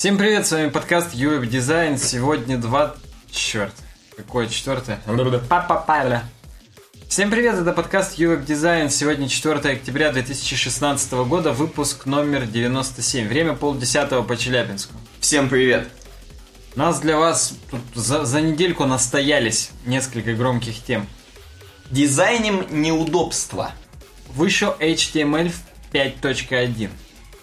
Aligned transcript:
Всем 0.00 0.16
привет, 0.16 0.46
с 0.46 0.52
вами 0.52 0.68
подкаст 0.68 1.12
UWeb 1.12 1.50
Design. 1.50 1.98
Сегодня 1.98 2.56
два... 2.56 2.94
Черт, 3.32 3.74
какое 4.16 4.46
четвертое? 4.46 5.00
Па-па-па-ля. 5.48 6.22
Всем 7.08 7.32
привет, 7.32 7.56
это 7.56 7.72
подкаст 7.72 8.16
UWeb 8.16 8.46
Design. 8.46 8.90
Сегодня 8.90 9.28
4 9.28 9.56
октября 9.56 10.12
2016 10.12 11.12
года, 11.26 11.52
выпуск 11.52 12.06
номер 12.06 12.46
97. 12.46 13.26
Время 13.26 13.54
полдесятого 13.54 14.22
по 14.22 14.36
Челябинску. 14.36 14.94
Всем 15.18 15.48
привет! 15.48 15.88
Нас 16.76 17.00
для 17.00 17.18
вас 17.18 17.54
тут 17.68 17.80
за, 17.96 18.24
за 18.24 18.40
недельку 18.40 18.84
настоялись 18.84 19.72
несколько 19.84 20.32
громких 20.34 20.80
тем. 20.80 21.08
Дизайним 21.90 22.64
неудобства. 22.70 23.72
Вышел 24.28 24.76
HTML 24.78 25.52
5.1. 25.92 26.88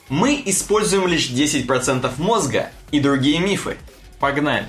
Мы 0.10 0.42
используем 0.46 1.08
лишь 1.08 1.30
10% 1.30 2.10
мозга 2.18 2.70
и 2.92 3.00
другие 3.00 3.40
мифы. 3.40 3.78
Погнали. 4.20 4.68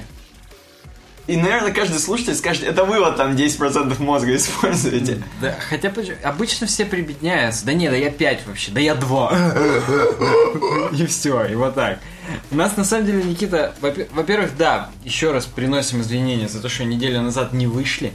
И, 1.26 1.36
наверное, 1.36 1.72
каждый 1.72 1.98
слушатель 1.98 2.36
скажет, 2.36 2.62
это 2.62 2.84
вы 2.84 3.00
вот 3.00 3.16
там 3.16 3.32
10% 3.34 4.00
мозга 4.00 4.36
используете. 4.36 5.22
Да, 5.40 5.56
хотя 5.68 5.92
обычно 6.22 6.68
все 6.68 6.84
прибедняются. 6.84 7.66
Да 7.66 7.72
не, 7.72 7.90
да 7.90 7.96
я 7.96 8.10
5 8.10 8.46
вообще, 8.46 8.70
да 8.70 8.78
я 8.80 8.94
2. 8.94 9.54
И 10.92 11.06
все, 11.06 11.44
и 11.46 11.54
вот 11.56 11.74
так. 11.74 11.98
У 12.50 12.56
нас 12.56 12.76
на 12.76 12.84
самом 12.84 13.06
деле, 13.06 13.24
Никита, 13.24 13.74
во- 13.80 13.94
во-первых, 14.12 14.56
да, 14.56 14.90
еще 15.04 15.32
раз 15.32 15.46
приносим 15.46 16.00
извинения 16.00 16.48
за 16.48 16.60
то, 16.62 16.68
что 16.68 16.84
неделю 16.84 17.20
назад 17.22 17.52
не 17.52 17.66
вышли. 17.66 18.12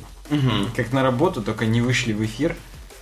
Как 0.75 0.93
на 0.93 1.03
работу, 1.03 1.41
только 1.41 1.65
не 1.65 1.81
вышли 1.81 2.13
в 2.13 2.23
эфир. 2.23 2.55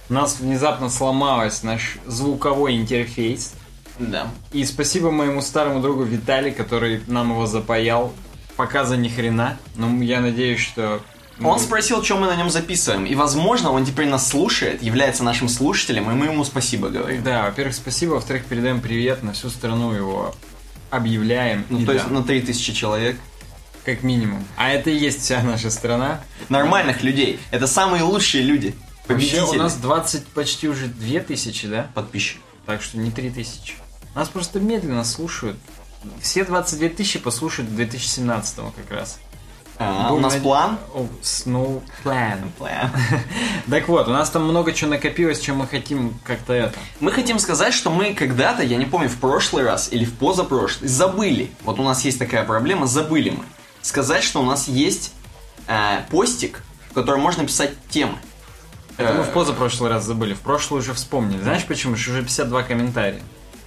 У 0.09 0.13
нас 0.13 0.39
внезапно 0.39 0.89
сломалась 0.89 1.61
наш 1.61 1.97
звуковой 2.07 2.75
интерфейс. 2.77 3.53
Да. 3.99 4.27
И 4.51 4.63
спасибо 4.65 5.11
моему 5.11 5.41
старому 5.41 5.81
другу 5.81 6.03
Виталий, 6.03 6.51
который 6.51 7.01
нам 7.07 7.31
его 7.31 7.45
запаял. 7.45 8.13
Пока 8.55 8.83
за 8.83 8.97
ни 8.97 9.07
хрена. 9.07 9.57
Но 9.75 10.03
я 10.03 10.19
надеюсь, 10.21 10.59
что... 10.59 11.01
Он 11.41 11.59
спросил, 11.59 12.03
что 12.03 12.17
мы 12.17 12.27
на 12.27 12.35
нем 12.35 12.49
записываем. 12.49 13.05
И, 13.05 13.15
возможно, 13.15 13.71
он 13.71 13.85
теперь 13.85 14.07
нас 14.07 14.27
слушает, 14.27 14.83
является 14.83 15.23
нашим 15.23 15.47
слушателем, 15.47 16.11
и 16.11 16.13
мы 16.13 16.25
ему 16.25 16.43
спасибо 16.43 16.89
говорим. 16.89 17.23
Да, 17.23 17.43
во-первых, 17.45 17.73
спасибо, 17.75 18.13
во-вторых, 18.15 18.43
передаем 18.45 18.81
привет 18.81 19.23
на 19.23 19.31
всю 19.31 19.49
страну 19.49 19.93
его 19.93 20.35
объявляем. 20.89 21.65
Ну, 21.69 21.79
И 21.79 21.85
то 21.85 21.93
да, 21.93 21.93
есть 21.93 22.09
на 22.09 22.23
3000 22.23 22.73
человек. 22.73 23.17
как 23.85 24.03
минимум. 24.03 24.43
А 24.57 24.69
это 24.69 24.89
и 24.89 24.97
есть 24.97 25.21
вся 25.21 25.41
наша 25.41 25.69
страна. 25.69 26.21
Нормальных 26.49 27.03
людей. 27.03 27.39
Это 27.51 27.67
самые 27.67 28.03
лучшие 28.03 28.43
люди. 28.43 28.75
Вообще 29.07 29.37
Победители. 29.37 29.59
у 29.59 29.63
нас 29.63 29.75
20, 29.75 30.27
почти 30.27 30.67
уже 30.67 30.87
2000, 30.87 31.67
да? 31.67 31.87
подписчиков. 31.95 32.43
Так 32.65 32.81
что 32.81 32.97
не 32.97 33.09
3000. 33.11 33.75
Нас 34.19 34.27
просто 34.27 34.59
медленно 34.59 35.05
слушают. 35.05 35.55
Все 36.21 36.43
22 36.43 36.89
тысячи 36.89 37.19
послушают 37.19 37.71
в 37.71 37.75
2017 37.77 38.57
как 38.75 38.91
раз. 38.91 39.17
А, 39.77 40.11
у 40.11 40.19
нас 40.19 40.33
над- 40.33 40.43
план? 40.43 40.77
О, 40.93 41.07
no 41.45 41.81
plan. 42.03 42.51
План. 42.57 42.91
Так 43.69 43.87
вот, 43.87 44.09
у 44.09 44.11
нас 44.11 44.29
там 44.29 44.43
много 44.43 44.73
чего 44.73 44.89
накопилось, 44.89 45.39
чем 45.39 45.59
мы 45.59 45.67
хотим 45.67 46.19
как-то 46.25 46.51
это. 46.51 46.77
Мы 46.99 47.13
хотим 47.13 47.39
сказать, 47.39 47.73
что 47.73 47.91
мы 47.91 48.13
когда-то, 48.13 48.61
я 48.61 48.75
не 48.75 48.83
помню, 48.83 49.07
в 49.07 49.15
прошлый 49.15 49.63
раз 49.63 49.87
или 49.89 50.03
в 50.03 50.13
позапрошлый, 50.17 50.89
забыли. 50.89 51.49
Вот 51.63 51.79
у 51.79 51.83
нас 51.83 52.03
есть 52.03 52.19
такая 52.19 52.43
проблема, 52.43 52.87
забыли 52.87 53.29
мы. 53.29 53.45
Сказать, 53.81 54.23
что 54.25 54.41
у 54.41 54.45
нас 54.45 54.67
есть 54.67 55.13
э, 55.67 56.01
постик, 56.09 56.61
в 56.91 56.93
котором 56.93 57.21
можно 57.21 57.45
писать 57.45 57.71
темы. 57.89 58.17
Это 58.97 59.13
мы 59.13 59.21
Э, 59.21 59.23
в 59.23 59.31
позапрошлый 59.31 59.89
раз 59.89 60.03
забыли, 60.03 60.33
в 60.33 60.41
прошлый 60.41 60.81
уже 60.81 60.93
вспомнили. 60.93 61.41
Знаешь 61.41 61.63
почему? 61.63 61.95
Что 61.95 62.11
уже 62.11 62.21
52 62.23 62.63
комментария. 62.63 63.21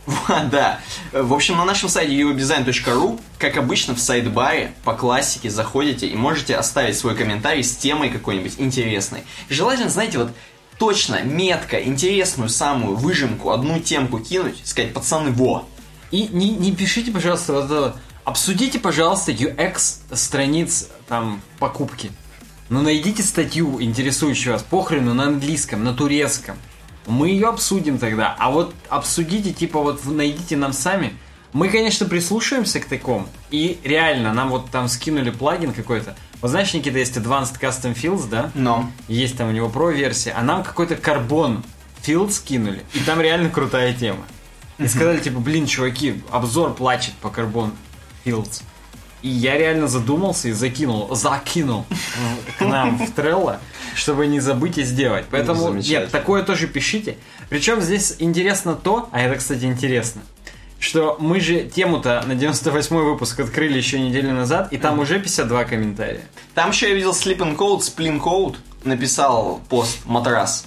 Да. 0.50 0.80
В 1.12 1.32
общем, 1.32 1.56
на 1.56 1.64
нашем 1.64 1.88
сайте 1.88 2.12
uwebdesign.ru, 2.20 3.20
как 3.38 3.56
обычно, 3.56 3.94
в 3.94 4.00
сайт-баре 4.00 4.72
по 4.84 4.94
классике 4.94 5.50
заходите 5.50 6.06
и 6.06 6.16
можете 6.16 6.56
оставить 6.56 6.98
свой 6.98 7.14
комментарий 7.14 7.62
с 7.62 7.76
темой 7.76 8.10
какой-нибудь 8.10 8.54
интересной. 8.58 9.24
Желательно, 9.48 9.90
знаете, 9.90 10.18
вот 10.18 10.30
точно, 10.78 11.22
метко, 11.22 11.82
интересную 11.82 12.48
самую 12.48 12.96
выжимку, 12.96 13.50
одну 13.50 13.80
темку 13.80 14.18
кинуть, 14.18 14.60
сказать, 14.64 14.92
пацаны, 14.92 15.30
во, 15.30 15.66
И 16.10 16.28
не, 16.32 16.50
не 16.50 16.72
пишите, 16.72 17.12
пожалуйста, 17.12 17.52
вот 17.52 17.64
это. 17.66 17.96
Обсудите, 18.24 18.78
пожалуйста, 18.78 19.32
UX 19.32 20.14
страниц 20.14 20.88
там 21.08 21.42
покупки. 21.58 22.12
Но 22.68 22.80
найдите 22.80 23.22
статью, 23.22 23.82
интересующую 23.82 24.54
вас, 24.54 24.62
похрену 24.62 25.12
на 25.12 25.24
английском, 25.24 25.82
на 25.82 25.92
турецком. 25.92 26.56
Мы 27.06 27.30
ее 27.30 27.48
обсудим 27.48 27.98
тогда. 27.98 28.34
А 28.38 28.50
вот 28.50 28.74
обсудите, 28.88 29.52
типа, 29.52 29.80
вот 29.80 30.04
найдите 30.04 30.56
нам 30.56 30.72
сами. 30.72 31.14
Мы, 31.52 31.68
конечно, 31.68 32.06
прислушаемся 32.06 32.80
к 32.80 32.86
такому. 32.86 33.26
И 33.50 33.78
реально, 33.84 34.32
нам 34.32 34.48
вот 34.48 34.70
там 34.70 34.88
скинули 34.88 35.30
плагин 35.30 35.72
какой-то. 35.72 36.16
Вот 36.40 36.50
знаешь, 36.50 36.72
Никита, 36.74 36.98
есть 36.98 37.16
Advanced 37.16 37.60
Custom 37.60 37.94
Fields, 37.94 38.28
да? 38.28 38.50
но. 38.54 38.90
Есть 39.06 39.36
там 39.36 39.48
у 39.48 39.52
него 39.52 39.68
про-версия, 39.68 40.32
а 40.32 40.42
нам 40.42 40.64
какой-то 40.64 40.96
карбон 40.96 41.62
филд 42.02 42.32
скинули, 42.32 42.82
и 42.94 42.98
там 43.00 43.20
реально 43.20 43.48
крутая 43.48 43.94
тема. 43.94 44.24
И 44.78 44.88
сказали, 44.88 45.20
типа, 45.20 45.38
блин, 45.38 45.66
чуваки, 45.66 46.22
обзор 46.30 46.74
плачет 46.74 47.14
по 47.14 47.30
карбон 47.30 47.72
филдс. 48.24 48.62
И 49.22 49.28
я 49.28 49.56
реально 49.56 49.86
задумался 49.86 50.48
и 50.48 50.52
закинул, 50.52 51.14
закинул 51.14 51.84
к 52.58 52.60
нам 52.60 52.98
в 52.98 53.14
Trello, 53.14 53.58
чтобы 53.94 54.26
не 54.26 54.40
забыть 54.40 54.78
и 54.78 54.82
сделать. 54.82 55.26
Поэтому, 55.30 55.72
нет, 55.74 56.10
такое 56.10 56.42
тоже 56.42 56.66
пишите. 56.66 57.16
Причем 57.48 57.80
здесь 57.80 58.16
интересно 58.18 58.74
то, 58.74 59.08
а 59.12 59.20
это, 59.20 59.36
кстати, 59.36 59.64
интересно, 59.64 60.22
что 60.80 61.16
мы 61.20 61.38
же 61.38 61.62
тему-то 61.62 62.24
на 62.26 62.34
98 62.34 62.96
выпуск 62.96 63.38
открыли 63.38 63.76
еще 63.76 64.00
неделю 64.00 64.32
назад, 64.32 64.72
и 64.72 64.78
там 64.78 64.98
уже 64.98 65.20
52 65.20 65.64
комментария. 65.64 66.22
Там 66.54 66.70
еще 66.70 66.88
я 66.88 66.94
видел 66.94 67.12
Sleeping 67.12 67.56
Code, 67.56 67.80
Splin 67.80 68.20
Code, 68.20 68.56
написал 68.82 69.60
пост 69.68 69.98
матрас. 70.04 70.64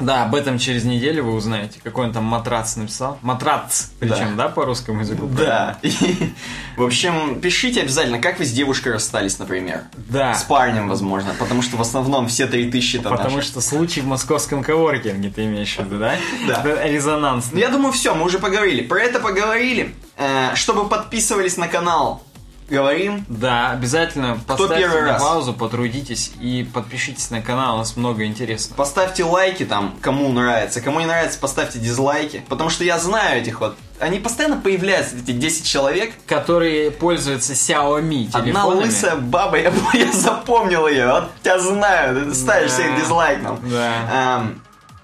Да, 0.00 0.24
об 0.24 0.34
этом 0.34 0.58
через 0.58 0.84
неделю 0.84 1.24
вы 1.24 1.34
узнаете, 1.34 1.80
какой 1.82 2.06
он 2.06 2.12
там 2.12 2.24
матрац 2.24 2.76
написал. 2.76 3.18
Матрац, 3.22 3.88
причем, 3.98 4.36
да, 4.36 4.48
по 4.48 4.64
русскому 4.64 5.00
языку? 5.00 5.26
Да. 5.26 5.78
И, 5.82 6.32
в 6.76 6.82
общем, 6.82 7.40
пишите 7.40 7.82
обязательно, 7.82 8.18
как 8.18 8.38
вы 8.38 8.44
с 8.44 8.52
девушкой 8.52 8.94
расстались, 8.94 9.38
например. 9.38 9.82
Да. 9.96 10.34
С 10.34 10.42
парнем, 10.42 10.88
возможно, 10.88 11.34
потому 11.38 11.62
что 11.62 11.76
в 11.76 11.80
основном 11.80 12.28
все 12.28 12.46
три 12.46 12.70
тысячи 12.70 12.96
это 12.96 13.10
Потому 13.10 13.36
наши. 13.36 13.48
что 13.48 13.60
случай 13.60 14.00
в 14.00 14.06
московском 14.06 14.62
коворкинге 14.62 15.30
ты 15.30 15.44
имеешь 15.44 15.76
в 15.76 15.80
виду, 15.80 15.98
да? 15.98 16.16
Да. 16.46 16.62
Это 16.64 16.86
резонанс. 16.86 17.48
Ну, 17.52 17.58
я 17.58 17.68
думаю, 17.68 17.92
все, 17.92 18.14
мы 18.14 18.24
уже 18.24 18.38
поговорили. 18.38 18.82
Про 18.82 19.00
это 19.00 19.20
поговорили. 19.20 19.94
Э, 20.16 20.54
чтобы 20.54 20.88
подписывались 20.88 21.56
на 21.56 21.66
канал, 21.68 22.22
говорим. 22.70 23.24
Да, 23.28 23.70
обязательно 23.72 24.38
поставьте 24.46 24.76
первый 24.78 25.02
на 25.02 25.12
раз? 25.12 25.22
паузу, 25.22 25.52
потрудитесь 25.52 26.32
и 26.40 26.66
подпишитесь 26.72 27.30
на 27.30 27.42
канал, 27.42 27.74
у 27.74 27.78
нас 27.78 27.96
много 27.96 28.24
интересного. 28.24 28.76
Поставьте 28.78 29.24
лайки 29.24 29.64
там, 29.64 29.96
кому 30.00 30.28
нравится. 30.30 30.80
Кому 30.80 31.00
не 31.00 31.06
нравится, 31.06 31.38
поставьте 31.38 31.78
дизлайки. 31.78 32.44
Потому 32.48 32.70
что 32.70 32.84
я 32.84 32.98
знаю 32.98 33.42
этих 33.42 33.60
вот... 33.60 33.76
Они 33.98 34.18
постоянно 34.18 34.56
появляются, 34.56 35.16
эти 35.16 35.32
10 35.32 35.66
человек. 35.66 36.14
Которые 36.26 36.90
пользуются 36.90 37.52
Xiaomi 37.52 38.26
телефонами. 38.26 38.50
Одна 38.50 38.64
лысая 38.66 39.16
баба, 39.16 39.58
я, 39.58 39.72
я 39.92 40.12
запомнил 40.12 40.86
ее. 40.88 41.06
Вот 41.06 41.24
я 41.44 41.58
знаю, 41.58 42.24
ты 42.26 42.34
ставишь 42.34 42.70
Да. 42.70 42.76
всех 42.76 42.96
дизлайком. 42.98 43.58
Да. 43.68 44.44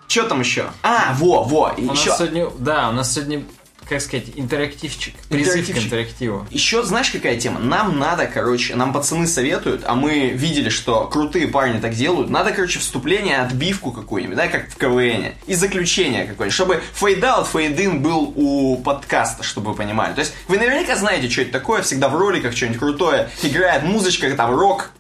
что 0.09 0.23
там 0.29 0.41
еще? 0.41 0.67
А, 0.83 1.15
во, 1.19 1.43
во, 1.43 1.75
У 1.77 1.83
нас 1.83 1.99
еще. 2.01 2.15
сегодня, 2.17 2.47
да, 2.59 2.89
у 2.89 2.93
нас 2.93 3.13
сегодня, 3.13 3.43
как 3.89 4.01
сказать, 4.01 4.27
интерактивчик. 4.35 5.15
Призыв 5.29 5.53
к 5.55 5.57
Интерактивчик. 5.59 5.85
интерактиву. 5.85 6.47
Еще 6.51 6.83
знаешь, 6.83 7.11
какая 7.11 7.37
тема? 7.37 7.61
Нам 7.61 7.99
надо, 7.99 8.27
короче, 8.27 8.75
нам 8.75 8.93
пацаны 8.93 9.27
советуют, 9.27 9.83
а 9.87 9.95
мы 9.95 10.31
видели, 10.31 10.69
что 10.69 11.07
крутые 11.07 11.49
парни 11.49 11.79
так 11.79 11.95
делают. 11.95 12.29
Надо, 12.29 12.51
короче, 12.53 12.79
вступление, 12.81 13.39
отбивку 13.39 13.93
какую-нибудь, 13.93 14.37
да, 14.37 14.49
как 14.49 14.69
в 14.71 14.77
КВН. 14.77 15.35
И 15.47 15.55
заключение 15.55 16.25
какое-нибудь, 16.25 16.55
чтобы 16.55 16.83
fade-out, 16.95 17.47
fade-in 17.49 18.03
был 18.03 18.33
у 18.35 18.77
подкаста, 18.79 19.43
чтобы 19.43 19.71
вы 19.71 19.77
понимали. 19.77 20.15
То 20.15 20.21
есть 20.21 20.35
вы 20.49 20.59
наверняка 20.59 20.97
знаете, 20.97 21.31
что 21.31 21.43
это 21.43 21.53
такое, 21.53 21.83
всегда 21.83 22.09
в 22.09 22.17
роликах 22.17 22.57
что-нибудь 22.57 22.79
крутое 22.79 23.31
играет, 23.43 23.85
музычка, 23.85 24.29
там, 24.35 24.55
рок. 24.55 24.91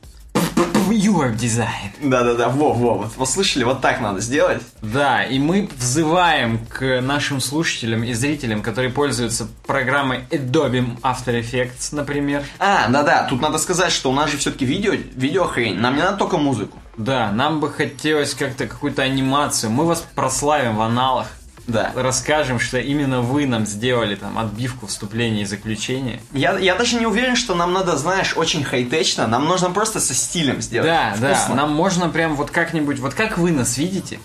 Your 0.91 1.35
design. 1.35 1.91
Да-да-да, 2.00 2.49
во-во, 2.49 2.94
вот, 3.17 3.29
слышали, 3.29 3.65
вот 3.65 3.81
так 3.81 4.00
надо 4.00 4.21
сделать. 4.21 4.62
Да, 4.83 5.25
и 5.25 5.38
мы 5.38 5.69
взываем 5.77 6.59
к 6.67 7.00
нашим 7.00 7.41
слушателям 7.41 8.05
и 8.05 8.12
зрителям, 8.12 8.62
которые 8.62 8.91
пользуются 8.91 9.49
программой 9.67 10.21
Adobe 10.31 11.00
After 11.03 11.41
Effects, 11.41 11.88
например. 11.93 12.44
А, 12.59 12.88
да-да, 12.88 13.27
тут 13.29 13.41
надо 13.41 13.59
сказать, 13.59 13.93
что 13.93 14.11
у 14.11 14.15
нас 14.15 14.31
же 14.31 14.38
все-таки 14.38 14.65
видео, 14.65 14.93
видеохрень, 14.93 15.79
нам 15.79 15.97
не 15.97 16.03
надо 16.03 16.17
только 16.17 16.38
музыку. 16.38 16.79
Да, 16.97 17.31
нам 17.31 17.61
бы 17.61 17.71
хотелось 17.71 18.35
как-то 18.35 18.67
какую-то 18.67 19.03
анимацию. 19.03 19.71
Мы 19.71 19.85
вас 19.85 20.05
прославим 20.15 20.77
в 20.77 20.81
аналах. 20.81 21.27
Да. 21.66 21.92
Расскажем, 21.94 22.60
что 22.60 22.78
именно 22.78 23.22
вы 23.22 23.46
нам 23.46 23.66
сделали 23.66 24.14
там 24.14 24.38
отбивку 24.38 24.86
вступления 24.86 25.42
и 25.42 25.44
заключения. 25.44 26.20
Я, 26.32 26.58
я 26.58 26.74
даже 26.76 26.96
не 26.96 27.06
уверен, 27.06 27.34
что 27.34 27.54
нам 27.54 27.72
надо, 27.72 27.96
знаешь, 27.96 28.34
очень 28.36 28.62
хай-течно. 28.62 29.26
Нам 29.26 29.46
нужно 29.46 29.70
просто 29.70 30.00
со 30.00 30.14
стилем 30.14 30.62
сделать. 30.62 30.88
Да, 30.88 31.16
да, 31.20 31.34
Вкусно. 31.34 31.54
нам 31.56 31.72
можно 31.72 32.08
прям 32.08 32.36
вот 32.36 32.50
как-нибудь, 32.50 33.00
вот 33.00 33.14
как 33.14 33.36
вы 33.38 33.50
нас 33.50 33.78
видите. 33.78 34.20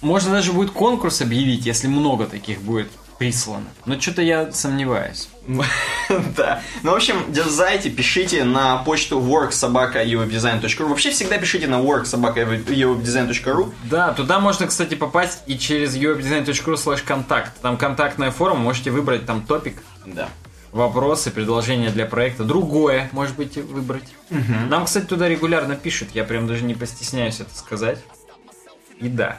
Можно 0.00 0.32
даже 0.32 0.52
будет 0.52 0.70
конкурс 0.70 1.20
объявить, 1.20 1.66
если 1.66 1.88
много 1.88 2.24
таких 2.26 2.62
будет 2.62 2.90
прислано. 3.20 3.66
Но 3.84 4.00
что-то 4.00 4.22
я 4.22 4.50
сомневаюсь. 4.50 5.28
Да. 6.36 6.60
Ну, 6.82 6.90
в 6.90 6.94
общем, 6.94 7.32
дерзайте, 7.32 7.88
пишите 7.90 8.42
на 8.44 8.78
почту 8.78 9.20
worksobaka.uwebdesign.ru. 9.20 10.86
Вообще 10.86 11.10
всегда 11.10 11.38
пишите 11.38 11.66
на 11.68 11.76
worksobaka.uwebdesign.ru. 11.80 13.72
Да, 13.84 14.12
туда 14.14 14.40
можно, 14.40 14.66
кстати, 14.66 14.94
попасть 14.94 15.42
и 15.46 15.56
через 15.58 15.96
uwebdesign.ru 15.96 16.74
slash 16.74 17.04
контакт. 17.04 17.52
Там 17.60 17.76
контактная 17.76 18.30
форма, 18.30 18.58
можете 18.60 18.90
выбрать 18.90 19.26
там 19.26 19.42
топик, 19.46 19.82
Да. 20.06 20.28
вопросы, 20.72 21.30
предложения 21.30 21.90
для 21.90 22.06
проекта. 22.06 22.44
Другое, 22.44 23.08
может 23.12 23.36
быть, 23.36 23.56
выбрать. 23.56 24.08
Нам, 24.30 24.86
кстати, 24.86 25.04
туда 25.04 25.28
регулярно 25.28 25.76
пишут. 25.76 26.08
Я 26.14 26.24
прям 26.24 26.46
даже 26.48 26.64
не 26.64 26.74
постесняюсь 26.74 27.38
это 27.40 27.54
сказать. 27.56 27.98
И 28.98 29.08
да. 29.08 29.38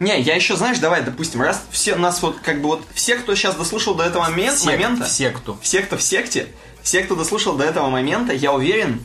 Не, 0.00 0.20
я 0.20 0.36
еще, 0.36 0.56
знаешь, 0.56 0.78
давай, 0.78 1.02
допустим, 1.02 1.42
раз 1.42 1.62
все 1.70 1.96
нас 1.96 2.22
вот, 2.22 2.38
как 2.40 2.60
бы 2.60 2.68
вот, 2.68 2.84
все, 2.94 3.16
кто 3.16 3.34
сейчас 3.34 3.56
дослушал 3.56 3.94
до 3.94 4.04
этого 4.04 4.28
момен- 4.28 4.56
Сек- 4.56 4.66
момента, 4.66 5.04
Все, 5.04 5.30
кто. 5.30 5.58
все, 5.60 5.80
кто 5.80 5.96
в 5.96 6.02
секте, 6.02 6.46
все, 6.82 7.02
кто 7.02 7.16
дослушал 7.16 7.56
до 7.56 7.64
этого 7.64 7.88
момента, 7.90 8.32
я 8.32 8.52
уверен, 8.52 9.04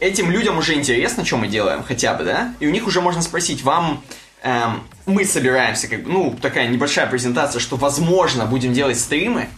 этим 0.00 0.30
людям 0.30 0.58
уже 0.58 0.74
интересно, 0.74 1.24
что 1.24 1.36
мы 1.36 1.46
делаем, 1.46 1.84
хотя 1.84 2.14
бы, 2.14 2.24
да? 2.24 2.52
И 2.58 2.66
у 2.66 2.70
них 2.70 2.86
уже 2.88 3.00
можно 3.00 3.22
спросить, 3.22 3.62
вам 3.62 4.02
эм, 4.42 4.82
мы 5.06 5.24
собираемся, 5.24 5.86
как 5.86 6.02
бы, 6.02 6.10
ну, 6.10 6.36
такая 6.42 6.66
небольшая 6.66 7.06
презентация, 7.06 7.60
что, 7.60 7.76
возможно, 7.76 8.44
будем 8.44 8.72
делать 8.72 8.98
стримы, 8.98 9.48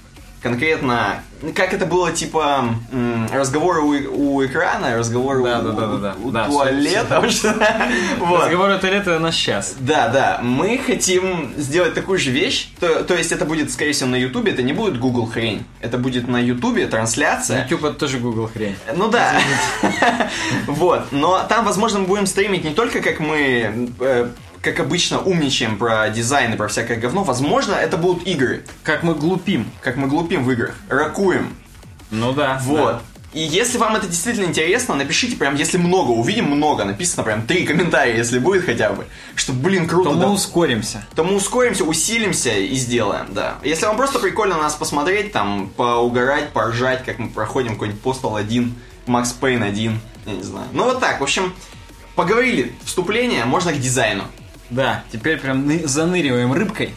конкретно, 0.46 1.22
как 1.54 1.74
это 1.74 1.86
было, 1.86 2.12
типа, 2.12 2.64
разговоры 3.32 3.80
у, 3.80 4.36
у 4.36 4.44
экрана, 4.44 4.96
разговоры 4.96 5.42
Да, 5.42 5.58
у, 5.58 5.62
да, 5.62 5.72
да, 5.72 5.96
да, 5.96 6.16
у 6.22 6.30
Да, 6.30 6.44
туалета, 6.46 7.20
вот. 8.20 8.44
Разговор 8.44 8.70
это 8.70 8.88
лето 8.88 9.18
на 9.18 9.32
сейчас. 9.32 9.74
Да, 9.80 10.08
да, 10.08 10.40
мы 10.42 10.78
хотим 10.78 11.52
сделать 11.56 11.94
такую 11.94 12.18
же 12.18 12.30
вещь, 12.30 12.68
то, 12.80 13.02
то 13.04 13.14
есть 13.14 13.32
это 13.32 13.44
будет, 13.44 13.70
скорее 13.72 13.92
всего, 13.92 14.10
на 14.10 14.16
Ютубе, 14.16 14.52
это 14.52 14.62
не 14.62 14.72
будет 14.72 14.98
Google 14.98 15.26
хрень, 15.26 15.64
это 15.80 15.98
будет 15.98 16.28
на 16.28 16.38
Ютубе 16.38 16.86
трансляция. 16.86 17.64
YouTube 17.64 17.84
это 17.84 17.94
тоже 17.94 18.18
Google 18.18 18.48
хрень. 18.52 18.76
Ну 18.94 19.08
да. 19.08 19.32
Вот. 20.66 21.06
Но 21.10 21.44
там, 21.48 21.64
возможно, 21.64 22.00
мы 22.00 22.06
будем 22.06 22.26
стримить 22.26 22.64
не 22.64 22.72
только 22.72 23.00
как 23.00 23.20
мы, 23.20 23.90
э, 24.00 24.28
как 24.66 24.80
обычно, 24.80 25.20
умничаем 25.20 25.78
про 25.78 26.08
дизайн 26.10 26.52
и 26.52 26.56
про 26.56 26.66
всякое 26.66 26.96
говно. 26.96 27.22
Возможно, 27.22 27.74
это 27.74 27.96
будут 27.96 28.26
игры. 28.26 28.64
Как 28.82 29.04
мы 29.04 29.14
глупим. 29.14 29.70
Как 29.80 29.96
мы 29.96 30.08
глупим 30.08 30.42
в 30.42 30.50
играх. 30.50 30.74
Ракуем. 30.88 31.54
Ну 32.10 32.32
да. 32.32 32.60
Вот. 32.64 33.00
И 33.32 33.40
если 33.40 33.78
вам 33.78 33.94
это 33.94 34.08
действительно 34.08 34.46
интересно, 34.46 34.96
напишите 34.96 35.36
прям, 35.36 35.54
если 35.54 35.78
много, 35.78 36.10
увидим 36.10 36.46
много, 36.46 36.84
написано 36.84 37.22
прям 37.22 37.46
три 37.46 37.64
комментария, 37.64 38.16
если 38.16 38.40
будет 38.40 38.64
хотя 38.64 38.90
бы, 38.90 39.06
что, 39.36 39.52
блин, 39.52 39.84
да. 39.84 39.90
круто, 39.90 40.10
То 40.10 40.16
да. 40.16 40.26
мы 40.26 40.32
ускоримся. 40.32 41.06
то 41.14 41.22
мы 41.22 41.36
ускоримся, 41.36 41.84
усилимся 41.84 42.50
и 42.50 42.74
сделаем, 42.74 43.26
да. 43.34 43.58
Если 43.62 43.86
вам 43.86 43.98
просто 43.98 44.18
прикольно 44.18 44.56
нас 44.56 44.74
посмотреть, 44.74 45.30
там, 45.32 45.68
поугарать, 45.76 46.48
поржать, 46.50 47.04
как 47.04 47.20
мы 47.20 47.28
проходим 47.28 47.74
какой-нибудь 47.74 48.02
Postal 48.02 48.36
1, 48.36 48.74
Max 49.06 49.26
Payne 49.40 49.62
1, 49.62 50.00
я 50.26 50.32
не 50.32 50.42
знаю. 50.42 50.66
Ну 50.72 50.84
вот 50.84 50.98
так, 50.98 51.20
в 51.20 51.22
общем, 51.22 51.52
поговорили, 52.16 52.72
вступление, 52.84 53.44
можно 53.44 53.72
к 53.72 53.78
дизайну. 53.78 54.24
Да, 54.70 55.04
теперь 55.12 55.38
прям 55.38 55.66
ны- 55.66 55.86
заныриваем 55.86 56.52
рыбкой, 56.52 56.94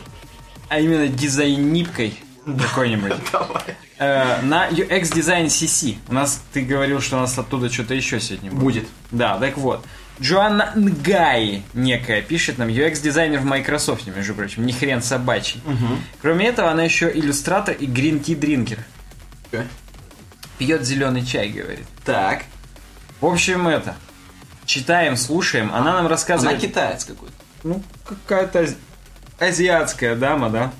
а 0.69 0.79
именно 0.79 1.07
дизайнипкой 1.07 2.19
какой-нибудь. 2.45 3.13
Э, 4.01 4.41
на 4.43 4.69
UX 4.69 5.11
Design 5.13 5.47
CC. 5.47 5.97
У 6.07 6.13
нас, 6.13 6.41
ты 6.53 6.61
говорил, 6.61 7.01
что 7.01 7.17
у 7.17 7.19
нас 7.19 7.37
оттуда 7.37 7.69
что-то 7.69 7.93
еще 7.93 8.21
сегодня 8.21 8.49
будет. 8.49 8.63
Будет. 8.63 8.87
Да, 9.11 9.37
так 9.37 9.57
вот. 9.57 9.85
Джоанна 10.21 10.71
Нгаи 10.73 11.63
некая 11.73 12.21
пишет 12.21 12.57
нам, 12.57 12.69
UX-дизайнер 12.69 13.39
в 13.39 13.43
Microsoft, 13.43 14.07
между 14.07 14.33
прочим, 14.35 14.65
ни 14.65 14.71
хрен 14.71 15.01
собачий. 15.01 15.61
Кроме 16.21 16.47
этого, 16.47 16.71
она 16.71 16.83
еще 16.83 17.11
иллюстратор 17.13 17.75
и 17.75 17.85
green 17.87 18.23
tea 18.23 18.35
дринкер. 18.35 18.79
Пьет 20.57 20.83
зеленый 20.83 21.25
чай, 21.25 21.49
говорит. 21.49 21.85
Так. 22.05 22.43
В 23.19 23.25
общем, 23.25 23.67
это. 23.67 23.95
Читаем, 24.65 25.17
слушаем. 25.17 25.73
Она 25.73 25.91
нам 25.91 25.99
Она 25.99 26.09
рассказывает... 26.09 26.61
китаец 26.61 27.03
какой-то. 27.03 27.33
Ну, 27.63 27.83
какая-то 28.05 28.59
ази- 28.59 28.77
азиатская 29.39 30.15
дама, 30.15 30.49
да? 30.49 30.71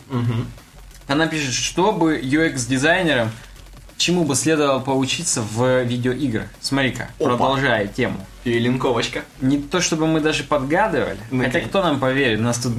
Она 1.08 1.28
пишет, 1.28 1.54
чтобы 1.54 2.20
UX-дизайнерам 2.20 3.32
чему 3.98 4.24
бы 4.24 4.34
следовало 4.36 4.80
поучиться 4.80 5.42
в 5.42 5.84
видеоиграх. 5.84 6.48
Смотри-ка, 6.62 7.10
продолжая 7.18 7.86
тему. 7.88 8.26
Перелинковочка. 8.44 9.24
Не 9.42 9.58
то, 9.58 9.82
чтобы 9.82 10.08
мы 10.08 10.22
даже 10.22 10.44
подгадывали. 10.46 11.18
Ну, 11.32 11.44
Хотя 11.44 11.60
кто 11.60 11.84
нам 11.84 12.00
поверит? 12.00 12.40
У 12.40 12.44
нас 12.44 12.60
тут 12.60 12.74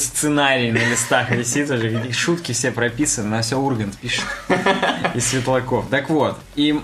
сценарий 0.00 0.72
на 0.72 0.78
листах 0.78 1.30
висит 1.30 1.70
уже, 1.70 2.10
шутки 2.12 2.52
все 2.52 2.70
прописаны, 2.72 3.28
на 3.28 3.42
все 3.42 3.58
Ургант 3.58 3.96
пишет. 3.98 4.24
И 5.14 5.20
Светлаков. 5.20 5.86
Так 5.90 6.08
вот, 6.08 6.38
и 6.56 6.80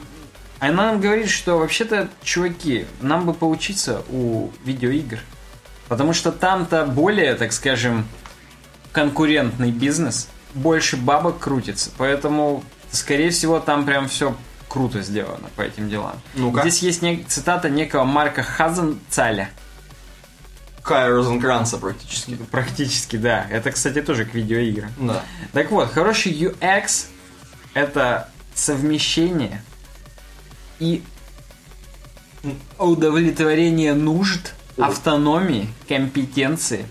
она 0.58 0.86
нам 0.92 1.00
говорит, 1.00 1.30
что 1.30 1.58
вообще-то, 1.58 2.08
чуваки, 2.22 2.84
нам 3.00 3.24
бы 3.24 3.32
поучиться 3.32 4.02
у 4.10 4.50
видеоигр. 4.64 5.20
Потому 5.88 6.12
что 6.12 6.32
там-то 6.32 6.84
более, 6.86 7.34
так 7.34 7.52
скажем, 7.52 8.06
конкурентный 8.92 9.70
бизнес, 9.70 10.28
больше 10.54 10.96
бабок 10.96 11.38
крутится. 11.38 11.90
Поэтому, 11.96 12.62
скорее 12.90 13.30
всего, 13.30 13.58
там 13.60 13.84
прям 13.86 14.08
все 14.08 14.36
круто 14.68 15.00
сделано 15.02 15.48
по 15.56 15.62
этим 15.62 15.88
делам. 15.88 16.20
Ну-ка. 16.34 16.60
Здесь 16.62 16.82
есть 16.82 17.02
не- 17.02 17.24
цитата 17.24 17.70
некого 17.70 18.04
Марка 18.04 18.42
Хазенцаля. 18.42 19.50
Кая 20.82 21.10
Розенкранца 21.10 21.76
практически. 21.78 22.36
Практически, 22.50 23.16
да. 23.16 23.46
Это, 23.50 23.70
кстати, 23.72 24.00
тоже 24.00 24.24
к 24.24 24.34
видеоиграм. 24.34 24.90
Да. 24.98 25.22
Так 25.52 25.70
вот, 25.70 25.90
хороший 25.92 26.32
UX– 26.32 27.06
это 27.74 28.28
совмещение 28.54 29.62
и 30.78 31.02
удовлетворение 32.78 33.94
нужд, 33.94 34.54
автономии, 34.80 35.68
компетенции, 35.88 36.86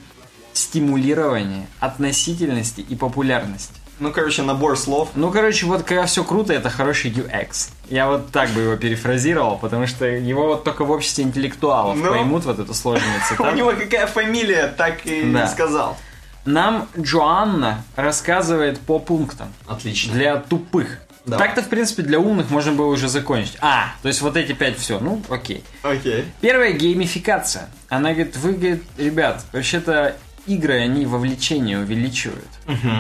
стимулирования, 0.54 1.68
относительности 1.80 2.82
и 2.82 2.96
популярности. 2.96 3.74
Ну, 4.00 4.12
короче, 4.12 4.44
набор 4.44 4.78
слов. 4.78 5.10
Ну, 5.16 5.32
короче, 5.32 5.66
вот 5.66 5.82
когда 5.84 6.06
все 6.06 6.24
круто, 6.24 6.54
это 6.54 6.70
хороший 6.70 7.10
UX. 7.12 7.70
Я 7.90 8.08
вот 8.08 8.32
так 8.32 8.50
бы 8.52 8.62
его 8.62 8.76
перефразировал, 8.76 9.58
потому 9.58 9.88
что 9.88 10.06
его 10.06 10.46
вот 10.48 10.64
только 10.64 10.86
в 10.86 10.92
обществе 10.92 11.24
интеллектуалов 11.24 11.98
Ну. 11.98 12.12
поймут 12.12 12.46
вот 12.46 12.60
эту 12.60 12.74
сложную 12.76 13.12
У 13.26 13.28
цитату. 13.34 13.56
него 13.56 13.72
какая 13.72 14.06
фамилия, 14.06 14.68
так 14.68 15.06
и 15.06 15.32
Да. 15.32 15.48
сказал. 15.48 15.98
Нам 16.46 16.88
Джоанна 16.98 17.84
рассказывает 17.96 18.80
по 18.80 19.00
пунктам. 19.00 19.48
Отлично. 19.68 20.14
Для 20.14 20.38
тупых. 20.38 21.00
Давай. 21.28 21.46
Так-то, 21.46 21.62
в 21.62 21.68
принципе, 21.68 22.04
для 22.04 22.20
умных 22.20 22.50
можно 22.50 22.72
было 22.72 22.88
уже 22.88 23.10
закончить. 23.10 23.58
А, 23.60 23.94
то 24.02 24.08
есть 24.08 24.22
вот 24.22 24.38
эти 24.38 24.54
пять 24.54 24.80
все. 24.80 24.98
Ну, 25.00 25.22
окей. 25.30 25.62
Окей. 25.84 26.24
Первая 26.40 26.72
геймификация. 26.72 27.70
Она 27.90 28.14
говорит, 28.14 28.38
вы, 28.38 28.54
говорит, 28.54 28.84
ребят, 28.98 29.44
вообще-то 29.52 30.16
игры, 30.46 30.80
они 30.80 31.06
вовлечение 31.06 31.80
увеличивают. 31.80 32.48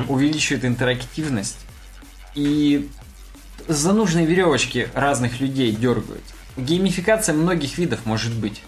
Увеличивают 0.09 0.65
интерактивность. 0.65 1.57
И 2.35 2.89
за 3.67 3.93
нужные 3.93 4.25
веревочки 4.25 4.89
разных 4.93 5.39
людей 5.39 5.71
дергают. 5.71 6.23
Геймификация 6.57 7.33
многих 7.33 7.77
видов 7.77 8.05
может 8.05 8.33
быть. 8.33 8.61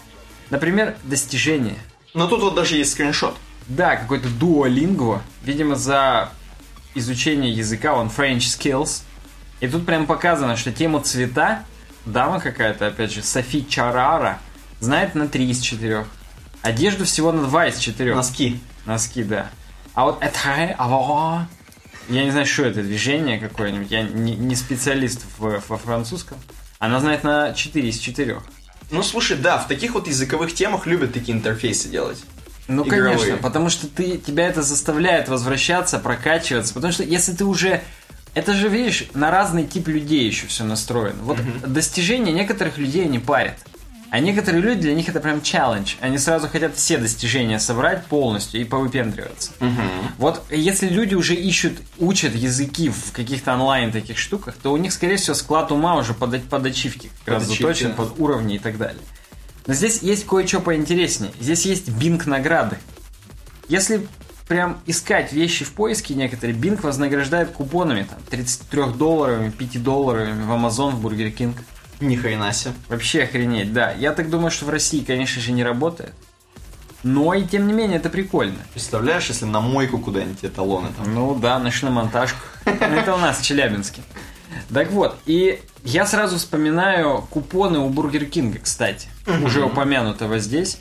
Например, 0.50 0.96
достижение. 1.04 1.78
Но 2.14 2.28
тут 2.28 2.42
вот 2.42 2.56
даже 2.56 2.78
есть 2.78 2.94
скриншот. 2.94 3.36
Да, 3.68 3.98
какой-то 3.98 4.30
Duolingo. 4.30 5.20
Видимо, 5.44 5.76
за 5.76 6.30
изучение 6.96 7.52
языка 7.52 7.94
он 7.94 8.08
French 8.08 8.40
Skills. 8.40 9.04
И 9.60 9.68
тут 9.68 9.86
прям 9.86 10.06
показано, 10.06 10.56
что 10.56 10.72
тему 10.72 11.00
цвета 11.00 11.64
дама 12.06 12.40
какая-то, 12.40 12.88
опять 12.88 13.12
же, 13.12 13.22
Софи 13.24 13.66
Чарара, 13.68 14.40
знает 14.80 15.16
на 15.16 15.28
3 15.28 15.50
из 15.50 15.60
4. 15.60 16.06
Одежду 16.62 17.06
всего 17.06 17.32
на 17.32 17.44
2 17.44 17.68
из 17.68 17.78
4. 17.78 18.16
Носки. 18.16 18.60
Носки, 18.86 19.24
да. 19.24 19.50
А 19.94 20.06
вот 20.06 20.22
это, 20.22 20.40
я 22.10 22.24
не 22.24 22.32
знаю, 22.32 22.46
что 22.46 22.64
это, 22.64 22.82
движение 22.82 23.38
какое-нибудь, 23.40 23.92
я 23.92 24.02
не, 24.04 24.36
не 24.36 24.56
специалист 24.56 25.26
в- 25.38 25.62
во 25.68 25.78
французском. 25.78 26.38
Она 26.80 27.00
знает 27.00 27.24
на 27.24 27.54
4 27.54 27.88
из 27.88 27.98
4. 28.00 28.40
Ну, 28.92 29.04
слушай, 29.04 29.38
да, 29.38 29.58
в 29.58 29.68
таких 29.68 29.94
вот 29.94 30.08
языковых 30.08 30.54
темах 30.54 30.88
любят 30.88 31.14
такие 31.14 31.38
интерфейсы 31.38 31.90
делать. 31.90 32.24
Ну, 32.68 32.86
Игровые. 32.86 33.18
конечно, 33.18 33.38
потому 33.38 33.70
что 33.70 33.88
ты, 33.88 34.18
тебя 34.18 34.48
это 34.48 34.62
заставляет 34.62 35.28
возвращаться, 35.28 36.00
прокачиваться. 36.00 36.74
Потому 36.74 36.94
что 36.94 37.04
если 37.04 37.34
ты 37.34 37.46
уже... 37.46 37.82
Это 38.40 38.54
же, 38.54 38.70
видишь, 38.70 39.08
на 39.14 39.32
разный 39.32 39.66
тип 39.66 39.90
людей 39.90 40.26
еще 40.26 40.48
все 40.48 40.64
настроено. 40.64 41.22
Вот 41.24 41.38
достижения 41.68 42.32
некоторых 42.32 42.78
людей 42.78 43.06
не 43.06 43.20
парят. 43.20 43.58
А 44.12 44.20
некоторые 44.20 44.64
люди, 44.64 44.84
для 44.84 44.96
них 44.96 45.10
это 45.10 45.20
прям 45.20 45.42
челлендж. 45.42 45.96
Они 46.00 46.18
сразу 46.18 46.48
хотят 46.48 46.74
все 46.78 46.98
достижения 46.98 47.60
собрать 47.60 48.06
полностью 48.06 48.62
и 48.62 48.64
повыпендриваться. 48.64 49.52
Вот 50.18 50.42
если 50.50 50.88
люди 50.88 51.16
уже 51.16 51.36
ищут, 51.36 51.74
учат 51.98 52.34
языки 52.34 52.88
в 52.88 53.12
каких-то 53.12 53.56
онлайн 53.56 53.92
таких 53.92 54.18
штуках, 54.18 54.56
то 54.64 54.72
у 54.72 54.78
них, 54.78 54.94
скорее 54.94 55.18
всего, 55.18 55.34
склад 55.34 55.74
ума 55.74 55.98
уже 55.98 56.14
под, 56.14 56.42
под 56.46 56.66
ачивки 56.66 57.12
как 57.26 57.36
раз 57.36 57.44
Под 57.44 57.52
ачивки, 57.52 57.62
заточен, 57.62 57.90
да. 57.90 57.96
под 57.96 58.20
уровни 58.22 58.56
и 58.56 58.60
так 58.60 58.78
далее. 58.78 59.02
Но 59.68 59.74
здесь 59.74 60.02
есть 60.02 60.26
кое-что 60.26 60.62
поинтереснее. 60.62 61.34
Здесь 61.42 61.66
есть 61.66 61.90
бинг 61.90 62.26
награды. 62.26 62.78
Если 63.68 64.08
прям 64.50 64.80
искать 64.88 65.32
вещи 65.32 65.64
в 65.64 65.72
поиске 65.74 66.16
некоторые, 66.16 66.58
Bing 66.58 66.82
вознаграждает 66.82 67.52
купонами, 67.52 68.04
там, 68.04 68.18
33 68.30 68.98
долларовыми, 68.98 69.52
5 69.52 69.82
долларовыми 69.84 70.44
в 70.44 70.52
Amazon, 70.52 70.96
в 70.96 71.06
Burger 71.06 71.34
King. 71.34 71.56
Ни 72.02 72.16
хрена 72.16 72.52
себе. 72.52 72.74
Вообще 72.90 73.24
охренеть, 73.24 73.72
да. 73.72 73.92
Я 73.92 74.12
так 74.12 74.30
думаю, 74.30 74.52
что 74.52 74.66
в 74.66 74.70
России, 74.70 75.04
конечно 75.04 75.42
же, 75.42 75.52
не 75.52 75.64
работает. 75.64 76.14
Но 77.04 77.34
и 77.34 77.44
тем 77.44 77.68
не 77.68 77.74
менее 77.74 77.98
это 77.98 78.10
прикольно. 78.10 78.58
Представляешь, 78.74 79.28
если 79.28 79.46
на 79.46 79.62
мойку 79.62 80.00
куда-нибудь 80.00 80.44
эталоны 80.44 80.90
там. 80.98 81.14
Ну 81.14 81.36
да, 81.36 81.60
на 81.60 81.72
шиномонтажку. 81.72 82.40
Это 82.66 83.14
у 83.14 83.18
нас 83.18 83.40
в 83.40 83.44
Челябинске. 83.44 84.02
Так 84.74 84.92
вот, 84.92 85.18
и 85.26 85.62
я 85.84 86.06
сразу 86.06 86.38
вспоминаю 86.38 87.22
купоны 87.30 87.80
у 87.80 87.90
Бургер 87.90 88.26
Кинга, 88.26 88.60
кстати, 88.60 89.08
уже 89.44 89.64
упомянутого 89.64 90.40
здесь. 90.40 90.80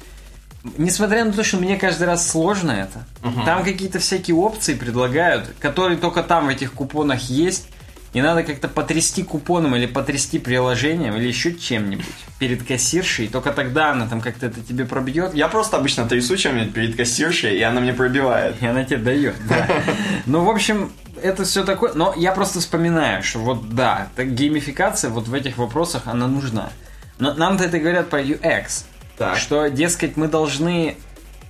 Несмотря 0.77 1.25
на 1.25 1.33
то, 1.33 1.45
что 1.45 1.57
мне 1.59 1.77
каждый 1.77 2.05
раз 2.05 2.29
сложно 2.29 2.73
это, 2.73 3.07
там 3.45 3.65
какие-то 3.65 3.99
всякие 3.99 4.37
опции 4.37 4.75
предлагают, 4.75 5.51
которые 5.61 5.99
только 5.99 6.23
там 6.23 6.47
в 6.47 6.49
этих 6.49 6.73
купонах 6.73 7.23
есть, 7.31 7.69
и 8.15 8.23
надо 8.23 8.43
как-то 8.43 8.69
потрясти 8.69 9.23
купоном 9.23 9.77
или 9.77 9.87
потрясти 9.87 10.39
приложением 10.39 11.15
или 11.17 11.29
еще 11.29 11.55
чем-нибудь 11.55 12.07
перед 12.39 12.67
кассиршей, 12.67 13.29
только 13.29 13.53
тогда 13.53 13.91
она 13.91 14.07
там 14.07 14.21
как-то 14.21 14.47
это 14.47 14.61
тебе 14.61 14.87
пробьет. 14.87 15.35
Я 15.35 15.49
просто 15.49 15.77
обычно 15.77 16.09
трясу 16.09 16.37
чем-нибудь 16.37 16.73
перед 16.73 16.97
кассиршей, 16.97 17.59
и 17.59 17.63
она 17.63 17.81
мне 17.81 17.93
пробивает. 17.93 18.57
И 18.63 18.67
она 18.67 18.85
тебе 18.85 18.99
дает, 18.99 19.35
да. 19.47 19.69
Ну, 20.27 20.45
в 20.45 20.51
общем, 20.51 20.93
это 21.23 21.45
все 21.45 21.65
такое. 21.65 21.93
Но 21.93 22.15
я 22.17 22.33
просто 22.33 22.61
вспоминаю, 22.61 23.23
что 23.23 23.41
вот 23.41 23.75
да, 23.75 24.09
геймификация 24.17 25.11
вот 25.11 25.29
в 25.29 25.35
этих 25.35 25.59
вопросах, 25.59 26.03
она 26.07 26.27
нужна. 26.29 26.71
Но 27.19 27.35
нам-то 27.35 27.65
это 27.65 27.79
говорят 27.79 28.09
про 28.09 28.23
UX. 28.23 28.85
Так. 29.19 29.37
Что, 29.37 29.69
дескать, 29.69 30.17
мы 30.17 30.29
должны 30.29 30.97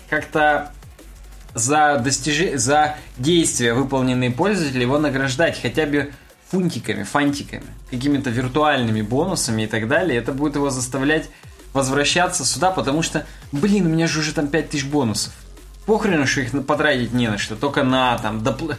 как-то 0.08 0.72
за 1.54 1.98
достижение, 2.02 2.58
за 2.58 2.96
действия, 3.18 3.74
выполненные 3.74 4.30
пользователем, 4.30 4.82
его 4.82 4.98
награждать 4.98 5.60
хотя 5.60 5.86
бы 5.86 6.12
фунтиками, 6.50 7.02
фантиками, 7.02 7.66
какими-то 7.90 8.30
виртуальными 8.30 9.02
бонусами 9.02 9.62
и 9.62 9.66
так 9.66 9.86
далее. 9.86 10.18
Это 10.18 10.32
будет 10.32 10.56
его 10.56 10.70
заставлять 10.70 11.28
возвращаться 11.74 12.44
сюда, 12.44 12.70
потому 12.70 13.02
что, 13.02 13.26
блин, 13.52 13.86
у 13.86 13.90
меня 13.90 14.06
же 14.06 14.20
уже 14.20 14.32
там 14.32 14.48
5000 14.48 14.84
бонусов. 14.84 15.34
Похрен, 15.84 16.26
что 16.26 16.40
их 16.40 16.66
потратить 16.66 17.12
не 17.12 17.28
на 17.28 17.38
что, 17.38 17.56
только 17.56 17.82
на 17.82 18.16
там, 18.18 18.38
допл- 18.38 18.76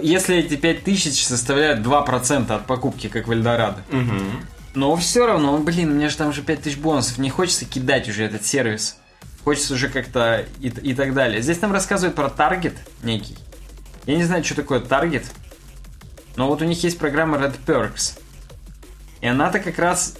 если 0.00 0.36
эти 0.36 0.56
5000 0.56 1.22
составляют 1.24 1.80
2% 1.80 2.50
от 2.50 2.66
покупки, 2.66 3.08
как 3.08 3.28
в 3.28 3.32
Эльдорадо. 3.32 3.82
Но 4.74 4.94
все 4.96 5.26
равно, 5.26 5.58
блин, 5.58 5.96
меня 5.96 6.08
же 6.08 6.16
там 6.16 6.28
уже 6.28 6.42
5000 6.42 6.78
бонусов, 6.78 7.18
не 7.18 7.30
хочется 7.30 7.64
кидать 7.64 8.08
уже 8.08 8.24
этот 8.24 8.46
сервис. 8.46 8.96
Хочется 9.44 9.74
уже 9.74 9.88
как-то 9.88 10.44
и, 10.60 10.68
и 10.68 10.94
так 10.94 11.14
далее. 11.14 11.42
Здесь 11.42 11.60
нам 11.60 11.72
рассказывают 11.72 12.14
про 12.14 12.28
таргет 12.28 12.74
некий. 13.02 13.36
Я 14.06 14.16
не 14.16 14.24
знаю, 14.24 14.44
что 14.44 14.54
такое 14.54 14.80
таргет. 14.80 15.24
Но 16.36 16.46
вот 16.46 16.62
у 16.62 16.64
них 16.64 16.82
есть 16.84 16.98
программа 16.98 17.38
Red 17.38 17.56
Perks. 17.66 18.20
И 19.20 19.26
она-то 19.26 19.58
как 19.60 19.78
раз 19.78 20.16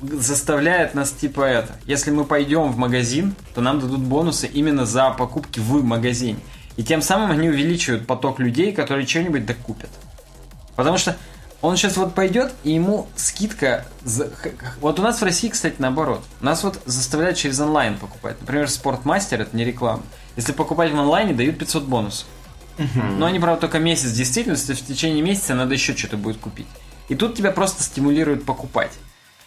заставляет 0.00 0.94
нас 0.94 1.12
типа 1.12 1.42
это. 1.42 1.76
Если 1.84 2.10
мы 2.10 2.24
пойдем 2.24 2.72
в 2.72 2.76
магазин, 2.76 3.34
то 3.54 3.60
нам 3.60 3.80
дадут 3.80 4.00
бонусы 4.00 4.46
именно 4.46 4.84
за 4.84 5.10
покупки 5.10 5.60
в 5.60 5.82
магазине. 5.82 6.38
И 6.76 6.84
тем 6.84 7.00
самым 7.00 7.30
они 7.30 7.48
увеличивают 7.48 8.06
поток 8.06 8.38
людей, 8.38 8.72
которые 8.72 9.06
что-нибудь 9.06 9.46
докупят. 9.46 9.90
Потому 10.74 10.98
что 10.98 11.16
он 11.62 11.76
сейчас 11.76 11.96
вот 11.96 12.14
пойдет, 12.14 12.52
и 12.64 12.72
ему 12.72 13.08
скидка... 13.16 13.86
За... 14.04 14.30
Вот 14.80 15.00
у 15.00 15.02
нас 15.02 15.20
в 15.20 15.24
России, 15.24 15.48
кстати, 15.48 15.76
наоборот. 15.78 16.24
Нас 16.40 16.62
вот 16.62 16.80
заставляют 16.84 17.36
через 17.36 17.58
онлайн 17.60 17.98
покупать. 17.98 18.36
Например, 18.40 18.68
Спортмастер, 18.68 19.40
это 19.40 19.56
не 19.56 19.64
реклама. 19.64 20.02
Если 20.36 20.52
покупать 20.52 20.92
в 20.92 20.98
онлайне, 20.98 21.34
дают 21.34 21.58
500 21.58 21.84
бонусов. 21.84 22.28
Но 22.94 23.26
они, 23.26 23.40
правда, 23.40 23.62
только 23.62 23.78
месяц 23.78 24.10
действительности, 24.12 24.72
в 24.72 24.84
течение 24.84 25.22
месяца 25.22 25.54
надо 25.54 25.74
еще 25.74 25.96
что-то 25.96 26.16
будет 26.16 26.38
купить. 26.38 26.66
И 27.08 27.14
тут 27.14 27.34
тебя 27.34 27.50
просто 27.50 27.82
стимулируют 27.82 28.44
покупать. 28.44 28.92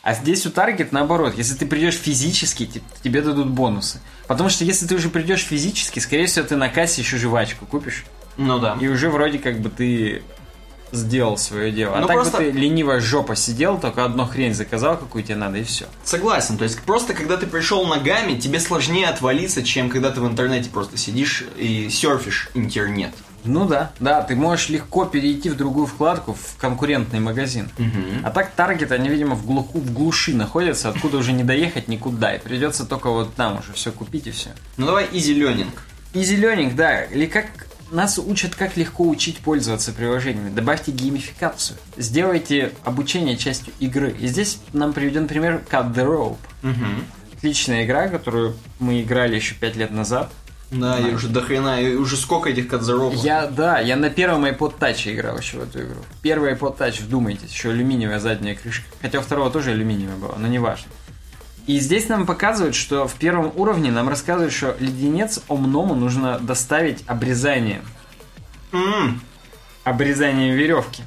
А 0.01 0.13
здесь 0.13 0.45
у 0.45 0.49
Target 0.49 0.87
наоборот, 0.91 1.37
если 1.37 1.55
ты 1.55 1.65
придешь 1.65 1.95
физически, 1.95 2.81
тебе 3.03 3.21
дадут 3.21 3.49
бонусы. 3.49 3.99
Потому 4.27 4.49
что 4.49 4.63
если 4.63 4.87
ты 4.87 4.95
уже 4.95 5.09
придешь 5.09 5.43
физически, 5.43 5.99
скорее 5.99 6.25
всего, 6.25 6.45
ты 6.45 6.55
на 6.55 6.69
кассе 6.69 7.01
еще 7.01 7.17
жвачку 7.17 7.65
купишь. 7.65 8.05
Ну 8.37 8.59
да. 8.59 8.77
И 8.79 8.87
уже 8.87 9.09
вроде 9.09 9.39
как 9.39 9.59
бы 9.59 9.69
ты 9.69 10.23
сделал 10.91 11.37
свое 11.37 11.71
дело. 11.71 11.97
А 11.97 12.01
Ну, 12.01 12.07
так 12.07 12.15
просто- 12.15 12.37
бы 12.37 12.43
ты 12.45 12.51
ленивая 12.51 12.99
жопа 12.99 13.35
сидел, 13.35 13.77
только 13.79 14.05
одну 14.05 14.25
хрень 14.25 14.53
заказал, 14.53 14.97
какую 14.97 15.23
тебе 15.23 15.35
надо, 15.35 15.57
и 15.57 15.63
все. 15.63 15.85
Согласен, 16.03 16.57
то 16.57 16.63
есть 16.63 16.79
просто 16.81 17.13
когда 17.13 17.37
ты 17.37 17.47
пришел 17.47 17.85
ногами, 17.85 18.39
тебе 18.39 18.59
сложнее 18.59 19.07
отвалиться, 19.07 19.63
чем 19.63 19.89
когда 19.89 20.11
ты 20.11 20.21
в 20.21 20.27
интернете 20.27 20.69
просто 20.69 20.97
сидишь 20.97 21.43
и 21.57 21.89
серфишь 21.89 22.49
интернет. 22.53 23.11
Ну 23.45 23.65
да, 23.65 23.91
да, 24.01 24.21
ты 24.21 24.35
можешь 24.35 24.67
легко 24.67 25.05
перейти 25.05 25.49
в 25.49 25.55
другую 25.55 25.87
вкладку, 25.87 26.33
в 26.33 26.57
конкурентный 26.59 27.21
магазин. 27.21 27.69
А 28.23 28.31
так 28.31 28.51
Таргет, 28.51 28.91
они, 28.91 29.07
видимо, 29.07 29.35
в, 29.35 29.45
глуху, 29.45 29.79
в 29.79 29.93
глуши 29.93 30.33
находятся, 30.35 30.89
откуда 30.89 31.17
уже 31.17 31.31
не 31.31 31.45
доехать 31.45 31.87
никуда. 31.87 32.35
И 32.35 32.39
придется 32.39 32.85
только 32.85 33.09
вот 33.09 33.33
там 33.35 33.59
уже 33.59 33.71
все 33.73 33.91
купить 33.93 34.27
и 34.27 34.31
все. 34.31 34.49
Ну 34.75 34.85
давай 34.87 35.05
easy 35.05 35.33
learning. 35.35 35.69
И 36.11 36.23
зеленик, 36.23 36.75
да, 36.75 37.03
или 37.03 37.27
как 37.27 37.45
нас 37.91 38.17
учат, 38.19 38.55
как 38.55 38.77
легко 38.77 39.07
учить 39.07 39.39
пользоваться 39.39 39.91
приложениями. 39.91 40.49
Добавьте 40.49 40.91
геймификацию. 40.91 41.77
Сделайте 41.97 42.73
обучение 42.83 43.37
частью 43.37 43.73
игры. 43.79 44.15
И 44.19 44.27
здесь 44.27 44.59
нам 44.73 44.93
приведен 44.93 45.27
пример 45.27 45.63
Cut 45.69 45.93
the 45.93 46.05
Rope. 46.05 46.37
Отличная 47.37 47.85
игра, 47.85 48.09
которую 48.09 48.55
мы 48.79 49.01
играли 49.01 49.35
еще 49.35 49.55
5 49.55 49.75
лет 49.77 49.91
назад. 49.91 50.31
Да, 50.71 50.99
и 50.99 51.13
уже 51.13 51.29
до 51.29 51.41
хрена, 51.41 51.81
и 51.81 51.95
уже 51.95 52.15
сколько 52.15 52.49
этих 52.49 52.67
кадзеров. 52.67 53.15
Я, 53.15 53.47
да, 53.47 53.79
я 53.79 53.95
на 53.95 54.11
первом 54.11 54.45
iPod 54.45 54.77
Touch 54.77 55.11
играл 55.11 55.37
еще 55.39 55.57
в 55.57 55.63
эту 55.63 55.79
игру. 55.81 56.01
Первый 56.21 56.53
iPod 56.53 56.77
Touch, 56.77 57.01
вдумайтесь, 57.01 57.51
еще 57.51 57.71
алюминиевая 57.71 58.19
задняя 58.19 58.55
крышка. 58.55 58.85
Хотя 59.01 59.17
у 59.17 59.21
второго 59.23 59.49
тоже 59.49 59.71
алюминиевая 59.71 60.17
была, 60.17 60.35
но 60.37 60.47
не 60.47 60.59
важно. 60.59 60.91
И 61.69 61.79
здесь 61.79 62.09
нам 62.09 62.25
показывают, 62.25 62.73
что 62.73 63.07
в 63.07 63.13
первом 63.13 63.51
уровне 63.55 63.91
нам 63.91 64.09
рассказывают, 64.09 64.51
что 64.51 64.75
леденец 64.79 65.39
Омному 65.47 65.93
нужно 65.93 66.39
доставить 66.39 67.03
обрезанием. 67.05 67.83
М, 68.71 69.21
Обрезанием 69.83 70.55
веревки. 70.55 71.03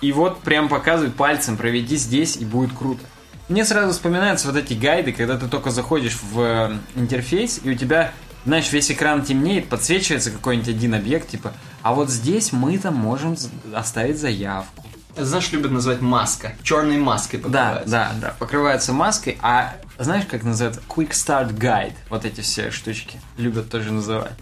И 0.00 0.10
вот 0.10 0.40
прям 0.40 0.68
показывают 0.68 1.14
пальцем, 1.14 1.56
проведи 1.56 1.94
здесь, 1.94 2.36
и 2.36 2.44
будет 2.44 2.76
круто. 2.76 3.04
Мне 3.48 3.64
сразу 3.64 3.92
вспоминаются 3.92 4.48
вот 4.48 4.56
эти 4.56 4.74
гайды, 4.74 5.12
когда 5.12 5.38
ты 5.38 5.46
только 5.46 5.70
заходишь 5.70 6.18
в 6.20 6.40
э, 6.40 6.76
интерфейс, 6.96 7.60
и 7.62 7.70
у 7.70 7.74
тебя, 7.76 8.12
знаешь, 8.44 8.72
весь 8.72 8.90
экран 8.90 9.22
темнеет, 9.22 9.68
подсвечивается 9.68 10.32
какой-нибудь 10.32 10.68
один 10.68 10.94
объект, 10.94 11.28
типа, 11.28 11.52
а 11.82 11.94
вот 11.94 12.10
здесь 12.10 12.52
мы 12.52 12.76
там 12.78 12.96
можем 12.96 13.36
оставить 13.72 14.18
заявку. 14.18 14.84
Знаешь, 15.16 15.50
любят 15.52 15.70
называть 15.70 16.00
маска. 16.00 16.52
Черной 16.62 16.98
маской 16.98 17.38
Да, 17.38 17.42
покрывается. 17.48 17.90
да, 17.90 18.12
да, 18.20 18.34
покрывается 18.38 18.92
маской, 18.92 19.38
а 19.40 19.76
знаешь, 19.98 20.26
как 20.26 20.42
называется? 20.42 20.82
Quick 20.88 21.10
Start 21.10 21.56
Guide. 21.56 21.94
Вот 22.10 22.24
эти 22.24 22.40
все 22.42 22.70
штучки 22.70 23.18
любят 23.38 23.70
тоже 23.70 23.92
называть. 23.92 24.32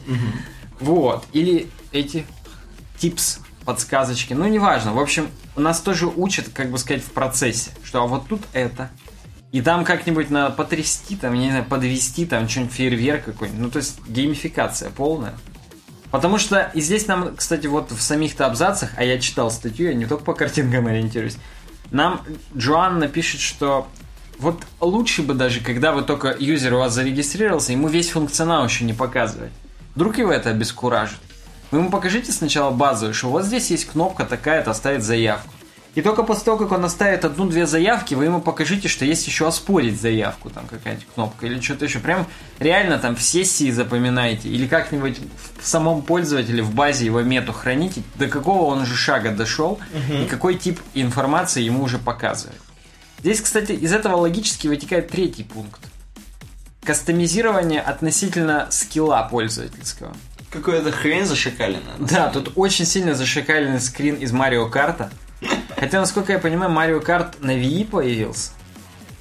Вот. 0.81 1.26
Или 1.33 1.71
эти 1.93 2.26
типс, 2.99 3.38
подсказочки. 3.64 4.35
Ну, 4.35 4.47
неважно. 4.49 4.93
В 4.93 4.99
общем, 4.99 5.28
у 5.57 5.61
нас 5.61 5.81
тоже 5.81 6.07
учат, 6.07 6.49
как 6.52 6.71
бы 6.71 6.78
сказать, 6.78 7.02
в 7.02 7.12
процессе, 7.12 7.71
что 7.85 8.02
а 8.02 8.07
вот 8.07 8.26
тут 8.28 8.43
это. 8.52 8.90
И 9.52 9.62
там 9.62 9.85
как-нибудь 9.85 10.31
надо 10.31 10.52
потрясти, 10.52 11.14
там, 11.14 11.35
не 11.35 11.49
знаю, 11.50 11.64
подвести, 11.64 12.26
там, 12.26 12.49
что-нибудь 12.49 12.73
фейерверк 12.73 13.25
какой-нибудь. 13.26 13.61
Ну, 13.61 13.71
то 13.71 13.76
есть, 13.78 14.00
геймификация 14.09 14.90
полная. 14.90 15.35
Потому 16.14 16.38
что 16.38 16.71
и 16.75 16.80
здесь 16.80 17.09
нам, 17.09 17.35
кстати, 17.35 17.66
вот 17.66 17.90
в 17.90 18.00
самих-то 18.00 18.47
абзацах, 18.47 18.90
а 18.97 19.02
я 19.02 19.18
читал 19.18 19.50
статью, 19.50 19.88
я 19.88 19.94
не 19.94 20.06
только 20.06 20.23
по 20.23 20.33
картинкам 20.33 20.87
ориентируюсь, 20.87 21.38
нам 21.90 22.21
Джоанна 22.56 23.09
пишет, 23.09 23.40
что 23.40 23.88
вот 24.38 24.62
лучше 24.78 25.25
бы 25.25 25.35
даже, 25.35 25.59
когда 25.59 25.90
вы 25.90 26.02
только 26.02 26.37
юзер 26.38 26.75
у 26.75 26.78
вас 26.78 26.92
зарегистрировался, 26.92 27.73
ему 27.73 27.88
весь 27.88 28.11
функционал 28.11 28.64
еще 28.64 28.85
не 28.85 28.92
показывать. 28.92 29.50
Вдруг 29.97 30.16
его 30.16 30.30
это 30.30 30.50
обескуражит. 30.50 31.18
Вы 31.73 31.78
ему 31.78 31.90
покажите 31.90 32.30
сначала 32.30 32.71
базовую, 32.71 33.12
что 33.12 33.30
вот 33.30 33.44
здесь 33.44 33.73
есть 33.73 33.87
кнопка 33.87 34.25
такая-то 34.25 34.71
оставить 34.71 35.02
заявку. 35.02 35.52
И 35.95 36.03
только 36.03 36.25
после 36.25 36.45
того, 36.45 36.57
как 36.59 36.73
он 36.73 36.85
оставит 36.85 37.25
одну-две 37.25 37.67
заявки, 37.67 38.15
вы 38.15 38.25
ему 38.25 38.41
покажите, 38.41 38.89
что 38.89 39.05
есть 39.05 39.27
еще 39.27 39.47
оспорить 39.47 40.01
заявку, 40.01 40.51
там 40.51 40.67
какая-нибудь 40.67 41.07
кнопка 41.15 41.47
или 41.47 41.61
что-то 41.61 41.85
еще. 41.85 42.01
Прям 42.01 42.27
реально 42.59 42.99
там 42.99 43.15
в 43.15 43.23
сессии 43.23 43.71
запоминайте 43.71 44.49
или 44.49 44.67
как-нибудь 44.67 45.19
в 45.61 45.67
самом 45.67 46.03
пользователе 46.03 46.63
в 46.63 46.75
базе 46.75 47.07
его 47.07 47.23
мету 47.23 47.53
храните, 47.53 48.03
до 48.17 48.27
какого 48.27 48.65
он 48.65 48.83
уже 48.83 48.97
шага 48.97 49.31
дошел 49.31 49.79
и 50.11 50.27
какой 50.27 50.57
тип 50.57 50.81
информации 50.95 51.63
ему 51.63 51.85
уже 51.85 51.99
показывает. 51.99 52.61
Здесь, 53.21 53.41
кстати, 53.41 53.73
из 53.73 53.93
этого 53.93 54.17
логически 54.17 54.67
вытекает 54.67 55.09
третий 55.09 55.45
пункт. 55.45 55.81
Кастомизирование 56.85 57.81
относительно 57.81 58.67
скилла 58.71 59.27
пользовательского. 59.31 60.15
Какая-то 60.51 60.93
хрень 60.93 61.25
зашикаленная. 61.25 61.97
на 61.99 62.07
Да, 62.07 62.29
тут 62.29 62.53
очень 62.57 62.85
сильно 62.85 63.15
зашикаленный 63.15 63.81
скрин 63.81 64.17
из 64.17 64.31
Марио 64.33 64.69
Карта. 64.69 65.11
Хотя, 65.85 66.00
насколько 66.00 66.33
я 66.33 66.38
понимаю, 66.38 66.71
Марио 66.71 66.99
Карт 66.99 67.43
на 67.43 67.50
Wii 67.50 67.85
появился. 67.85 68.53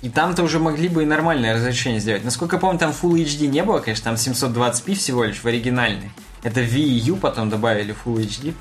И 0.02 0.08
там-то 0.08 0.44
уже 0.44 0.60
могли 0.60 0.88
бы 0.88 1.04
и 1.04 1.06
нормальное 1.06 1.56
разрешение 1.56 2.00
сделать. 2.00 2.24
Насколько 2.24 2.56
я 2.56 2.62
помню, 2.62 2.80
там 2.80 2.92
Full 2.92 3.22
HD 3.22 3.48
не 3.48 3.64
было, 3.64 3.80
конечно, 3.80 4.06
там 4.06 4.14
720p 4.14 4.96
всего 4.96 5.26
лишь 5.26 5.44
в 5.44 5.46
оригинальной. 5.46 6.10
Это 6.42 6.62
VU 6.62 7.18
потом 7.18 7.50
добавили 7.50 7.94
Full 8.06 8.16
HD. 8.16 8.54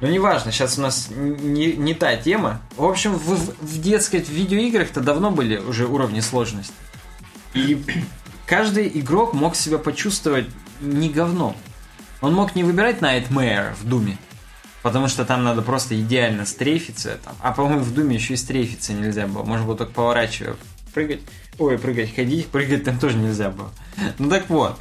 Но 0.00 0.08
неважно, 0.08 0.50
сейчас 0.50 0.78
у 0.78 0.80
нас 0.80 1.10
не, 1.10 1.74
не 1.74 1.92
та 1.92 2.16
тема. 2.16 2.62
В 2.78 2.86
общем, 2.86 3.12
в, 3.12 3.36
в 3.60 3.82
детской 3.82 4.22
в 4.22 4.30
видеоиграх-то 4.30 5.02
давно 5.02 5.30
были 5.30 5.58
уже 5.58 5.86
уровни 5.86 6.20
сложности. 6.20 6.72
И 7.52 7.84
каждый 8.46 8.90
игрок 8.98 9.34
мог 9.34 9.54
себя 9.56 9.76
почувствовать 9.76 10.46
не 10.80 11.10
говном. 11.10 11.54
Он 12.22 12.32
мог 12.32 12.54
не 12.54 12.64
выбирать 12.64 13.00
Nightmare 13.00 13.74
в 13.78 13.86
Думе, 13.86 14.16
потому 14.82 15.08
что 15.08 15.24
там 15.24 15.44
надо 15.44 15.62
просто 15.62 15.98
идеально 16.00 16.46
стрейфиться. 16.46 17.18
Там. 17.24 17.34
А 17.40 17.52
по-моему 17.52 17.80
в 17.82 17.94
Думе 17.94 18.16
еще 18.16 18.34
и 18.34 18.36
стрейфиться 18.36 18.92
нельзя 18.92 19.26
было. 19.26 19.42
Можно 19.42 19.66
было 19.66 19.76
только 19.76 19.92
поворачивая 19.92 20.56
прыгать. 20.94 21.20
Ой, 21.58 21.78
прыгать, 21.78 22.14
ходить, 22.14 22.46
прыгать 22.52 22.84
там 22.84 22.98
тоже 22.98 23.16
нельзя 23.16 23.50
было. 23.50 23.70
Ну 24.18 24.28
так 24.28 24.48
вот. 24.48 24.78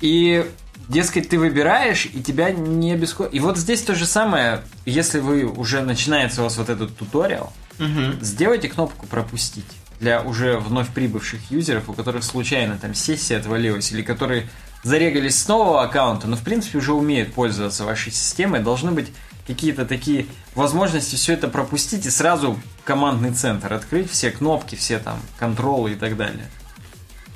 И 0.00 0.44
Дескать, 0.90 1.28
ты 1.28 1.38
выбираешь, 1.38 2.06
и 2.06 2.20
тебя 2.20 2.50
не 2.50 2.96
беско... 2.96 3.22
И 3.22 3.38
вот 3.38 3.56
здесь 3.56 3.80
то 3.82 3.94
же 3.94 4.06
самое, 4.06 4.62
если 4.84 5.20
вы 5.20 5.44
уже 5.44 5.82
начинается 5.82 6.40
у 6.40 6.44
вас 6.44 6.56
вот 6.56 6.68
этот 6.68 6.96
туториал, 6.96 7.52
угу. 7.78 8.18
сделайте 8.20 8.68
кнопку 8.68 9.06
«Пропустить» 9.06 9.66
для 10.00 10.20
уже 10.20 10.58
вновь 10.58 10.88
прибывших 10.88 11.48
юзеров, 11.52 11.88
у 11.88 11.92
которых 11.92 12.24
случайно 12.24 12.76
там 12.76 12.94
сессия 12.94 13.36
отвалилась, 13.36 13.92
или 13.92 14.02
которые 14.02 14.48
зарегались 14.82 15.38
с 15.38 15.48
нового 15.48 15.82
аккаунта, 15.82 16.26
но 16.26 16.36
в 16.36 16.42
принципе 16.42 16.78
уже 16.78 16.92
умеют 16.92 17.34
пользоваться 17.34 17.84
вашей 17.84 18.12
системой, 18.12 18.60
должны 18.60 18.90
быть 18.92 19.12
какие-то 19.46 19.84
такие 19.84 20.26
возможности 20.54 21.16
все 21.16 21.34
это 21.34 21.48
пропустить 21.48 22.06
и 22.06 22.10
сразу 22.10 22.58
командный 22.84 23.32
центр 23.32 23.72
открыть, 23.72 24.10
все 24.10 24.30
кнопки, 24.30 24.76
все 24.76 24.98
там 24.98 25.20
контролы 25.38 25.92
и 25.92 25.94
так 25.96 26.16
далее. 26.16 26.48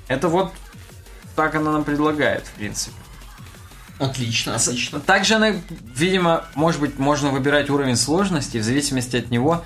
Это 0.08 0.28
вот 0.28 0.52
так 1.34 1.54
она 1.54 1.72
нам 1.72 1.84
предлагает, 1.84 2.46
в 2.46 2.52
принципе. 2.52 2.96
Отлично, 3.98 4.56
отлично. 4.56 5.00
Также 5.00 5.34
она, 5.34 5.54
видимо, 5.94 6.44
может 6.54 6.80
быть, 6.80 6.98
можно 6.98 7.30
выбирать 7.30 7.70
уровень 7.70 7.96
сложности, 7.96 8.58
в 8.58 8.64
зависимости 8.64 9.16
от 9.16 9.30
него 9.30 9.64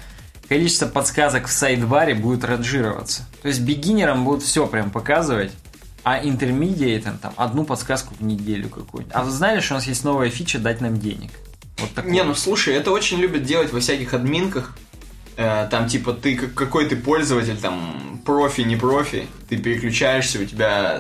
количество 0.49 0.87
подсказок 0.87 1.47
в 1.47 1.53
сайдбаре 1.53 2.15
будет 2.15 2.45
ранжироваться. 2.45 3.25
То 3.43 3.49
есть 3.49 3.61
бигинерам 3.61 4.25
будут 4.25 4.43
все 4.43 4.67
прям 4.67 4.91
показывать, 4.91 5.53
а 6.09 6.21
интермедиатам 6.23 7.19
там 7.19 7.35
одну 7.37 7.65
подсказку 7.65 8.15
в 8.19 8.23
неделю 8.23 8.71
какую-нибудь. 8.71 9.15
А 9.15 9.25
вы 9.25 9.31
знали, 9.31 9.61
что 9.61 9.75
у 9.75 9.77
нас 9.77 9.87
есть 9.87 10.05
новая 10.05 10.31
фича 10.31 10.59
дать 10.59 10.81
нам 10.81 10.99
денег? 10.99 11.31
Вот 11.77 11.93
такое. 11.93 12.11
Не, 12.11 12.23
ну 12.23 12.35
слушай, 12.35 12.75
это 12.75 12.93
очень 12.93 13.19
любят 13.19 13.43
делать 13.43 13.75
во 13.75 13.81
всяких 13.81 14.15
админках. 14.15 14.75
Э, 15.37 15.69
там 15.71 15.87
типа 15.87 16.15
ты 16.15 16.35
какой 16.35 16.87
ты 16.87 16.97
пользователь, 16.97 17.59
там 17.59 18.23
профи, 18.25 18.63
не 18.63 18.75
профи, 18.75 19.27
ты 19.51 19.59
переключаешься, 19.59 20.41
у 20.41 20.47
тебя 20.47 20.99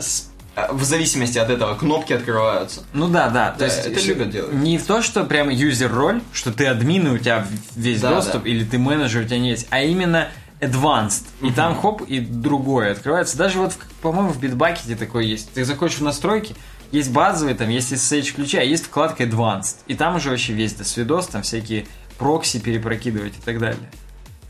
а, 0.54 0.72
в 0.74 0.84
зависимости 0.84 1.38
от 1.38 1.48
этого 1.48 1.74
кнопки 1.74 2.12
открываются. 2.12 2.82
Ну 2.92 3.08
да, 3.08 3.30
да. 3.30 3.52
То 3.52 3.64
есть 3.64 3.86
это 3.86 3.98
любят 4.02 4.28
делать. 4.28 4.52
Не 4.52 4.76
в 4.76 4.84
то, 4.84 5.00
что 5.00 5.24
прямо 5.24 5.54
юзер-роль, 5.54 6.20
что 6.34 6.52
ты 6.52 6.66
админ, 6.66 7.06
и 7.06 7.10
у 7.12 7.18
тебя 7.18 7.46
весь 7.74 8.02
да, 8.02 8.10
доступ, 8.10 8.42
да. 8.42 8.50
или 8.50 8.62
ты 8.62 8.76
менеджер, 8.76 9.22
у 9.22 9.24
тебя 9.24 9.38
не 9.38 9.48
есть, 9.48 9.68
а 9.70 9.80
именно 9.80 10.28
advanced. 10.60 11.24
И 11.42 11.50
там 11.50 11.74
хоп, 11.74 12.02
и 12.02 12.20
другое 12.20 12.92
открывается. 12.92 13.36
Даже 13.36 13.58
вот, 13.58 13.76
по-моему, 14.02 14.30
в 14.30 14.40
битбакете 14.40 14.96
такое 14.96 15.24
есть. 15.24 15.52
Ты 15.52 15.64
заходишь 15.64 15.98
в 15.98 16.02
настройки, 16.02 16.54
есть 16.90 17.10
базовые, 17.12 17.54
там 17.54 17.68
есть 17.68 17.92
SSH 17.92 18.34
ключи, 18.34 18.56
а 18.56 18.62
есть 18.62 18.86
вкладка 18.86 19.24
Advanced. 19.24 19.76
И 19.86 19.94
там 19.94 20.16
уже 20.16 20.30
вообще 20.30 20.52
весь 20.52 20.72
досвидос, 20.74 21.26
там 21.28 21.42
всякие 21.42 21.86
прокси 22.18 22.58
перепрокидывать 22.58 23.36
и 23.36 23.40
так 23.40 23.58
далее. 23.58 23.90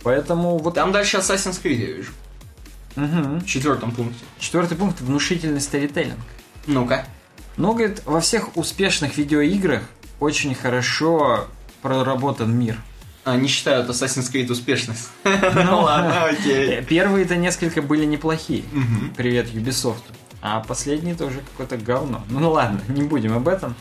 Поэтому 0.02 0.58
вот... 0.58 0.74
Там 0.74 0.92
дальше 0.92 1.18
Assassin's 1.18 1.60
Creed, 1.62 1.74
я 1.74 1.92
вижу. 1.92 2.12
Угу. 2.96 3.40
В 3.40 3.46
четвертом 3.46 3.90
пункте. 3.92 4.24
Четвертый 4.38 4.76
пункт– 4.76 5.00
внушительный 5.00 5.60
старителлинг. 5.60 6.18
Ну-ка. 6.66 7.06
Ну, 7.56 7.74
говорит, 7.74 8.02
во 8.04 8.20
всех 8.20 8.56
успешных 8.56 9.16
видеоиграх 9.16 9.82
очень 10.20 10.54
хорошо 10.54 11.48
проработан 11.82 12.56
мир. 12.56 12.78
Они 13.32 13.48
считают 13.48 13.88
Assassin's 13.88 14.32
Creed 14.32 14.50
успешность. 14.50 15.10
Ну 15.24 15.82
ладно, 15.82 16.24
окей. 16.24 16.82
Первые-то 16.82 17.36
несколько 17.36 17.82
были 17.82 18.04
неплохие. 18.04 18.64
Привет 19.16 19.52
Ubisoft. 19.52 20.02
А 20.40 20.60
последний 20.60 21.14
тоже 21.14 21.40
какое-то 21.40 21.76
говно. 21.76 22.24
Ну 22.30 22.50
ладно, 22.50 22.80
не 22.88 23.02
будем 23.02 23.34
об 23.34 23.48
этом. 23.48 23.74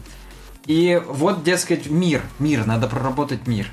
И 0.66 1.02
вот, 1.08 1.44
дескать, 1.44 1.90
мир. 1.90 2.22
Мир, 2.40 2.66
надо 2.66 2.88
проработать 2.88 3.48
мир. 3.48 3.68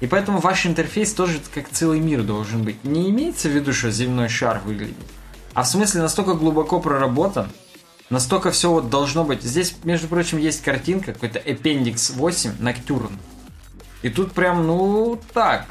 И 0.00 0.08
поэтому 0.08 0.40
ваш 0.40 0.66
интерфейс 0.66 1.12
тоже 1.14 1.38
как 1.54 1.68
целый 1.68 2.00
мир 2.00 2.22
должен 2.22 2.64
быть. 2.64 2.82
Не 2.82 3.08
имеется 3.10 3.48
в 3.48 3.52
виду, 3.52 3.72
что 3.72 3.92
земной 3.92 4.28
шар 4.28 4.60
выглядит, 4.64 4.96
а 5.54 5.62
в 5.62 5.68
смысле 5.68 6.02
настолько 6.02 6.34
глубоко 6.34 6.80
проработан, 6.80 7.46
настолько 8.10 8.50
все 8.50 8.72
вот 8.72 8.90
должно 8.90 9.22
быть. 9.22 9.42
Здесь, 9.42 9.76
между 9.84 10.08
прочим, 10.08 10.38
есть 10.38 10.62
картинка, 10.62 11.12
какой-то 11.12 11.38
Appendix 11.38 12.14
8 12.16 12.54
Nocturne. 12.58 13.12
И 14.02 14.10
тут 14.10 14.32
прям, 14.32 14.66
ну, 14.66 15.18
так, 15.32 15.66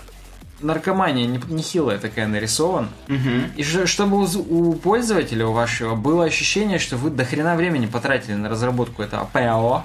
наркомания 0.61 1.25
нехилая 1.25 1.97
такая 1.97 2.27
нарисована. 2.27 2.89
Угу. 3.07 3.57
И 3.57 3.63
чтобы 3.63 4.23
у, 4.23 4.25
у 4.25 4.73
пользователя, 4.73 5.47
у 5.47 5.51
вашего, 5.51 5.95
было 5.95 6.25
ощущение, 6.25 6.79
что 6.79 6.97
вы 6.97 7.09
до 7.09 7.25
хрена 7.25 7.55
времени 7.55 7.85
потратили 7.85 8.33
на 8.33 8.49
разработку 8.49 9.01
этого 9.01 9.25
ПАО. 9.31 9.83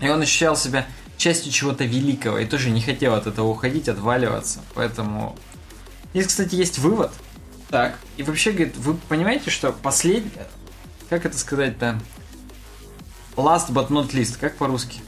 И 0.00 0.08
он 0.08 0.20
ощущал 0.22 0.56
себя 0.56 0.86
частью 1.16 1.52
чего-то 1.52 1.84
великого 1.84 2.38
и 2.38 2.46
тоже 2.46 2.70
не 2.70 2.80
хотел 2.80 3.14
от 3.14 3.26
этого 3.26 3.48
уходить, 3.48 3.88
отваливаться. 3.88 4.60
Поэтому... 4.74 5.36
Здесь, 6.12 6.26
кстати, 6.26 6.54
есть 6.54 6.78
вывод. 6.78 7.12
Так. 7.70 7.96
И 8.16 8.22
вообще, 8.22 8.52
говорит, 8.52 8.76
вы 8.76 8.94
понимаете, 9.08 9.50
что 9.50 9.72
последний... 9.72 10.30
Как 11.08 11.26
это 11.26 11.38
сказать-то? 11.38 12.00
Last 13.36 13.70
but 13.70 13.88
not 13.88 14.12
least, 14.12 14.38
как 14.38 14.56
по-русски? 14.56 15.00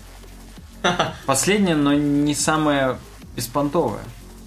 Последнее, 1.27 1.75
но 1.75 1.95
не 1.95 2.35
самое 2.35 2.99
беспонтовое. 3.37 4.03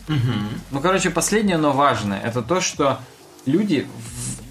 Ну, 0.08 0.80
короче, 0.82 1.10
последнее, 1.10 1.58
но 1.58 1.73
важное. 1.73 2.21
Это 2.21 2.41
то, 2.41 2.62
что 2.62 3.00
люди 3.45 3.86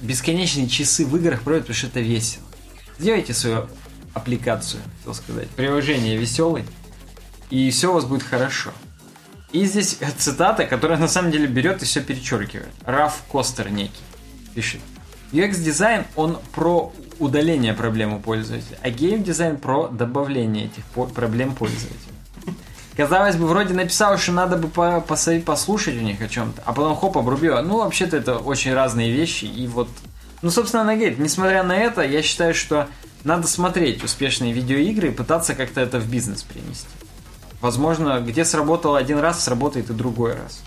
в 0.00 0.04
бесконечные 0.04 0.68
часы 0.68 1.06
в 1.06 1.16
играх 1.16 1.42
проводят, 1.42 1.66
потому 1.66 1.76
что 1.78 1.86
это 1.86 2.00
весело. 2.00 2.44
Сделайте 2.98 3.32
свою 3.32 3.66
аппликацию, 4.12 4.82
хотел 4.98 5.14
сказать. 5.14 5.48
Приложение 5.50 6.16
веселый 6.16 6.64
и 7.50 7.70
все 7.70 7.90
у 7.90 7.94
вас 7.94 8.04
будет 8.04 8.22
хорошо. 8.22 8.70
И 9.52 9.64
здесь 9.64 9.98
цитата, 10.18 10.66
которая 10.66 10.98
на 10.98 11.08
самом 11.08 11.30
деле 11.30 11.46
берет 11.46 11.82
и 11.82 11.84
все 11.86 12.02
перечеркивает. 12.02 12.72
Раф 12.84 13.22
Костер 13.30 13.70
некий 13.70 14.02
пишет. 14.54 14.80
UX-дизайн, 15.32 16.04
он 16.16 16.38
про 16.54 16.92
удаление 17.18 17.74
проблем 17.74 18.14
у 18.14 18.20
пользователя, 18.20 18.78
а 18.82 18.90
гейм-дизайн 18.90 19.56
про 19.56 19.88
добавление 19.88 20.66
этих 20.66 20.84
проблем 21.12 21.54
пользователя. 21.54 22.12
Казалось 22.96 23.36
бы, 23.36 23.46
вроде 23.46 23.74
написал, 23.74 24.16
что 24.16 24.32
надо 24.32 24.56
бы 24.56 24.68
по 24.68 25.04
-по 25.06 25.40
послушать 25.42 25.96
у 25.96 26.00
них 26.00 26.22
о 26.22 26.28
чем-то, 26.28 26.62
а 26.64 26.72
потом 26.72 26.96
хоп, 26.96 27.18
обрубил. 27.18 27.60
Ну, 27.62 27.78
вообще-то 27.78 28.16
это 28.16 28.38
очень 28.38 28.72
разные 28.72 29.12
вещи, 29.12 29.44
и 29.44 29.66
вот... 29.66 29.88
Ну, 30.40 30.50
собственно, 30.50 30.82
она 30.82 30.94
говорит, 30.94 31.18
несмотря 31.18 31.62
на 31.62 31.76
это, 31.76 32.02
я 32.02 32.22
считаю, 32.22 32.54
что 32.54 32.88
надо 33.22 33.48
смотреть 33.48 34.02
успешные 34.02 34.52
видеоигры 34.52 35.08
и 35.08 35.10
пытаться 35.10 35.54
как-то 35.54 35.80
это 35.80 35.98
в 35.98 36.08
бизнес 36.10 36.42
принести. 36.42 36.88
Возможно, 37.60 38.20
где 38.20 38.44
сработало 38.44 38.98
один 38.98 39.18
раз, 39.18 39.44
сработает 39.44 39.90
и 39.90 39.92
другой 39.92 40.34
раз. 40.34 40.60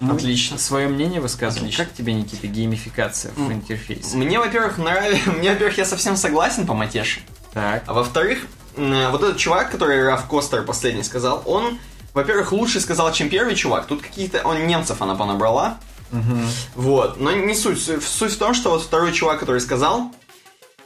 Мы 0.00 0.14
Отлично. 0.14 0.58
Свое 0.58 0.88
мнение 0.88 1.20
высказываем. 1.20 1.66
Отлично. 1.66 1.84
Как 1.84 1.94
тебе, 1.94 2.12
Никита, 2.12 2.46
геймификация 2.46 3.32
в 3.36 3.52
интерфейсе? 3.52 4.16
Мне, 4.16 4.38
во-первых, 4.38 4.78
нравится. 4.78 5.30
Мне, 5.38 5.52
во-первых, 5.52 5.78
я 5.78 5.84
совсем 5.84 6.16
согласен 6.16 6.66
по 6.66 6.74
Матеше. 6.74 7.20
Так. 7.52 7.84
А 7.86 7.92
во-вторых, 7.92 8.46
вот 8.76 9.22
этот 9.22 9.36
чувак, 9.36 9.70
который 9.70 10.02
Раф 10.02 10.26
Костер 10.28 10.64
последний 10.64 11.04
сказал, 11.04 11.42
он, 11.46 11.78
во-первых, 12.12 12.52
лучше 12.52 12.80
сказал, 12.80 13.12
чем 13.12 13.28
первый 13.28 13.54
чувак. 13.54 13.86
Тут 13.86 14.02
какие-то... 14.02 14.42
Он 14.42 14.66
немцев 14.66 15.00
она 15.00 15.14
понабрала. 15.14 15.78
Угу. 16.12 16.38
Вот. 16.74 17.20
Но 17.20 17.32
не 17.32 17.54
суть. 17.54 17.80
Суть 17.80 18.32
в 18.32 18.38
том, 18.38 18.54
что 18.54 18.70
вот 18.70 18.82
второй 18.82 19.12
чувак, 19.12 19.40
который 19.40 19.60
сказал, 19.60 20.12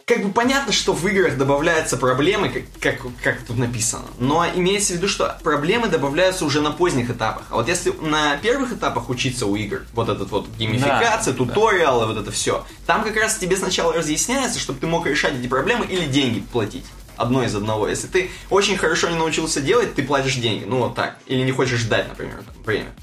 как 0.09 0.25
бы 0.25 0.31
понятно, 0.33 0.73
что 0.73 0.95
в 0.95 1.07
играх 1.07 1.37
добавляются 1.37 1.99
проблемы, 1.99 2.49
как, 2.49 2.63
как, 2.81 3.13
как 3.23 3.43
тут 3.43 3.59
написано. 3.59 4.07
Но 4.19 4.45
имеется 4.55 4.95
в 4.95 4.97
виду, 4.97 5.07
что 5.07 5.39
проблемы 5.45 5.89
добавляются 5.89 6.47
уже 6.47 6.63
на 6.63 6.71
поздних 6.71 7.11
этапах. 7.11 7.45
А 7.51 7.57
вот 7.57 7.69
если 7.69 7.91
на 7.91 8.39
первых 8.39 8.73
этапах 8.73 9.11
учиться 9.11 9.47
у 9.47 9.55
игр, 9.55 9.83
вот 9.93 10.09
этот 10.09 10.31
вот 10.31 10.49
геймификация, 10.59 11.35
да, 11.35 11.39
туториалы, 11.39 12.01
да. 12.01 12.07
вот 12.07 12.17
это 12.17 12.33
все, 12.33 12.67
там 12.87 13.05
как 13.05 13.17
раз 13.17 13.37
тебе 13.37 13.57
сначала 13.57 13.93
разъясняется, 13.93 14.59
чтобы 14.59 14.81
ты 14.81 14.87
мог 14.87 15.07
решать 15.07 15.35
эти 15.39 15.47
проблемы 15.47 15.85
или 15.85 16.07
деньги 16.07 16.41
платить 16.41 16.87
одно 17.19 17.43
из 17.43 17.55
одного. 17.55 17.89
Если 17.89 18.07
ты 18.07 18.31
очень 18.49 18.79
хорошо 18.79 19.11
не 19.11 19.17
научился 19.17 19.61
делать, 19.61 19.95
ты 19.95 20.03
платишь 20.03 20.37
деньги. 20.37 20.65
Ну 20.65 20.79
вот 20.79 20.95
так. 20.95 21.19
Или 21.27 21.43
не 21.43 21.53
хочешь 21.53 21.81
ждать, 21.81 22.09
например, 22.09 22.37
там, 22.37 22.63
время. 22.65 22.95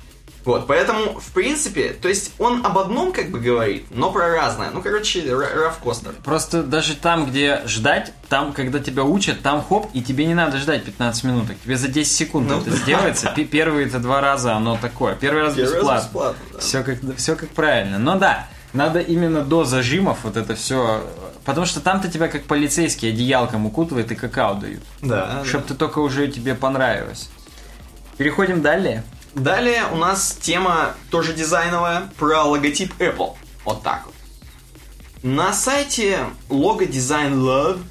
Вот, 0.45 0.67
поэтому, 0.67 1.19
в 1.19 1.31
принципе, 1.31 1.89
то 1.89 2.07
есть 2.07 2.33
он 2.37 2.65
об 2.65 2.77
одном 2.77 3.11
как 3.11 3.31
бы 3.31 3.39
говорит, 3.39 3.87
но 3.89 4.11
про 4.11 4.29
разное. 4.29 4.69
Ну, 4.69 4.81
короче, 4.81 5.23
Раф 5.35 5.79
Костер. 5.79 6.13
Просто 6.23 6.61
даже 6.61 6.95
там, 6.95 7.25
где 7.25 7.61
ждать, 7.65 8.13
там, 8.29 8.53
когда 8.53 8.79
тебя 8.79 9.03
учат, 9.03 9.41
там 9.41 9.63
хоп, 9.63 9.89
и 9.93 10.03
тебе 10.03 10.25
не 10.25 10.35
надо 10.35 10.57
ждать 10.57 10.83
15 10.83 11.23
минут. 11.23 11.47
Тебе 11.63 11.77
за 11.77 11.87
10 11.87 12.11
секунд 12.11 12.49
ну, 12.49 12.61
это 12.61 12.69
да. 12.69 12.75
сделается. 12.77 13.33
Первые 13.51 13.87
это 13.87 13.99
два 13.99 14.21
раза 14.21 14.53
оно 14.53 14.77
такое. 14.77 15.15
Первый 15.15 15.41
раз 15.41 15.55
Первый 15.55 15.77
бесплатно. 15.77 15.93
Раз 15.93 16.05
бесплатно 16.05 16.45
да. 16.53 16.59
все, 16.59 16.83
как, 16.83 17.17
все 17.17 17.35
как 17.35 17.49
правильно. 17.49 17.97
Но 17.97 18.17
да, 18.17 18.47
Надо 18.75 18.99
именно 18.99 19.41
до 19.41 19.63
зажимов 19.63 20.19
вот 20.23 20.35
это 20.35 20.53
все. 20.55 21.01
Потому 21.45 21.65
что 21.65 21.79
там-то 21.79 22.11
тебя 22.11 22.27
как 22.27 22.43
полицейский 22.43 23.09
одеялком 23.09 23.65
укутывает 23.65 24.11
и 24.11 24.15
какао 24.15 24.55
дают. 24.55 24.83
Да. 25.01 25.43
Чтоб 25.45 25.65
ты 25.65 25.75
только 25.75 25.99
уже 25.99 26.27
тебе 26.27 26.55
понравилось. 26.55 27.29
Переходим 28.17 28.61
далее. 28.61 29.03
Далее 29.35 29.83
у 29.91 29.97
нас 29.97 30.37
тема 30.39 30.95
тоже 31.11 31.33
дизайновая 31.33 32.09
про 32.17 32.43
логотип 32.43 32.93
Apple. 32.99 33.35
Вот 33.65 33.83
так 33.83 34.05
вот. 34.05 34.15
На 35.23 35.51
сайте 35.51 36.25
Logo 36.49 36.87
Design 36.87 37.33
Love 37.33 37.81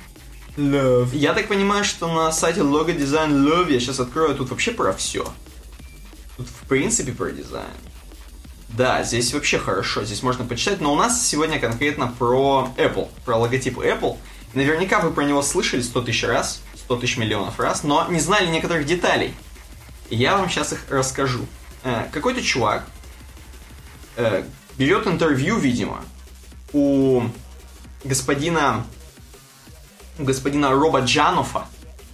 Love. 0.56 1.14
Я 1.14 1.34
так 1.34 1.48
понимаю, 1.48 1.84
что 1.84 2.10
на 2.10 2.32
сайте 2.32 2.60
Logo 2.60 2.96
Design 2.96 3.44
Love 3.44 3.70
я 3.70 3.78
сейчас 3.78 4.00
открою 4.00 4.34
тут 4.34 4.48
вообще 4.48 4.70
про 4.70 4.94
все. 4.94 5.26
Тут 6.38 6.48
в 6.48 6.66
принципе 6.66 7.12
про 7.12 7.30
дизайн. 7.30 7.66
Да, 8.70 9.04
здесь 9.04 9.34
вообще 9.34 9.58
хорошо, 9.58 10.02
здесь 10.04 10.22
можно 10.22 10.44
почитать, 10.44 10.80
но 10.80 10.92
у 10.92 10.96
нас 10.96 11.24
сегодня 11.24 11.60
конкретно 11.60 12.12
про 12.18 12.70
Apple, 12.76 13.08
про 13.24 13.36
логотип 13.36 13.78
Apple. 13.78 14.16
Наверняка 14.54 15.00
вы 15.00 15.12
про 15.12 15.24
него 15.24 15.42
слышали 15.42 15.82
100 15.82 16.02
тысяч 16.02 16.24
раз, 16.24 16.62
100 16.76 16.96
тысяч 16.96 17.18
миллионов 17.18 17.60
раз, 17.60 17.82
но 17.82 18.06
не 18.08 18.18
знали 18.18 18.46
некоторых 18.46 18.86
деталей. 18.86 19.34
Я 20.10 20.36
вам 20.36 20.48
сейчас 20.48 20.72
их 20.72 20.84
расскажу. 20.90 21.46
Э, 21.82 22.06
какой-то 22.12 22.42
чувак 22.42 22.86
э, 24.16 24.44
берет 24.76 25.06
интервью, 25.06 25.58
видимо, 25.58 26.04
у 26.72 27.22
господина 28.04 28.84
у 30.18 30.24
господина 30.24 30.70
Роба 30.70 31.00
Джанофа, 31.00 31.66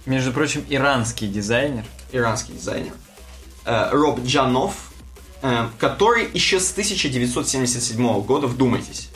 Между 0.05 0.31
прочим, 0.33 0.65
иранский 0.67 1.27
дизайнер. 1.27 1.85
иранский 2.11 2.55
дизайнер, 2.55 2.93
э, 3.65 3.89
Роб 3.91 4.21
Джанов, 4.21 4.91
который 5.79 6.29
еще 6.33 6.59
с 6.59 6.71
1977 6.71 8.21
года, 8.21 8.45
вдумайтесь, 8.47 9.09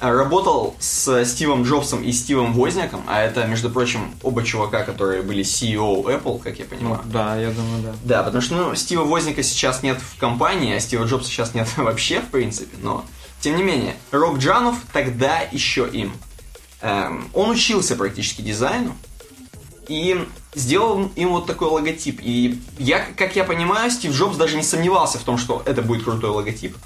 работал 0.00 0.76
с 0.78 1.24
Стивом 1.24 1.64
Джобсом 1.64 2.02
и 2.02 2.12
Стивом 2.12 2.52
Возняком, 2.54 3.02
а 3.06 3.20
это, 3.20 3.44
между 3.46 3.70
прочим, 3.70 4.14
оба 4.22 4.42
чувака, 4.44 4.82
которые 4.84 5.22
были 5.22 5.42
CEO 5.44 6.04
Apple, 6.04 6.40
как 6.40 6.58
я 6.58 6.64
Ну, 6.70 6.76
понимаю. 6.76 7.00
да, 7.06 7.36
я 7.36 7.50
думаю, 7.50 7.82
да. 7.82 7.92
Да, 8.04 8.22
потому 8.22 8.40
что, 8.42 8.54
ну, 8.54 8.74
Стива 8.74 9.04
Возника 9.04 9.42
сейчас 9.42 9.82
нет 9.82 9.98
в 10.00 10.18
компании, 10.18 10.74
а 10.74 10.80
Стива 10.80 11.04
Джобса 11.04 11.28
сейчас 11.28 11.54
нет 11.54 11.68
вообще, 11.76 12.20
в 12.20 12.26
принципе, 12.28 12.76
но... 12.82 13.04
Тем 13.40 13.56
не 13.56 13.62
менее, 13.62 13.94
Роб 14.10 14.38
Джанов 14.38 14.74
тогда 14.92 15.38
еще 15.52 15.88
им. 15.92 16.12
Эм, 16.80 17.28
он 17.34 17.50
учился 17.50 17.94
практически 17.94 18.42
дизайну 18.42 18.96
и 19.86 20.26
сделал 20.54 21.10
им 21.14 21.28
вот 21.30 21.46
такой 21.46 21.68
логотип. 21.68 22.20
И 22.20 22.60
я, 22.78 22.98
как 23.16 23.36
я 23.36 23.44
понимаю, 23.44 23.90
Стив 23.92 24.12
Джобс 24.12 24.36
даже 24.36 24.56
не 24.56 24.64
сомневался 24.64 25.18
в 25.18 25.22
том, 25.22 25.38
что 25.38 25.62
это 25.66 25.82
будет 25.82 26.02
крутой 26.02 26.30
логотип. 26.30 26.76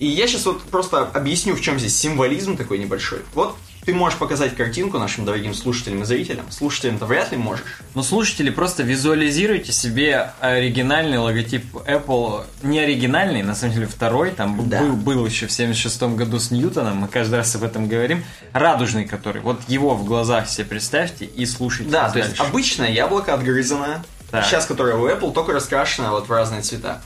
И 0.00 0.06
я 0.06 0.26
сейчас 0.26 0.46
вот 0.46 0.62
просто 0.62 1.02
объясню, 1.02 1.54
в 1.54 1.60
чем 1.60 1.78
здесь 1.78 1.96
символизм 1.96 2.56
такой 2.56 2.78
небольшой. 2.78 3.20
Вот 3.34 3.56
ты 3.84 3.92
можешь 3.94 4.18
показать 4.18 4.56
картинку 4.56 4.98
нашим 4.98 5.24
дорогим 5.26 5.52
слушателям 5.54 6.02
и 6.02 6.04
зрителям. 6.04 6.50
Слушателям-то 6.50 7.04
вряд 7.06 7.30
ли 7.32 7.36
можешь. 7.36 7.64
Ну, 7.94 8.02
слушатели, 8.02 8.48
просто 8.50 8.82
визуализируйте 8.82 9.72
себе 9.72 10.32
оригинальный 10.40 11.18
логотип 11.18 11.64
Apple. 11.86 12.46
Не 12.62 12.80
оригинальный, 12.80 13.42
на 13.42 13.54
самом 13.54 13.74
деле 13.74 13.86
второй. 13.86 14.30
Там 14.30 14.68
Да. 14.68 14.80
был, 14.80 14.94
был 14.96 15.26
еще 15.26 15.46
в 15.46 15.52
76 15.52 16.02
году 16.16 16.38
с 16.40 16.50
Ньютоном. 16.50 16.96
Мы 16.96 17.08
каждый 17.08 17.34
раз 17.36 17.54
об 17.56 17.62
этом 17.62 17.86
говорим. 17.86 18.24
Радужный 18.52 19.04
который. 19.04 19.42
Вот 19.42 19.60
его 19.68 19.94
в 19.94 20.04
глазах 20.06 20.48
себе 20.48 20.64
представьте 20.64 21.26
и 21.26 21.44
слушайте 21.44 21.90
Да, 21.90 22.08
то 22.08 22.18
есть 22.18 22.40
обычное 22.40 22.90
яблоко 22.90 23.34
отгрызанное, 23.34 24.02
Так. 24.30 24.46
сейчас 24.46 24.64
которое 24.64 24.96
у 24.96 25.06
Apple, 25.06 25.32
только 25.32 25.52
раскрашено 25.52 26.10
вот 26.12 26.26
в 26.26 26.32
разные 26.32 26.62
цвета. 26.62 27.02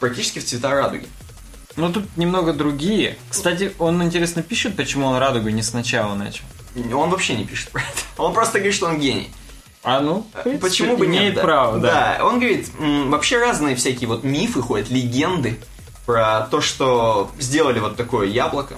Практически 0.00 0.40
в 0.40 0.44
цвета 0.44 0.70
радуги. 0.70 1.06
Ну, 1.76 1.92
тут 1.92 2.04
немного 2.16 2.52
другие. 2.52 3.16
Кстати, 3.28 3.72
он, 3.78 4.02
интересно, 4.02 4.42
пишет, 4.42 4.76
почему 4.76 5.06
он 5.06 5.18
радугу 5.18 5.48
не 5.48 5.62
сначала 5.62 6.14
начал. 6.14 6.44
Он 6.92 7.10
вообще 7.10 7.34
не 7.34 7.44
пишет 7.44 7.70
про 7.70 7.80
это. 7.80 8.22
Он 8.22 8.32
просто 8.32 8.58
говорит, 8.58 8.74
что 8.74 8.86
он 8.86 8.98
гений. 8.98 9.30
А 9.82 10.00
ну, 10.00 10.26
в 10.32 10.42
принципе, 10.42 10.66
Почему 10.66 10.96
бы 10.96 11.04
имеет 11.06 11.24
нет? 11.24 11.34
да. 11.34 11.42
право, 11.42 11.78
да. 11.78 12.18
он 12.22 12.38
говорит, 12.38 12.70
вообще 12.78 13.38
разные 13.38 13.76
всякие 13.76 14.08
вот 14.08 14.24
мифы 14.24 14.62
ходят, 14.62 14.88
легенды 14.88 15.58
про 16.06 16.42
то, 16.50 16.62
что 16.62 17.30
сделали 17.38 17.80
вот 17.80 17.96
такое 17.96 18.28
яблоко. 18.28 18.76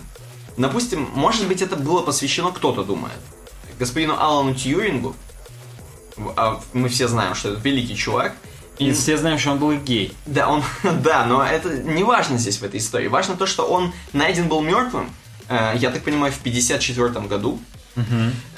Допустим, 0.57 1.09
может 1.15 1.47
быть, 1.47 1.63
это 1.63 1.77
было 1.77 2.03
посвящено, 2.03 2.51
кто-то 2.51 2.83
думает, 2.83 3.19
господину 3.79 4.17
Алану 4.19 4.55
Тьюрингу. 4.55 5.15
А 6.35 6.61
мы 6.73 6.89
все 6.89 7.07
знаем, 7.09 7.35
что 7.35 7.51
это 7.51 7.61
великий 7.61 7.95
чувак. 7.95 8.35
И 8.79 8.93
все 8.93 9.17
знаем, 9.17 9.39
что 9.39 9.53
он 9.53 9.59
был 9.59 9.73
гей. 9.73 10.13
Да, 10.27 10.49
он, 10.49 10.63
да, 11.03 11.25
но 11.25 11.45
это 11.45 11.71
не 11.71 12.05
важно 12.05 12.39
здесь 12.39 12.59
в 12.59 12.63
этой 12.63 12.79
истории. 12.79 13.09
Важно 13.09 13.37
то, 13.37 13.47
что 13.47 13.67
он 13.67 13.93
найден 14.13 14.49
был 14.49 14.61
мертвым, 14.61 15.11
э, 15.49 15.75
я 15.77 15.91
так 15.91 16.03
понимаю, 16.03 16.33
в 16.33 16.39
54 16.39 17.27
году. 17.27 17.59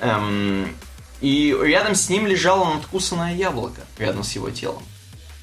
Эм, 0.00 0.74
и 1.20 1.56
рядом 1.62 1.94
с 1.94 2.08
ним 2.08 2.26
лежало 2.26 2.74
надкусанное 2.74 3.34
яблоко, 3.34 3.82
рядом 3.98 4.24
с 4.24 4.32
его 4.32 4.50
телом. 4.50 4.82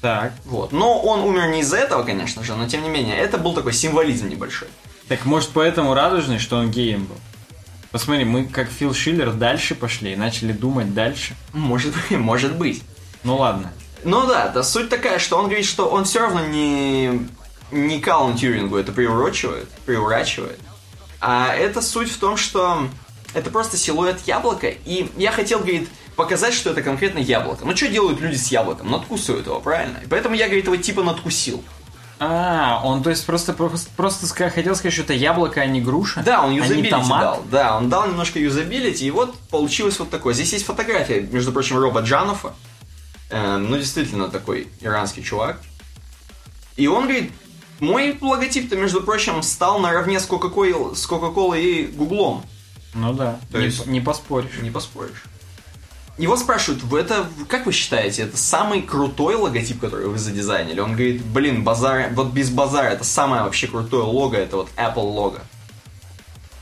Так. 0.02 0.32
Вот. 0.44 0.72
Но 0.72 1.00
он 1.00 1.20
умер 1.20 1.48
не 1.48 1.60
из-за 1.60 1.78
этого, 1.78 2.02
конечно 2.02 2.44
же, 2.44 2.54
но 2.54 2.68
тем 2.68 2.82
не 2.82 2.88
менее, 2.88 3.16
это 3.16 3.38
был 3.38 3.54
такой 3.54 3.72
символизм 3.72 4.28
небольшой. 4.28 4.68
Так 5.08 5.24
может 5.24 5.50
поэтому 5.50 5.94
радужный, 5.94 6.38
что 6.38 6.56
он 6.56 6.70
геем 6.70 7.06
был? 7.06 7.16
Посмотри, 7.90 8.24
мы 8.24 8.44
как 8.44 8.68
Фил 8.68 8.92
Шиллер 8.92 9.32
дальше 9.32 9.74
пошли 9.74 10.12
и 10.12 10.16
начали 10.16 10.52
думать 10.52 10.92
дальше. 10.92 11.34
Может 11.52 11.94
быть, 11.94 12.10
может 12.18 12.56
быть. 12.56 12.82
Ну 13.24 13.36
ладно. 13.36 13.72
Ну 14.04 14.26
да, 14.26 14.48
да, 14.48 14.62
суть 14.62 14.88
такая, 14.88 15.18
что 15.18 15.38
он 15.38 15.46
говорит, 15.46 15.66
что 15.66 15.88
он 15.88 16.04
все 16.04 16.20
равно 16.20 16.44
не, 16.46 17.28
не 17.70 18.00
к 18.00 18.08
Алану 18.08 18.36
Тьюрингу 18.36 18.76
это 18.76 18.92
приурочивает, 18.92 19.68
приурачивает. 19.84 20.58
А 21.20 21.54
это 21.54 21.80
суть 21.82 22.10
в 22.10 22.18
том, 22.18 22.36
что 22.36 22.88
это 23.34 23.50
просто 23.50 23.76
силуэт 23.76 24.20
яблока, 24.26 24.68
и 24.68 25.10
я 25.16 25.32
хотел, 25.32 25.58
говорит, 25.60 25.88
показать, 26.14 26.54
что 26.54 26.70
это 26.70 26.82
конкретно 26.82 27.18
яблоко. 27.18 27.64
Ну 27.64 27.76
что 27.76 27.88
делают 27.88 28.20
люди 28.20 28.36
с 28.36 28.48
яблоком? 28.48 28.90
Надкусывают 28.90 29.46
его, 29.46 29.60
правильно? 29.60 29.98
И 30.04 30.06
поэтому 30.08 30.34
я, 30.34 30.46
говорит, 30.46 30.66
его 30.66 30.76
типа 30.76 31.02
надкусил. 31.02 31.62
А, 32.18 32.80
он 32.82 33.02
то 33.02 33.10
есть 33.10 33.26
просто, 33.26 33.52
просто, 33.52 33.90
просто 33.94 34.26
хотел 34.48 34.74
сказать, 34.74 34.94
что 34.94 35.02
это 35.02 35.12
яблоко, 35.12 35.60
а 35.60 35.66
не 35.66 35.82
груша? 35.82 36.22
Да, 36.24 36.42
он 36.42 36.52
а 36.52 36.54
юзабилити 36.54 36.88
томат? 36.88 37.20
дал. 37.20 37.42
Да, 37.50 37.76
он 37.76 37.90
дал 37.90 38.08
немножко 38.08 38.38
юзабилити, 38.38 39.06
и 39.06 39.10
вот 39.10 39.34
получилось 39.50 39.98
вот 39.98 40.08
такое. 40.08 40.32
Здесь 40.32 40.54
есть 40.54 40.64
фотография, 40.64 41.20
между 41.20 41.52
прочим, 41.52 41.78
Роба 41.78 42.00
Джанофа. 42.00 42.54
Э, 43.30 43.56
ну, 43.56 43.76
действительно, 43.76 44.28
такой 44.28 44.68
иранский 44.80 45.22
чувак. 45.22 45.60
И 46.76 46.86
он 46.86 47.04
говорит, 47.04 47.32
мой 47.80 48.16
логотип-то, 48.20 48.76
между 48.76 49.00
прочим, 49.02 49.42
стал 49.42 49.78
наравне 49.80 50.20
с 50.20 50.26
Кока-Колой, 50.26 50.94
с 50.94 51.06
Кока-Колой 51.06 51.62
и 51.64 51.86
Гуглом. 51.86 52.44
Ну 52.94 53.12
да, 53.12 53.38
То 53.50 53.58
не, 53.58 53.66
есть- 53.66 53.86
не 53.86 54.00
поспоришь. 54.00 54.58
Не 54.62 54.70
поспоришь. 54.70 55.24
Его 56.18 56.36
спрашивают, 56.38 56.82
вы 56.84 57.00
это, 57.00 57.26
как 57.46 57.66
вы 57.66 57.72
считаете, 57.72 58.22
это 58.22 58.38
самый 58.38 58.80
крутой 58.80 59.34
логотип, 59.34 59.80
который 59.80 60.06
вы 60.08 60.18
задизайнили? 60.18 60.80
Он 60.80 60.92
говорит, 60.92 61.22
блин, 61.22 61.62
базар, 61.62 62.08
вот 62.14 62.28
без 62.32 62.48
базара, 62.48 62.86
это 62.86 63.04
самое 63.04 63.42
вообще 63.42 63.66
крутое 63.66 64.04
лого, 64.04 64.34
это 64.34 64.56
вот 64.56 64.70
Apple 64.76 65.02
лого. 65.02 65.40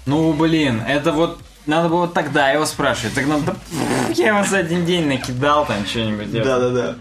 Ну, 0.07 0.33
блин, 0.33 0.81
это 0.87 1.13
вот 1.13 1.41
надо 1.67 1.89
было 1.89 2.09
тогда 2.09 2.51
его 2.51 2.67
спрашивать. 2.67 3.15
Так 3.15 3.27
надо, 3.27 3.57
я 4.15 4.29
его 4.29 4.45
за 4.45 4.59
один 4.59 4.85
день 4.85 5.07
накидал 5.07 5.67
там 5.67 5.87
что-нибудь. 5.87 6.31
Да-да-да. 6.31 6.97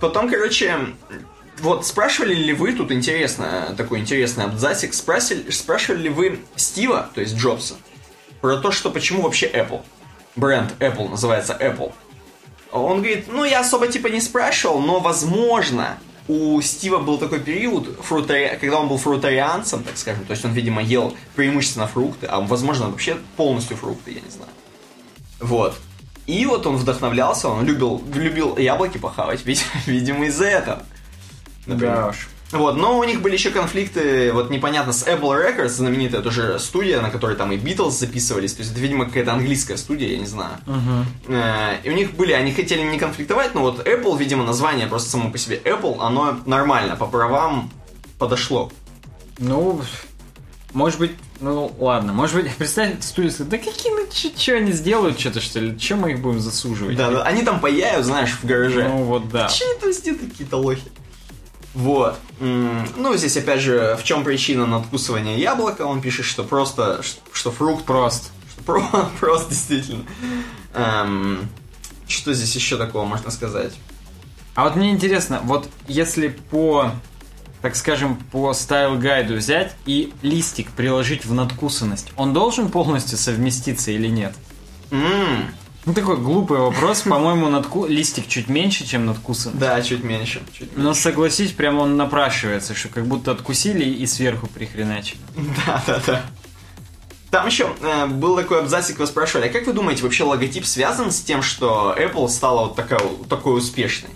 Потом, 0.00 0.30
короче, 0.30 0.74
вот 1.60 1.86
спрашивали 1.86 2.34
ли 2.34 2.52
вы, 2.52 2.72
тут 2.72 2.90
интересно, 2.90 3.74
такой 3.76 4.00
интересный 4.00 4.44
абзацик, 4.44 4.94
спрашивали, 4.94 5.50
спрашивали 5.50 6.02
ли 6.02 6.08
вы 6.08 6.40
Стива, 6.56 7.10
то 7.14 7.20
есть 7.20 7.36
Джобса, 7.36 7.74
про 8.40 8.56
то, 8.56 8.72
что 8.72 8.90
почему 8.90 9.22
вообще 9.22 9.46
Apple? 9.46 9.82
Бренд 10.36 10.72
Apple 10.78 11.10
называется 11.10 11.56
Apple. 11.60 11.92
Он 12.72 12.98
говорит, 12.98 13.26
ну 13.28 13.44
я 13.44 13.60
особо 13.60 13.88
типа 13.88 14.06
не 14.06 14.20
спрашивал, 14.20 14.80
но 14.80 15.00
возможно 15.00 15.98
у 16.30 16.60
Стива 16.62 16.98
был 16.98 17.18
такой 17.18 17.40
период, 17.40 17.98
фрутари- 18.08 18.56
когда 18.58 18.78
он 18.78 18.88
был 18.88 18.98
фрутарианцем, 18.98 19.82
так 19.82 19.96
скажем, 19.96 20.24
то 20.24 20.32
есть 20.32 20.44
он, 20.44 20.52
видимо, 20.52 20.80
ел 20.82 21.16
преимущественно 21.36 21.86
фрукты, 21.86 22.26
а 22.26 22.40
возможно 22.40 22.88
вообще 22.88 23.16
полностью 23.36 23.76
фрукты, 23.76 24.12
я 24.12 24.20
не 24.20 24.30
знаю. 24.30 24.50
Вот. 25.40 25.76
И 26.26 26.46
вот 26.46 26.66
он 26.66 26.76
вдохновлялся, 26.76 27.48
он 27.48 27.64
любил, 27.66 28.02
любил 28.14 28.56
яблоки 28.58 28.98
похавать, 28.98 29.44
вид- 29.44 29.64
видимо, 29.86 30.26
из-за 30.26 30.44
этого. 30.46 30.82
Например. 31.66 31.94
Да 31.96 32.08
уж. 32.08 32.28
Вот, 32.52 32.76
но 32.76 32.98
у 32.98 33.04
них 33.04 33.22
были 33.22 33.34
еще 33.34 33.50
конфликты, 33.50 34.32
вот 34.32 34.50
непонятно, 34.50 34.92
с 34.92 35.06
Apple 35.06 35.20
Records, 35.56 35.68
знаменитая 35.68 36.20
тоже 36.20 36.58
студия, 36.58 37.00
на 37.00 37.10
которой 37.10 37.36
там 37.36 37.52
и 37.52 37.56
Beatles 37.56 37.92
записывались, 37.92 38.54
то 38.54 38.60
есть 38.60 38.72
это, 38.72 38.80
видимо, 38.80 39.04
какая-то 39.04 39.32
английская 39.32 39.76
студия, 39.76 40.08
я 40.08 40.18
не 40.18 40.26
знаю. 40.26 40.58
Э, 41.28 41.76
И 41.84 41.90
у 41.90 41.92
них 41.92 42.12
были, 42.14 42.32
они 42.32 42.52
хотели 42.52 42.82
не 42.82 42.98
конфликтовать, 42.98 43.54
но 43.54 43.60
вот 43.60 43.86
Apple, 43.86 44.18
видимо, 44.18 44.44
название 44.44 44.88
просто 44.88 45.10
само 45.10 45.30
по 45.30 45.38
себе 45.38 45.60
Apple, 45.64 45.98
оно 46.00 46.40
нормально, 46.44 46.96
по 46.96 47.06
правам 47.06 47.70
подошло. 48.18 48.72
Ну, 49.38 49.80
может 50.72 50.98
быть, 50.98 51.12
ну 51.40 51.72
ладно, 51.78 52.12
может 52.12 52.36
быть, 52.36 52.54
представь, 52.58 53.02
сказать, 53.02 53.48
да 53.48 53.58
какие, 53.58 53.92
ну 53.92 54.06
что 54.10 54.54
они 54.54 54.72
сделают 54.72 55.18
что-то, 55.18 55.40
что 55.40 55.60
ли? 55.60 55.78
Чем 55.78 56.00
мы 56.00 56.12
их 56.12 56.20
будем 56.20 56.40
засуживать? 56.40 56.96
Да, 56.96 57.10
да, 57.10 57.22
они 57.22 57.42
там 57.42 57.60
паяют, 57.60 58.04
знаешь, 58.04 58.32
в 58.32 58.44
гараже. 58.44 58.88
Ну 58.88 59.04
вот 59.04 59.28
да. 59.30 59.48
Че 59.48 59.64
там 59.80 59.92
сделают 59.92 60.30
какие-то 60.32 60.56
лохи? 60.58 60.82
Вот. 61.74 62.18
Ну, 62.40 63.16
здесь, 63.16 63.36
опять 63.36 63.60
же, 63.60 63.96
в 64.00 64.04
чем 64.04 64.24
причина 64.24 64.66
надкусывания 64.66 65.36
яблока? 65.36 65.82
Он 65.82 66.00
пишет, 66.00 66.26
что 66.26 66.42
просто, 66.42 67.00
что 67.32 67.50
фрукт 67.52 67.84
Просто. 67.84 68.28
что 68.52 68.62
про- 68.64 69.10
просто 69.20 69.50
действительно. 69.50 70.04
Эм, 70.74 71.48
Что 72.08 72.32
здесь 72.34 72.54
еще 72.56 72.76
такого 72.76 73.04
можно 73.04 73.30
сказать? 73.30 73.72
А 74.56 74.64
вот 74.64 74.74
мне 74.74 74.90
интересно, 74.90 75.40
вот 75.44 75.68
если 75.86 76.26
по, 76.28 76.90
так 77.62 77.76
скажем, 77.76 78.16
по 78.16 78.50
стайл-гайду 78.52 79.36
взять 79.36 79.76
и 79.86 80.12
листик 80.22 80.72
приложить 80.72 81.24
в 81.24 81.32
надкусанность, 81.32 82.08
он 82.16 82.32
должен 82.32 82.68
полностью 82.68 83.16
совместиться 83.16 83.92
или 83.92 84.08
нет? 84.08 84.34
М, 84.90 85.54
Ну, 85.86 85.94
такой 85.94 86.18
глупый 86.18 86.58
вопрос. 86.58 87.02
По-моему, 87.08 87.48
надку... 87.48 87.86
листик 87.86 88.28
чуть 88.28 88.48
меньше, 88.48 88.86
чем 88.86 89.06
надкусан. 89.06 89.52
Да, 89.58 89.80
чуть 89.82 90.04
меньше. 90.04 90.42
Чуть 90.52 90.76
Но 90.76 90.94
согласись, 90.94 91.52
прям 91.52 91.78
он 91.78 91.96
напрашивается, 91.96 92.74
что 92.74 92.88
как 92.88 93.06
будто 93.06 93.30
откусили 93.30 93.84
и 93.84 94.06
сверху 94.06 94.46
прихреначили. 94.46 95.20
Да, 95.66 95.82
да, 95.86 96.02
да. 96.06 96.22
Там 97.30 97.46
еще 97.46 97.72
э, 97.80 98.06
был 98.06 98.36
такой 98.36 98.58
абзацик, 98.58 98.98
вас 98.98 99.10
спрашивали, 99.10 99.46
а 99.46 99.52
как 99.52 99.64
вы 99.64 99.72
думаете, 99.72 100.02
вообще 100.02 100.24
логотип 100.24 100.66
связан 100.66 101.12
с 101.12 101.20
тем, 101.20 101.42
что 101.42 101.94
Apple 101.96 102.28
стала 102.28 102.66
вот 102.66 102.76
такая, 102.76 103.00
такой 103.28 103.56
успешной? 103.56 104.10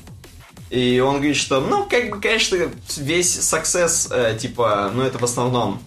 И 0.70 0.98
он 0.98 1.16
говорит, 1.16 1.36
что, 1.36 1.60
ну, 1.60 1.84
как 1.84 2.10
бы, 2.10 2.20
конечно, 2.20 2.58
весь 2.96 3.38
success, 3.38 4.12
э, 4.12 4.36
типа, 4.36 4.90
ну, 4.92 5.02
это 5.02 5.18
в 5.18 5.24
основном, 5.24 5.80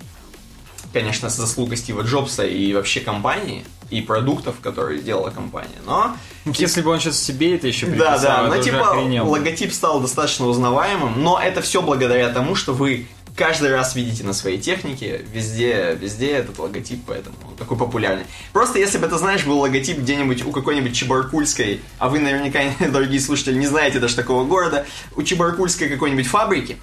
конечно, 0.94 1.30
заслуга 1.30 1.76
Стива 1.76 2.04
Джобса 2.04 2.46
и 2.48 2.74
вообще 2.74 3.02
компании, 3.02 3.66
и 3.90 4.02
продуктов, 4.02 4.56
которые 4.62 5.02
делала 5.02 5.30
компания, 5.30 5.80
но... 5.86 6.16
Если 6.46 6.82
бы 6.82 6.92
он 6.92 7.00
сейчас 7.00 7.22
себе 7.22 7.56
это 7.56 7.68
еще 7.68 7.88
Да, 7.88 7.92
приписал, 7.92 8.20
да, 8.22 8.48
это 8.48 8.56
но 8.56 8.64
типа 8.64 8.92
охренел 8.92 9.30
логотип 9.30 9.74
стал 9.74 10.00
достаточно 10.00 10.48
узнаваемым, 10.48 11.22
но 11.22 11.40
это 11.40 11.62
все 11.62 11.82
благодаря 11.82 12.30
тому, 12.30 12.56
что 12.56 12.74
вы 12.74 13.08
каждый 13.38 13.72
раз 13.72 13.96
видите 13.96 14.24
на 14.24 14.34
своей 14.34 14.58
технике, 14.58 15.24
везде, 15.32 15.96
везде 16.00 16.32
этот 16.32 16.58
логотип, 16.58 17.04
поэтому 17.06 17.36
он 17.48 17.56
такой 17.56 17.78
популярный. 17.78 18.26
Просто 18.52 18.80
если 18.80 18.98
бы, 18.98 19.08
ты 19.08 19.18
знаешь, 19.18 19.46
был 19.46 19.60
логотип 19.60 20.00
где-нибудь 20.00 20.44
у 20.46 20.52
какой-нибудь 20.52 20.96
Чебаркульской, 20.96 21.82
а 22.00 22.10
вы 22.10 22.20
наверняка, 22.20 22.60
дорогие 22.90 23.22
слушатели, 23.22 23.56
не 23.56 23.68
знаете 23.68 24.00
даже 24.00 24.16
такого 24.16 24.44
города, 24.44 24.86
у 25.16 25.24
Чебаркульской 25.24 25.88
какой-нибудь 25.88 26.28
фабрики, 26.28 26.78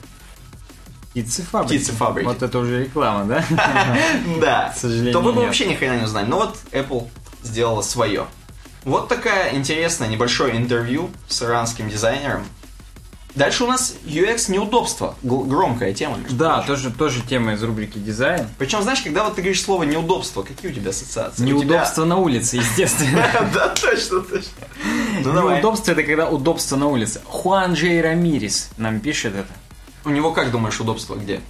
Птицефабрики. 1.14 1.78
Птицефабрики. 1.78 2.26
Вот 2.26 2.42
это 2.42 2.58
уже 2.58 2.84
реклама, 2.84 3.24
да? 3.24 3.44
да, 4.40 4.72
К 4.74 4.78
сожалению, 4.78 5.12
то 5.12 5.20
вы 5.20 5.32
бы 5.32 5.42
вообще 5.42 5.66
ни 5.66 5.74
хрена 5.74 5.98
не 5.98 6.04
узнали. 6.04 6.26
Но 6.26 6.36
вот 6.38 6.58
Apple 6.72 7.08
сделала 7.42 7.82
свое. 7.82 8.26
Вот 8.84 9.08
такая 9.08 9.54
интересная 9.54 10.08
небольшое 10.08 10.56
интервью 10.56 11.10
с 11.28 11.40
иранским 11.42 11.88
дизайнером. 11.88 12.44
Дальше 13.34 13.64
у 13.64 13.66
нас 13.66 13.94
UX 14.04 14.48
неудобство. 14.50 15.16
Громкая 15.22 15.92
тема. 15.92 16.18
Да, 16.30 16.58
прочим. 16.58 16.66
тоже, 16.68 16.90
тоже 16.92 17.20
тема 17.22 17.54
из 17.54 17.62
рубрики 17.64 17.98
дизайн. 17.98 18.46
Причем, 18.58 18.82
знаешь, 18.82 19.00
когда 19.02 19.24
вот 19.24 19.34
ты 19.34 19.42
говоришь 19.42 19.62
слово 19.62 19.82
неудобство, 19.84 20.42
какие 20.42 20.70
у 20.70 20.74
тебя 20.74 20.90
ассоциации? 20.90 21.42
Неудобство 21.42 22.04
на 22.04 22.16
улице, 22.18 22.56
естественно. 22.58 23.10
тебя- 23.10 23.50
Да, 23.54 23.68
точно, 23.68 24.20
точно. 24.20 24.50
Ну. 25.24 25.50
Неудобство 25.50 25.92
это 25.92 26.04
когда 26.04 26.28
удобство 26.28 26.76
на 26.76 26.86
улице. 26.86 27.20
Хуан 27.24 27.74
Джей 27.74 28.00
Рамирис 28.00 28.70
нам 28.76 29.00
пишет 29.00 29.34
это. 29.34 29.48
У 30.04 30.10
него, 30.10 30.32
как 30.32 30.50
думаешь, 30.50 30.80
удобство 30.80 31.14
где? 31.14 31.40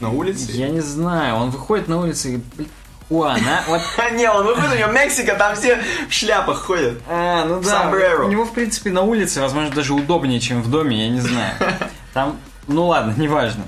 На 0.00 0.10
улице? 0.10 0.52
Я 0.52 0.68
не 0.68 0.80
знаю, 0.80 1.36
он 1.36 1.50
выходит 1.50 1.88
на 1.88 1.98
улицу 1.98 2.28
и, 2.28 2.36
блин, 2.36 2.68
Хуан, 3.08 3.40
а? 3.46 3.62
Вот 3.68 3.80
Не, 4.12 4.30
он 4.30 4.46
выходит, 4.46 4.72
у 4.72 4.76
него 4.76 4.90
Мексика, 4.92 5.34
там 5.34 5.54
все 5.54 5.82
в 6.08 6.12
шляпах 6.12 6.62
ходят. 6.62 7.00
А, 7.08 7.44
ну 7.44 7.60
да. 7.60 7.90
У 8.24 8.28
него, 8.28 8.44
в 8.44 8.52
принципе, 8.52 8.90
на 8.90 9.02
улице, 9.02 9.40
возможно, 9.40 9.74
даже 9.74 9.92
удобнее, 9.92 10.40
чем 10.40 10.62
в 10.62 10.70
доме, 10.70 11.04
я 11.04 11.10
не 11.10 11.20
знаю. 11.20 11.54
Там, 12.14 12.38
ну 12.66 12.86
ладно, 12.86 13.14
неважно. 13.16 13.64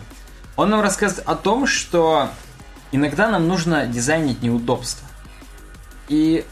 Он 0.56 0.70
нам 0.70 0.80
рассказывает 0.80 1.28
о 1.28 1.34
том, 1.34 1.66
что 1.66 2.30
иногда 2.92 3.28
нам 3.28 3.46
нужно 3.46 3.86
дизайнить 3.86 4.42
неудобства. 4.42 5.06
И 6.08 6.46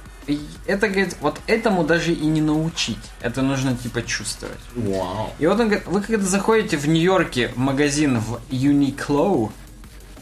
это, 0.66 0.88
говорит, 0.88 1.16
вот 1.20 1.40
этому 1.46 1.84
даже 1.84 2.12
и 2.12 2.26
не 2.26 2.40
научить. 2.40 2.98
Это 3.20 3.42
нужно, 3.42 3.76
типа, 3.76 4.02
чувствовать. 4.02 4.58
Вау. 4.74 5.30
И 5.38 5.46
вот 5.46 5.60
он 5.60 5.68
говорит, 5.68 5.86
вы 5.86 6.00
когда 6.00 6.24
заходите 6.24 6.76
в 6.76 6.88
Нью-Йорке 6.88 7.48
в 7.48 7.56
магазин 7.56 8.18
в 8.18 8.40
Uniqlo 8.50 9.50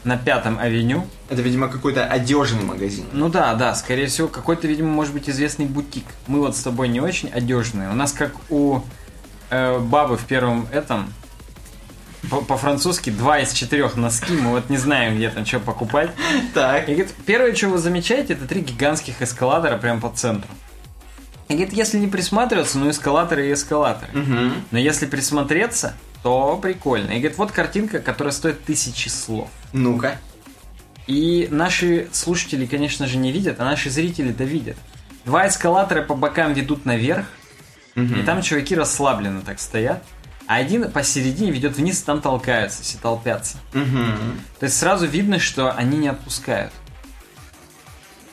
на 0.03 0.17
Пятом 0.17 0.59
авеню, 0.59 1.07
Это, 1.29 1.41
видимо, 1.41 1.69
какой-то 1.69 2.05
одежный 2.05 2.63
магазин. 2.63 3.05
ну 3.13 3.29
да, 3.29 3.53
да, 3.55 3.73
скорее 3.73 4.07
всего, 4.07 4.27
какой-то, 4.27 4.67
видимо, 4.67 4.89
может 4.89 5.13
быть, 5.13 5.29
известный 5.29 5.65
бутик. 5.65 6.03
Мы 6.27 6.39
вот 6.39 6.57
с 6.57 6.61
тобой 6.61 6.89
не 6.89 6.99
очень 6.99 7.29
одежные. 7.29 7.89
У 7.89 7.93
нас 7.93 8.11
как 8.11 8.33
у 8.49 8.81
э, 9.49 9.79
бабы 9.79 10.17
в 10.17 10.25
первом 10.25 10.67
этом 10.73 11.13
по-французски 12.29 13.09
два 13.09 13.39
из 13.39 13.53
четырех 13.53 13.95
носки, 13.95 14.33
мы 14.33 14.51
вот 14.51 14.69
не 14.69 14.77
знаем, 14.77 15.15
где 15.17 15.29
там 15.29 15.45
что 15.45 15.59
покупать. 15.59 16.11
Так. 16.53 16.87
И 16.89 16.93
говорит, 16.93 17.13
первое, 17.25 17.53
что 17.53 17.69
вы 17.69 17.77
замечаете, 17.77 18.33
это 18.33 18.47
три 18.47 18.61
гигантских 18.61 19.21
эскалатора 19.21 19.77
прямо 19.77 20.01
по 20.01 20.09
центру. 20.09 20.49
И 21.49 21.53
говорит, 21.53 21.73
если 21.73 21.97
не 21.97 22.07
присматриваться, 22.07 22.79
ну 22.79 22.89
эскалаторы 22.89 23.49
и 23.49 23.53
эскалаторы. 23.53 24.11
Мгм. 24.13 24.53
Но 24.71 24.79
если 24.79 25.05
присмотреться, 25.05 25.93
то 26.23 26.57
прикольно. 26.57 27.11
И 27.11 27.19
говорит, 27.19 27.37
вот 27.37 27.51
картинка, 27.51 27.99
которая 27.99 28.31
стоит 28.31 28.63
тысячи 28.63 29.09
слов. 29.09 29.49
Ну-ка. 29.73 30.17
И 31.05 31.49
наши 31.51 32.07
слушатели, 32.13 32.65
конечно 32.65 33.07
же, 33.07 33.17
не 33.17 33.31
видят, 33.33 33.59
а 33.59 33.65
наши 33.65 33.89
зрители-то 33.89 34.45
видят. 34.45 34.77
Два 35.25 35.47
эскалатора 35.47 36.01
по 36.01 36.15
бокам 36.15 36.53
ведут 36.53 36.85
наверх, 36.85 37.25
и 37.95 38.23
там 38.25 38.41
чуваки 38.41 38.75
расслабленно 38.75 39.41
так 39.41 39.59
стоят. 39.59 40.03
А 40.47 40.55
один 40.55 40.91
посередине 40.91 41.51
ведет 41.51 41.77
вниз, 41.77 42.01
и 42.01 42.05
там 42.05 42.21
толкаются, 42.21 42.83
все 42.83 42.97
толпятся. 42.97 43.57
Мгм. 43.73 44.39
То 44.59 44.65
есть 44.65 44.77
сразу 44.77 45.05
видно, 45.07 45.39
что 45.39 45.71
они 45.71 45.97
не 45.97 46.09
отпускают. 46.09 46.73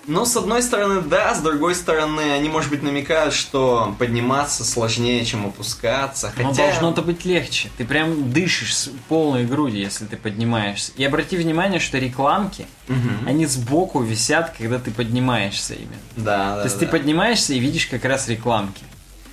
Ну, 0.07 0.25
с 0.25 0.35
одной 0.37 0.63
стороны, 0.63 1.03
да, 1.03 1.35
с 1.35 1.41
другой 1.41 1.75
стороны, 1.75 2.33
они, 2.33 2.49
может 2.49 2.71
быть, 2.71 2.83
намекают, 2.83 3.33
что 3.33 3.95
подниматься 3.99 4.65
сложнее, 4.65 5.25
чем 5.25 5.47
опускаться. 5.47 6.33
Но 6.37 6.49
Хотя... 6.49 6.65
должно-то 6.65 7.03
быть 7.03 7.25
легче. 7.25 7.69
Ты 7.79 7.85
прям 7.85 8.33
дышишь 8.33 8.75
с 8.75 8.91
полной 9.09 9.45
грудью, 9.47 9.81
если 9.83 10.07
ты 10.07 10.17
поднимаешься. 10.17 10.91
И 10.97 11.05
обрати 11.05 11.37
внимание, 11.37 11.79
что 11.79 11.99
рекламки, 11.99 12.67
Мгм. 12.89 13.29
они 13.29 13.47
сбоку 13.47 14.03
висят, 14.03 14.55
когда 14.59 14.81
ты 14.81 14.91
поднимаешься 14.91 15.75
именно. 15.75 15.93
Да, 16.17 16.57
да, 16.57 16.63
То 16.63 16.65
есть 16.65 16.81
да. 16.81 16.87
ты 16.87 16.91
поднимаешься 16.91 17.53
и 17.55 17.61
видишь 17.61 17.87
как 17.87 18.05
раз 18.05 18.27
рекламки. 18.27 18.83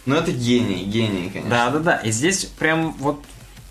Ну, 0.07 0.15
это 0.15 0.31
гений, 0.31 0.85
гений, 0.85 1.29
конечно. 1.29 1.49
Да, 1.49 1.69
да, 1.69 1.79
да. 1.79 1.95
И 1.97 2.11
здесь 2.11 2.45
прям 2.45 2.93
вот 2.93 3.21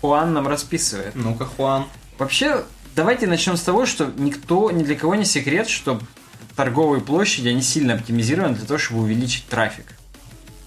Хуан 0.01 0.33
нам 0.33 0.47
расписывает. 0.47 1.15
Ну-ка, 1.15 1.45
Хуан. 1.45 1.85
Вообще, 2.19 2.63
давайте 2.95 3.25
начнем 3.27 3.57
с 3.57 3.61
того, 3.61 3.85
что 3.87 4.05
никто, 4.17 4.69
ни 4.71 4.83
для 4.83 4.95
кого 4.95 5.15
не 5.15 5.25
секрет, 5.25 5.67
что 5.67 5.99
торговые 6.55 7.01
площади, 7.01 7.49
они 7.49 7.61
сильно 7.63 7.95
оптимизированы 7.95 8.55
для 8.55 8.65
того, 8.67 8.77
чтобы 8.77 9.01
увеличить 9.01 9.47
трафик. 9.47 9.87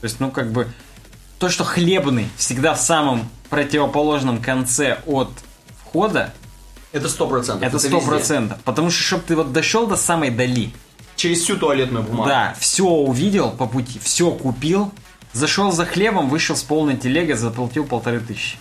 То 0.00 0.04
есть, 0.06 0.18
ну, 0.18 0.30
как 0.32 0.50
бы, 0.50 0.66
то, 1.38 1.48
что 1.48 1.62
хлебный 1.64 2.28
всегда 2.36 2.74
в 2.74 2.80
самом 2.80 3.28
противоположном 3.48 4.42
конце 4.42 4.98
от 5.06 5.30
входа, 5.80 6.32
Это 6.92 7.08
сто 7.08 7.28
процентов. 7.28 7.62
это 7.62 7.78
сто 7.78 8.00
процентов. 8.00 8.58
Потому 8.64 8.90
что, 8.90 9.02
чтобы 9.02 9.22
ты 9.26 9.36
вот 9.36 9.52
дошел 9.52 9.86
до 9.86 9.96
самой 9.96 10.30
дали, 10.30 10.72
Через 11.16 11.42
всю 11.42 11.56
туалетную 11.56 12.02
бумагу. 12.04 12.28
да, 12.28 12.56
все 12.58 12.84
увидел 12.88 13.50
по 13.50 13.66
пути, 13.66 14.00
все 14.02 14.30
купил, 14.30 14.90
зашел 15.32 15.72
за 15.72 15.84
хлебом, 15.86 16.28
вышел 16.28 16.56
с 16.56 16.62
полной 16.62 16.96
телегой, 16.96 17.34
заплатил 17.36 17.84
полторы 17.84 18.20
тысячи. 18.20 18.56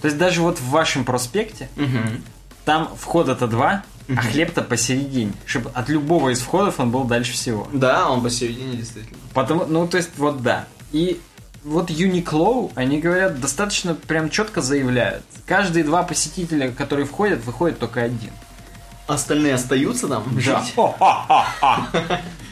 То 0.00 0.06
есть 0.06 0.18
даже 0.18 0.40
вот 0.42 0.58
в 0.58 0.68
вашем 0.70 1.04
проспекте 1.04 1.68
Мгм. 1.76 2.22
там 2.64 2.90
входа-то 2.98 3.46
два, 3.46 3.82
а 4.08 4.16
хлеб-то 4.22 4.62
посередине. 4.62 5.32
Чтобы 5.46 5.70
от 5.70 5.88
любого 5.88 6.30
из 6.30 6.40
входов 6.40 6.80
он 6.80 6.90
был 6.90 7.04
дальше 7.04 7.32
всего. 7.32 7.68
Да, 7.72 8.08
он 8.10 8.22
посередине, 8.22 8.76
действительно. 8.76 9.18
Потому, 9.34 9.66
ну, 9.66 9.86
то 9.86 9.98
есть, 9.98 10.10
вот 10.16 10.42
да. 10.42 10.66
И 10.92 11.20
вот 11.62 11.90
Uniqlo, 11.90 12.72
они 12.74 12.98
говорят, 12.98 13.38
достаточно 13.40 13.94
прям 13.94 14.30
четко 14.30 14.62
заявляют. 14.62 15.22
Каждые 15.46 15.84
два 15.84 16.02
посетителя, 16.02 16.72
которые 16.72 17.06
входят, 17.06 17.44
выходит 17.44 17.78
только 17.78 18.02
один. 18.02 18.30
Остальные 19.06 19.54
остаются 19.54 20.08
там 20.08 20.24
Да. 20.34 20.40
жить? 20.40 20.74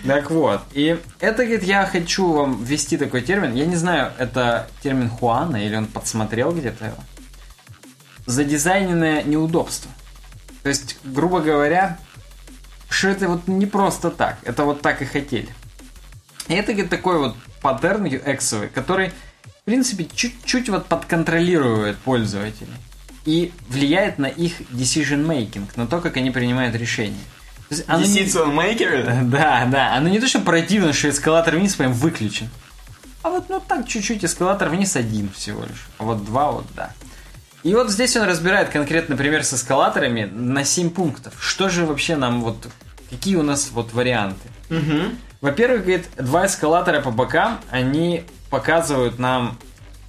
Так 0.07 0.31
вот, 0.31 0.63
и 0.73 0.99
это, 1.21 1.45
говорит, 1.45 1.65
я 1.65 1.85
хочу 1.85 2.33
вам 2.33 2.63
ввести 2.63 2.97
такой 2.97 3.23
термин. 3.23 3.55
Я 3.55 3.67
не 3.67 3.77
знаю, 3.77 4.13
это 4.19 4.69
термин 4.83 5.11
Хуана 5.11 5.57
или 5.57 5.75
он 5.75 5.87
подсмотрел 5.87 6.53
где-то 6.53 6.87
его. 6.87 6.99
Задизайненное 8.27 9.23
неудобство. 9.25 9.91
То 10.63 10.69
есть, 10.69 10.99
грубо 11.03 11.41
говоря, 11.41 11.99
что 12.89 13.09
это 13.09 13.29
вот 13.29 13.49
не 13.49 13.67
просто 13.67 14.11
так. 14.11 14.39
Это 14.45 14.65
вот 14.65 14.83
так 14.83 15.03
и 15.03 15.05
хотели. 15.05 15.49
И 16.49 16.55
это, 16.55 16.73
говорит, 16.73 16.91
такой 16.91 17.19
вот 17.19 17.37
паттерн 17.61 18.07
UX, 18.07 18.69
который, 18.69 19.11
в 19.63 19.65
принципе, 19.65 20.07
чуть-чуть 20.13 20.69
вот 20.69 20.87
подконтролирует 20.87 21.99
пользователей. 21.99 22.75
И 23.25 23.53
влияет 23.69 24.19
на 24.19 24.27
их 24.27 24.61
decision 24.73 25.27
making, 25.27 25.69
на 25.77 25.87
то, 25.87 26.01
как 26.01 26.17
они 26.17 26.31
принимают 26.31 26.75
решения. 26.75 27.19
Оно 27.87 28.05
не- 28.05 28.25
Decision 28.25 28.55
maker? 28.55 29.25
да, 29.31 29.67
да. 29.67 29.95
Оно 29.95 30.09
не 30.09 30.21
то, 30.21 30.29
что 30.29 30.41
противно, 30.41 30.93
что 30.93 31.11
эскалатор 31.11 31.57
вниз 31.57 31.75
прям 31.75 31.93
выключен. 31.93 32.49
А 33.23 33.31
вот 33.31 33.49
ну 33.49 33.61
так 33.61 33.87
чуть-чуть 33.87 34.25
эскалатор 34.25 34.69
вниз 34.69 34.97
один 34.97 35.31
всего 35.31 35.63
лишь. 35.63 35.89
А 35.99 36.05
вот 36.05 36.25
два 36.25 36.53
вот 36.53 36.67
да. 36.75 36.93
И 37.65 37.75
вот 37.75 37.91
здесь 37.91 38.17
он 38.17 38.27
разбирает 38.27 38.69
конкретно 38.69 39.17
пример 39.17 39.45
с 39.45 39.53
эскалаторами 39.53 40.25
на 40.25 40.65
7 40.65 40.91
пунктов. 40.91 41.35
Что 41.41 41.69
же 41.69 41.85
вообще 41.85 42.17
нам 42.17 42.43
вот... 42.43 42.69
Какие 43.11 43.37
у 43.37 43.43
нас 43.43 43.71
вот 43.73 43.93
варианты? 43.93 44.49
Угу. 44.71 45.15
Во-первых, 45.41 45.81
говорит, 45.83 46.07
два 46.17 46.47
эскалатора 46.47 47.01
по 47.01 47.11
бокам, 47.11 47.61
они 47.71 48.25
показывают 48.51 49.19
нам 49.19 49.59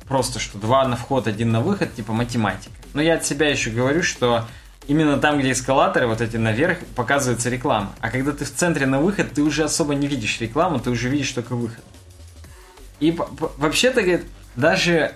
просто, 0.07 0.39
что 0.39 0.57
два 0.57 0.87
на 0.87 0.95
вход, 0.95 1.27
один 1.27 1.51
на 1.51 1.61
выход, 1.61 1.95
типа 1.95 2.13
математика. 2.13 2.73
Но 2.93 3.01
я 3.01 3.15
от 3.15 3.25
себя 3.25 3.49
еще 3.49 3.69
говорю, 3.69 4.03
что 4.03 4.47
именно 4.87 5.17
там, 5.17 5.39
где 5.39 5.51
эскалаторы, 5.51 6.07
вот 6.07 6.21
эти 6.21 6.37
наверх, 6.37 6.79
показывается 6.95 7.49
реклама. 7.49 7.93
А 7.99 8.09
когда 8.09 8.31
ты 8.31 8.45
в 8.45 8.53
центре 8.53 8.85
на 8.85 8.99
выход, 8.99 9.33
ты 9.33 9.41
уже 9.41 9.63
особо 9.63 9.95
не 9.95 10.07
видишь 10.07 10.39
рекламу, 10.41 10.79
ты 10.79 10.89
уже 10.89 11.09
видишь 11.09 11.31
только 11.31 11.55
выход. 11.55 11.83
И 12.99 13.17
вообще-то, 13.57 14.01
говорит, 14.01 14.25
даже 14.55 15.13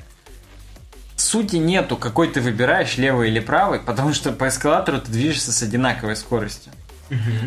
сути 1.16 1.56
нету, 1.58 1.98
какой 1.98 2.28
ты 2.28 2.42
выбираешь, 2.42 2.98
левый 2.98 3.30
или 3.30 3.40
правый, 3.40 3.80
потому 3.80 4.14
что 4.14 4.32
по 4.32 4.48
эскалатору 4.48 5.02
ты 5.02 5.12
движешься 5.12 5.52
с 5.52 5.62
одинаковой 5.62 6.16
скоростью. 6.16 6.72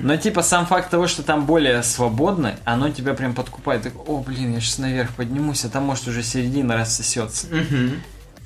Но 0.03 0.17
типа 0.17 0.43
сам 0.43 0.67
факт 0.67 0.91
того, 0.91 1.07
что 1.09 1.23
там 1.23 1.47
более 1.47 1.83
свободно, 1.83 2.57
оно 2.65 2.91
тебя 2.91 3.15
прям 3.15 3.35
подкупает. 3.35 3.83
Так, 3.83 3.93
О, 4.09 4.19
блин, 4.19 4.55
я 4.55 4.61
сейчас 4.61 4.79
наверх 4.79 5.11
поднимусь, 5.11 5.65
а 5.65 5.69
там 5.69 5.85
может 5.85 6.07
уже 6.07 6.23
середина 6.23 6.77
рассосется. 6.77 7.47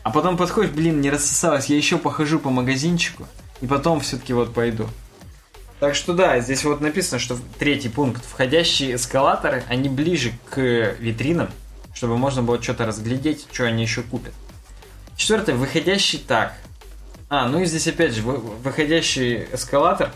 А 0.03 0.11
потом 0.11 0.37
подходишь, 0.39 0.71
блин, 0.71 1.01
не 1.01 1.11
рассосалось, 1.11 1.67
я 1.67 1.77
еще 1.77 1.99
похожу 1.99 2.39
по 2.39 2.49
магазинчику, 2.49 3.27
и 3.61 3.67
потом 3.67 4.01
все-таки 4.01 4.33
вот 4.33 4.55
пойду. 4.55 4.89
Так 5.79 5.95
что 5.95 6.13
да, 6.13 6.41
здесь 6.41 6.65
вот 6.65 6.81
написано, 6.81 7.19
что 7.19 7.39
третий 7.59 7.89
пункт. 7.89 8.23
Входящие 8.25 8.97
эскалаторы, 8.97 9.65
они 9.69 9.89
ближе 9.89 10.33
к 10.51 10.59
витринам, 10.99 11.49
чтобы 11.95 12.19
можно 12.19 12.43
было 12.43 12.63
что-то 12.63 12.87
разглядеть, 12.87 13.47
что 13.51 13.65
они 13.65 13.83
еще 13.83 14.03
купят. 14.03 14.35
Четвертое, 15.17 15.55
выходящий 15.55 16.19
так. 16.19 16.55
А, 17.31 17.49
ну 17.49 17.61
и 17.61 17.65
здесь 17.65 17.87
опять 17.87 18.15
же, 18.15 18.23
вы- 18.23 18.39
выходящий 18.39 19.47
эскалатор 19.53 20.13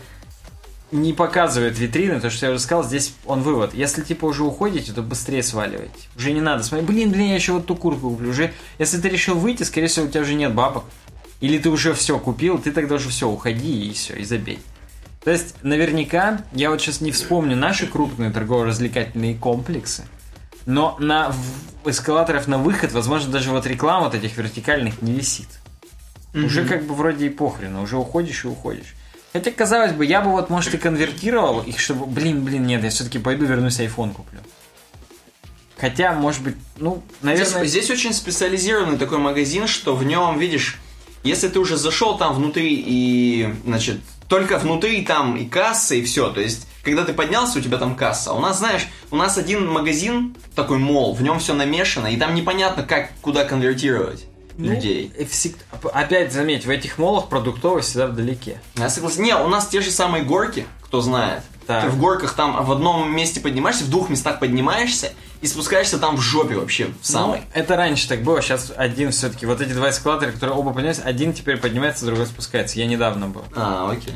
не 0.91 1.13
показывает 1.13 1.79
витрины, 1.79 2.19
то, 2.19 2.29
что 2.29 2.45
я 2.45 2.51
уже 2.51 2.61
сказал, 2.61 2.83
здесь 2.83 3.15
он 3.25 3.41
вывод. 3.41 3.73
Если 3.73 4.01
типа 4.03 4.25
уже 4.25 4.43
уходите, 4.43 4.91
то 4.93 5.01
быстрее 5.01 5.41
сваливайте. 5.41 5.91
Уже 6.15 6.31
не 6.31 6.41
надо 6.41 6.63
смотреть, 6.63 6.87
блин, 6.87 7.11
блин, 7.11 7.29
я 7.29 7.35
еще 7.35 7.53
вот 7.53 7.65
ту 7.65 7.75
куртку 7.75 8.11
куплю. 8.11 8.29
Уже, 8.29 8.53
если 8.77 8.99
ты 8.99 9.09
решил 9.09 9.35
выйти, 9.35 9.63
скорее 9.63 9.87
всего, 9.87 10.05
у 10.05 10.09
тебя 10.09 10.21
уже 10.21 10.35
нет 10.35 10.53
бабок. 10.53 10.83
Или 11.41 11.57
ты 11.57 11.69
уже 11.69 11.93
все 11.93 12.17
купил, 12.17 12.57
ты 12.57 12.71
тогда 12.71 12.95
уже 12.95 13.09
все, 13.09 13.27
уходи 13.27 13.87
и 13.87 13.93
все, 13.93 14.15
и 14.15 14.23
забей. 14.23 14.59
То 15.23 15.31
есть, 15.31 15.55
наверняка, 15.63 16.43
я 16.53 16.69
вот 16.69 16.81
сейчас 16.81 17.01
не 17.01 17.11
вспомню 17.11 17.57
наши 17.57 17.87
крупные 17.87 18.31
торгово-развлекательные 18.31 19.35
комплексы, 19.35 20.03
но 20.65 20.95
на 20.99 21.33
эскалаторов 21.83 22.47
на 22.47 22.57
выход, 22.57 22.91
возможно, 22.91 23.31
даже 23.31 23.49
вот 23.49 23.65
реклама 23.65 24.05
вот 24.05 24.15
этих 24.15 24.37
вертикальных 24.37 25.01
не 25.01 25.13
висит. 25.13 25.49
Уже 26.33 26.65
как 26.65 26.83
бы 26.83 26.93
вроде 26.93 27.27
и 27.27 27.29
похрен, 27.29 27.75
уже 27.77 27.97
уходишь 27.97 28.43
и 28.43 28.47
уходишь. 28.47 28.93
Хотя, 29.31 29.51
казалось 29.51 29.93
бы, 29.93 30.05
я 30.05 30.21
бы 30.21 30.31
вот, 30.31 30.49
может, 30.49 30.73
и 30.73 30.77
конвертировал 30.77 31.61
их, 31.61 31.79
чтобы, 31.79 32.05
блин, 32.05 32.43
блин, 32.43 32.65
нет, 32.65 32.83
я 32.83 32.89
все-таки 32.89 33.19
пойду 33.19 33.45
вернусь, 33.45 33.79
iPhone 33.79 34.13
куплю. 34.13 34.39
Хотя, 35.77 36.13
может 36.13 36.41
быть, 36.41 36.55
ну, 36.77 37.03
наверное... 37.21 37.65
Здесь, 37.65 37.69
здесь 37.69 37.89
очень 37.89 38.13
специализированный 38.13 38.97
такой 38.97 39.17
магазин, 39.17 39.67
что 39.67 39.95
в 39.95 40.03
нем, 40.03 40.39
видишь, 40.39 40.79
если 41.25 41.49
ты 41.49 41.59
уже 41.59 41.75
зашел 41.75 42.17
там 42.17 42.33
внутри 42.35 42.81
и, 42.85 43.53
значит, 43.65 43.99
только 44.29 44.57
внутри 44.57 45.03
там 45.03 45.35
и 45.35 45.45
касса, 45.45 45.95
и 45.95 46.03
все. 46.03 46.29
То 46.29 46.39
есть, 46.39 46.67
когда 46.83 47.03
ты 47.03 47.13
поднялся, 47.13 47.59
у 47.59 47.61
тебя 47.61 47.77
там 47.77 47.95
касса. 47.95 48.33
У 48.33 48.39
нас, 48.39 48.59
знаешь, 48.59 48.87
у 49.11 49.15
нас 49.15 49.37
один 49.37 49.67
магазин, 49.67 50.35
такой 50.55 50.77
мол, 50.77 51.13
в 51.13 51.21
нем 51.21 51.39
все 51.39 51.53
намешано, 51.53 52.07
и 52.07 52.17
там 52.17 52.33
непонятно, 52.35 52.83
как, 52.83 53.09
куда 53.21 53.43
конвертировать 53.43 54.25
ну, 54.57 54.71
людей. 54.71 55.11
и 55.17 55.23
всег- 55.23 55.57
Опять 55.93 56.31
заметь, 56.31 56.65
в 56.65 56.69
этих 56.69 56.97
молах 56.97 57.27
продуктовый 57.27 57.81
всегда 57.81 58.07
вдалеке. 58.07 58.61
Я 58.75 58.89
согласен. 58.89 59.23
Не, 59.23 59.35
у 59.35 59.47
нас 59.47 59.67
те 59.67 59.81
же 59.81 59.91
самые 59.91 60.23
горки, 60.23 60.65
кто 60.81 61.01
знает. 61.01 61.41
Так. 61.67 61.83
Ты 61.83 61.89
в 61.89 61.99
горках 61.99 62.33
там 62.33 62.63
в 62.63 62.71
одном 62.71 63.13
месте 63.15 63.39
поднимаешься, 63.39 63.85
в 63.85 63.89
двух 63.89 64.09
местах 64.09 64.39
поднимаешься 64.39 65.13
и 65.45 65.47
спускаешься 65.47 65.99
там 65.99 66.17
в 66.17 66.21
жопе 66.21 66.55
вообще, 66.55 66.87
в 67.01 67.05
самой. 67.05 67.41
Ну, 67.41 67.45
это 67.53 67.75
раньше 67.75 68.07
так 68.07 68.23
было, 68.23 68.41
сейчас 68.41 68.73
один 68.75 69.11
все-таки. 69.11 69.45
Вот 69.45 69.61
эти 69.61 69.73
два 69.73 69.91
эскалатора, 69.91 70.31
которые 70.31 70.55
оба 70.57 70.71
поднимаются, 70.71 71.03
один 71.03 71.33
теперь 71.33 71.57
поднимается, 71.57 72.05
другой 72.07 72.25
спускается. 72.25 72.79
Я 72.79 72.87
недавно 72.87 73.27
был. 73.27 73.43
А, 73.55 73.91
окей. 73.91 74.15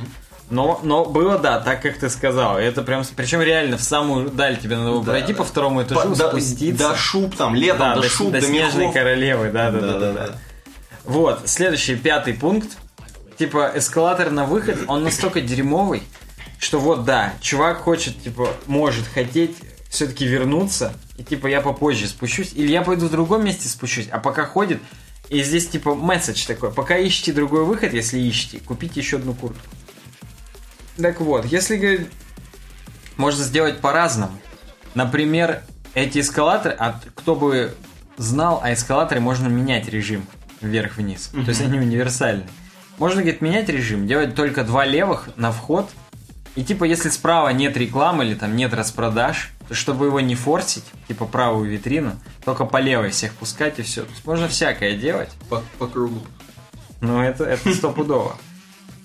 Но, 0.49 0.79
но 0.81 1.05
было, 1.05 1.37
да, 1.37 1.59
так, 1.59 1.83
как 1.83 1.99
ты 1.99 2.09
сказал. 2.09 2.57
Это 2.57 2.81
прям, 2.81 3.03
причем 3.15 3.41
реально 3.41 3.77
в 3.77 3.83
самую 3.83 4.31
даль 4.31 4.57
тебе 4.57 4.75
надо 4.77 4.89
было 4.89 5.03
Да, 5.03 5.11
пройти 5.11 5.33
да. 5.33 5.37
по 5.37 5.43
второму 5.43 5.83
этажу, 5.83 6.01
По- 6.09 6.15
до, 6.15 6.29
спуститься. 6.29 6.89
до 6.89 6.95
шуб 6.95 7.35
там, 7.37 7.53
летом 7.53 7.79
да, 7.79 7.95
до, 7.95 8.01
до, 8.01 8.09
шуб, 8.09 8.31
до 8.31 8.41
до, 8.41 8.47
снежной 8.47 8.81
мехов. 8.87 8.93
королевы, 8.95 9.51
да, 9.51 9.69
да, 9.69 9.79
да, 9.79 9.87
да, 9.87 9.99
Да-да-да. 9.99 10.27
да. 10.29 10.35
Вот, 11.03 11.41
следующий, 11.47 11.95
пятый 11.95 12.33
пункт. 12.33 12.77
Типа, 13.37 13.71
эскалатор 13.75 14.31
на 14.31 14.45
выход, 14.45 14.79
он 14.87 15.03
настолько 15.03 15.41
дерьмовый, 15.41 16.01
что 16.57 16.79
вот, 16.79 17.05
да, 17.05 17.33
чувак 17.39 17.77
хочет, 17.81 18.19
типа, 18.23 18.49
может 18.65 19.05
хотеть 19.07 19.55
все-таки 19.89 20.25
вернуться, 20.25 20.93
и 21.19 21.23
типа, 21.23 21.47
я 21.47 21.59
попозже 21.59 22.07
спущусь, 22.07 22.53
или 22.53 22.71
я 22.71 22.81
пойду 22.81 23.07
в 23.07 23.11
другом 23.11 23.43
месте 23.43 23.67
спущусь, 23.67 24.07
а 24.09 24.19
пока 24.19 24.45
ходит, 24.45 24.81
и 25.27 25.43
здесь, 25.43 25.67
типа, 25.67 25.93
месседж 25.93 26.47
такой, 26.47 26.71
пока 26.71 26.97
ищете 26.97 27.33
другой 27.33 27.65
выход, 27.65 27.93
если 27.93 28.17
ищете, 28.17 28.61
купите 28.61 29.01
еще 29.01 29.17
одну 29.17 29.33
куртку. 29.33 29.61
Так 30.95 31.19
вот, 31.19 31.45
если 31.45 31.75
говорить, 31.75 32.07
можно 33.17 33.43
сделать 33.43 33.81
по-разному. 33.81 34.39
Например, 34.95 35.61
эти 35.93 36.19
эскалаторы, 36.19 36.73
а 36.79 37.01
кто 37.15 37.35
бы 37.35 37.75
знал, 38.15 38.61
а 38.63 38.73
эскалаторы 38.73 39.19
можно 39.19 39.47
менять 39.49 39.89
режим 39.89 40.25
вверх-вниз. 40.61 41.31
То 41.33 41.49
есть 41.49 41.61
они 41.61 41.79
универсальны. 41.79 42.47
Можно, 42.97 43.21
говорит, 43.21 43.41
менять 43.41 43.67
режим, 43.67 44.07
делать 44.07 44.35
только 44.35 44.63
два 44.63 44.85
левых 44.85 45.29
на 45.35 45.51
вход. 45.51 45.89
И 46.55 46.63
типа, 46.63 46.85
если 46.85 47.09
справа 47.09 47.49
нет 47.49 47.75
рекламы 47.75 48.25
или 48.25 48.35
там 48.35 48.55
нет 48.55 48.73
распродаж, 48.73 49.51
чтобы 49.71 50.07
его 50.07 50.19
не 50.19 50.35
форсить, 50.35 50.83
типа 51.07 51.25
правую 51.25 51.69
витрину, 51.69 52.13
только 52.45 52.65
по 52.65 52.77
левой 52.77 53.09
всех 53.11 53.33
пускать 53.33 53.79
и 53.79 53.81
все. 53.83 54.03
То 54.03 54.11
есть 54.11 54.25
можно 54.25 54.47
всякое 54.47 54.95
делать. 54.95 55.29
По, 55.49 55.63
по 55.77 55.87
кругу. 55.87 56.21
Но 57.01 57.23
это, 57.23 57.45
это 57.45 57.73
стопудово. 57.73 58.35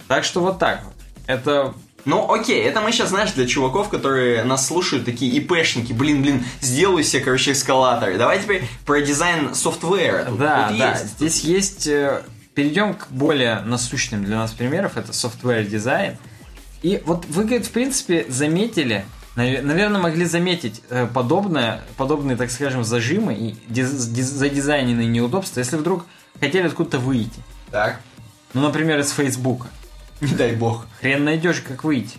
Так 0.09 0.25
что 0.25 0.41
вот 0.41 0.59
так 0.59 0.85
вот. 0.85 0.95
Это 1.27 1.75
Ну, 2.05 2.31
окей, 2.33 2.63
это 2.63 2.81
мы 2.81 2.93
сейчас, 2.93 3.09
знаешь, 3.11 3.33
для 3.33 3.47
чуваков, 3.47 3.89
которые 3.89 4.43
нас 4.45 4.67
слушают, 4.67 5.05
такие 5.07 5.33
ИПшники, 5.39 5.93
блин, 5.93 6.21
блин, 6.23 6.45
сделаю 6.61 7.03
себе, 7.05 7.23
короче, 7.23 7.53
эскалаторы. 7.53 8.19
Давай 8.19 8.43
теперь 8.43 8.69
про 8.85 9.01
дизайн 9.01 9.55
софтвера. 9.55 10.25
Тут 10.25 10.39
Да, 10.39 10.69
вот 10.69 10.79
да. 10.79 10.91
есть. 10.93 11.07
Здесь 11.19 11.41
есть. 11.41 11.87
э, 11.87 12.23
Перейдем 12.55 12.95
к 12.95 13.09
более 13.11 13.61
насущным 13.63 14.25
для 14.25 14.37
нас 14.37 14.53
примеров. 14.53 14.97
Это 14.97 15.11
software 15.13 15.65
дизайн. 15.65 16.17
И 16.83 17.03
вот 17.05 17.25
вы, 17.27 17.45
говорит, 17.45 17.67
в 17.67 17.71
принципе, 17.71 18.27
заметили, 18.29 19.05
наверное, 19.37 20.01
могли 20.01 20.25
заметить 20.25 20.83
э, 20.91 21.07
подобное, 21.13 21.83
подобные, 21.97 22.37
так 22.37 22.51
скажем, 22.51 22.85
зажимы 22.85 23.35
и 23.35 23.57
диз- 23.69 24.09
диз- 24.09 24.31
задизайненные 24.31 25.07
неудобства, 25.09 25.61
если 25.61 25.77
вдруг 25.77 26.07
хотели 26.41 26.67
откуда-то 26.67 26.99
выйти. 26.99 27.41
Так, 27.71 28.01
Ну, 28.53 28.61
например, 28.63 28.99
из 29.01 29.11
Фейсбука. 29.11 29.67
не 30.21 30.35
дай 30.35 30.55
бог. 30.55 30.87
Хрен 31.01 31.25
найдешь, 31.25 31.61
как 31.61 31.85
выйти. 31.85 32.19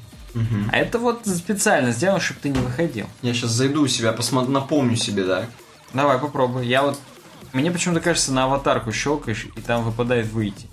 А 0.71 0.75
это 0.78 0.99
вот 0.99 1.25
специально 1.25 1.91
сделано, 1.91 2.19
чтобы 2.19 2.41
ты 2.41 2.49
не 2.49 2.60
выходил. 2.60 3.08
Я 3.21 3.34
сейчас 3.34 3.51
зайду 3.51 3.84
у 3.84 3.88
себя, 3.88 4.12
посмотрю, 4.12 4.51
напомню 4.51 4.97
себе, 4.97 5.23
да. 5.23 5.45
Давай, 5.93 6.19
попробуй. 6.19 6.67
Я 6.67 6.82
вот... 6.84 6.99
Мне 7.54 7.71
почему-то 7.71 8.01
кажется, 8.01 8.34
на 8.34 8.43
аватарку 8.43 8.91
щелкаешь, 8.91 9.47
и 9.56 9.62
там 9.62 9.84
выпадает 9.86 10.28
выйти. 10.28 10.67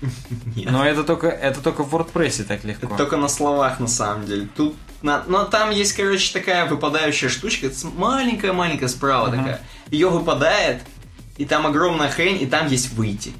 Нет. 0.56 0.70
Но 0.70 0.86
это 0.86 1.04
только, 1.04 1.28
это 1.28 1.60
только 1.60 1.82
в 1.82 1.94
WordPress 1.94 2.44
так 2.44 2.64
легко. 2.64 2.86
Это 2.86 2.96
только 2.96 3.18
на 3.18 3.28
словах, 3.28 3.78
на 3.78 3.88
самом 3.88 4.24
деле. 4.24 4.48
Тут, 4.56 4.74
на, 5.04 5.22
но 5.26 5.44
там 5.44 5.70
есть, 5.70 5.92
короче, 5.92 6.32
такая 6.32 6.64
выпадающая 6.66 7.28
штучка, 7.28 7.70
маленькая-маленькая 7.96 8.88
справа 8.88 9.28
Мгм. 9.28 9.36
такая. 9.38 9.60
Ее 9.90 10.08
выпадает, 10.08 10.80
и 11.36 11.44
там 11.44 11.66
огромная 11.66 12.08
хрень, 12.08 12.40
и 12.42 12.46
там 12.46 12.68
есть 12.68 12.92
выйти. 12.94 13.32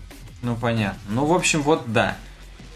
Ну, 0.43 0.57
понятно. 0.57 1.01
Ну, 1.09 1.25
в 1.25 1.33
общем, 1.33 1.63
вот 1.63 1.91
да. 1.91 2.19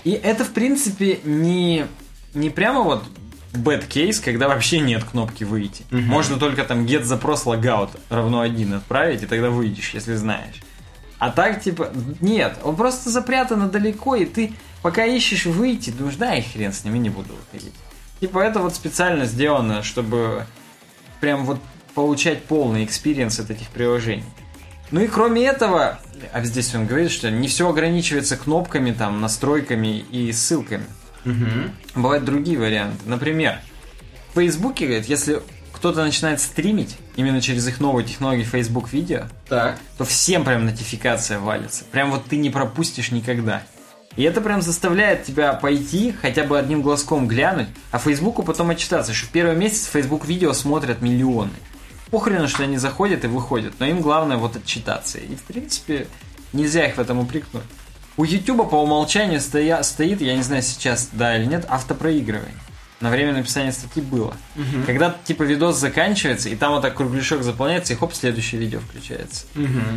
И 0.04 0.12
это, 0.12 0.44
в 0.44 0.52
принципе, 0.52 1.20
не, 1.24 1.86
не 2.32 2.48
прямо 2.48 2.80
вот 2.80 3.04
bad 3.52 3.86
case, 3.88 4.22
когда 4.24 4.48
вообще 4.48 4.80
нет 4.80 5.04
кнопки 5.04 5.44
выйти. 5.44 5.84
Мгм. 5.90 6.04
Можно 6.06 6.38
только 6.38 6.64
там 6.64 6.86
get 6.86 7.02
запрос 7.04 7.44
logout 7.44 7.90
равно 8.08 8.40
один 8.40 8.72
отправить, 8.72 9.22
и 9.22 9.26
тогда 9.26 9.50
выйдешь, 9.50 9.90
если 9.92 10.14
знаешь. 10.14 10.62
А 11.18 11.30
так, 11.30 11.62
типа, 11.62 11.90
нет, 12.20 12.56
он 12.62 12.74
просто 12.74 13.10
запрятан 13.10 13.68
далеко, 13.68 14.14
и 14.16 14.24
ты 14.24 14.54
пока 14.82 15.04
ищешь 15.04 15.44
выйти, 15.44 15.90
думаешь, 15.90 16.16
да, 16.16 16.34
и 16.36 16.40
хрен 16.42 16.72
с 16.72 16.84
ним, 16.84 16.94
и 16.94 16.98
не 16.98 17.10
буду 17.10 17.34
выходить. 17.34 17.74
Типа, 18.20 18.40
это 18.40 18.60
вот 18.60 18.74
специально 18.74 19.26
сделано, 19.26 19.82
чтобы 19.82 20.44
прям 21.20 21.44
вот 21.44 21.60
получать 21.94 22.44
полный 22.44 22.84
experience 22.84 23.38
от 23.40 23.50
этих 23.50 23.68
приложений. 23.68 24.24
Ну 24.90 25.00
и 25.00 25.06
кроме 25.06 25.44
этого, 25.44 25.98
а 26.32 26.42
здесь 26.44 26.74
он 26.74 26.86
говорит, 26.86 27.10
что 27.10 27.30
не 27.30 27.48
все 27.48 27.68
ограничивается 27.68 28.36
кнопками, 28.36 28.92
там, 28.92 29.20
настройками 29.20 29.98
и 29.98 30.32
ссылками. 30.32 30.86
Угу. 31.24 32.00
Бывают 32.00 32.24
другие 32.24 32.58
варианты. 32.58 32.98
Например, 33.04 33.60
в 34.30 34.34
Фейсбуке, 34.36 34.86
говорит, 34.86 35.06
если 35.06 35.42
кто-то 35.72 36.02
начинает 36.02 36.40
стримить 36.40 36.96
именно 37.16 37.40
через 37.40 37.68
их 37.68 37.80
новую 37.80 38.04
технологию 38.04 38.46
Facebook 38.46 38.92
видео, 38.92 39.24
Так. 39.48 39.78
то 39.96 40.04
всем 40.04 40.44
прям 40.44 40.64
нотификация 40.64 41.38
валится. 41.38 41.84
Прям 41.84 42.10
вот 42.10 42.24
ты 42.24 42.36
не 42.36 42.50
пропустишь 42.50 43.12
никогда. 43.12 43.62
И 44.18 44.24
это 44.24 44.40
прям 44.40 44.62
заставляет 44.62 45.22
тебя 45.22 45.52
пойти, 45.52 46.12
хотя 46.20 46.42
бы 46.42 46.58
одним 46.58 46.82
глазком 46.82 47.28
глянуть, 47.28 47.68
а 47.92 47.98
Фейсбуку 47.98 48.42
потом 48.42 48.70
отчитаться, 48.70 49.14
что 49.14 49.28
в 49.28 49.30
первый 49.30 49.54
месяц 49.54 49.86
Facebook 49.86 50.26
видео 50.26 50.52
смотрят 50.54 51.00
миллионы. 51.00 51.52
Похрену, 52.10 52.48
что 52.48 52.64
они 52.64 52.78
заходят 52.78 53.24
и 53.24 53.28
выходят, 53.28 53.74
но 53.78 53.86
им 53.86 54.00
главное 54.00 54.36
вот 54.36 54.56
отчитаться. 54.56 55.18
И 55.18 55.36
в 55.36 55.44
принципе 55.44 56.08
нельзя 56.52 56.88
их 56.88 56.96
в 56.96 57.00
этом 57.00 57.20
упрекнуть. 57.20 57.62
У 58.16 58.24
YouTube 58.24 58.68
по 58.68 58.82
умолчанию 58.82 59.40
стоя, 59.40 59.84
стоит, 59.84 60.20
я 60.20 60.34
не 60.34 60.42
знаю 60.42 60.62
сейчас, 60.62 61.10
да 61.12 61.36
или 61.36 61.44
нет, 61.44 61.64
автопроигрывание. 61.68 62.56
На 63.00 63.10
время 63.10 63.32
написания 63.32 63.70
статьи 63.70 64.02
было. 64.02 64.34
Когда 64.86 65.14
типа 65.24 65.44
видос 65.44 65.76
заканчивается, 65.76 66.48
и 66.48 66.56
там 66.56 66.72
вот 66.72 66.82
так 66.82 66.96
кругляшок 66.96 67.42
заполняется, 67.42 67.92
и 67.92 67.96
хоп, 67.96 68.12
следующее 68.12 68.60
видео 68.60 68.80
включается. 68.80 69.46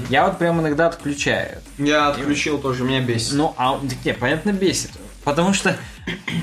Я 0.09 0.27
вот 0.27 0.37
прям 0.37 0.61
иногда 0.61 0.87
отключаю. 0.87 1.61
Я 1.77 2.09
отключил 2.09 2.59
тоже, 2.59 2.83
меня 2.83 3.01
бесит. 3.01 3.33
Ну, 3.33 3.55
а 3.57 3.79
не, 3.81 4.13
понятно, 4.13 4.51
бесит. 4.51 4.91
Потому 5.23 5.53
что 5.53 5.75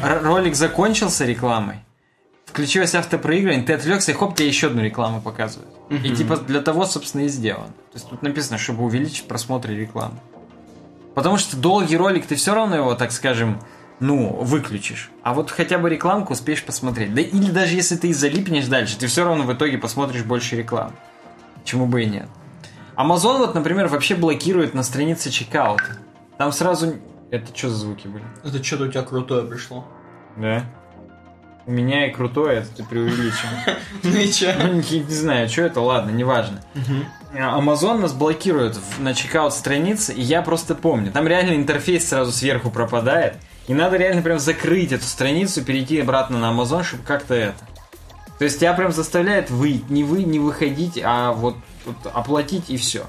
ролик 0.02 0.54
закончился 0.54 1.24
рекламой, 1.24 1.76
включилось 2.46 2.94
автопроигрывание, 2.94 3.64
ты 3.64 3.72
отвлекся, 3.72 4.12
и 4.12 4.14
хоп, 4.14 4.36
тебе 4.36 4.48
еще 4.48 4.68
одну 4.68 4.82
рекламу 4.82 5.20
показывают. 5.20 5.70
И 5.90 6.10
типа 6.10 6.36
для 6.36 6.60
того, 6.60 6.86
собственно, 6.86 7.22
и 7.22 7.28
сделан. 7.28 7.68
То 7.68 7.94
есть 7.94 8.08
тут 8.08 8.22
написано, 8.22 8.58
чтобы 8.58 8.84
увеличить 8.84 9.26
просмотры 9.26 9.74
рекламы. 9.74 10.18
Потому 11.14 11.38
что 11.38 11.56
долгий 11.56 11.96
ролик, 11.96 12.26
ты 12.26 12.36
все 12.36 12.54
равно 12.54 12.76
его, 12.76 12.94
так 12.94 13.10
скажем, 13.10 13.60
ну, 14.00 14.28
выключишь. 14.40 15.10
А 15.22 15.34
вот 15.34 15.50
хотя 15.50 15.78
бы 15.78 15.90
рекламку 15.90 16.32
успеешь 16.32 16.64
посмотреть. 16.64 17.14
Да 17.14 17.20
или 17.20 17.50
даже 17.50 17.74
если 17.74 17.96
ты 17.96 18.08
и 18.08 18.12
залипнешь 18.12 18.66
дальше, 18.66 18.96
ты 18.98 19.06
все 19.06 19.24
равно 19.24 19.44
в 19.44 19.52
итоге 19.52 19.78
посмотришь 19.78 20.22
больше 20.22 20.56
рекламы. 20.56 20.92
Чему 21.64 21.86
бы 21.86 22.02
и 22.02 22.06
нет. 22.06 22.28
Amazon 22.96 23.38
вот, 23.38 23.54
например, 23.54 23.88
вообще 23.88 24.14
блокирует 24.14 24.74
на 24.74 24.82
странице 24.82 25.30
чекаута. 25.30 25.98
Там 26.36 26.52
сразу... 26.52 26.94
Это 27.30 27.54
что 27.56 27.68
за 27.68 27.76
звуки 27.76 28.06
были? 28.08 28.24
Это 28.44 28.62
что-то 28.62 28.84
у 28.84 28.88
тебя 28.88 29.02
крутое 29.02 29.44
пришло. 29.46 29.86
Да. 30.36 30.64
У 31.66 31.70
меня 31.70 32.06
и 32.06 32.12
крутое, 32.12 32.60
это 32.60 32.68
ты 32.76 32.84
преувеличил. 32.84 33.48
Ну 34.02 34.16
и 34.16 34.32
че? 34.32 34.56
Ну, 34.58 34.74
не, 34.74 35.02
знаю, 35.10 35.48
что 35.48 35.62
это, 35.62 35.80
ладно, 35.80 36.10
неважно. 36.10 36.62
Amazon 37.34 37.98
нас 37.98 38.14
блокирует 38.14 38.78
на 38.98 39.12
чекаут 39.12 39.52
странице, 39.52 40.14
и 40.14 40.22
я 40.22 40.40
просто 40.40 40.74
помню. 40.74 41.12
Там 41.12 41.28
реально 41.28 41.56
интерфейс 41.56 42.08
сразу 42.08 42.32
сверху 42.32 42.70
пропадает. 42.70 43.36
И 43.68 43.74
надо 43.74 43.98
реально 43.98 44.22
прям 44.22 44.38
закрыть 44.38 44.92
эту 44.92 45.04
страницу, 45.04 45.62
перейти 45.62 46.00
обратно 46.00 46.38
на 46.38 46.50
Amazon, 46.50 46.82
чтобы 46.82 47.04
как-то 47.04 47.34
это. 47.34 47.68
То 48.38 48.44
есть 48.44 48.58
тебя 48.60 48.72
прям 48.72 48.92
заставляет 48.92 49.50
выйти, 49.50 49.84
не 49.90 50.04
вы, 50.04 50.24
не 50.24 50.38
выходить, 50.38 50.98
а 51.02 51.32
вот, 51.32 51.56
вот 51.84 51.96
оплатить 52.12 52.70
и 52.70 52.78
все. 52.78 53.04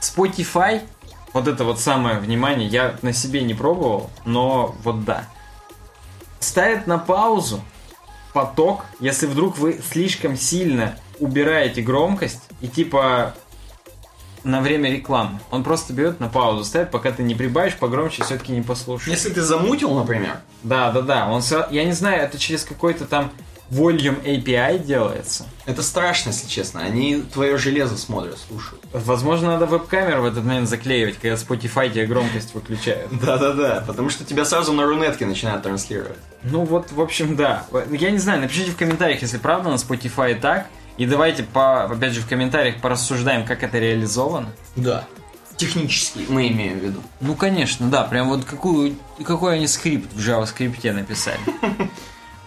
Spotify, 0.00 0.82
вот 1.32 1.48
это 1.48 1.64
вот 1.64 1.80
самое 1.80 2.18
внимание, 2.18 2.68
я 2.68 2.96
на 3.02 3.12
себе 3.12 3.42
не 3.42 3.54
пробовал, 3.54 4.10
но 4.24 4.76
вот 4.84 5.04
да. 5.04 5.24
Ставит 6.38 6.86
на 6.86 6.98
паузу 6.98 7.60
поток, 8.32 8.84
если 9.00 9.26
вдруг 9.26 9.58
вы 9.58 9.80
слишком 9.90 10.36
сильно 10.36 10.96
убираете 11.18 11.82
громкость 11.82 12.42
и 12.60 12.68
типа 12.68 13.34
на 14.46 14.60
время 14.60 14.90
рекламы. 14.90 15.40
Он 15.50 15.62
просто 15.64 15.92
берет 15.92 16.20
на 16.20 16.28
паузу, 16.28 16.64
ставит, 16.64 16.90
пока 16.90 17.10
ты 17.10 17.22
не 17.22 17.34
прибавишь 17.34 17.74
погромче, 17.76 18.22
все-таки 18.24 18.52
не 18.52 18.62
послушаешь. 18.62 19.10
Если 19.18 19.30
ты 19.30 19.42
замутил, 19.42 19.92
например, 19.94 20.38
Да, 20.62 20.90
да, 20.92 21.00
да. 21.02 21.28
Он, 21.28 21.40
сра- 21.40 21.66
я 21.70 21.84
не 21.84 21.92
знаю, 21.92 22.22
это 22.22 22.38
через 22.38 22.64
какой-то 22.64 23.04
там 23.06 23.30
Volume 23.68 24.22
API 24.24 24.78
делается. 24.84 25.44
это 25.66 25.82
страшно, 25.82 26.28
если 26.30 26.46
честно. 26.46 26.82
Они 26.82 27.20
твое 27.20 27.58
железо 27.58 27.96
смотрят, 27.98 28.38
слушают. 28.38 28.84
Возможно, 28.92 29.48
надо 29.48 29.66
веб-камеру 29.66 30.22
в 30.22 30.26
этот 30.26 30.44
момент 30.44 30.68
заклеивать, 30.68 31.16
когда 31.18 31.34
Spotify 31.34 31.90
тебе 31.90 32.06
громкость 32.06 32.54
выключает. 32.54 33.08
Да-да-да, 33.20 33.82
потому 33.84 34.08
что 34.10 34.24
тебя 34.24 34.44
сразу 34.44 34.72
на 34.72 34.84
рунетке 34.86 35.26
начинают 35.26 35.64
транслировать. 35.64 36.18
Ну 36.44 36.64
вот, 36.64 36.92
в 36.92 37.00
общем, 37.00 37.34
да. 37.34 37.64
Я 37.90 38.12
не 38.12 38.18
знаю, 38.18 38.40
напишите 38.42 38.70
в 38.70 38.76
комментариях, 38.76 39.20
если 39.22 39.38
правда 39.38 39.70
на 39.70 39.74
Spotify 39.74 40.38
так. 40.38 40.68
И 40.96 41.06
давайте, 41.06 41.42
по, 41.42 41.84
опять 41.84 42.12
же, 42.12 42.20
в 42.20 42.28
комментариях 42.28 42.80
порассуждаем, 42.80 43.44
как 43.44 43.62
это 43.62 43.78
реализовано. 43.78 44.48
Да. 44.76 45.04
Технически 45.56 46.26
мы 46.28 46.48
имеем 46.48 46.78
в 46.78 46.82
виду. 46.82 47.02
Ну, 47.20 47.34
конечно, 47.34 47.88
да. 47.88 48.04
Прям 48.04 48.28
вот 48.28 48.44
какую, 48.44 48.96
какой 49.24 49.56
они 49.56 49.66
скрипт 49.66 50.12
в 50.12 50.18
JavaScript 50.18 50.92
написали. 50.92 51.40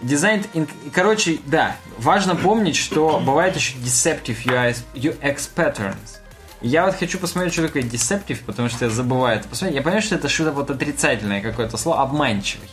Дизайн... 0.00 0.44
Короче, 0.92 1.38
да, 1.46 1.76
важно 1.98 2.34
помнить, 2.34 2.76
что 2.76 3.20
бывает 3.24 3.54
еще 3.56 3.76
deceptive 3.78 4.44
UX, 4.44 4.78
UX 4.94 5.50
patterns. 5.54 6.20
Я 6.62 6.86
вот 6.86 6.94
хочу 6.94 7.18
посмотреть, 7.18 7.54
что 7.54 7.66
такое 7.66 7.82
deceptive, 7.82 8.38
потому 8.44 8.68
что 8.68 8.84
я 8.86 8.90
забываю 8.90 9.38
это 9.38 9.48
посмотреть. 9.48 9.76
Я 9.76 9.82
понимаю, 9.82 10.02
что 10.02 10.14
это 10.14 10.28
что-то 10.28 10.52
вот 10.52 10.70
отрицательное 10.70 11.40
какое-то 11.40 11.76
слово, 11.76 12.02
обманчивый. 12.02 12.68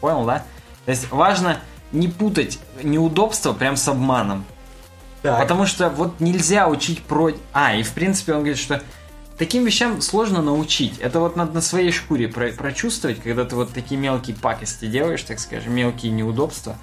Понял, 0.00 0.24
да? 0.24 0.44
То 0.84 0.90
есть 0.90 1.10
важно 1.10 1.60
не 1.92 2.08
путать 2.08 2.58
неудобство 2.82 3.52
прям 3.52 3.76
с 3.76 3.86
обманом. 3.88 4.44
Потому 5.22 5.66
что 5.66 5.90
вот 5.90 6.20
нельзя 6.20 6.68
учить 6.68 7.02
про... 7.02 7.32
А, 7.52 7.74
и 7.74 7.82
в 7.82 7.92
принципе 7.92 8.32
он 8.32 8.38
говорит, 8.40 8.58
что 8.58 8.82
таким 9.36 9.64
вещам 9.64 10.00
сложно 10.00 10.42
научить. 10.42 10.98
Это 10.98 11.20
вот 11.20 11.36
надо 11.36 11.52
на 11.52 11.60
своей 11.60 11.92
шкуре 11.92 12.28
про- 12.28 12.52
прочувствовать, 12.52 13.20
когда 13.22 13.44
ты 13.44 13.56
вот 13.56 13.72
такие 13.72 14.00
мелкие 14.00 14.36
пакости 14.36 14.86
делаешь, 14.86 15.22
так 15.22 15.40
скажем, 15.40 15.74
мелкие 15.74 16.12
неудобства. 16.12 16.76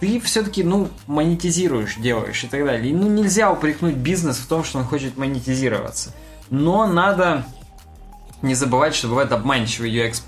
Ты 0.00 0.20
все-таки, 0.20 0.64
ну, 0.64 0.88
монетизируешь, 1.06 1.94
делаешь 1.96 2.42
и 2.42 2.48
так 2.48 2.64
далее. 2.64 2.90
И, 2.90 2.94
ну, 2.94 3.08
нельзя 3.08 3.52
упрекнуть 3.52 3.94
бизнес 3.94 4.38
в 4.38 4.48
том, 4.48 4.64
что 4.64 4.78
он 4.78 4.84
хочет 4.84 5.16
монетизироваться. 5.16 6.12
Но 6.50 6.86
надо 6.86 7.46
не 8.42 8.54
забывать, 8.54 8.94
что 8.94 9.08
бывают 9.08 9.30
обманчивые 9.30 10.08
UX 10.08 10.22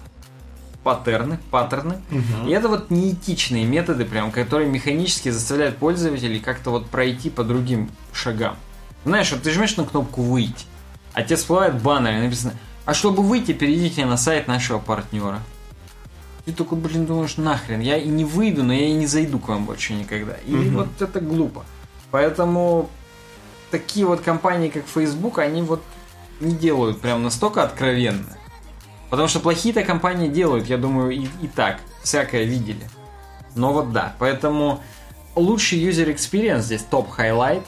паттерны, 0.84 1.38
паттерны. 1.50 2.00
И 2.46 2.50
это 2.50 2.68
вот 2.68 2.90
неэтичные 2.90 3.64
методы, 3.64 4.04
прям, 4.04 4.30
которые 4.30 4.70
механически 4.70 5.30
заставляют 5.30 5.78
пользователей 5.78 6.38
как-то 6.38 6.70
вот 6.70 6.86
пройти 6.86 7.30
по 7.30 7.42
другим 7.42 7.90
шагам. 8.12 8.56
Знаешь, 9.04 9.32
вот 9.32 9.42
ты 9.42 9.50
жмешь 9.50 9.76
на 9.76 9.84
кнопку 9.84 10.22
«Выйти», 10.22 10.66
а 11.12 11.22
тебе 11.22 11.36
всплывает 11.36 11.82
баннер, 11.82 12.18
и 12.18 12.22
написано 12.22 12.54
«А 12.84 12.94
чтобы 12.94 13.22
выйти, 13.22 13.52
перейдите 13.52 14.06
на 14.06 14.16
сайт 14.16 14.46
нашего 14.46 14.78
партнера». 14.78 15.40
Ты 16.44 16.52
такой, 16.52 16.78
блин, 16.78 17.06
думаешь, 17.06 17.38
нахрен, 17.38 17.80
я 17.80 17.96
и 17.96 18.08
не 18.08 18.24
выйду, 18.24 18.62
но 18.62 18.74
я 18.74 18.88
и 18.88 18.92
не 18.92 19.06
зайду 19.06 19.38
к 19.38 19.48
вам 19.48 19.64
больше 19.64 19.94
никогда. 19.94 20.34
И 20.46 20.54
вот 20.54 21.00
это 21.00 21.20
глупо. 21.20 21.64
Поэтому 22.10 22.90
такие 23.70 24.06
вот 24.06 24.20
компании, 24.20 24.68
как 24.68 24.84
Facebook, 24.86 25.38
они 25.38 25.62
вот 25.62 25.82
не 26.40 26.54
делают 26.54 27.00
прям 27.00 27.22
настолько 27.22 27.62
откровенно. 27.62 28.36
Потому 29.10 29.28
что 29.28 29.40
плохие-то 29.40 29.82
компании 29.82 30.28
делают, 30.28 30.66
я 30.66 30.78
думаю, 30.78 31.10
и, 31.10 31.26
и 31.42 31.48
так. 31.48 31.80
Всякое 32.02 32.44
видели. 32.44 32.88
Но 33.54 33.72
вот 33.72 33.92
да, 33.92 34.14
поэтому 34.18 34.82
лучший 35.36 35.78
user 35.78 36.12
experience 36.12 36.62
здесь, 36.62 36.82
top 36.82 37.01
highlight, 37.01 37.62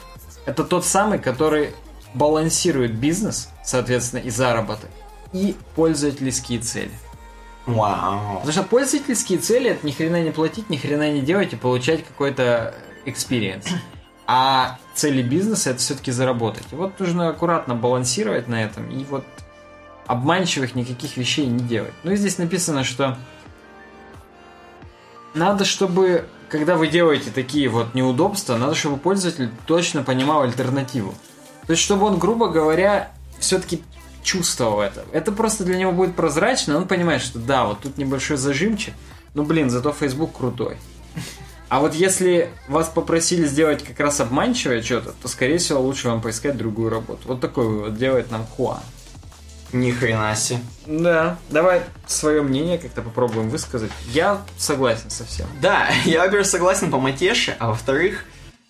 это 0.45 0.63
тот 0.63 0.85
самый, 0.85 1.19
который 1.19 1.71
балансирует 2.13 2.95
бизнес, 2.95 3.49
соответственно, 3.63 4.21
и 4.21 4.29
заработок, 4.29 4.89
и 5.33 5.55
пользовательские 5.75 6.59
цели. 6.59 6.91
Вау. 7.65 8.35
Потому 8.35 8.51
что 8.51 8.63
пользовательские 8.63 9.39
цели 9.39 9.71
это 9.71 9.85
ни 9.85 9.91
хрена 9.91 10.21
не 10.23 10.31
платить, 10.31 10.69
ни 10.69 10.77
хрена 10.77 11.11
не 11.11 11.21
делать 11.21 11.53
и 11.53 11.57
получать 11.57 12.05
какой-то 12.05 12.73
experience. 13.05 13.67
А 14.25 14.77
цели 14.93 15.21
бизнеса 15.21 15.71
это 15.71 15.79
все-таки 15.79 16.11
заработать. 16.11 16.65
И 16.71 16.75
вот 16.75 16.99
нужно 16.99 17.29
аккуратно 17.29 17.75
балансировать 17.75 18.47
на 18.47 18.63
этом 18.63 18.89
и 18.89 19.03
вот 19.05 19.25
обманчивых 20.07 20.75
никаких 20.75 21.17
вещей 21.17 21.45
не 21.45 21.59
делать. 21.59 21.93
Ну 22.03 22.11
и 22.11 22.15
здесь 22.15 22.37
написано, 22.37 22.83
что 22.83 23.17
надо, 25.33 25.65
чтобы 25.65 26.27
когда 26.49 26.75
вы 26.75 26.87
делаете 26.87 27.29
такие 27.33 27.67
вот 27.67 27.93
неудобства, 27.93 28.57
надо, 28.57 28.73
чтобы 28.73 28.97
пользователь 28.97 29.49
точно 29.65 30.03
понимал 30.03 30.43
альтернативу. 30.43 31.13
То 31.65 31.71
есть, 31.71 31.83
чтобы 31.83 32.05
он, 32.05 32.17
грубо 32.17 32.47
говоря, 32.47 33.11
все-таки 33.39 33.83
чувствовал 34.23 34.81
это. 34.81 35.05
Это 35.11 35.31
просто 35.31 35.63
для 35.63 35.77
него 35.77 35.91
будет 35.91 36.15
прозрачно, 36.15 36.77
он 36.77 36.87
понимает, 36.87 37.21
что 37.21 37.39
да, 37.39 37.65
вот 37.65 37.81
тут 37.81 37.97
небольшой 37.97 38.37
зажимчик, 38.37 38.93
ну 39.33 39.43
блин, 39.43 39.69
зато 39.69 39.91
Facebook 39.91 40.37
крутой. 40.37 40.77
А 41.69 41.81
вот 41.81 41.93
если 41.93 42.49
вас 42.69 42.87
попросили 42.87 43.45
сделать 43.45 43.83
как 43.83 43.99
раз 43.99 44.21
обманчивое 44.21 44.81
что-то, 44.81 45.13
то, 45.21 45.27
скорее 45.27 45.57
всего, 45.57 45.81
лучше 45.81 46.07
вам 46.07 46.21
поискать 46.21 46.55
другую 46.55 46.89
работу. 46.89 47.19
Вот 47.25 47.41
такой 47.41 47.67
вывод 47.67 47.97
делает 47.97 48.31
нам 48.31 48.45
Хуан. 48.45 48.79
Ни 49.73 49.91
хрена 49.91 50.35
себе. 50.35 50.59
Да, 50.85 51.37
давай 51.49 51.81
свое 52.07 52.41
мнение 52.41 52.77
как-то 52.77 53.01
попробуем 53.01 53.49
высказать. 53.49 53.91
Я 54.11 54.41
согласен 54.57 55.09
со 55.09 55.25
всем. 55.25 55.47
Да, 55.61 55.87
я, 56.05 56.21
во-первых, 56.21 56.47
согласен 56.47 56.91
по 56.91 56.99
матеше, 56.99 57.55
а 57.59 57.67
во-вторых, 57.69 58.25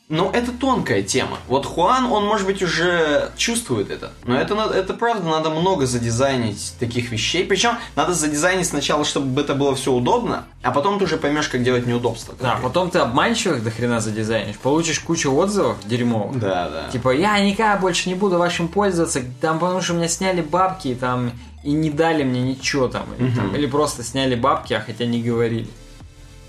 Ну, 0.09 0.31
это 0.31 0.53
тонкая 0.53 1.03
тема. 1.03 1.37
Вот 1.49 1.65
Хуан, 1.65 2.05
он, 2.05 2.25
может 2.25 2.47
быть, 2.47 2.63
уже 2.63 3.29
чувствует 3.35 3.91
это. 3.91 4.13
Но 4.23 4.39
это, 4.39 4.55
это 4.73 4.93
правда, 4.93 5.27
надо 5.27 5.49
много 5.49 5.85
задизайнить 5.85 6.75
таких 6.79 7.11
вещей. 7.11 7.45
Причем 7.45 7.71
надо 7.97 8.13
задизайнить 8.13 8.67
сначала, 8.67 9.03
чтобы 9.03 9.41
это 9.41 9.53
было 9.53 9.75
все 9.75 9.91
удобно, 9.91 10.45
а 10.63 10.71
потом 10.71 10.97
ты 10.97 11.03
уже 11.03 11.17
поймешь, 11.17 11.49
как 11.49 11.61
делать 11.61 11.85
неудобства. 11.85 12.35
Да, 12.39 12.57
потом 12.63 12.89
ты 12.89 12.99
обманчивых 12.99 13.61
до 13.61 13.69
хрена 13.69 13.99
задизайнишь, 13.99 14.55
получишь 14.57 14.99
кучу 14.99 15.29
отзывов 15.33 15.77
дерьмовых. 15.85 16.39
Да, 16.39 16.69
да. 16.69 16.89
Типа, 16.89 17.13
я 17.13 17.37
никогда 17.41 17.75
больше 17.75 18.07
не 18.07 18.15
буду 18.15 18.37
вашим 18.37 18.69
пользоваться, 18.69 19.21
там, 19.41 19.59
потому 19.59 19.81
что 19.81 19.93
у 19.93 19.97
меня 19.97 20.07
сняли 20.07 20.39
бабки, 20.39 20.95
там, 20.95 21.33
и 21.63 21.71
не 21.71 21.89
дали 21.89 22.23
мне 22.23 22.41
ничего 22.43 22.87
там. 22.87 23.07
Или, 23.19 23.35
там, 23.35 23.53
или 23.53 23.65
просто 23.65 24.03
сняли 24.03 24.35
бабки, 24.35 24.71
а 24.73 24.79
хотя 24.79 25.05
не 25.05 25.21
говорили. 25.21 25.67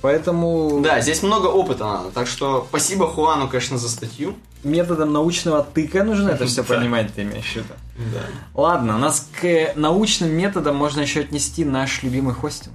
Поэтому 0.00 0.80
Да, 0.82 1.00
здесь 1.00 1.22
много 1.22 1.46
опыта 1.46 1.84
надо. 1.84 2.10
Так 2.10 2.26
что 2.26 2.66
спасибо 2.68 3.06
Хуану, 3.06 3.48
конечно, 3.48 3.78
за 3.78 3.88
статью. 3.88 4.34
методом 4.62 5.12
научного 5.12 5.62
тыка 5.62 6.04
нужно 6.04 6.30
это 6.30 6.46
все 6.46 6.62
понимать, 6.64 7.12
ты 7.14 7.22
имеешь 7.22 7.52
в 7.52 7.56
виду. 7.56 7.74
Да. 7.96 8.20
Ладно, 8.54 8.96
у 8.96 8.98
нас 8.98 9.26
к 9.40 9.72
научным 9.74 10.30
методам 10.30 10.76
можно 10.76 11.00
еще 11.00 11.20
отнести 11.20 11.64
наш 11.64 12.02
любимый 12.02 12.34
хостинг. 12.34 12.74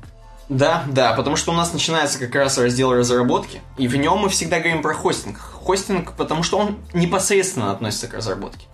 Да, 0.50 0.84
да, 0.90 1.14
потому 1.14 1.38
что 1.38 1.52
у 1.52 1.56
нас 1.56 1.72
начинается 1.72 2.20
как 2.20 2.36
раз 2.36 2.58
раздел 2.58 2.94
разработки, 2.94 3.62
и 3.78 3.88
в 3.88 3.96
нем 3.96 4.18
мы 4.20 4.30
всегда 4.30 4.60
говорим 4.60 4.82
про 4.82 4.94
хостинг. 4.94 5.40
Хостинг, 5.40 6.12
потому 6.14 6.44
что 6.44 6.58
он 6.58 6.78
непосредственно 6.94 7.72
относится 7.72 8.08
к 8.08 8.14
разработке. 8.14 8.66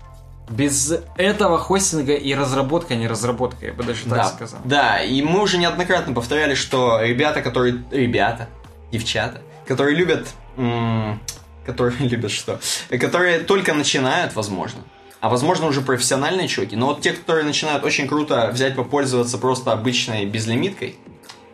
Без 0.50 0.93
этого 1.16 1.60
хостинга 1.60 2.16
и 2.16 2.34
разработка 2.34 2.95
не 2.95 3.08
разработка, 3.08 3.68
я 3.68 3.74
бы 3.74 3.84
даже 3.84 4.04
так 4.04 4.14
да, 4.14 4.26
сказал. 4.26 4.60
да, 4.64 5.02
и 5.02 5.22
мы 5.22 5.41
уже 5.41 5.58
неоднократно 5.58 6.14
повторяли, 6.14 6.56
что 6.56 7.00
ребята, 7.02 7.41
которые... 7.41 7.84
Ребята, 7.91 8.50
девчата, 8.91 9.41
которые 9.68 9.95
любят... 9.95 10.28
м, 10.58 11.20
которые 11.66 11.97
любят 12.10 12.32
что? 12.32 12.60
Которые 12.89 13.39
только 13.39 13.74
начинают, 13.74 14.36
возможно. 14.36 14.82
А 15.22 15.30
возможно 15.30 15.68
уже 15.68 15.82
профессиональные 15.82 16.47
чуваки. 16.47 16.76
Но 16.76 16.88
вот 16.88 17.02
те, 17.02 17.12
которые 17.12 17.45
начинают 17.45 17.84
очень 17.84 18.08
круто 18.08 18.50
взять 18.54 18.76
попользоваться 18.76 19.38
просто 19.38 19.72
обычной 19.72 20.26
безлимиткой, 20.26 20.95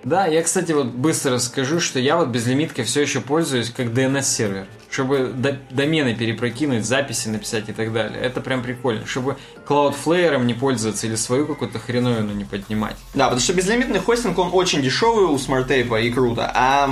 Да, 0.05 0.27
я, 0.27 0.43
кстати, 0.43 0.71
вот 0.71 0.85
быстро 0.87 1.39
скажу, 1.39 1.79
что 1.79 1.99
я 1.99 2.15
вот 2.15 2.27
безлимиткой 2.27 2.85
все 2.85 3.01
еще 3.01 3.21
пользуюсь 3.21 3.71
как 3.71 3.87
DNS-сервер. 3.87 4.67
Чтобы 4.91 5.31
до- 5.35 5.57
домены 5.71 6.15
перепрокинуть, 6.15 6.85
записи 6.85 7.27
написать 7.27 7.69
и 7.69 7.73
так 7.73 7.91
далее. 7.91 8.21
Это 8.21 8.39
прям 8.39 8.61
прикольно. 8.61 9.05
Чтобы 9.07 9.35
Cloudflare 9.67 10.41
не 10.45 10.53
пользоваться 10.53 11.07
или 11.07 11.15
свою 11.15 11.47
какую-то 11.47 11.79
хреновину 11.79 12.33
не 12.33 12.45
поднимать. 12.45 12.95
Да, 13.15 13.25
потому 13.25 13.41
что 13.41 13.53
безлимитный 13.53 13.99
хостинг, 13.99 14.37
он 14.37 14.51
очень 14.53 14.83
дешевый 14.83 15.25
у 15.25 15.37
SmartApe 15.39 15.93
а 15.93 15.99
и 15.99 16.11
круто. 16.11 16.51
А 16.53 16.87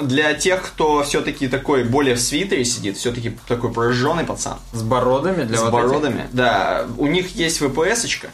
для 0.00 0.32
тех, 0.32 0.62
кто 0.62 1.04
все-таки 1.04 1.48
такой 1.48 1.84
более 1.84 2.14
в 2.14 2.20
свитере 2.20 2.64
сидит, 2.64 2.96
все-таки 2.96 3.36
такой 3.46 3.72
прожженный 3.72 4.24
пацан, 4.24 4.56
С 4.72 4.82
бородами 4.82 5.44
для 5.44 5.58
с 5.58 5.60
вот 5.60 5.70
бородами, 5.70 6.26
да, 6.32 6.86
у 6.96 7.06
них 7.06 7.36
есть 7.36 7.60
VPS-очка. 7.60 8.28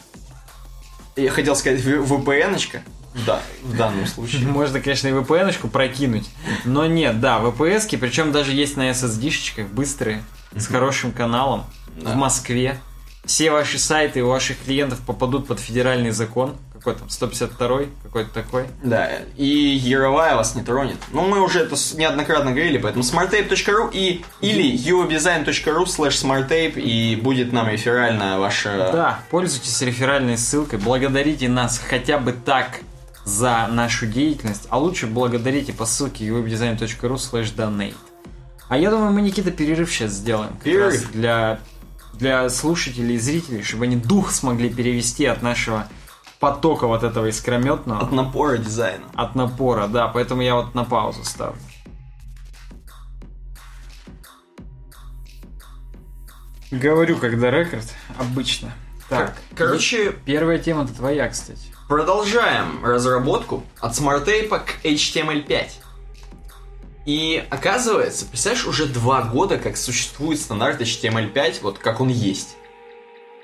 Я 1.17 1.31
хотел 1.31 1.57
сказать 1.57 1.81
VPN-очка. 1.81 2.81
Да, 3.27 3.41
в 3.63 3.77
данном 3.77 4.07
случае. 4.07 4.47
Можно, 4.47 4.81
конечно, 4.81 5.09
и 5.09 5.13
VPN-очку 5.13 5.69
прокинуть. 5.69 6.29
Но 6.65 6.87
нет, 6.87 7.21
да, 7.21 7.41
VPS-ки, 7.41 7.97
причем 7.97 8.33
даже 8.33 8.53
есть 8.53 8.77
на 8.77 8.91
SSD-шечках 8.91 9.69
быстрые, 9.69 10.23
с 10.55 10.67
хорошим 10.67 11.13
каналом, 11.13 11.65
в 11.97 12.15
Москве. 12.15 12.79
Все 13.25 13.51
ваши 13.51 13.79
сайты 13.79 14.23
у 14.23 14.29
ваших 14.29 14.59
клиентов 14.65 15.01
попадут 15.01 15.47
под 15.47 15.61
федеральный 15.61 16.11
закон. 16.11 16.57
Какой 16.73 16.95
там, 16.95 17.11
152 17.11 17.81
какой-то 18.03 18.31
такой. 18.33 18.65
Да, 18.83 19.11
и 19.37 19.45
яровая 19.47 20.35
вас 20.35 20.55
не 20.55 20.63
тронет. 20.63 20.97
Ну, 21.13 21.29
мы 21.29 21.43
уже 21.43 21.61
это 21.61 21.77
неоднократно 21.95 22.53
говорили, 22.53 22.79
поэтому 22.79 23.05
smarttape.ru 23.05 23.91
и 23.93 24.25
или 24.41 24.75
uobdesign.ru 24.75 25.85
slash 25.85 26.25
smarttape 26.25 26.81
и 26.81 27.17
будет 27.17 27.53
нам 27.53 27.69
реферальная 27.69 28.39
ваша... 28.39 28.91
Да, 28.93 29.21
пользуйтесь 29.31 29.83
реферальной 29.83 30.39
ссылкой, 30.39 30.79
благодарите 30.79 31.51
нас 31.51 31.79
хотя 31.79 32.17
бы 32.17 32.33
так 32.33 32.81
за 33.31 33.67
нашу 33.69 34.07
деятельность, 34.07 34.67
а 34.71 34.79
лучше 34.79 35.07
благодарите 35.07 35.73
по 35.73 35.87
ссылке 35.87 36.27
webdesign.ru 36.29 37.15
slash 37.15 37.55
donate. 37.55 37.95
А 38.69 38.77
я 38.77 38.91
думаю, 38.91 39.13
мы, 39.13 39.23
Никита, 39.23 39.51
перерыв 39.51 39.91
сейчас 39.93 40.13
сделаем. 40.13 40.51
Как 40.55 40.63
Перерыв. 40.63 40.93
раз 40.93 41.03
для, 41.13 41.61
для 42.15 42.49
слушателей 42.51 43.17
и 43.17 43.19
зрителей, 43.19 43.63
чтобы 43.63 43.85
они 43.85 43.97
дух 43.97 44.31
смогли 44.31 44.69
перевести 44.69 45.25
от 45.27 45.43
нашего 45.43 45.87
потока 46.39 46.87
вот 46.87 47.03
этого 47.03 47.27
искрометного, 47.27 48.01
От 48.01 48.13
напора 48.13 48.57
дизайна. 48.59 49.05
от 49.15 49.35
напора, 49.35 49.87
да, 49.89 50.09
поэтому 50.09 50.43
я 50.43 50.55
вот 50.55 50.75
на 50.75 50.85
паузу 50.85 51.25
ставлю. 51.25 51.59
Говорю, 56.71 57.17
когда 57.19 57.51
рекорд, 57.51 57.87
обычно. 58.19 58.73
Так, 59.09 59.35
Короче, 59.57 60.13
Первая 60.25 60.59
тема-то 60.59 60.95
твоя, 60.95 61.29
кстати. 61.29 61.70
Продолжаем 61.91 62.85
разработку 62.85 63.65
от 63.81 63.95
SmartTape 63.95 64.49
к 64.61 64.85
HTML5. 64.85 65.71
И 67.05 67.45
оказывается, 67.51 68.27
представляешь, 68.27 68.65
уже 68.65 68.87
два 68.87 69.23
года, 69.23 69.59
как 69.59 69.77
существует 69.77 70.39
стандарт 70.39 70.81
HTML5, 70.81 71.63
вот 71.63 71.79
как 71.81 72.01
он 72.01 72.07
есть. 72.07 72.55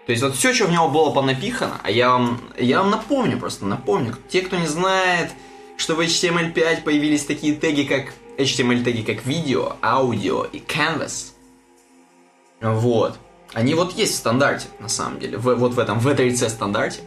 То 0.06 0.12
есть 0.12 0.22
вот 0.22 0.36
все, 0.36 0.54
что 0.54 0.66
в 0.66 0.70
него 0.70 0.88
было 0.88 1.10
понапихано, 1.10 1.80
а 1.82 1.90
я 1.90 2.10
вам, 2.10 2.40
я 2.56 2.82
вам 2.82 2.92
напомню, 2.92 3.36
просто 3.40 3.66
напомню. 3.66 4.14
Те, 4.28 4.42
кто 4.42 4.54
не 4.54 4.68
знает, 4.68 5.32
что 5.76 5.96
в 5.96 6.00
HTML5 6.00 6.84
появились 6.84 7.26
такие 7.26 7.56
теги, 7.56 7.82
как 7.82 8.12
HTML 8.38 8.84
теги, 8.84 9.02
как 9.02 9.26
видео, 9.26 9.72
аудио 9.82 10.44
и 10.44 10.60
canvas. 10.60 11.32
Вот. 12.60 13.18
Они 13.54 13.74
вот 13.74 13.94
есть 13.94 14.12
в 14.12 14.16
стандарте, 14.18 14.68
на 14.78 14.88
самом 14.88 15.18
деле, 15.18 15.36
в- 15.36 15.56
вот 15.56 15.74
в 15.74 15.80
этом, 15.80 15.98
в 15.98 16.06
V3C 16.06 16.48
стандарте. 16.48 17.00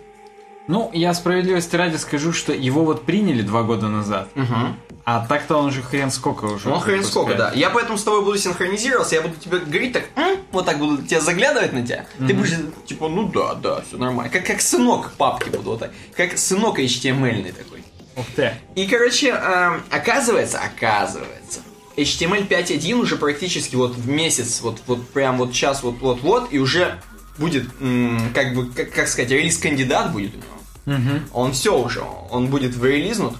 Ну, 0.69 0.91
я 0.93 1.15
справедливости 1.15 1.75
ради 1.75 1.97
скажу, 1.97 2.31
что 2.31 2.53
его 2.53 2.85
вот 2.85 3.03
приняли 3.03 3.41
два 3.41 3.63
года 3.63 3.87
назад, 3.87 4.29
Угу. 4.35 4.55
а 5.03 5.25
так-то 5.27 5.57
он 5.57 5.71
же 5.71 5.81
хрен 5.81 6.11
сколько 6.11 6.45
уже. 6.45 6.69
Ну, 6.69 6.77
хрен 6.77 7.03
сколько, 7.03 7.33
да. 7.33 7.51
Я 7.55 7.71
поэтому 7.71 7.97
с 7.97 8.03
тобой 8.03 8.23
буду 8.23 8.37
синхронизироваться, 8.37 9.15
я 9.15 9.21
буду 9.23 9.33
тебе 9.37 9.57
говорить 9.57 9.93
так, 9.93 10.03
«М?» 10.15 10.37
вот 10.51 10.65
так 10.67 10.77
буду 10.77 11.01
тебя 11.01 11.21
заглядывать 11.21 11.73
на 11.73 11.83
тебя. 11.83 12.05
Ты 12.19 12.35
будешь, 12.35 12.53
типа, 12.85 13.09
ну 13.09 13.27
да, 13.29 13.55
да, 13.55 13.81
все 13.81 13.97
нормально. 13.97 14.31
Как, 14.31 14.45
как 14.45 14.61
сынок 14.61 15.11
папки 15.17 15.49
буду 15.49 15.71
вот 15.71 15.79
так. 15.79 15.91
Как 16.15 16.37
сынок 16.37 16.77
HTML 16.79 17.51
такой. 17.51 17.83
Ух 18.15 18.25
ты. 18.35 18.53
И, 18.75 18.85
короче, 18.85 19.29
эм, 19.29 19.81
оказывается, 19.89 20.59
оказывается, 20.59 21.61
HTML 21.97 22.47
5.1 22.47 22.93
уже 23.01 23.15
практически 23.15 23.75
вот 23.75 23.95
в 23.95 24.07
месяц, 24.07 24.61
вот, 24.61 24.81
вот 24.85 25.07
прям 25.09 25.39
вот 25.39 25.51
сейчас, 25.51 25.81
вот, 25.81 25.95
вот, 25.99 26.21
вот, 26.21 26.53
и 26.53 26.59
уже 26.59 26.99
будет, 27.39 27.65
м, 27.79 28.31
как 28.35 28.53
бы, 28.53 28.67
как, 28.71 28.91
как 28.91 29.07
сказать, 29.07 29.31
релиз-кандидат 29.31 30.11
будет 30.11 30.33
у 30.35 30.37
него. 30.37 30.45
Мгм. 30.85 31.29
Он 31.33 31.53
все 31.53 31.77
уже, 31.77 32.01
он 32.31 32.47
будет 32.47 32.75
вырелизнут. 32.75 33.35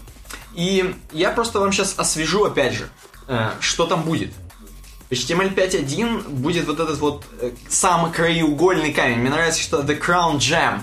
И 0.55 0.93
я 1.11 1.31
просто 1.31 1.59
вам 1.59 1.71
сейчас 1.71 1.95
освежу 1.97 2.45
опять 2.45 2.73
же, 2.73 2.89
э, 3.27 3.51
что 3.59 3.85
там 3.85 4.03
будет. 4.03 4.31
HTML 5.09 5.53
5.1 5.55 6.29
будет 6.29 6.67
вот 6.67 6.79
этот 6.79 6.99
вот 6.99 7.25
э, 7.41 7.51
самый 7.67 8.11
краеугольный 8.11 8.93
камень. 8.93 9.19
Мне 9.19 9.29
нравится, 9.29 9.61
что 9.61 9.81
The 9.81 9.99
Crown 9.99 10.37
Jam. 10.37 10.81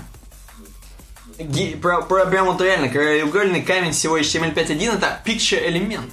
Про, 1.81 2.01
про- 2.01 2.25
прям 2.25 2.47
вот 2.47 2.59
реально 2.61 2.89
краеугольный 2.89 3.61
камень 3.61 3.91
всего 3.91 4.17
HTML 4.17 4.53
5.1 4.55 4.95
это 4.95 5.21
picture 5.23 5.65
элемент. 5.67 6.11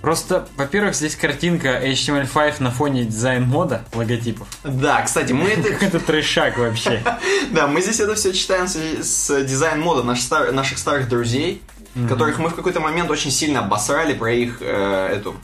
Просто, 0.00 0.48
во-первых, 0.56 0.94
здесь 0.94 1.14
картинка 1.14 1.78
HTML5 1.86 2.62
на 2.62 2.70
фоне 2.70 3.04
дизайн-мода 3.04 3.84
логотипов. 3.92 4.48
Да, 4.64 5.02
кстати, 5.02 5.32
мы 5.32 5.48
это 5.50 5.70
Какой-то 5.74 6.00
трешак 6.00 6.56
вообще. 6.58 7.02
Да, 7.52 7.66
мы 7.66 7.82
здесь 7.82 8.00
это 8.00 8.14
все 8.14 8.32
читаем 8.32 8.66
с, 8.66 10.04
наш 10.04 10.20
стар- 10.20 10.52
наших 10.52 10.78
старых 10.78 11.08
друзей, 11.08 11.60
которых 12.08 12.38
мы 12.38 12.48
в 12.48 12.54
какой-то 12.54 12.80
момент 12.80 13.10
очень 13.10 13.30
сильно 13.30 13.60
обосрали 13.60 14.14
про 14.14 14.32
их 14.32 14.58
э, 14.60 15.08
эту 15.16 15.34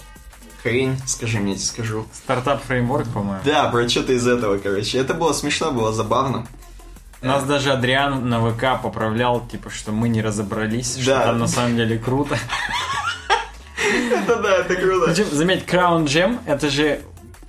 хрень, 0.63 0.97
скажи 1.07 1.39
мне, 1.39 1.53
я 1.53 1.59
тебе 1.59 1.67
скажу. 1.67 2.07
Стартап 2.13 2.65
фреймворк, 2.65 3.09
по-моему. 3.09 3.43
Да, 3.45 3.69
про 3.69 3.89
что-то 3.89 4.13
из 4.13 4.27
этого, 4.27 4.59
короче. 4.59 4.99
Это 4.99 5.15
было 5.15 5.33
смешно, 5.33 5.71
было 5.73 5.93
забавно. 5.93 6.47
Нас 7.23 7.45
даже 7.45 7.73
Адриан 7.73 8.29
на 8.29 8.41
ВК 8.51 8.81
поправлял, 8.83 9.47
типа, 9.47 9.71
что 9.71 9.91
мы 9.93 10.09
не 10.09 10.23
разобрались, 10.23 10.97
что 10.97 11.07
Да. 11.15 11.25
там 11.27 11.39
на 11.39 11.47
самом 11.49 11.77
деле 11.77 11.99
круто. 11.99 12.39
Это 14.23 14.37
да, 14.37 14.57
это 14.59 14.75
круто. 14.77 15.07
Причем, 15.07 15.27
заметь, 15.31 15.65
Crown 15.65 16.05
Gem 16.05 16.39
это 16.47 16.69
же 16.71 17.01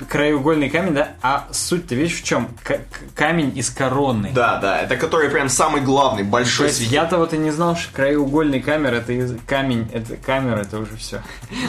краеугольный 0.08 0.70
камень, 0.70 0.94
да? 0.94 1.14
А 1.24 1.48
суть-то, 1.52 1.96
видишь, 1.96 2.22
в 2.22 2.24
чем? 2.24 2.50
К- 2.64 2.82
камень 3.16 3.58
из 3.58 3.72
короны. 3.72 4.30
Да, 4.32 4.58
да, 4.58 4.80
это 4.82 4.96
который 4.96 5.28
прям 5.30 5.50
самый 5.50 5.82
главный, 5.82 6.22
большой 6.22 6.68
есть 6.68 6.78
свет. 6.78 6.92
я-то 6.92 7.18
вот 7.18 7.34
и 7.34 7.38
не 7.40 7.50
знал, 7.50 7.76
что 7.76 7.92
краеугольный 7.96 8.62
камер 8.62 8.94
это 8.94 9.14
из- 9.14 9.34
камень, 9.48 9.90
это 9.92 10.16
камера, 10.18 10.58
это 10.62 10.78
уже 10.78 10.96
все. 10.98 11.24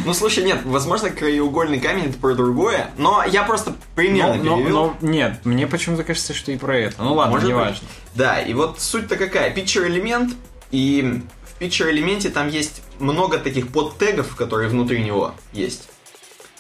Ну, 0.05 0.12
слушай, 0.12 0.45
нет, 0.45 0.59
возможно, 0.64 1.09
краеугольный 1.09 1.81
камень 1.81 2.11
это 2.11 2.18
про 2.18 2.35
другое, 2.35 2.91
но 2.99 3.24
я 3.24 3.45
просто 3.45 3.72
примерно 3.95 4.35
Но, 4.35 4.45
но- 4.45 4.57
перевел. 4.59 4.95
но 5.01 5.09
нет, 5.09 5.41
мне 5.45 5.66
почему-то 5.66 6.05
кажется, 6.05 6.35
что 6.35 6.53
и 6.53 6.59
про 6.59 6.76
это. 6.76 7.03
Ну 7.03 7.14
ладно, 7.14 7.33
Может 7.33 7.49
не 7.49 7.55
быть. 7.55 7.62
важно. 7.64 7.89
Да, 8.14 8.41
и 8.43 8.53
вот 8.53 8.79
суть-то 8.79 9.16
какая? 9.16 9.55
Picture 9.55 9.87
элемент, 9.87 10.35
и 10.70 11.22
в 11.59 11.63
picture 11.63 11.91
элементе 11.91 12.31
там 12.31 12.49
есть 12.49 12.83
много 12.99 13.39
таких 13.39 13.69
подтегов, 13.73 14.37
которые 14.37 14.69
внутри 14.69 15.03
него 15.03 15.35
есть. 15.53 15.89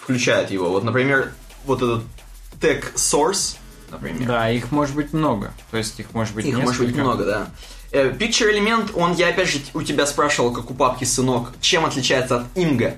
Включают 0.00 0.50
его. 0.50 0.70
Вот, 0.70 0.84
например, 0.84 1.32
вот 1.64 1.82
этот 1.82 2.02
тег 2.60 2.92
source, 2.96 3.56
например. 3.90 4.26
Да, 4.26 4.50
их 4.50 4.70
может 4.72 4.94
быть 4.94 5.12
много. 5.12 5.52
То 5.70 5.76
есть 5.76 5.98
их 6.00 6.12
может 6.14 6.34
быть 6.34 6.46
Их 6.46 6.56
может 6.58 6.78
быть 6.80 6.88
несколько. 6.88 7.00
много, 7.04 7.24
да. 7.24 7.50
Э, 7.92 8.10
Picture 8.10 8.50
элемент, 8.50 8.92
он, 8.94 9.14
я 9.14 9.28
опять 9.28 9.48
же 9.48 9.60
у 9.74 9.82
тебя 9.82 10.06
спрашивал, 10.06 10.52
как 10.52 10.70
у 10.70 10.74
папки 10.74 11.04
сынок, 11.04 11.52
чем 11.60 11.84
отличается 11.86 12.36
от 12.38 12.46
имга. 12.54 12.96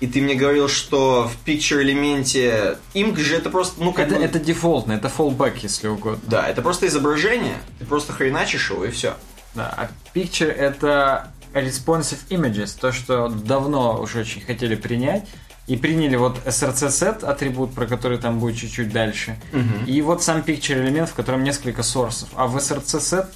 И 0.00 0.06
ты 0.06 0.20
мне 0.20 0.36
говорил, 0.36 0.68
что 0.68 1.28
в 1.28 1.48
Picture 1.48 1.82
элементе 1.82 2.78
имг 2.94 3.18
же 3.18 3.34
это 3.36 3.50
просто, 3.50 3.82
ну 3.82 3.92
как 3.92 4.06
Это, 4.06 4.16
бы- 4.16 4.22
это 4.24 4.38
дефолтно, 4.38 4.92
это 4.92 5.08
fallback, 5.08 5.58
если 5.62 5.88
угодно. 5.88 6.20
Да, 6.28 6.46
это 6.48 6.62
просто 6.62 6.86
изображение, 6.86 7.56
ты 7.80 7.84
просто 7.84 8.12
хреначишь 8.12 8.70
его 8.70 8.84
и 8.84 8.90
все. 8.90 9.16
Да, 9.58 9.74
а 9.76 9.90
picture 10.14 10.50
это 10.50 11.30
responsive 11.52 12.18
images, 12.30 12.78
то, 12.80 12.92
что 12.92 13.28
давно 13.28 14.00
уже 14.00 14.20
очень 14.20 14.40
хотели 14.40 14.74
принять. 14.74 15.28
И 15.66 15.76
приняли 15.76 16.16
вот 16.16 16.38
src 16.46 16.88
set 16.88 17.26
атрибут, 17.26 17.74
про 17.74 17.86
который 17.86 18.16
там 18.16 18.38
будет 18.38 18.56
чуть-чуть 18.56 18.90
дальше. 18.90 19.38
И 19.86 20.00
вот 20.00 20.22
сам 20.22 20.40
picture 20.40 20.80
элемент, 20.82 21.10
в 21.10 21.14
котором 21.14 21.44
несколько 21.44 21.82
сорсов. 21.82 22.30
А 22.36 22.46
в 22.46 22.56
src 22.56 22.84
set, 22.84 23.26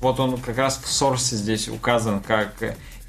вот 0.00 0.18
он 0.18 0.38
как 0.38 0.58
раз 0.58 0.80
в 0.82 0.90
сорсе 0.90 1.36
здесь 1.36 1.68
указан 1.68 2.20
как 2.20 2.54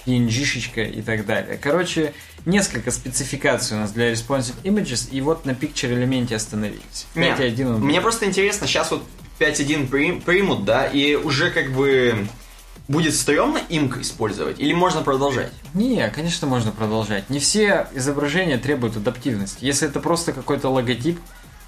PNG-шечка 0.06 0.84
и 0.84 1.02
так 1.02 1.26
далее. 1.26 1.58
Короче, 1.58 2.14
несколько 2.46 2.92
спецификаций 2.92 3.78
у 3.78 3.80
нас 3.80 3.92
для 3.92 4.12
responsive 4.12 4.62
images, 4.64 5.10
и 5.12 5.22
вот 5.22 5.46
на 5.46 5.52
picture 5.52 5.94
элементе 5.94 6.36
остановились. 6.36 7.08
Нет, 7.16 7.40
5.1 7.40 7.76
он 7.76 7.82
мне 7.82 8.02
просто 8.02 8.26
интересно, 8.26 8.68
сейчас 8.68 8.92
вот 8.92 9.04
5.1 9.40 9.88
при- 9.88 10.20
примут, 10.20 10.66
да, 10.66 10.86
и 10.86 11.16
уже 11.16 11.50
как 11.50 11.72
бы 11.72 12.28
будет 12.92 13.16
стрёмно 13.16 13.60
имк 13.70 13.98
использовать, 13.98 14.60
или 14.60 14.74
можно 14.74 15.02
продолжать? 15.02 15.52
Не, 15.74 16.10
конечно, 16.10 16.48
можно 16.48 16.72
продолжать. 16.72 17.30
Не 17.30 17.40
все 17.40 17.88
изображения 17.94 18.58
требуют 18.58 18.98
адаптивности. 18.98 19.64
Если 19.66 19.88
это 19.88 20.00
просто 20.00 20.34
какой-то 20.34 20.70
логотип, 20.70 21.20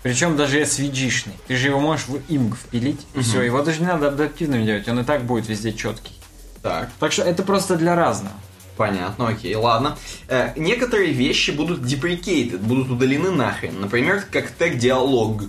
причем 0.04 0.36
даже 0.36 0.62
SVG-шный, 0.62 1.34
ты 1.48 1.56
же 1.56 1.68
его 1.68 1.80
можешь 1.80 2.08
в 2.08 2.20
имг 2.28 2.58
впилить, 2.58 3.00
и 3.16 3.22
все, 3.22 3.42
его 3.42 3.64
даже 3.64 3.80
не 3.80 3.88
надо 3.88 4.10
адаптивным 4.10 4.66
делать, 4.66 4.88
он 4.88 5.00
и 5.00 5.04
так 5.04 5.24
будет 5.24 5.48
везде 5.48 5.72
четкий. 5.72 6.14
Так. 6.62 6.90
Так 7.00 7.12
что 7.12 7.24
это 7.24 7.44
просто 7.44 7.78
для 7.78 7.96
разного. 7.96 8.36
Понятно, 8.76 9.28
окей, 9.30 9.56
ладно. 9.56 9.98
Э, 10.28 10.52
некоторые 10.56 11.12
вещи 11.12 11.52
будут 11.52 11.82
deprecated, 11.82 12.58
будут 12.58 12.90
удалены 12.90 13.30
нахрен. 13.30 13.80
Например, 13.80 14.24
как 14.32 14.50
тег 14.52 14.78
диалог 14.78 15.44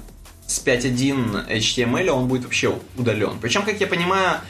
с 0.47 0.63
5.1 0.65 1.51
HTML 1.51 2.11
он 2.11 2.29
будет 2.29 2.45
вообще 2.45 2.79
удален. 2.97 3.39
Причем, 3.41 3.63
как 3.63 3.81
я 3.81 3.87
понимаю, 3.87 4.41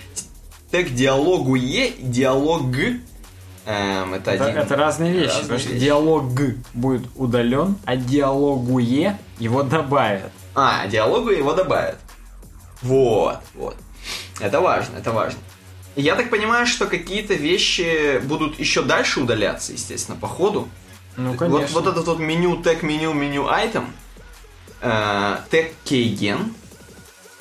тег 0.74 0.92
диалогу 0.92 1.54
Е 1.54 1.86
и 1.86 2.02
диалог 2.02 2.68
Г 2.72 2.98
эм, 3.64 4.14
это, 4.14 4.32
Это, 4.32 4.46
один. 4.46 4.58
это 4.58 4.74
разные 4.74 5.12
вещи, 5.12 5.26
Разные 5.26 5.42
потому 5.42 5.60
что 5.60 5.68
вещи. 5.68 5.84
диалог 5.84 6.34
Г 6.34 6.56
будет 6.74 7.06
удален, 7.14 7.76
а 7.84 7.94
диалогу 7.94 8.80
Е 8.80 9.16
его 9.38 9.62
добавят. 9.62 10.32
А, 10.56 10.88
диалогу 10.88 11.30
его 11.30 11.52
добавят. 11.52 11.98
Вот, 12.82 13.38
вот. 13.54 13.76
Это 14.40 14.60
важно, 14.60 14.96
это 14.98 15.12
важно. 15.12 15.38
Я 15.94 16.16
так 16.16 16.28
понимаю, 16.28 16.66
что 16.66 16.86
какие-то 16.86 17.34
вещи 17.34 18.18
будут 18.24 18.58
еще 18.58 18.82
дальше 18.82 19.20
удаляться, 19.20 19.72
естественно, 19.72 20.18
по 20.20 20.26
ходу. 20.26 20.68
Ну, 21.16 21.30
Вот, 21.30 21.38
конечно. 21.38 21.68
вот 21.80 21.86
этот 21.86 22.04
вот 22.08 22.18
меню, 22.18 22.60
тег 22.64 22.82
меню, 22.82 23.12
меню 23.12 23.44
item, 23.46 23.84
э, 24.80 25.36
тег 25.50 25.72
кейген. 25.84 26.52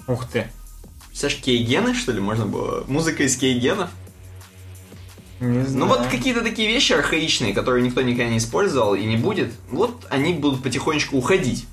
Ух 0.06 0.28
ты. 0.28 0.52
Представляешь, 1.14 1.44
кейгены, 1.44 1.94
что 1.94 2.12
ли, 2.12 2.20
можно 2.20 2.48
было? 2.48 2.84
Музыка 2.88 3.22
из 3.22 3.38
кейгенов. 3.38 3.92
Не 5.40 5.60
Ну 5.60 5.66
знаю. 5.66 5.86
вот 5.86 6.08
какие-то 6.08 6.42
такие 6.42 6.68
вещи 6.68 6.94
архаичные, 6.94 7.54
которые 7.54 7.86
никто 7.86 8.02
никогда 8.02 8.32
не 8.32 8.40
использовал 8.40 8.96
и 8.96 9.06
не 9.06 9.16
будет, 9.16 9.54
вот 9.70 10.08
они 10.10 10.34
будут 10.34 10.64
потихонечку 10.64 11.16
уходить. 11.18 11.68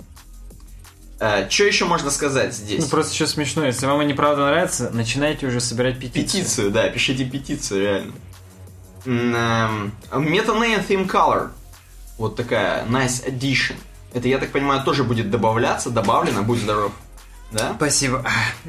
что 1.49 1.64
еще 1.64 1.86
можно 1.86 2.11
сказать 2.11 2.55
здесь? 2.55 2.82
Ну, 2.84 2.88
просто 2.91 3.14
еще 3.14 3.26
смешно. 3.26 3.64
Если 3.64 3.86
вам 3.86 4.01
они 4.01 4.12
правда 4.12 4.45
нравятся, 4.45 4.91
начинайте 4.93 5.47
уже 5.47 5.61
собирать 5.61 5.99
петицию. 5.99 6.22
Петицию, 6.43 6.70
да, 6.70 6.88
пишите 6.91 7.24
петицию, 7.24 7.80
реально. 7.80 8.12
Эм, 9.07 9.93
Meta-name 10.11 10.86
theme 10.86 11.09
color. 11.09 11.49
Вот 12.18 12.36
такая 12.36 12.84
nice 12.88 13.26
addition. 13.26 13.76
Это, 14.12 14.28
я 14.28 14.36
так 14.36 14.51
понимаю, 14.51 14.84
тоже 14.84 15.03
будет 15.03 15.30
добавляться, 15.30 15.88
добавлено, 15.88 16.43
будь 16.43 16.59
здоров. 16.59 16.93
Да? 17.53 17.74
Спасибо. 17.76 18.24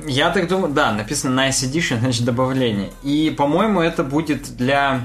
Я 0.05 0.32
так 0.32 0.47
думаю, 0.47 0.73
да, 0.73 0.91
написано 0.91 1.39
Nice 1.39 1.69
Edition, 1.69 1.99
значит 1.99 2.25
добавление. 2.25 2.91
И, 3.03 3.34
по-моему, 3.36 3.82
это 3.82 4.03
будет 4.03 4.55
для... 4.55 5.01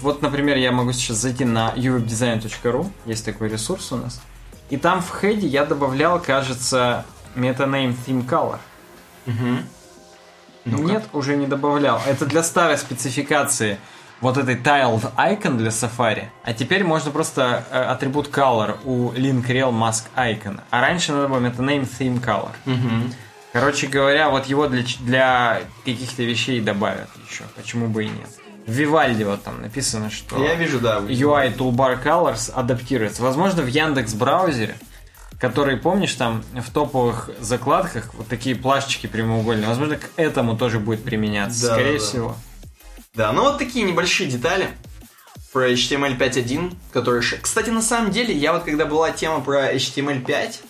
Вот, 0.00 0.22
например, 0.22 0.56
я 0.56 0.72
могу 0.72 0.92
сейчас 0.92 1.18
зайти 1.18 1.44
на 1.44 1.72
uwebdesign.ru, 1.74 2.90
есть 3.06 3.24
такой 3.24 3.48
ресурс 3.48 3.92
у 3.92 3.96
нас. 3.96 4.20
И 4.70 4.76
там 4.76 5.02
в 5.02 5.10
хеде 5.20 5.46
я 5.46 5.64
добавлял, 5.64 6.20
кажется, 6.20 7.04
metaname 7.34 7.94
theme 8.06 8.26
color. 8.26 8.58
Мгм. 9.26 9.66
Ну-ка. 10.64 10.82
Нет, 10.84 11.04
уже 11.12 11.36
не 11.36 11.46
добавлял. 11.46 12.00
Это 12.06 12.24
для 12.24 12.42
старой 12.42 12.78
спецификации 12.78 13.78
вот 14.20 14.36
этой 14.38 14.54
tiled 14.56 15.12
icon 15.16 15.56
для 15.56 15.70
Safari. 15.70 16.24
А 16.44 16.52
теперь 16.54 16.84
можно 16.84 17.10
просто 17.10 17.64
э, 17.70 17.82
атрибут 17.82 18.28
color 18.28 18.76
у 18.84 19.10
link 19.12 19.46
rel 19.46 19.70
mask 19.72 20.04
icon. 20.16 20.60
А 20.70 20.80
раньше 20.80 21.12
надо 21.12 21.28
было 21.28 21.40
metaname 21.40 21.88
theme 21.88 22.22
color. 22.24 22.50
Мгм. 22.64 23.12
Короче 23.52 23.86
говоря, 23.86 24.30
вот 24.30 24.46
его 24.46 24.66
для, 24.66 24.82
для 25.00 25.60
каких-то 25.84 26.22
вещей 26.24 26.60
добавят 26.60 27.08
еще. 27.30 27.44
Почему 27.54 27.86
бы 27.88 28.04
и 28.04 28.08
нет. 28.08 28.28
В 28.66 28.70
Vivaldi 28.80 29.24
вот 29.26 29.44
там 29.44 29.60
написано, 29.60 30.10
что 30.10 30.42
Я 30.42 30.54
вижу, 30.54 30.80
да. 30.80 30.98
UI 31.00 31.54
Toolbar 31.56 32.02
Colors 32.02 32.50
адаптируется. 32.52 33.22
Возможно, 33.22 33.62
в 33.62 33.66
Яндекс 33.66 34.14
браузере, 34.14 34.74
который, 35.38 35.76
помнишь, 35.76 36.14
там 36.14 36.42
в 36.54 36.70
топовых 36.72 37.28
закладках 37.40 38.14
вот 38.14 38.26
такие 38.26 38.56
плашечки 38.56 39.06
прямоугольные, 39.06 39.68
возможно, 39.68 39.96
к 39.96 40.08
этому 40.16 40.56
тоже 40.56 40.78
будет 40.80 41.04
применяться, 41.04 41.68
Да, 41.68 41.74
скорее 41.74 41.98
да. 41.98 42.04
всего. 42.04 42.36
Да, 43.14 43.32
ну 43.32 43.42
вот 43.42 43.58
такие 43.58 43.84
небольшие 43.84 44.28
детали 44.28 44.70
про 45.52 45.70
HTML 45.70 46.18
5.1, 46.18 46.74
которые... 46.92 47.22
ш- 47.22 47.36
Кстати, 47.40 47.70
на 47.70 47.82
самом 47.82 48.10
деле, 48.10 48.34
я 48.34 48.52
вот 48.52 48.64
когда 48.64 48.86
была 48.86 49.12
тема 49.12 49.40
про 49.40 49.72
HTML 49.72 50.24
5, 50.24 50.60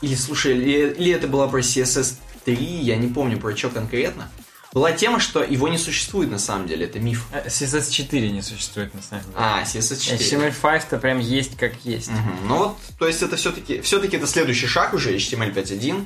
или, 0.00 0.14
слушай, 0.16 0.56
или, 0.56 0.92
или 0.94 1.12
это 1.12 1.28
была 1.28 1.46
про 1.46 1.60
CSS 1.60 2.14
3, 2.44 2.56
я 2.56 2.96
не 2.96 3.06
помню 3.06 3.38
про 3.38 3.56
что 3.56 3.68
конкретно, 3.70 4.28
была 4.72 4.90
тема, 4.90 5.20
что 5.20 5.44
его 5.44 5.68
не 5.68 5.78
существует 5.78 6.30
на 6.32 6.38
самом 6.38 6.66
деле, 6.66 6.86
это 6.86 6.98
миф. 6.98 7.26
Э, 7.30 7.46
CSS 7.46 7.90
4 7.90 8.30
не 8.30 8.42
существует 8.42 8.92
на 8.94 9.02
самом 9.02 9.22
деле. 9.24 9.36
А, 9.36 9.62
CSS 9.62 10.00
4. 10.00 10.50
HTML5-то 10.50 10.98
прям 10.98 11.20
есть 11.20 11.56
как 11.56 11.74
есть. 11.84 12.08
Мгм. 12.10 12.48
Ну 12.48 12.56
вот, 12.56 12.76
то 12.98 13.06
есть 13.06 13.22
это 13.22 13.36
все-таки 13.36 13.82
все-таки 13.82 14.16
это 14.16 14.26
следующий 14.26 14.66
шаг 14.66 14.94
уже 14.94 15.14
HTML 15.14 15.54
5.1. 15.54 16.04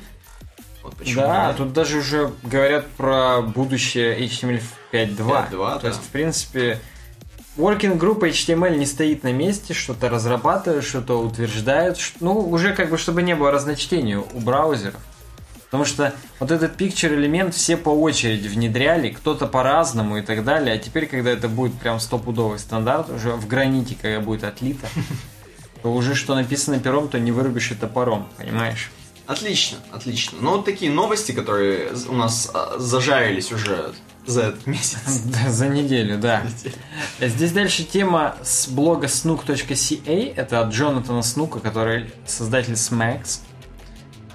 Вот 0.87 0.95
почему. 0.95 1.23
Да, 1.23 1.53
тут 1.53 1.73
даже 1.73 1.97
уже 1.97 2.31
говорят 2.43 2.87
про 2.91 3.41
будущее 3.41 4.17
HTML 4.17 4.61
5.2. 4.93 5.17
5.2, 5.17 5.49
То 5.49 5.79
да. 5.81 5.87
есть, 5.89 5.99
в 5.99 6.07
принципе, 6.07 6.79
working 7.57 7.99
group 7.99 8.19
HTML 8.19 8.77
не 8.77 8.85
стоит 8.85 9.23
на 9.23 9.33
месте, 9.33 9.73
что-то 9.73 10.07
разрабатывает, 10.07 10.85
что-то 10.85 11.19
утверждает. 11.19 11.97
Ну, 12.21 12.39
уже 12.39 12.73
как 12.73 12.89
бы, 12.89 12.97
чтобы 12.97 13.21
не 13.21 13.35
было 13.35 13.51
разночтений 13.51 14.15
у 14.15 14.39
браузеров. 14.39 15.01
Потому 15.65 15.83
что 15.83 16.13
вот 16.39 16.51
этот 16.51 16.79
picture 16.79 17.13
элемент 17.13 17.53
все 17.53 17.75
по 17.75 17.89
очереди 17.89 18.47
внедряли, 18.47 19.09
кто-то 19.09 19.45
по-разному 19.45 20.19
и 20.19 20.21
так 20.21 20.45
далее. 20.45 20.73
А 20.73 20.77
теперь, 20.77 21.07
когда 21.07 21.31
это 21.31 21.49
будет 21.49 21.73
прям 21.73 21.99
стопудовый 21.99 22.59
стандарт, 22.59 23.09
уже 23.09 23.31
в 23.31 23.45
граните, 23.45 23.97
когда 24.01 24.21
будет 24.21 24.45
отлито, 24.45 24.87
то 25.83 25.91
уже 25.91 26.15
что 26.15 26.33
написано 26.33 26.79
пером, 26.79 27.09
то 27.09 27.19
не 27.19 27.33
вырубишь 27.33 27.71
и 27.71 27.75
топором, 27.75 28.29
понимаешь? 28.37 28.89
Отлично, 29.27 29.77
отлично. 29.91 30.37
Ну 30.41 30.51
вот 30.51 30.65
такие 30.65 30.89
новости, 30.89 31.33
которые 31.33 31.91
у 32.07 32.13
нас 32.13 32.49
а, 32.53 32.77
зажарились 32.79 33.51
уже 33.51 33.93
за 34.25 34.43
этот 34.43 34.67
месяц. 34.67 34.99
Да, 35.25 35.51
За 35.51 35.67
неделю, 35.67 36.17
да. 36.17 36.43
Здесь 37.19 37.51
дальше 37.51 37.83
тема 37.83 38.35
с 38.41 38.67
блога 38.67 39.07
snook.ca. 39.07 40.33
Это 40.35 40.61
от 40.61 40.73
Джонатана 40.73 41.23
Снука, 41.23 41.59
который 41.59 42.09
создатель 42.25 42.73
Smacks. 42.73 43.39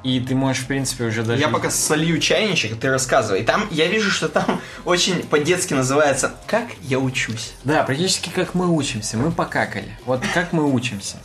И 0.03 0.19
ты 0.21 0.35
можешь, 0.35 0.65
в 0.65 0.67
принципе, 0.67 1.05
уже 1.05 1.23
даже... 1.23 1.41
Я 1.41 1.49
пока 1.49 1.71
солью 1.71 2.19
чайничек, 2.21 2.79
ты 2.79 2.91
рассказывай. 2.91 3.43
И 3.43 3.45
там 3.45 3.69
я 3.71 3.87
вижу, 3.87 4.11
что 4.11 4.29
там 4.29 4.61
очень 4.85 5.23
по-детски 5.23 5.75
называется 5.75 6.35
«Как 6.47 6.67
я 6.83 6.99
учусь». 6.99 7.53
Да, 7.65 7.85
практически 7.85 8.29
как 8.29 8.55
мы 8.55 8.69
учимся. 8.69 9.17
Мы 9.17 9.31
покакали. 9.31 9.97
Вот 10.05 10.23
как 10.35 10.53
мы 10.53 10.71
учимся. 10.71 11.19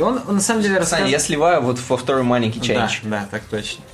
И 0.00 0.02
он, 0.02 0.22
он 0.26 0.36
на 0.36 0.40
самом 0.40 0.62
деле 0.62 0.76
Саня, 0.76 0.80
рассказывает... 0.80 1.12
я 1.12 1.18
сливаю 1.18 1.60
вот 1.60 1.78
во 1.86 1.98
второй 1.98 2.22
маленький 2.22 2.62
чайничек. 2.62 3.04
Да, 3.04 3.20
да, 3.20 3.28
так 3.30 3.42
точно. 3.42 3.84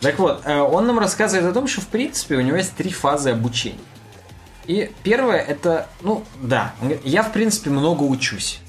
Так 0.00 0.18
вот, 0.18 0.42
э, 0.44 0.58
он 0.60 0.86
нам 0.86 0.98
рассказывает 0.98 1.48
о 1.48 1.54
том, 1.54 1.66
что, 1.66 1.80
в 1.80 1.86
принципе, 1.86 2.36
у 2.36 2.42
него 2.42 2.58
есть 2.58 2.74
три 2.74 2.92
фазы 2.92 3.30
обучения. 3.30 3.78
И 4.66 4.92
первое 5.02 5.38
это, 5.38 5.88
ну, 6.02 6.22
да, 6.42 6.74
говорит, 6.82 7.00
я, 7.04 7.22
в 7.22 7.32
принципе, 7.32 7.70
много 7.70 8.02
учусь. 8.02 8.60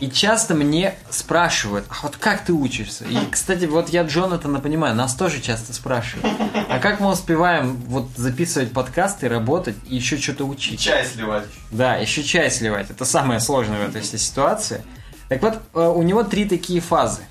И 0.00 0.10
часто 0.10 0.54
мне 0.54 0.94
спрашивают, 1.10 1.84
а 1.90 1.96
вот 2.02 2.16
как 2.16 2.42
ты 2.46 2.54
учишься? 2.54 3.04
И, 3.04 3.18
кстати, 3.30 3.66
вот 3.66 3.90
я 3.90 4.02
Джонатана 4.02 4.60
понимаю, 4.60 4.96
нас 4.96 5.14
тоже 5.14 5.42
часто 5.42 5.74
спрашивают. 5.74 6.26
А 6.70 6.78
как 6.78 7.00
мы 7.00 7.10
успеваем 7.10 7.76
вот 7.86 8.08
записывать 8.16 8.72
подкасты, 8.72 9.28
работать 9.28 9.76
и 9.86 9.96
еще 9.96 10.16
что-то 10.16 10.46
учить? 10.46 10.80
Чай 10.80 11.04
сливать. 11.04 11.44
Да, 11.70 11.96
еще 11.96 12.22
чай 12.22 12.50
сливать. 12.50 12.90
Это 12.90 13.04
самое 13.04 13.40
сложное 13.40 13.86
в 13.86 13.90
этой 13.90 14.00
всей 14.00 14.18
ситуации. 14.18 14.82
Так 15.28 15.42
вот, 15.42 15.60
э, 15.74 15.80
у 15.80 16.02
него 16.02 16.22
три 16.22 16.44
такие 16.44 16.80
фазы. 16.80 17.22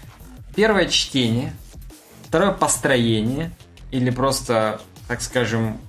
первое 0.56 0.88
чтение, 0.88 1.54
второе 2.28 2.52
построение, 2.52 3.52
или 3.92 4.10
просто, 4.10 4.82
так 5.08 5.22
скажем, 5.22 5.80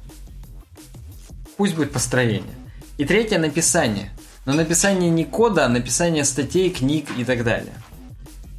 пусть 1.56 1.74
будет 1.74 1.92
построение. 1.92 2.54
И 2.98 3.04
третье 3.04 3.38
написание. 3.38 4.10
Но 4.44 4.52
написание 4.52 5.10
не 5.10 5.24
кода, 5.24 5.64
а 5.64 5.68
написание 5.68 6.24
статей, 6.24 6.70
книг 6.70 7.06
и 7.16 7.24
так 7.24 7.44
далее. 7.44 7.72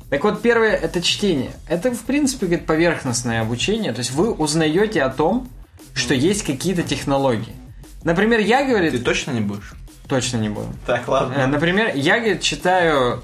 Так 0.10 0.24
вот, 0.24 0.42
первое 0.42 0.72
это 0.72 1.02
чтение. 1.02 1.52
Это, 1.68 1.92
в 1.92 2.02
принципе, 2.02 2.48
говорит, 2.48 2.66
поверхностное 2.66 3.42
обучение. 3.42 3.94
То 3.94 4.00
есть 4.00 4.12
вы 4.12 4.32
узнаете 4.32 5.04
о 5.04 5.10
том, 5.10 5.48
что 5.94 6.14
есть 6.14 6.44
какие-то 6.44 6.84
технологии. 6.84 7.56
Например, 8.04 8.40
я, 8.40 8.66
говорит... 8.66 8.92
Ты 8.92 9.00
точно 9.00 9.32
не 9.32 9.42
будешь? 9.42 9.74
Точно 10.08 10.38
не 10.38 10.50
буду. 10.50 10.68
Так, 10.86 11.08
ладно. 11.08 11.34
Э, 11.34 11.48
Например, 11.48 11.92
я, 11.96 12.20
говорит, 12.20 12.42
читаю 12.42 13.24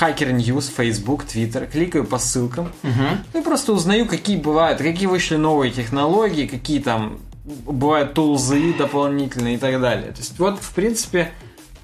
Hacker 0.00 0.32
News, 0.36 0.70
Facebook, 0.74 1.24
Twitter, 1.24 1.70
кликаю 1.70 2.04
по 2.04 2.18
ссылкам, 2.18 2.72
ну 2.82 3.40
и 3.40 3.42
просто 3.42 3.72
узнаю, 3.72 4.06
какие 4.06 4.36
бывают, 4.36 4.78
какие 4.80 5.06
вышли 5.06 5.36
новые 5.36 5.72
технологии, 5.72 6.46
какие 6.46 6.80
там 6.80 7.18
бывают 7.44 8.14
тулзы 8.14 8.74
дополнительные 8.74 9.54
и 9.56 9.58
так 9.58 9.80
далее. 9.80 10.12
То 10.12 10.18
есть 10.18 10.38
вот, 10.38 10.60
в 10.60 10.72
принципе, 10.74 11.32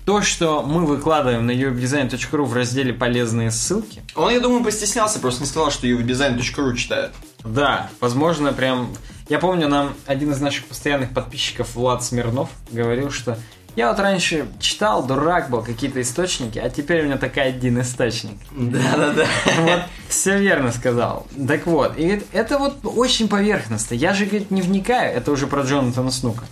то, 0.05 0.23
что 0.23 0.63
мы 0.63 0.87
выкладываем 0.87 1.47
на 1.47 1.51
uwebdesign.ru 1.51 2.45
в 2.45 2.55
разделе 2.55 2.93
«Полезные 2.93 3.51
ссылки», 3.51 4.03
Он, 4.15 4.33
я 4.33 4.39
думаю, 4.39 4.63
постеснялся, 4.63 5.19
просто 5.19 5.41
не 5.43 5.49
сказал, 5.49 5.71
что 5.73 5.87
uwdesign.ru 5.89 6.77
читает. 6.77 7.13
да, 7.45 7.91
возможно, 8.01 8.53
прям... 8.53 8.89
Я 9.29 9.41
помню, 9.41 9.67
нам 9.67 9.95
один 10.07 10.31
из 10.31 10.41
наших 10.41 10.67
постоянных 10.67 11.11
подписчиков, 11.11 11.75
Влад 11.75 12.05
Смирнов, 12.05 12.51
говорил, 12.71 13.11
что 13.11 13.37
я 13.77 13.89
вот 13.91 14.01
раньше 14.01 14.49
читал, 14.59 15.07
дурак 15.07 15.51
был, 15.51 15.63
какие-то 15.63 16.01
источники, 16.01 16.59
а 16.59 16.69
теперь 16.71 17.03
у 17.03 17.05
меня 17.05 17.19
такой 17.19 17.45
один 17.45 17.81
источник. 17.81 18.39
Да-да-да. 18.51 19.27
Вот, 19.59 19.83
все 20.09 20.39
верно 20.39 20.73
сказал. 20.73 21.27
Так 21.47 21.67
вот, 21.67 21.97
и 21.99 22.05
говорит, 22.05 22.27
это 22.33 22.59
вот 22.59 22.79
очень 22.83 23.29
поверхностно. 23.29 23.95
Я 23.95 24.15
же, 24.15 24.25
говорит, 24.25 24.51
не 24.51 24.63
вникаю, 24.63 25.15
это 25.15 25.31
уже 25.31 25.47
про 25.47 25.63
Джонатана 25.63 26.11
Снука. 26.11 26.45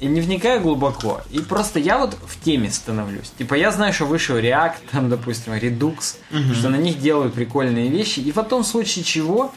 И 0.00 0.06
не 0.06 0.20
вникаю 0.20 0.60
глубоко. 0.60 1.20
И 1.30 1.40
просто 1.40 1.80
я 1.80 1.98
вот 1.98 2.16
в 2.24 2.42
теме 2.42 2.70
становлюсь. 2.70 3.32
Типа 3.36 3.54
я 3.54 3.72
знаю, 3.72 3.92
что 3.92 4.04
вышел 4.04 4.36
React, 4.36 4.74
там, 4.92 5.10
допустим, 5.10 5.52
Redux, 5.52 6.16
что 6.54 6.68
на 6.70 6.76
них 6.76 7.00
делают 7.00 7.34
прикольные 7.34 7.88
вещи. 7.88 8.20
И 8.20 8.32
в 8.32 8.42
том 8.44 8.64
случае 8.64 9.04
чего, 9.04 9.52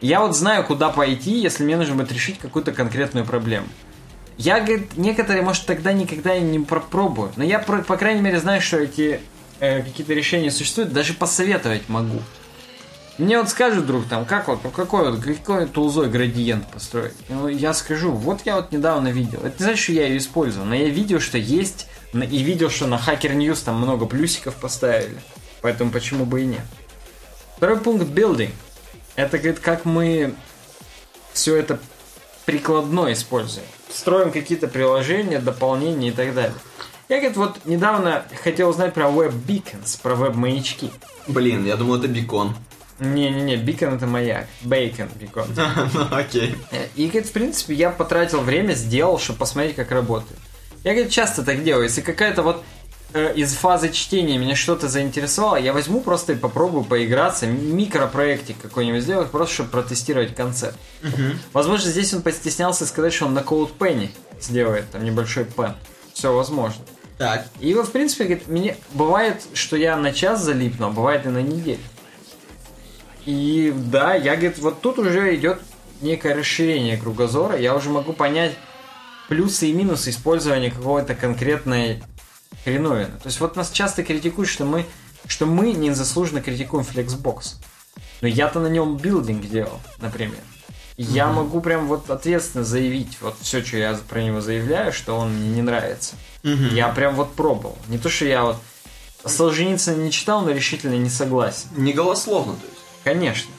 я 0.00 0.20
вот 0.20 0.36
знаю, 0.36 0.64
куда 0.64 0.90
пойти, 0.90 1.38
если 1.38 1.64
мне 1.64 1.76
нужно 1.76 1.94
будет 1.94 2.12
решить 2.12 2.38
какую-то 2.38 2.72
конкретную 2.72 3.24
проблему. 3.24 3.66
Я, 4.36 4.60
говорит, 4.60 4.96
некоторые, 4.96 5.42
может, 5.42 5.66
тогда 5.66 5.92
никогда 5.92 6.34
и 6.36 6.40
не 6.40 6.58
попробую. 6.58 7.32
Но 7.36 7.44
я, 7.44 7.58
по 7.58 7.96
крайней 7.96 8.20
мере, 8.20 8.40
знаю, 8.40 8.60
что 8.60 8.78
эти 8.78 9.20
э, 9.60 9.82
какие-то 9.82 10.12
решения 10.12 10.50
существуют, 10.50 10.92
даже 10.92 11.14
посоветовать 11.14 11.88
могу. 11.88 12.20
Мне 13.16 13.38
вот 13.38 13.48
скажут 13.48 13.84
вдруг 13.84 14.06
там, 14.08 14.24
как 14.24 14.48
вот, 14.48 14.60
какой 14.74 15.12
вот, 15.12 15.22
какой 15.22 15.66
тулзой 15.66 16.10
градиент 16.10 16.66
построить. 16.66 17.14
Ну, 17.28 17.46
я 17.46 17.72
скажу, 17.72 18.10
вот 18.10 18.40
я 18.44 18.56
вот 18.56 18.72
недавно 18.72 19.08
видел. 19.08 19.38
Это 19.38 19.54
не 19.58 19.64
значит, 19.66 19.84
что 19.84 19.92
я 19.92 20.08
ее 20.08 20.18
использовал, 20.18 20.66
но 20.66 20.74
я 20.74 20.88
видел, 20.88 21.20
что 21.20 21.38
есть, 21.38 21.86
и 22.12 22.42
видел, 22.42 22.70
что 22.70 22.88
на 22.88 22.96
Hacker 22.96 23.36
News 23.36 23.62
там 23.64 23.76
много 23.76 24.06
плюсиков 24.06 24.56
поставили. 24.56 25.16
Поэтому 25.60 25.92
почему 25.92 26.26
бы 26.26 26.42
и 26.42 26.46
нет. 26.46 26.64
Второй 27.56 27.78
пункт 27.78 28.06
building. 28.06 28.50
Это 29.14 29.38
говорит, 29.38 29.60
как 29.60 29.84
мы 29.84 30.34
все 31.32 31.56
это 31.56 31.78
прикладно 32.46 33.12
используем. 33.12 33.66
Строим 33.94 34.32
какие-то 34.32 34.66
приложения, 34.66 35.38
дополнения 35.38 36.08
и 36.08 36.12
так 36.12 36.34
далее. 36.34 36.54
Я, 37.08 37.18
говорит, 37.18 37.36
вот 37.36 37.64
недавно 37.64 38.24
хотел 38.42 38.70
узнать 38.70 38.94
про 38.94 39.08
Beacons, 39.08 40.00
про 40.02 40.14
веб-маячки. 40.14 40.90
Блин, 41.28 41.64
я 41.64 41.76
думал, 41.76 41.96
это 41.96 42.08
бекон. 42.08 42.56
Не-не-не, 42.98 43.56
бикон 43.56 43.94
это 43.94 44.06
маяк. 44.06 44.46
Бейкон, 44.62 45.08
бикон. 45.20 45.46
Ну, 45.94 46.06
окей. 46.10 46.54
Э, 46.70 46.86
И, 46.94 47.06
говорит, 47.06 47.26
в 47.28 47.32
принципе, 47.32 47.74
я 47.74 47.90
потратил 47.90 48.40
время, 48.40 48.72
сделал, 48.74 49.18
чтобы 49.18 49.40
посмотреть, 49.40 49.76
как 49.76 49.90
работает. 49.90 50.38
Я, 50.84 50.92
говорит, 50.92 51.12
часто 51.12 51.42
так 51.42 51.62
делаю. 51.64 51.84
Если 51.84 52.00
какая-то 52.00 52.42
вот 52.42 52.64
из 53.14 53.54
фазы 53.54 53.90
чтения 53.90 54.38
меня 54.38 54.56
что-то 54.56 54.88
заинтересовало, 54.88 55.56
я 55.56 55.72
возьму 55.72 56.00
просто 56.00 56.32
и 56.32 56.36
попробую 56.36 56.84
поиграться, 56.84 57.46
микропроектик 57.46 58.56
какой-нибудь 58.60 59.02
сделать, 59.02 59.30
просто 59.30 59.54
чтобы 59.54 59.70
протестировать 59.70 60.34
концепт. 60.34 60.76
Возможно, 61.52 61.90
здесь 61.90 62.12
он 62.12 62.22
постеснялся 62.22 62.86
сказать, 62.86 63.12
что 63.12 63.26
он 63.26 63.34
на 63.34 63.40
CodePenny 63.40 64.10
сделает 64.40 64.90
там 64.90 65.04
небольшой 65.04 65.44
пен. 65.44 65.74
Все 66.12 66.34
возможно. 66.34 66.84
Так. 67.18 67.46
И 67.60 67.72
вот, 67.74 67.88
в 67.88 67.92
принципе, 67.92 68.24
говорит, 68.24 68.48
мне 68.48 68.76
бывает, 68.92 69.42
что 69.54 69.76
я 69.76 69.96
на 69.96 70.12
час 70.12 70.42
залипну, 70.42 70.88
а 70.88 70.90
бывает 70.90 71.26
и 71.26 71.28
на 71.28 71.42
неделю. 71.42 71.80
И 73.24 73.72
да, 73.74 74.14
я, 74.14 74.34
говорит, 74.34 74.58
вот 74.58 74.80
тут 74.80 74.98
уже 74.98 75.34
идет 75.36 75.60
некое 76.00 76.34
расширение 76.34 76.96
кругозора. 76.96 77.56
Я 77.56 77.74
уже 77.74 77.90
могу 77.90 78.12
понять 78.12 78.56
плюсы 79.28 79.68
и 79.68 79.72
минусы 79.72 80.10
использования 80.10 80.70
какого-то 80.70 81.14
конкретной 81.14 82.02
хреновины. 82.62 83.18
То 83.18 83.26
есть 83.26 83.40
вот 83.40 83.56
нас 83.56 83.70
часто 83.70 84.04
критикуют, 84.04 84.48
что 84.48 84.64
мы, 84.64 84.86
что 85.26 85.46
мы 85.46 85.72
незаслуженно 85.72 86.40
критикуем 86.40 86.84
Flexbox. 86.84 87.56
Но 88.20 88.28
я-то 88.28 88.60
на 88.60 88.68
нем 88.68 88.96
билдинг 88.96 89.46
делал, 89.48 89.80
например. 89.98 90.38
Я 90.96 91.26
могу 91.26 91.60
прям 91.60 91.88
вот 91.88 92.08
ответственно 92.08 92.64
заявить 92.64 93.18
вот 93.20 93.36
все, 93.40 93.64
что 93.64 93.76
я 93.78 93.98
про 94.08 94.22
него 94.22 94.40
заявляю, 94.40 94.92
что 94.92 95.16
он 95.16 95.34
мне 95.34 95.48
не 95.56 95.62
нравится. 95.62 96.14
Я 96.42 96.88
прям 96.90 97.16
вот 97.16 97.34
пробовал. 97.34 97.76
Не 97.88 97.98
то, 97.98 98.08
что 98.08 98.26
я 98.26 98.44
вот 98.44 98.56
Солженицына 99.24 99.96
не 99.96 100.10
читал, 100.10 100.42
но 100.42 100.50
решительно 100.50 100.94
не 100.94 101.08
согласен. 101.08 101.68
Не 101.76 101.92
голословно, 101.92 102.54
то 102.54 102.66
есть. 102.66 102.80
Конечно. 103.02 103.50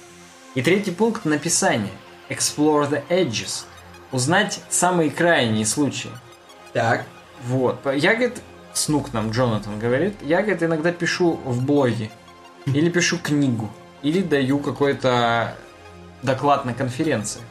И 0.53 0.61
третий 0.61 0.91
пункт 0.91 1.25
написание. 1.25 1.91
Explore 2.29 2.89
the 2.89 3.03
edges. 3.09 3.65
Узнать 4.11 4.61
самые 4.69 5.09
крайние 5.09 5.65
случаи. 5.65 6.11
Так. 6.73 7.05
Вот. 7.45 7.79
Я, 7.95 8.13
говорит, 8.15 8.41
Снук 8.75 9.13
нам, 9.13 9.31
Джонатан 9.31 9.79
говорит, 9.79 10.15
я, 10.21 10.41
говорит, 10.41 10.61
иногда 10.61 10.91
пишу 10.91 11.39
в 11.45 11.65
блоге. 11.65 12.11
Или 12.65 12.89
пишу 12.89 13.17
книгу. 13.17 13.71
Или 14.03 14.21
даю 14.21 14.59
какой-то 14.59 15.55
доклад 16.21 16.65
на 16.65 16.73
конференции. 16.73 17.41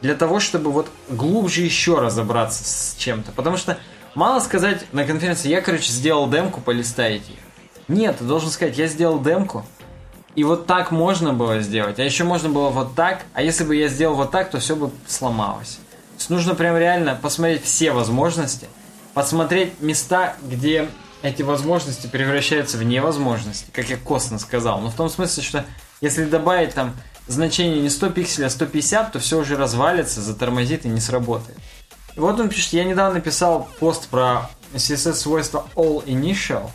Для 0.00 0.14
того, 0.14 0.38
чтобы 0.38 0.70
вот 0.70 0.88
глубже 1.10 1.62
еще 1.62 1.98
разобраться 1.98 2.62
с 2.64 2.94
чем-то. 2.96 3.32
Потому 3.32 3.56
что 3.56 3.76
мало 4.14 4.38
сказать 4.38 4.86
на 4.92 5.04
конференции, 5.04 5.48
я, 5.48 5.60
короче, 5.60 5.90
сделал 5.90 6.30
демку, 6.30 6.60
полистайте. 6.60 7.32
Нет, 7.88 8.18
ты 8.18 8.24
должен 8.24 8.48
сказать, 8.48 8.78
я 8.78 8.86
сделал 8.86 9.20
демку, 9.20 9.66
и 10.36 10.44
вот 10.44 10.66
так 10.66 10.92
можно 10.92 11.32
было 11.32 11.60
сделать, 11.60 11.98
а 11.98 12.04
еще 12.04 12.24
можно 12.24 12.48
было 12.48 12.70
вот 12.70 12.94
так, 12.94 13.24
а 13.34 13.42
если 13.42 13.64
бы 13.64 13.76
я 13.76 13.88
сделал 13.88 14.14
вот 14.14 14.30
так, 14.30 14.50
то 14.50 14.60
все 14.60 14.76
бы 14.76 14.90
сломалось. 15.06 15.74
То 15.74 16.18
есть 16.18 16.30
нужно 16.30 16.54
прям 16.54 16.76
реально 16.76 17.18
посмотреть 17.20 17.64
все 17.64 17.90
возможности, 17.90 18.68
посмотреть 19.14 19.80
места, 19.80 20.36
где 20.42 20.88
эти 21.22 21.42
возможности 21.42 22.06
превращаются 22.06 22.76
в 22.78 22.82
невозможности, 22.82 23.70
как 23.72 23.88
я 23.88 23.96
косно 23.96 24.38
сказал. 24.38 24.80
Но 24.80 24.90
в 24.90 24.94
том 24.94 25.08
смысле, 25.08 25.42
что 25.42 25.64
если 26.00 26.24
добавить 26.24 26.74
там 26.74 26.94
значение 27.28 27.80
не 27.80 27.88
100 27.88 28.10
пикселей, 28.10 28.46
а 28.46 28.50
150, 28.50 29.12
то 29.12 29.18
все 29.20 29.38
уже 29.40 29.56
развалится, 29.56 30.20
затормозит 30.20 30.84
и 30.84 30.88
не 30.88 31.00
сработает. 31.00 31.56
И 32.16 32.20
вот 32.20 32.38
он 32.40 32.48
пишет, 32.48 32.72
я 32.72 32.84
недавно 32.84 33.14
написал 33.14 33.68
пост 33.78 34.08
про 34.08 34.50
CSS-свойство 34.74 35.66
All 35.76 36.04
Initial. 36.04 36.70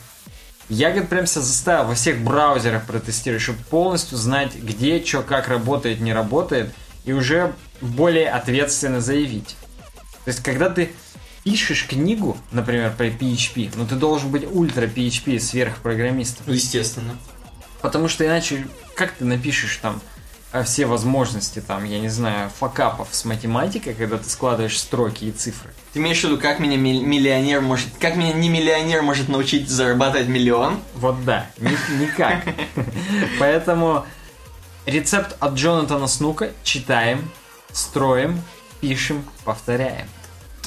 Я, 0.70 0.90
говорит, 0.90 1.10
прям 1.10 1.26
себя 1.28 1.42
заставил 1.42 1.86
во 1.86 1.96
всех 1.96 2.20
браузерах 2.20 2.86
протестировать, 2.86 3.42
чтобы 3.42 3.60
полностью 3.70 4.18
знать, 4.18 4.56
где, 4.56 5.04
что, 5.04 5.22
как 5.22 5.48
работает, 5.48 6.00
не 6.00 6.14
работает, 6.14 6.74
и 7.06 7.14
уже 7.14 7.54
более 7.80 8.30
ответственно 8.30 9.00
заявить. 9.00 9.56
То 10.26 10.32
есть, 10.32 10.44
когда 10.44 10.70
ты 10.70 10.92
пишешь 11.48 11.88
книгу, 11.88 12.38
например, 12.52 12.94
про 12.98 13.08
PHP, 13.08 13.72
но 13.76 13.86
ты 13.86 13.96
должен 13.96 14.32
быть 14.32 14.46
ультра 14.46 14.86
PHP 14.86 15.40
сверхпрограммистом. 15.40 16.44
Ну, 16.46 16.54
естественно. 16.54 17.18
Потому 17.82 18.10
что 18.10 18.26
иначе, 18.26 18.68
как 18.96 19.14
ты 19.14 19.24
напишешь 19.24 19.78
там 19.82 20.02
все 20.66 20.86
возможности, 20.86 21.64
там, 21.66 21.86
я 21.86 22.02
не 22.02 22.10
знаю, 22.10 22.50
факапов 22.50 23.08
с 23.12 23.24
математикой, 23.24 23.94
когда 23.94 24.18
ты 24.18 24.30
складываешь 24.30 24.78
строки 24.78 25.24
и 25.24 25.32
цифры. 25.32 25.72
Ты 25.94 26.00
имеешь 26.00 26.20
в 26.20 26.26
виду, 26.26 26.38
как 26.38 26.60
меня 26.60 26.76
ми- 26.76 27.02
миллионер 27.02 27.62
может... 27.62 27.88
Как 27.98 28.18
меня 28.18 28.34
не 28.34 28.50
миллионер 28.50 29.02
может 29.02 29.30
научить 29.30 29.70
зарабатывать 29.70 30.28
миллион? 30.28 30.82
Вот 30.96 31.24
да, 31.24 31.50
ни- 31.60 32.02
никак. 32.02 32.44
Поэтому 33.40 34.06
рецепт 34.86 35.38
от 35.40 35.54
Джонатана 35.54 36.08
Снука 36.08 36.52
читаем, 36.64 37.30
строим, 37.72 38.42
пишем, 38.82 39.24
повторяем. 39.46 40.08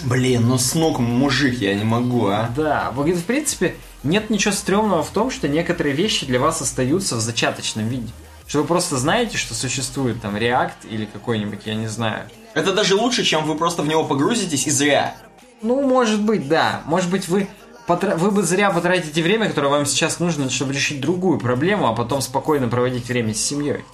Блин, 0.05 0.49
ну 0.49 0.59
снук, 0.59 0.99
мужик, 0.99 1.59
я 1.59 1.75
не 1.75 1.85
могу, 1.85 2.27
а. 2.27 2.51
Да, 2.57 2.91
в 2.95 3.23
принципе, 3.23 3.77
нет 4.03 4.31
ничего 4.31 4.53
стрёмного 4.53 5.03
в 5.03 5.11
том, 5.11 5.31
что 5.31 5.49
некоторые 5.49 5.95
вещи 5.95 6.27
для 6.27 6.41
вас 6.41 6.61
остаются 6.63 7.17
в 7.17 7.21
зачаточном 7.21 7.89
виде. 7.89 8.09
Что 8.47 8.63
вы 8.63 8.65
просто 8.65 8.97
знаете, 8.97 9.37
что 9.37 9.55
существует 9.55 10.21
там 10.21 10.35
React 10.35 10.89
или 10.91 11.05
какой-нибудь, 11.05 11.61
я 11.67 11.75
не 11.75 11.87
знаю. 11.87 12.25
Это 12.55 12.73
даже 12.73 12.97
лучше, 12.97 13.23
чем 13.25 13.45
вы 13.45 13.55
просто 13.55 13.83
в 13.83 13.89
него 13.89 14.05
погрузитесь 14.05 14.67
и 14.67 14.71
зря. 14.71 15.15
Ну, 15.63 15.83
может 15.87 16.23
быть, 16.23 16.49
да. 16.49 16.83
Может 16.87 17.11
быть, 17.11 17.29
вы 17.29 17.47
вы 17.89 18.31
бы 18.31 18.43
зря 18.43 18.71
потратите 18.71 19.21
время, 19.21 19.49
которое 19.49 19.69
вам 19.69 19.87
сейчас 19.87 20.21
нужно, 20.21 20.49
чтобы 20.49 20.73
решить 20.73 21.01
другую 21.01 21.41
проблему, 21.41 21.89
а 21.89 21.93
потом 21.93 22.21
спокойно 22.21 22.69
проводить 22.69 23.09
время 23.09 23.35
с 23.35 23.41
семьей. 23.41 23.85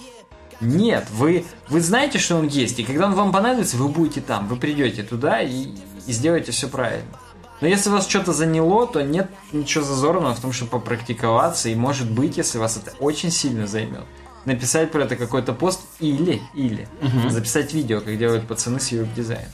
Нет, 0.59 1.07
вы, 1.11 1.45
вы 1.69 1.81
знаете, 1.81 2.17
что 2.19 2.35
он 2.35 2.47
есть, 2.47 2.79
и 2.79 2.83
когда 2.83 3.05
он 3.07 3.13
вам 3.13 3.31
понадобится, 3.31 3.77
вы 3.77 3.87
будете 3.87 4.21
там, 4.21 4.47
вы 4.47 4.55
придете 4.55 5.03
туда 5.03 5.41
и, 5.41 5.67
и 6.07 6.11
сделаете 6.11 6.51
все 6.51 6.67
правильно. 6.67 7.05
Но 7.61 7.67
если 7.67 7.89
вас 7.89 8.07
что-то 8.07 8.33
заняло, 8.33 8.85
то 8.87 9.01
нет 9.01 9.29
ничего 9.51 9.83
зазорного 9.83 10.35
в 10.35 10.39
том, 10.39 10.53
чтобы 10.53 10.71
попрактиковаться, 10.71 11.69
и 11.69 11.75
может 11.75 12.09
быть, 12.09 12.37
если 12.37 12.57
вас 12.59 12.77
это 12.77 12.95
очень 12.99 13.31
сильно 13.31 13.65
займет, 13.67 14.03
написать 14.45 14.91
про 14.91 15.03
это 15.03 15.15
какой-то 15.15 15.53
пост 15.53 15.81
или, 15.99 16.41
или 16.53 16.87
записать 17.29 17.73
видео, 17.73 17.99
как 18.01 18.17
делают 18.17 18.47
пацаны 18.47 18.79
с 18.79 18.91
UX-дизайном. 18.91 19.49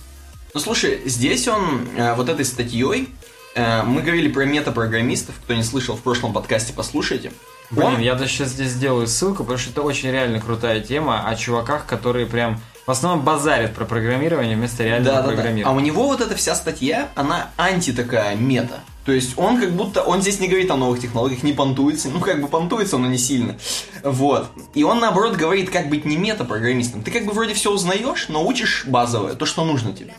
Ну 0.54 0.60
слушай, 0.60 1.02
здесь 1.06 1.48
он 1.48 1.88
э, 1.98 2.14
вот 2.16 2.30
этой 2.30 2.46
статьей, 2.46 3.10
э, 3.56 3.82
мы 3.84 4.02
говорили 4.02 4.28
про 4.28 4.46
метапрограммистов, 4.46 5.36
кто 5.44 5.54
не 5.56 5.64
слышал 5.64 5.96
в 5.96 6.02
прошлом 6.02 6.34
подкасте, 6.34 6.74
послушайте. 6.76 7.32
Блин, 7.72 7.88
Он- 7.88 8.00
я 8.02 8.14
даже 8.16 8.32
сейчас 8.32 8.50
здесь 8.50 8.70
сделаю 8.72 9.08
ссылку, 9.08 9.44
потому 9.44 9.58
что 9.58 9.72
это 9.72 9.82
очень 9.82 10.12
реально 10.12 10.40
крутая 10.42 10.82
тема 10.82 11.26
о 11.28 11.36
чуваках, 11.36 11.86
которые 11.88 12.28
прям 12.28 12.62
в 12.86 12.92
основном 12.92 13.24
базарят 13.24 13.74
про 13.74 13.86
программирование 13.86 14.56
вместо 14.56 14.84
реального 14.84 15.16
Да, 15.18 15.22
да, 15.22 15.28
да. 15.28 15.34
А 15.34 15.36
программирования. 15.36 15.78
у 15.78 15.80
него 15.80 16.08
вот 16.08 16.22
эта 16.22 16.36
вся 16.36 16.56
статья, 16.56 17.10
она 17.16 17.50
анти 17.58 17.94
такая 17.94 18.36
мета. 18.36 18.80
То 19.06 19.12
есть 19.12 19.38
он 19.38 19.60
как 19.60 19.72
будто, 19.72 20.02
он 20.02 20.22
здесь 20.22 20.40
не 20.40 20.48
говорит 20.48 20.72
о 20.72 20.78
новых 20.78 21.02
технологиях, 21.02 21.44
не 21.44 21.54
понтуется, 21.54 22.10
ну 22.10 22.20
как 22.20 22.42
бы 22.42 22.48
понтуется, 22.48 22.98
но 22.98 23.08
не 23.08 23.18
сильно. 23.18 23.58
Вот. 24.04 24.48
И 24.74 24.84
он 24.84 25.00
наоборот 25.00 25.36
говорит, 25.36 25.70
как 25.70 25.90
быть 25.90 26.06
не 26.06 26.16
мета-программистом. 26.18 27.04
Ты 27.04 27.12
как 27.12 27.26
бы 27.26 27.34
вроде 27.34 27.54
все 27.54 27.72
узнаешь, 27.72 28.28
но 28.30 28.46
учишь 28.46 28.86
базовое, 28.88 29.36
то, 29.36 29.46
что 29.46 29.66
нужно 29.66 29.94
тебе. 29.94 30.14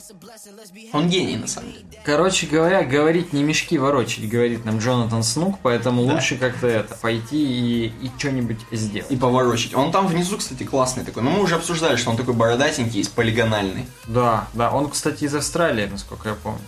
Он 0.93 1.09
гений, 1.09 1.37
на 1.37 1.47
самом 1.47 1.73
деле. 1.73 1.85
Короче 2.05 2.47
говоря, 2.47 2.83
говорить 2.85 3.33
не 3.33 3.43
мешки 3.43 3.79
ворочить, 3.79 4.29
говорит 4.29 4.65
нам 4.65 4.79
Джонатан 4.79 5.23
Снук, 5.23 5.59
поэтому 5.63 6.05
Да. 6.07 6.15
лучше 6.15 6.37
как-то 6.37 6.67
это, 6.67 6.95
пойти 6.97 7.43
и, 7.43 7.87
и 8.03 8.11
что-нибудь 8.19 8.59
сделать. 8.71 9.11
И 9.11 9.17
поворочить. 9.17 9.75
Он 9.75 9.93
там 9.93 10.07
внизу, 10.07 10.37
кстати, 10.39 10.63
классный 10.65 11.05
такой. 11.05 11.23
Но 11.23 11.31
мы 11.31 11.43
уже 11.43 11.55
обсуждали, 11.57 11.97
что 11.97 12.11
он 12.11 12.17
такой 12.17 12.35
бородатенький, 12.35 12.99
есть 12.99 13.13
полигональный. 13.13 13.87
Да, 14.07 14.49
да, 14.53 14.71
он, 14.71 14.91
кстати, 14.91 15.25
из 15.25 15.35
Австралии, 15.35 15.87
насколько 15.91 16.29
я 16.29 16.35
помню. 16.35 16.61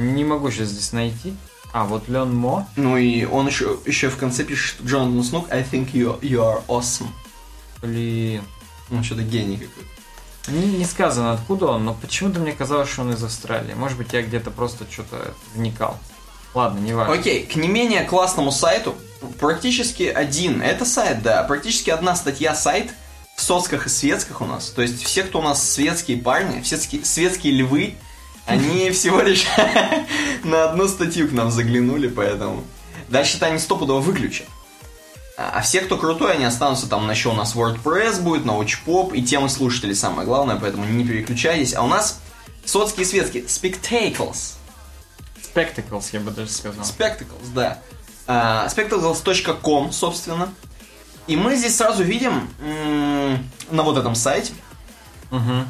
Не 0.00 0.24
могу 0.24 0.50
сейчас 0.50 0.68
здесь 0.68 0.92
найти. 0.92 1.34
А, 1.72 1.84
вот 1.84 2.08
Лен 2.08 2.34
Мо. 2.34 2.66
Ну 2.76 2.96
и 2.96 3.24
он 3.24 3.46
еще, 3.46 3.78
еще 3.86 4.08
в 4.08 4.16
конце 4.16 4.44
пишет, 4.44 4.76
что 4.76 4.84
Джонатан 4.84 5.22
Снук, 5.22 5.52
I 5.52 5.62
think 5.62 5.92
you, 5.92 6.18
you 6.20 6.40
are 6.40 6.62
awesome. 6.66 7.08
Блин. 7.80 8.42
Ну, 8.88 9.04
что-то 9.04 9.22
гений 9.22 9.56
какой-то. 9.56 9.88
Не, 10.50 10.78
не 10.78 10.84
сказано, 10.84 11.32
откуда 11.32 11.66
он, 11.66 11.84
но 11.84 11.94
почему-то 11.94 12.40
мне 12.40 12.52
казалось, 12.52 12.88
что 12.88 13.02
он 13.02 13.12
из 13.12 13.22
Австралии. 13.22 13.74
Может 13.74 13.98
быть, 13.98 14.12
я 14.12 14.22
где-то 14.22 14.50
просто 14.50 14.84
что-то 14.90 15.32
вникал. 15.54 15.96
Ладно, 16.54 16.80
не 16.80 16.92
важно. 16.92 17.14
Окей, 17.14 17.46
к 17.46 17.54
не 17.54 17.68
менее 17.68 18.02
классному 18.04 18.50
сайту 18.50 18.96
практически 19.38 20.04
один, 20.04 20.62
это 20.62 20.84
сайт, 20.84 21.22
да, 21.22 21.44
практически 21.44 21.90
одна 21.90 22.16
статья 22.16 22.54
сайт 22.54 22.92
в 23.36 23.42
соцках 23.42 23.86
и 23.86 23.88
светских 23.88 24.40
у 24.40 24.46
нас. 24.46 24.70
То 24.70 24.82
есть 24.82 25.02
все, 25.04 25.22
кто 25.22 25.38
у 25.38 25.42
нас 25.42 25.62
светские 25.62 26.18
парни, 26.18 26.60
все 26.62 26.78
ски- 26.78 27.04
светские 27.04 27.52
львы, 27.52 27.94
они 28.50 28.90
всего 28.90 29.20
лишь 29.20 29.46
на 30.44 30.64
одну 30.64 30.88
статью 30.88 31.28
к 31.28 31.32
нам 31.32 31.50
заглянули, 31.50 32.08
поэтому... 32.08 32.64
Дальше-то 33.08 33.46
они 33.46 33.58
стопудово 33.58 34.00
выключат. 34.00 34.46
А 35.36 35.52
а 35.54 35.60
все, 35.62 35.80
кто 35.80 35.96
крутой, 35.96 36.34
они 36.34 36.44
останутся 36.44 36.88
там, 36.88 37.06
на 37.06 37.12
еще 37.12 37.30
у 37.30 37.32
нас 37.32 37.56
WordPress 37.56 38.20
будет, 38.20 38.44
научпоп 38.44 39.14
и 39.14 39.22
темы 39.22 39.48
слушателей 39.48 39.94
самое 39.94 40.26
главное, 40.26 40.56
поэтому 40.56 40.84
не 40.84 41.04
переключайтесь. 41.04 41.74
А 41.74 41.82
у 41.82 41.88
нас 41.88 42.20
соцкие 42.64 43.04
и 43.04 43.08
светские, 43.08 43.44
Spectacles. 43.44 44.54
Spectacles, 45.42 46.04
я 46.12 46.20
бы 46.20 46.30
даже 46.30 46.50
сказал. 46.50 46.84
Spectacles, 46.84 47.52
да. 47.54 47.78
А, 48.26 48.68
Spectacles.com, 48.68 49.92
собственно. 49.92 50.52
И 51.26 51.36
мы 51.36 51.56
здесь 51.56 51.76
сразу 51.76 52.04
видим 52.04 52.48
на 53.70 53.82
вот 53.82 53.96
этом 53.96 54.14
сайте 54.14 54.52
Мгм. 55.30 55.68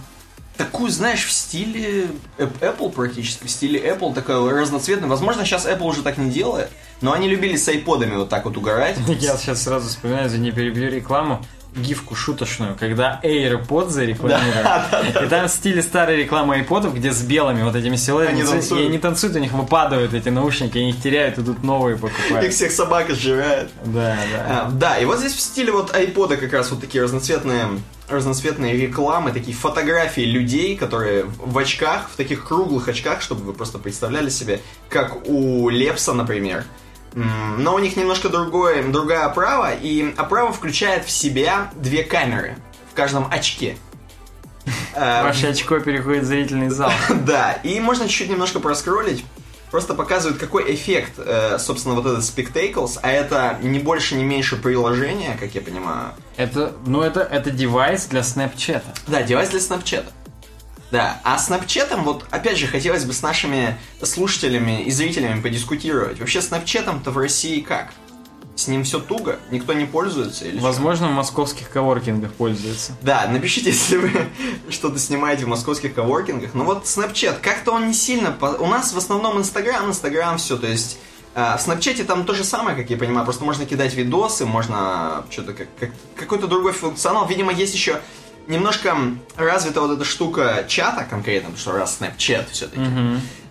Такую, 0.60 0.90
знаешь, 0.90 1.24
в 1.24 1.32
стиле 1.32 2.08
App- 2.38 2.60
Apple 2.60 2.92
практически, 2.92 3.46
в 3.46 3.50
стиле 3.50 3.80
Apple, 3.80 4.14
такая 4.14 4.38
разноцветная. 4.38 5.08
Возможно, 5.08 5.44
сейчас 5.44 5.66
Apple 5.66 5.84
уже 5.84 6.02
так 6.02 6.18
не 6.18 6.30
делает, 6.30 6.68
но 7.00 7.12
они 7.12 7.28
любили 7.28 7.56
с 7.56 7.66
айподами 7.68 8.16
вот 8.16 8.28
так 8.28 8.44
вот 8.44 8.56
угорать. 8.58 8.96
Я 9.20 9.36
сейчас 9.38 9.62
сразу 9.62 9.88
вспоминаю, 9.88 10.28
за 10.28 10.36
не 10.38 10.50
перебью 10.52 10.90
рекламу, 10.90 11.44
гифку 11.76 12.14
шуточную, 12.14 12.76
когда 12.78 13.20
AirPods 13.22 13.90
зарекламировали. 13.90 15.24
И 15.24 15.28
там 15.28 15.48
в 15.48 15.50
стиле 15.50 15.82
старой 15.82 16.16
рекламы 16.16 16.54
айподов, 16.56 16.94
где 16.94 17.12
с 17.12 17.22
белыми 17.22 17.62
вот 17.62 17.76
этими 17.76 17.96
силуэтами. 17.96 18.40
Они 18.40 18.50
танцуют. 18.50 18.82
И 18.82 18.86
они 18.86 18.98
танцуют, 18.98 19.36
у 19.36 19.38
них 19.38 19.52
выпадают 19.52 20.14
эти 20.14 20.28
наушники, 20.28 20.78
они 20.78 20.90
их 20.90 21.02
теряют, 21.02 21.38
идут 21.38 21.62
новые 21.62 21.94
Их 21.96 22.00
покупают. 22.00 22.52
всех 22.52 22.72
собак 22.72 23.10
сжирает. 23.10 23.70
Да, 23.84 24.16
да. 24.32 24.46
А, 24.48 24.70
да, 24.70 24.98
и 24.98 25.04
вот 25.04 25.18
здесь 25.18 25.34
в 25.34 25.40
стиле 25.40 25.72
вот 25.72 25.94
айпода 25.94 26.36
как 26.36 26.52
раз 26.52 26.70
вот 26.70 26.80
такие 26.80 27.02
разноцветные 27.04 27.68
разноцветные 28.08 28.76
рекламы, 28.76 29.30
такие 29.30 29.56
фотографии 29.56 30.22
людей, 30.22 30.76
которые 30.76 31.26
в 31.26 31.56
очках, 31.56 32.10
в 32.12 32.16
таких 32.16 32.44
круглых 32.46 32.88
очках, 32.88 33.22
чтобы 33.22 33.44
вы 33.44 33.52
просто 33.52 33.78
представляли 33.78 34.30
себе, 34.30 34.60
как 34.88 35.28
у 35.28 35.68
Лепса, 35.68 36.12
например. 36.12 36.64
Но 37.14 37.74
у 37.74 37.78
них 37.78 37.96
немножко 37.96 38.28
другое, 38.28 38.82
другая 38.84 39.24
оправа, 39.24 39.72
и 39.74 40.14
оправа 40.16 40.52
включает 40.52 41.04
в 41.04 41.10
себя 41.10 41.70
две 41.74 42.04
камеры 42.04 42.56
в 42.90 42.94
каждом 42.94 43.28
очке. 43.30 43.76
Э, 44.94 45.22
Ваше 45.22 45.46
очко 45.46 45.78
переходит 45.78 46.24
в 46.24 46.26
зрительный 46.26 46.68
зал. 46.68 46.90
да, 47.26 47.52
и 47.62 47.78
можно 47.78 48.08
чуть-чуть 48.08 48.28
немножко 48.28 48.58
проскроллить. 48.58 49.24
Просто 49.70 49.94
показывает, 49.94 50.38
какой 50.38 50.74
эффект, 50.74 51.12
э, 51.18 51.58
собственно, 51.60 51.94
вот 51.94 52.04
этот 52.04 52.24
Spectacles, 52.24 52.98
а 53.02 53.10
это 53.10 53.56
не 53.62 53.78
больше, 53.78 54.16
не 54.16 54.24
меньше 54.24 54.56
приложение, 54.56 55.36
как 55.38 55.54
я 55.54 55.60
понимаю. 55.60 56.10
Это, 56.36 56.72
ну 56.86 57.02
это, 57.02 57.20
это 57.20 57.50
девайс 57.50 58.06
для 58.06 58.24
Снэпчата. 58.24 58.92
Да, 59.06 59.22
девайс 59.22 59.50
для 59.50 59.60
Snapchat. 59.60 60.04
Да, 60.90 61.20
а 61.22 61.38
с 61.38 61.48
Snapchat, 61.50 62.02
вот 62.02 62.24
опять 62.30 62.58
же, 62.58 62.66
хотелось 62.66 63.04
бы 63.04 63.12
с 63.12 63.22
нашими 63.22 63.78
слушателями 64.02 64.82
и 64.82 64.90
зрителями 64.90 65.40
подискутировать. 65.40 66.18
Вообще, 66.18 66.40
Snapchat-то 66.40 67.10
в 67.10 67.18
России 67.18 67.60
как? 67.60 67.92
С 68.56 68.66
ним 68.68 68.84
все 68.84 68.98
туго? 68.98 69.38
Никто 69.50 69.72
не 69.72 69.86
пользуется 69.86 70.44
или? 70.44 70.58
Возможно, 70.58 71.08
в 71.08 71.12
московских 71.12 71.70
коворкингах 71.70 72.32
пользуется. 72.32 72.92
Да, 73.02 73.26
напишите, 73.28 73.70
если 73.70 73.96
вы 73.96 74.10
что-то 74.68 74.98
снимаете 74.98 75.44
в 75.44 75.48
московских 75.48 75.94
коворкингах. 75.94 76.50
Ну 76.54 76.64
вот 76.64 76.84
Snapchat, 76.84 77.38
как-то 77.40 77.72
он 77.72 77.86
не 77.88 77.94
сильно... 77.94 78.32
по- 78.32 78.56
У 78.58 78.66
нас 78.66 78.92
в 78.92 78.98
основном 78.98 79.38
Инстаграм, 79.38 79.88
Инстаграм, 79.88 80.36
все, 80.38 80.58
то 80.58 80.66
есть... 80.66 80.98
а, 81.34 81.56
в 81.56 81.62
Снапчате 81.62 82.04
там 82.04 82.24
то 82.26 82.34
же 82.34 82.42
самое, 82.44 82.76
как 82.76 82.90
я 82.90 82.96
понимаю, 82.98 83.24
просто 83.24 83.44
можно 83.44 83.64
кидать 83.64 83.94
видосы, 83.94 84.44
можно 84.44 85.24
что-то 85.30 85.52
как, 85.54 85.68
как- 85.78 85.92
какой-то 86.16 86.46
другой 86.48 86.72
функционал. 86.72 87.26
Видимо, 87.28 87.52
есть 87.52 87.72
еще 87.72 88.00
немножко 88.46 88.96
развита 89.36 89.80
вот 89.80 89.92
эта 89.92 90.04
штука 90.04 90.64
чата 90.68 91.04
конкретно, 91.08 91.50
потому 91.50 91.58
что 91.58 91.72
раз 91.72 91.98
Snapchat 92.00 92.46
все-таки. 92.50 92.80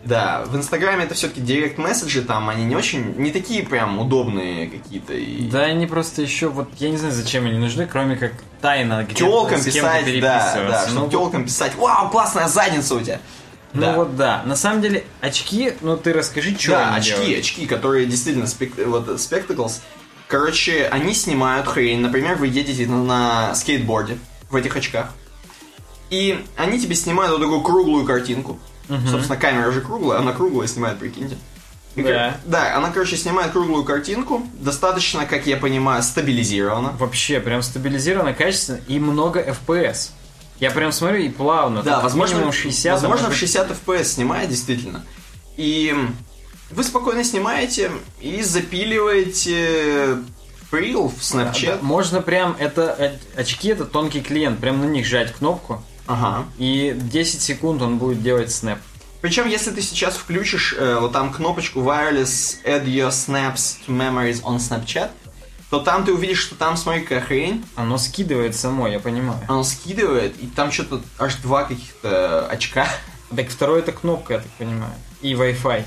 Да, 0.06 0.44
в 0.48 0.56
Инстаграме 0.56 1.04
это 1.04 1.14
все-таки 1.14 1.42
директ 1.42 1.78
месседжи, 1.78 2.22
там 2.22 2.48
они 2.48 2.64
не 2.64 2.76
очень, 2.76 3.16
не 3.18 3.32
такие 3.32 3.64
прям 3.64 4.00
удобные 4.00 4.68
какие-то. 4.70 5.14
И... 5.14 5.50
Да, 5.50 5.64
они 5.64 5.88
просто 5.88 6.22
еще, 6.22 6.48
вот, 6.48 6.70
я 6.80 6.90
не 6.90 6.96
знаю, 6.96 7.14
зачем 7.14 7.46
они 7.46 7.60
нужны, 7.60 7.86
кроме 7.86 8.16
как 8.16 8.32
тайно 8.62 9.04
где-то 9.04 9.16
Телкам 9.20 9.60
с 9.60 9.66
писать, 9.66 9.82
да, 9.84 9.90
да, 9.92 10.02
переписываться. 10.06 10.90
чтобы 10.90 11.06
Ну, 11.06 11.12
телкам 11.12 11.44
писать, 11.46 11.76
вау, 11.76 12.10
классная 12.10 12.48
задница 12.48 12.96
у 12.96 13.02
тебя. 13.02 13.20
Ну 13.74 13.82
Да. 13.82 13.94
вот 13.94 14.16
да. 14.16 14.42
На 14.46 14.56
самом 14.56 14.82
деле, 14.82 15.04
очки, 15.22 15.74
ну 15.82 15.98
ты 15.98 16.14
расскажи, 16.14 16.58
что 16.58 16.72
да, 16.72 16.88
они 16.90 16.98
очки, 17.00 17.16
делают. 17.20 17.40
очки, 17.40 17.66
которые 17.68 18.06
действительно 18.06 18.46
спек- 18.46 18.84
вот 18.86 19.10
spectacles. 19.10 19.82
Короче, 20.28 20.88
они 20.92 21.14
снимают 21.14 21.68
хрень. 21.68 22.00
Например, 22.00 22.36
вы 22.36 22.48
едете 22.48 22.88
на, 22.88 23.04
на 23.04 23.56
скейтборде 23.56 24.18
в 24.50 24.56
этих 24.56 24.76
очках. 24.76 25.14
И 26.10 26.44
они 26.58 26.80
тебе 26.80 26.96
снимают 26.96 27.32
вот 27.32 27.42
такую 27.42 27.62
круглую 27.62 28.06
картинку. 28.06 28.60
Собственно, 28.88 29.38
камера 29.38 29.72
же 29.72 29.82
круглая, 29.82 30.20
она 30.20 30.34
круглая 30.34 30.68
снимает, 30.68 30.98
прикиньте. 30.98 31.38
И 31.96 32.02
Да. 32.02 32.38
Да, 32.46 32.76
она, 32.78 32.90
короче, 32.92 33.18
снимает 33.18 33.52
круглую 33.52 33.84
картинку, 33.84 34.44
достаточно, 34.54 35.26
как 35.26 35.48
я 35.48 35.58
понимаю, 35.58 36.02
стабилизирована. 36.02 36.94
Вообще, 36.98 37.40
прям 37.40 37.62
стабилизировано, 37.62 38.34
качественно 38.34 38.80
и 38.88 39.00
много 39.00 39.42
FPS. 39.42 40.12
Я 40.60 40.72
прям 40.72 40.92
смотрю 40.92 41.20
и 41.20 41.30
плавно. 41.30 41.84
Да, 41.84 42.00
возможно, 42.02 42.36
минимум 42.36 42.52
60, 42.52 42.92
а 42.92 42.94
возможно 42.96 43.10
может 43.10 43.26
в 43.28 43.30
быть, 43.30 43.38
60 43.38 43.72
FPS 43.72 44.04
снимает, 44.04 44.50
действительно. 44.50 45.06
И 45.56 45.96
вы 46.72 46.84
спокойно 46.84 47.24
снимаете 47.24 47.92
и 48.22 48.42
запиливаете 48.42 50.18
Reel, 50.72 51.10
в 51.10 51.20
Snapchat. 51.22 51.78
Да, 51.78 51.80
Можно 51.82 52.22
прям, 52.22 52.56
это 52.60 52.96
э, 52.98 53.18
очки, 53.40 53.70
это 53.70 53.86
тонкий 53.86 54.22
клиент, 54.22 54.60
прям 54.60 54.80
на 54.82 54.86
них 54.86 55.06
жать 55.06 55.34
кнопку, 55.34 55.84
Ага. 56.08 56.46
и 56.58 56.94
10 56.96 57.42
секунд 57.42 57.82
он 57.82 57.98
будет 57.98 58.22
делать 58.22 58.52
снэп. 58.52 58.80
Причем, 59.22 59.48
если 59.48 59.72
ты 59.72 59.82
сейчас 59.82 60.16
включишь 60.16 60.74
э, 60.78 60.98
вот 61.00 61.12
там 61.12 61.32
кнопочку 61.34 61.82
Wireless 61.82 62.58
Add 62.66 62.86
Your 62.86 63.10
Snaps 63.10 63.78
to 63.86 63.90
Memories 63.90 64.42
on 64.44 64.58
Snapchat, 64.58 65.10
то 65.70 65.80
там 65.80 66.04
ты 66.06 66.14
увидишь, 66.14 66.40
что 66.40 66.56
там, 66.56 66.78
смотри, 66.78 67.02
какая 67.02 67.22
хрень, 67.22 67.64
Оно 67.76 67.98
скидывает 67.98 68.56
само, 68.56 68.88
я 68.88 69.00
понимаю. 69.00 69.40
оно 69.48 69.64
скидывает, 69.64 70.36
и 70.42 70.48
там 70.48 70.72
что-то 70.72 71.02
аж 71.20 71.36
два 71.36 71.64
каких-то 71.66 72.48
очка. 72.48 72.88
Так 73.36 73.50
второе 73.50 73.82
это 73.82 73.92
кнопка, 73.92 74.34
я 74.36 74.40
так 74.40 74.52
понимаю. 74.54 74.94
И 75.22 75.34
Wi-Fi. 75.34 75.84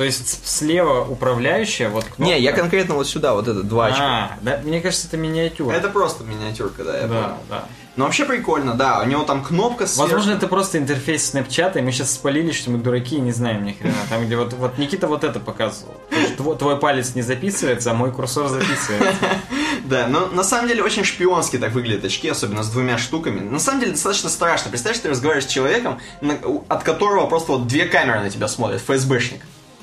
То 0.00 0.04
есть 0.04 0.48
слева 0.48 1.04
управляющая, 1.04 1.90
вот 1.90 2.04
кнопка. 2.04 2.22
Не, 2.22 2.40
я 2.40 2.52
конкретно 2.52 2.94
вот 2.94 3.06
сюда, 3.06 3.34
вот 3.34 3.48
это, 3.48 3.62
два 3.62 3.88
очка. 3.88 4.02
А, 4.02 4.38
да, 4.40 4.58
мне 4.64 4.80
кажется, 4.80 5.06
это 5.06 5.18
миниатюра. 5.18 5.74
Это 5.74 5.90
просто 5.90 6.24
миниатюрка, 6.24 6.84
да, 6.84 6.96
я 6.96 7.06
да, 7.06 7.22
понял. 7.22 7.36
да. 7.50 7.64
Но 7.96 8.06
вообще 8.06 8.24
прикольно, 8.24 8.72
да, 8.72 9.00
у 9.00 9.06
него 9.06 9.24
там 9.24 9.44
кнопка 9.44 9.86
сверху. 9.86 10.10
Возможно, 10.10 10.38
это 10.38 10.48
просто 10.48 10.78
интерфейс 10.78 11.34
Snapchat, 11.34 11.78
и 11.78 11.82
мы 11.82 11.92
сейчас 11.92 12.14
спалили, 12.14 12.50
что 12.50 12.70
мы 12.70 12.78
дураки 12.78 13.16
и 13.16 13.20
не 13.20 13.32
знаем 13.32 13.62
ни 13.62 13.72
хрена. 13.72 13.92
Там, 14.08 14.24
где 14.24 14.38
вот, 14.38 14.54
вот 14.54 14.78
Никита 14.78 15.06
вот 15.06 15.22
это 15.22 15.38
показывал. 15.38 15.92
Твой, 16.38 16.56
твой 16.56 16.78
палец 16.78 17.14
не 17.14 17.20
записывается, 17.20 17.90
а 17.90 17.94
мой 17.94 18.10
курсор 18.10 18.48
записывается. 18.48 19.18
Да, 19.84 20.06
но 20.06 20.26
на 20.26 20.44
самом 20.44 20.68
деле 20.68 20.84
очень 20.84 21.04
шпионски 21.04 21.58
так 21.58 21.72
выглядят 21.72 22.04
очки, 22.04 22.28
особенно 22.28 22.62
с 22.62 22.70
двумя 22.70 22.96
штуками. 22.96 23.40
На 23.40 23.58
самом 23.58 23.80
деле 23.80 23.92
достаточно 23.92 24.28
страшно. 24.28 24.70
Представь, 24.70 24.94
что 24.94 25.04
ты 25.04 25.08
разговариваешь 25.10 25.48
с 25.48 25.50
человеком, 25.50 25.98
от 26.68 26.84
которого 26.84 27.26
просто 27.26 27.52
вот 27.52 27.66
две 27.66 27.86
камеры 27.86 28.20
на 28.20 28.30
тебя 28.30 28.46
смотрят, 28.46 28.80
ФСБшник. 28.82 29.40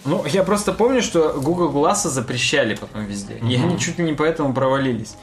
Ну, 0.08 0.26
я 0.26 0.44
просто 0.44 0.72
помню, 0.72 1.02
что 1.02 1.34
Google 1.34 1.70
Glass 1.72 2.08
запрещали 2.08 2.76
потом 2.76 3.06
везде. 3.06 3.36
И 3.36 3.56
они 3.56 3.78
чуть 3.78 4.00
ли 4.00 4.06
не 4.06 4.14
поэтому 4.14 4.54
провалились. 4.54 5.16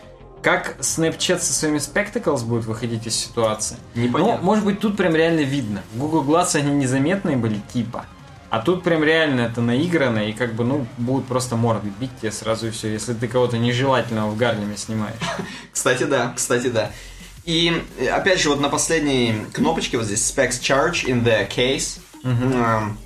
Как 0.42 0.76
Snapchat 0.80 1.38
со 1.38 1.54
своими 1.54 1.78
Spectacles 1.78 2.44
будет 2.44 2.66
выходить 2.66 3.06
из 3.06 3.16
ситуации? 3.16 3.76
Непонятно. 3.94 4.38
Ну, 4.40 4.44
может 4.44 4.64
быть, 4.64 4.78
тут 4.78 4.96
прям 4.96 5.16
реально 5.16 5.40
видно. 5.40 5.82
В 5.94 5.98
Google 5.98 6.22
Glass 6.22 6.54
они 6.54 6.70
незаметные 6.70 7.38
были, 7.38 7.60
типа. 7.72 8.04
А 8.50 8.60
тут 8.60 8.84
прям 8.84 9.02
реально 9.02 9.40
это 9.40 9.62
наиграно, 9.62 10.28
и 10.28 10.32
как 10.32 10.54
бы, 10.54 10.64
ну, 10.64 10.86
будут 10.98 11.26
просто 11.26 11.56
морды 11.56 11.90
бить 11.98 12.10
тебе 12.20 12.30
сразу 12.30 12.68
и 12.68 12.70
все, 12.70 12.92
если 12.92 13.14
ты 13.14 13.26
кого-то 13.26 13.56
нежелательного 13.58 14.30
в 14.30 14.36
Гарлеме 14.36 14.76
снимаешь. 14.76 15.16
Кстати, 15.72 16.04
да, 16.04 16.32
кстати, 16.36 16.68
да. 16.68 16.90
И 17.44 17.82
э, 17.98 18.08
опять 18.08 18.40
же, 18.40 18.50
вот 18.50 18.60
на 18.60 18.68
последней 18.68 19.34
кнопочке 19.52 19.96
вот 19.96 20.06
здесь 20.06 20.20
Specs 20.30 20.60
Charge 20.60 21.06
in 21.06 21.24
the 21.24 21.48
case. 21.48 21.98
эм, 22.22 22.96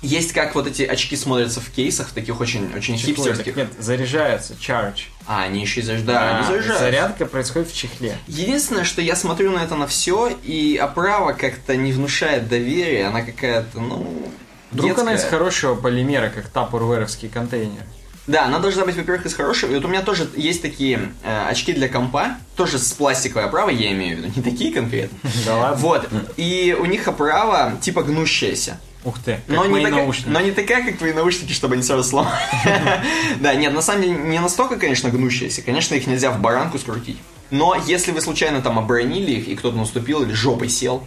Есть 0.00 0.32
как 0.32 0.54
вот 0.54 0.66
эти 0.68 0.82
очки 0.82 1.16
смотрятся 1.16 1.60
в 1.60 1.70
кейсах, 1.70 2.08
в 2.08 2.12
таких 2.12 2.40
очень, 2.40 2.72
очень 2.76 2.96
Чехлы, 2.96 3.14
хипстерских. 3.14 3.56
Нет, 3.56 3.68
заряжаются, 3.80 4.54
charge. 4.54 5.06
А, 5.26 5.42
они 5.42 5.60
еще 5.60 5.80
и 5.80 5.82
заряжают. 5.82 6.06
Да, 6.06 6.36
они 6.36 6.44
А, 6.46 6.48
заряжаются. 6.48 6.78
Зарядка 6.84 7.26
происходит 7.26 7.68
в 7.70 7.76
чехле. 7.76 8.16
Единственное, 8.28 8.84
что 8.84 9.02
я 9.02 9.16
смотрю 9.16 9.50
на 9.50 9.58
это 9.58 9.74
на 9.74 9.88
все, 9.88 10.28
и 10.44 10.76
оправа 10.76 11.32
как-то 11.32 11.74
не 11.74 11.92
внушает 11.92 12.48
доверия, 12.48 13.06
она 13.06 13.22
какая-то, 13.22 13.80
ну, 13.80 14.30
Вдруг 14.70 14.98
она 14.98 15.14
из 15.14 15.20
детская. 15.22 15.36
хорошего 15.38 15.74
полимера, 15.74 16.28
как 16.28 16.48
тапурверовский 16.48 17.28
контейнер. 17.28 17.82
Да, 18.28 18.44
она 18.44 18.58
должна 18.58 18.84
быть, 18.84 18.94
во-первых, 18.94 19.24
из 19.24 19.34
хорошего. 19.34 19.72
И 19.72 19.74
вот 19.74 19.84
у 19.86 19.88
меня 19.88 20.02
тоже 20.02 20.28
есть 20.36 20.60
такие 20.60 21.12
э, 21.24 21.46
очки 21.48 21.72
для 21.72 21.88
компа, 21.88 22.36
тоже 22.56 22.78
с 22.78 22.92
пластиковой 22.92 23.46
оправой, 23.46 23.74
я 23.74 23.90
имею 23.92 24.18
в 24.18 24.20
виду, 24.20 24.32
не 24.36 24.42
такие 24.42 24.72
конкретно. 24.72 25.18
Да 25.46 25.56
ладно? 25.56 25.76
Вот, 25.80 26.08
и 26.36 26.76
у 26.78 26.84
них 26.84 27.08
оправа 27.08 27.72
типа 27.80 28.02
гнущаяся. 28.02 28.78
Ух 29.08 29.18
ты, 29.24 29.40
Но 29.46 29.64
не, 29.64 29.82
такая, 29.82 30.02
наушники. 30.02 30.28
но 30.28 30.40
не 30.42 30.50
такая, 30.50 30.84
как 30.84 30.98
твои 30.98 31.14
наушники, 31.14 31.52
чтобы 31.52 31.74
они 31.74 31.82
сразу 31.82 32.04
сломали. 32.04 32.36
Да, 33.40 33.54
нет, 33.54 33.72
на 33.72 33.80
самом 33.80 34.02
деле 34.02 34.14
не 34.16 34.38
настолько, 34.38 34.76
конечно, 34.76 35.08
гнущиеся. 35.08 35.62
Конечно, 35.62 35.94
их 35.94 36.06
нельзя 36.06 36.30
в 36.30 36.40
баранку 36.40 36.78
скрутить. 36.78 37.16
Но 37.50 37.74
если 37.86 38.12
вы 38.12 38.20
случайно 38.20 38.60
там 38.60 38.78
оборонили 38.78 39.30
их, 39.30 39.48
и 39.48 39.56
кто-то 39.56 39.78
наступил 39.78 40.22
или 40.22 40.34
жопой 40.34 40.68
сел, 40.68 41.02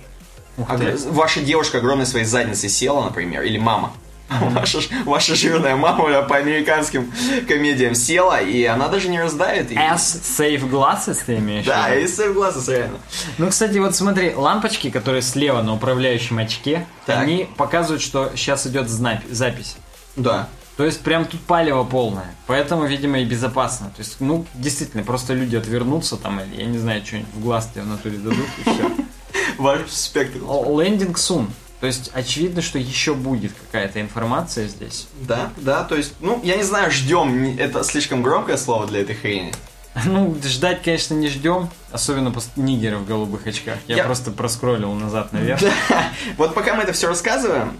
а 0.58 0.80
ваша 1.12 1.42
девушка 1.42 1.78
огромной 1.78 2.08
своей 2.08 2.26
задницей 2.26 2.70
села, 2.70 3.04
например, 3.04 3.44
или 3.44 3.60
мама, 3.60 3.94
Ваша, 4.42 4.80
ваша 5.06 5.36
жирная 5.36 5.76
мама 5.76 6.22
по 6.24 6.38
американским 6.38 7.12
комедиям 7.48 7.96
села, 7.96 8.42
и 8.42 8.64
она 8.64 8.88
даже 8.88 9.10
не 9.10 9.22
раздавит. 9.22 9.72
И... 9.72 9.76
S 9.76 10.40
Safe 10.40 10.70
Glasses 10.70 11.18
ты 11.26 11.38
имеешь? 11.38 11.66
Да, 11.66 11.90
сейф 12.08 12.34
глаза 12.34 12.72
реально. 12.72 13.00
Ну, 13.38 13.50
кстати, 13.50 13.78
вот 13.78 13.96
смотри, 13.96 14.34
лампочки, 14.34 14.90
которые 14.90 15.22
слева 15.22 15.62
на 15.62 15.74
управляющем 15.74 16.38
очке, 16.38 16.86
Так. 17.06 17.20
они 17.20 17.48
показывают, 17.58 18.02
что 18.02 18.32
сейчас 18.36 18.66
идет 18.68 18.90
запись. 18.90 19.76
Да. 20.16 20.48
То 20.78 20.86
есть 20.86 21.02
прям 21.02 21.26
тут 21.26 21.42
палево 21.42 21.84
полное. 21.84 22.34
Поэтому, 22.48 22.86
видимо, 22.86 23.20
и 23.20 23.26
безопасно. 23.26 23.88
То 23.88 24.02
есть, 24.02 24.16
ну, 24.20 24.46
действительно, 24.54 25.04
просто 25.04 25.34
люди 25.34 25.56
отвернутся 25.56 26.16
там, 26.18 26.40
или, 26.40 26.62
я 26.62 26.66
не 26.66 26.78
знаю, 26.78 27.06
что-нибудь 27.06 27.34
в 27.34 27.42
глаз 27.42 27.70
тебе 27.74 27.84
в 27.84 27.88
натуре 27.88 28.18
дадут, 28.18 28.48
и 28.58 28.62
все. 28.70 28.92
Ваш 29.58 29.90
спектр. 29.90 30.40
Лендинг 30.40 31.18
soon. 31.18 31.48
То 31.82 31.88
есть, 31.88 32.12
очевидно, 32.14 32.62
что 32.62 32.78
еще 32.80 33.14
будет 33.16 33.52
какая-то 33.54 34.00
информация 34.00 34.68
здесь. 34.68 35.08
Да, 35.28 35.50
да, 35.58 35.84
то 35.84 35.96
есть, 35.96 36.14
ну, 36.22 36.40
я 36.44 36.56
не 36.56 36.64
знаю, 36.64 36.92
ждем, 36.92 37.58
это 37.58 37.84
слишком 37.84 38.22
громкое 38.22 38.56
слово 38.58 38.86
для 38.88 39.02
этой 39.02 39.16
хрени. 39.16 39.52
Ну, 40.06 40.38
ждать, 40.42 40.84
конечно, 40.84 41.16
не 41.16 41.28
ждем. 41.28 41.70
Особенно 41.92 42.32
после 42.32 42.52
нигера 42.56 42.98
в 42.98 43.06
голубых 43.06 43.46
очках. 43.46 43.78
Я, 43.88 43.98
Я- 43.98 44.04
просто 44.06 44.32
проскроллил 44.32 44.94
назад 44.94 45.34
наверх. 45.34 45.60
Да. 45.60 46.04
Вот 46.38 46.54
пока 46.54 46.76
мы 46.76 46.84
это 46.84 46.94
все 46.94 47.08
рассказываем, 47.08 47.78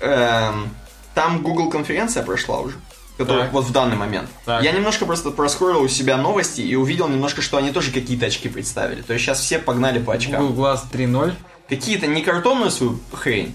эм, 0.00 0.68
там 1.14 1.42
Google 1.42 1.68
конференция 1.70 2.22
прошла 2.22 2.60
уже. 2.60 2.76
Которая 3.16 3.44
Так. 3.46 3.52
вот 3.52 3.64
в 3.64 3.72
данный 3.72 3.96
момент. 3.96 4.30
Так. 4.44 4.62
Я 4.62 4.70
немножко 4.70 5.04
просто 5.04 5.30
проскроллил 5.32 5.82
у 5.82 5.88
себя 5.88 6.16
новости 6.16 6.60
и 6.60 6.76
увидел 6.76 7.08
немножко, 7.08 7.42
что 7.42 7.56
они 7.56 7.72
тоже 7.72 7.90
какие-то 7.90 8.26
очки 8.26 8.48
представили. 8.48 9.02
То 9.02 9.12
есть 9.14 9.24
сейчас 9.24 9.40
все 9.40 9.58
погнали 9.58 9.98
по 9.98 10.14
очкам. 10.14 10.46
Google 10.46 10.66
Glass 10.66 10.82
3.0. 10.92 11.34
Какие-то 11.68 12.06
не 12.06 12.22
картонную 12.22 12.70
свою 12.70 12.98
хрень, 13.12 13.54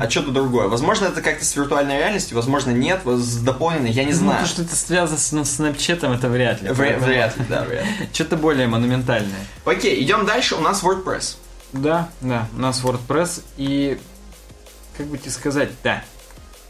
а 0.00 0.08
что-то 0.08 0.30
другое. 0.30 0.68
Возможно, 0.68 1.06
это 1.06 1.20
как-то 1.20 1.44
с 1.44 1.54
виртуальной 1.56 1.98
реальностью, 1.98 2.36
возможно, 2.36 2.70
нет, 2.70 3.00
с 3.04 3.36
дополненной, 3.38 3.90
я 3.90 4.04
не 4.04 4.12
Ну, 4.12 4.18
знаю. 4.18 4.42
то, 4.44 4.48
что 4.48 4.62
это 4.62 4.76
связано 4.76 5.18
с 5.18 5.32
ну, 5.32 5.42
Snapchat, 5.42 6.14
это 6.16 6.28
вряд 6.28 6.62
ли. 6.62 6.70
Вряд, 6.70 7.02
вряд 7.02 7.36
ли, 7.36 7.44
да, 7.48 7.64
вряд 7.64 7.84
ли. 7.84 7.90
Что-то 8.12 8.36
более 8.36 8.66
монументальное. 8.68 9.46
Окей, 9.64 10.02
идем 10.02 10.24
дальше, 10.24 10.54
у 10.54 10.60
нас 10.60 10.82
WordPress. 10.82 11.36
Да, 11.72 12.08
да, 12.20 12.48
у 12.56 12.60
нас 12.60 12.82
WordPress 12.82 13.42
и... 13.56 13.98
Как 14.96 15.06
бы 15.06 15.18
тебе 15.18 15.30
сказать, 15.30 15.70
да. 15.84 16.02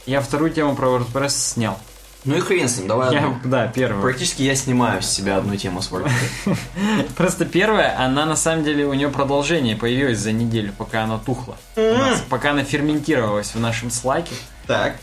Я 0.07 0.21
вторую 0.21 0.51
тему 0.51 0.75
про 0.75 0.89
WordPress 0.89 1.31
снял. 1.31 1.79
Ну 2.25 2.37
и 2.37 2.41
хрен 2.41 2.69
с 2.69 2.77
ним, 2.79 2.89
давай 2.89 3.13
Я, 3.15 3.21
одну. 3.27 3.39
да, 3.45 3.69
первую. 3.69 4.03
Практически 4.03 4.43
я 4.43 4.55
снимаю 4.55 5.03
с 5.03 5.07
себя 5.09 5.37
одну 5.39 5.57
тему 5.57 5.81
с. 5.81 5.89
Просто 7.17 7.45
первая, 7.45 7.99
она 7.99 8.27
на 8.27 8.37
самом 8.37 8.65
деле, 8.65 8.87
у 8.87 8.93
нее 8.95 9.09
продолжение 9.09 9.77
появилось 9.77 10.19
за 10.19 10.33
неделю, 10.33 10.73
пока 10.77 11.05
она 11.05 11.19
тухла. 11.19 11.57
Нас, 11.77 12.23
пока 12.29 12.51
она 12.51 12.65
ферментировалась 12.65 13.55
в 13.55 13.61
нашем 13.61 13.91
слайке. 13.91 14.35
Так. 14.67 14.97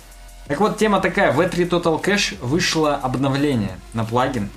Так 0.48 0.60
вот, 0.60 0.78
тема 0.78 1.00
такая. 1.00 1.32
В 1.32 1.40
E3 1.42 1.70
Total 1.70 2.02
Cache 2.04 2.36
вышло 2.42 2.96
обновление 2.96 3.80
на 3.94 4.04
плагин. 4.06 4.50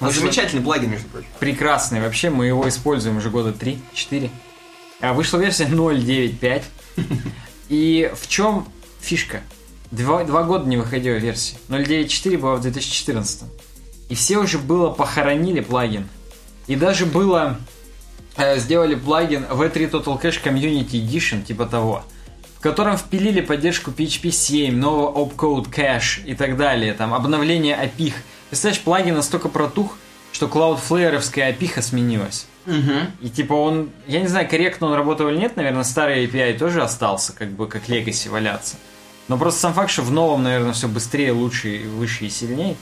Ну, 0.00 0.08
Вышло- 0.08 0.20
замечательный 0.20 0.62
плагин, 0.62 0.90
между 0.90 1.08
прочим. 1.08 1.28
прекрасный. 1.38 2.00
Вообще, 2.00 2.30
мы 2.30 2.46
его 2.46 2.66
используем 2.68 3.18
уже 3.18 3.30
года 3.30 3.50
3-4. 3.50 4.30
А 5.00 5.12
вышла 5.12 5.38
версия 5.38 5.64
0.9.5. 5.66 6.62
И 7.68 8.10
в 8.18 8.28
чем 8.28 8.66
фишка? 9.00 9.40
Два, 9.96 10.24
два 10.24 10.42
года 10.42 10.68
не 10.68 10.76
выходила 10.76 11.14
версия. 11.14 11.56
0.9.4 11.68 12.38
была 12.38 12.56
в 12.56 12.60
2014. 12.62 13.44
И 14.08 14.14
все 14.14 14.38
уже 14.38 14.58
было 14.58 14.90
похоронили 14.90 15.60
плагин. 15.60 16.08
И 16.66 16.74
даже 16.76 17.06
было... 17.06 17.58
э, 18.36 18.58
сделали 18.58 18.96
плагин 18.96 19.44
V3 19.44 19.90
Total 19.90 20.20
Cache 20.20 20.42
Community 20.42 20.92
Edition, 20.92 21.42
типа 21.44 21.66
того, 21.66 22.02
в 22.58 22.60
котором 22.60 22.96
впилили 22.96 23.40
поддержку 23.40 23.90
PHP 23.92 24.30
7, 24.30 24.76
нового 24.76 25.12
opcode 25.24 25.70
cache 25.70 26.24
и 26.24 26.34
так 26.34 26.56
далее, 26.56 26.94
там, 26.94 27.14
обновление 27.14 27.76
API. 27.76 28.12
Представляешь, 28.50 28.82
плагин 28.82 29.14
настолько 29.14 29.48
протух, 29.48 29.96
что 30.32 30.46
Cloudflare-овская 30.46 31.56
API 31.56 31.80
сменилась. 31.82 32.46
И 33.20 33.28
типа 33.28 33.52
он, 33.52 33.90
я 34.08 34.20
не 34.20 34.26
знаю, 34.28 34.48
корректно 34.48 34.88
он 34.88 34.94
работал 34.94 35.28
или 35.28 35.36
нет, 35.36 35.56
наверное, 35.56 35.84
старый 35.84 36.26
API 36.26 36.58
тоже 36.58 36.82
остался, 36.82 37.32
как 37.32 37.50
бы 37.50 37.68
как 37.68 37.88
Legacy 37.88 38.28
валяться. 38.30 38.76
Но 39.28 39.38
просто 39.38 39.60
сам 39.60 39.74
факт, 39.74 39.90
что 39.90 40.02
в 40.02 40.10
новом, 40.10 40.42
наверное, 40.42 40.72
все 40.72 40.88
быстрее, 40.88 41.32
лучше, 41.32 41.82
выше 41.88 42.26
и 42.26 42.30
сильнее. 42.30 42.76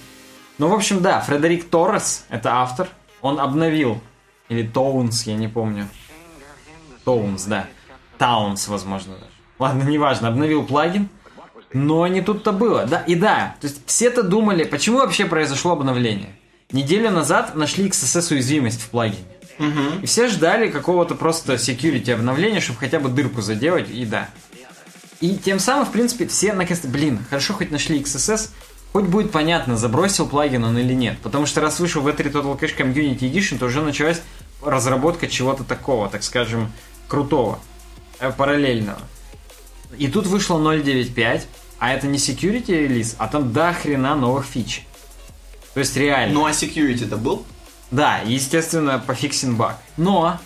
Ну, 0.58 0.68
в 0.68 0.74
общем, 0.74 1.00
да, 1.00 1.20
Фредерик 1.20 1.68
Торрес, 1.68 2.24
это 2.28 2.56
автор, 2.56 2.88
он 3.20 3.38
обновил, 3.40 4.00
или 4.48 4.66
Тоунс, 4.66 5.24
я 5.24 5.34
не 5.36 5.48
помню. 5.48 5.88
Тоунс, 7.04 7.44
да. 7.44 7.66
Таунс, 8.18 8.68
возможно, 8.68 9.14
даже. 9.14 9.26
Ладно, 9.58 9.84
неважно, 9.84 10.28
обновил 10.28 10.64
плагин, 10.64 11.08
но 11.72 12.06
не 12.06 12.20
тут-то 12.20 12.52
было. 12.52 12.86
Да, 12.86 13.00
и 13.00 13.14
да, 13.14 13.56
то 13.60 13.66
есть 13.66 13.82
все-то 13.86 14.22
думали, 14.22 14.64
почему 14.64 14.98
вообще 14.98 15.24
произошло 15.24 15.72
обновление. 15.72 16.36
Неделю 16.70 17.10
назад 17.10 17.54
нашли 17.54 17.88
XSS 17.88 18.32
уязвимость 18.34 18.82
в 18.82 18.88
плагине. 18.88 19.24
И 20.02 20.06
все 20.06 20.28
ждали 20.28 20.70
какого-то 20.70 21.14
просто 21.14 21.54
security 21.54 22.10
обновления, 22.12 22.60
чтобы 22.60 22.80
хотя 22.80 22.98
бы 22.98 23.08
дырку 23.08 23.42
заделать, 23.42 23.90
и 23.90 24.04
да. 24.04 24.28
И 25.22 25.36
тем 25.36 25.60
самым, 25.60 25.86
в 25.86 25.92
принципе, 25.92 26.26
все 26.26 26.52
наконец-то, 26.52 26.88
блин, 26.88 27.24
хорошо 27.30 27.54
хоть 27.54 27.70
нашли 27.70 28.00
XSS, 28.00 28.50
хоть 28.92 29.04
будет 29.04 29.30
понятно, 29.30 29.76
забросил 29.76 30.28
плагин 30.28 30.64
он 30.64 30.76
или 30.76 30.94
нет. 30.94 31.16
Потому 31.22 31.46
что 31.46 31.60
раз 31.60 31.78
вышел 31.78 32.02
в 32.02 32.08
E3 32.08 32.32
Total 32.32 32.58
Cache 32.58 32.76
Community 32.76 33.20
Edition, 33.20 33.58
то 33.58 33.66
уже 33.66 33.82
началась 33.82 34.20
разработка 34.60 35.28
чего-то 35.28 35.62
такого, 35.62 36.08
так 36.08 36.24
скажем, 36.24 36.72
крутого, 37.06 37.60
э, 38.18 38.32
параллельного. 38.32 38.98
И 39.96 40.08
тут 40.08 40.26
вышло 40.26 40.58
0.9.5, 40.58 41.42
а 41.78 41.92
это 41.92 42.08
не 42.08 42.18
security 42.18 42.72
релиз, 42.72 43.14
а 43.18 43.28
там 43.28 43.52
до 43.52 43.72
хрена 43.72 44.16
новых 44.16 44.44
фич. 44.44 44.84
То 45.74 45.78
есть 45.78 45.96
реально. 45.96 46.34
Ну 46.34 46.46
а 46.46 46.50
security-то 46.50 47.16
был? 47.16 47.46
Да, 47.92 48.18
естественно, 48.24 48.98
пофиксен 48.98 49.54
баг. 49.54 49.78
Но, 49.96 50.40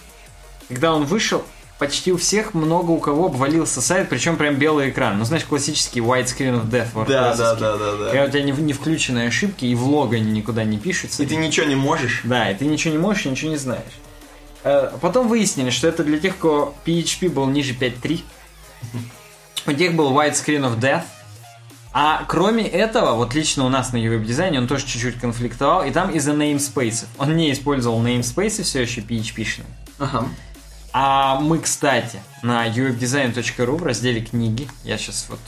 когда 0.69 0.93
он 0.93 1.07
вышел, 1.07 1.47
почти 1.79 2.13
у 2.13 2.17
всех 2.17 2.55
много 2.55 2.91
у 2.91 2.99
кого 2.99 3.27
обвалился 3.27 3.81
сайт, 3.81 4.09
причем 4.09 4.37
прям 4.37 4.57
белый 4.57 4.91
экран. 4.91 5.19
Ну, 5.19 5.25
знаешь, 5.25 5.45
классический 5.45 6.01
widescreen 6.01 6.63
of 6.63 6.71
death. 6.71 6.89
Да, 7.07 7.35
да, 7.37 7.55
да, 7.55 7.77
да, 7.77 7.97
да. 7.97 8.07
Когда 8.07 8.25
у 8.25 8.29
тебя 8.29 8.43
не, 8.43 8.53
не 8.53 8.73
включены 8.73 9.27
ошибки, 9.27 9.65
и 9.65 9.75
в 9.75 9.85
лог 9.85 10.13
они 10.13 10.31
никуда 10.33 10.65
не 10.65 10.79
пишутся. 10.79 11.23
И 11.23 11.27
ты 11.27 11.37
ничего 11.37 11.67
не 11.67 11.77
можешь. 11.77 12.23
Да, 12.25 12.51
и 12.51 12.55
ты 12.55 12.65
ничего 12.67 12.93
не 12.93 12.99
можешь, 12.99 13.27
и 13.27 13.31
ничего 13.31 13.51
не 13.51 13.57
знаешь. 13.57 14.01
Э, 14.65 14.91
Потом 15.01 15.29
выяснили, 15.29 15.71
что 15.71 15.89
это 15.89 16.03
для 16.03 16.19
тех, 16.19 16.39
кого 16.39 16.75
PHP 16.85 17.29
был 17.29 17.47
ниже 17.47 17.75
5.3. 17.75 18.23
У 19.67 19.73
тех 19.73 19.95
был 19.95 20.13
widescreen 20.13 20.63
of 20.63 20.79
death. 20.79 21.05
А 21.93 22.25
кроме 22.29 22.67
этого, 22.67 23.15
вот 23.15 23.35
лично 23.35 23.65
у 23.65 23.71
нас 23.71 23.93
на 23.93 23.99
веб-дизайне 23.99 24.59
он 24.59 24.69
тоже 24.69 24.85
чуть-чуть 24.85 25.19
конфликтовал, 25.19 25.83
и 25.85 25.91
там 25.91 26.11
из-за 26.11 26.33
namespace. 26.33 27.07
Он 27.17 27.35
не 27.37 27.51
использовал 27.53 28.05
namespace 28.05 28.63
все 28.63 28.83
еще 28.83 29.01
PHP-шные. 29.01 29.65
Ага. 29.99 30.29
А 30.99 31.39
мы, 31.39 31.59
кстати, 31.59 32.23
на 32.43 32.67
uwebdesign.ru 32.67 33.77
в 33.77 33.83
разделе 33.83 34.23
книги, 34.23 34.67
я 34.83 34.97
сейчас 34.97 35.27
вот 35.29 35.41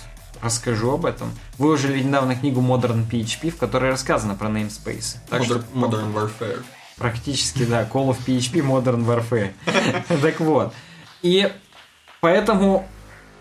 расскажу 0.42 0.90
об 0.90 1.06
этом, 1.06 1.32
выложили 1.56 2.02
недавно 2.02 2.36
книгу 2.36 2.60
Modern 2.60 3.08
PHP, 3.10 3.52
в 3.52 3.56
которой 3.56 3.92
рассказано 3.92 4.34
про 4.34 4.48
namespace. 4.48 5.16
Так 5.30 5.44
что 5.44 5.64
Modern, 5.72 6.12
Modern 6.12 6.12
Warfare. 6.12 6.62
Практически, 6.98 7.64
да. 7.64 7.84
Call 7.84 8.10
of 8.10 8.18
PHP 8.26 8.60
Modern 8.60 9.06
Warfare. 9.06 9.54
Так 10.20 10.38
вот. 10.40 10.74
И 11.22 11.50
поэтому 12.20 12.86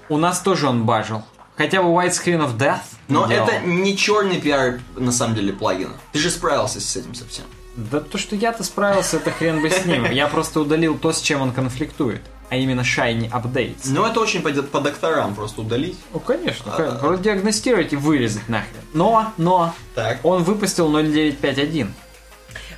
у 0.08 0.18
нас 0.18 0.40
тоже 0.40 0.70
он 0.70 0.86
бажил. 0.86 1.24
Хотя 1.58 1.84
бы 1.84 1.90
Widescreen 1.90 2.40
of 2.40 2.58
Death 2.58 2.84
Но 3.10 3.28
делал. 3.28 3.50
это 3.50 3.66
не 3.66 3.98
черный 3.98 4.40
пиар, 4.40 4.80
на 4.96 5.12
самом 5.12 5.36
деле, 5.36 5.52
плагина. 5.52 5.96
Ты 6.14 6.20
же 6.20 6.30
справился 6.30 6.80
с 6.80 6.96
этим 6.96 7.14
совсем. 7.16 7.44
Да 7.78 8.00
то, 8.00 8.18
что 8.18 8.36
я-то 8.36 8.64
справился, 8.64 9.18
это 9.18 9.30
хрен 9.30 9.62
бы 9.62 9.70
с 9.70 9.86
ним. 9.86 10.06
Я 10.12 10.28
просто 10.28 10.60
удалил 10.60 10.98
то, 10.98 11.14
с 11.14 11.22
чем 11.22 11.42
он 11.42 11.54
конфликтует. 11.54 12.22
А 12.50 12.56
именно 12.56 12.82
Shiny 12.82 13.30
Updates. 13.30 13.90
Ну, 13.90 14.04
это 14.06 14.20
очень 14.20 14.42
по, 14.42 14.50
по 14.50 14.80
докторам 14.80 15.36
просто 15.36 15.62
удалить. 15.62 15.98
Ну, 16.14 16.20
конечно. 16.20 16.72
Продиагностировать 17.02 17.94
и 17.94 17.96
вырезать 17.96 18.48
нахрен. 18.50 18.82
Но, 18.94 19.32
но, 19.38 19.76
Так. 19.94 20.20
он 20.24 20.44
выпустил 20.44 20.90
0.951. 20.92 21.90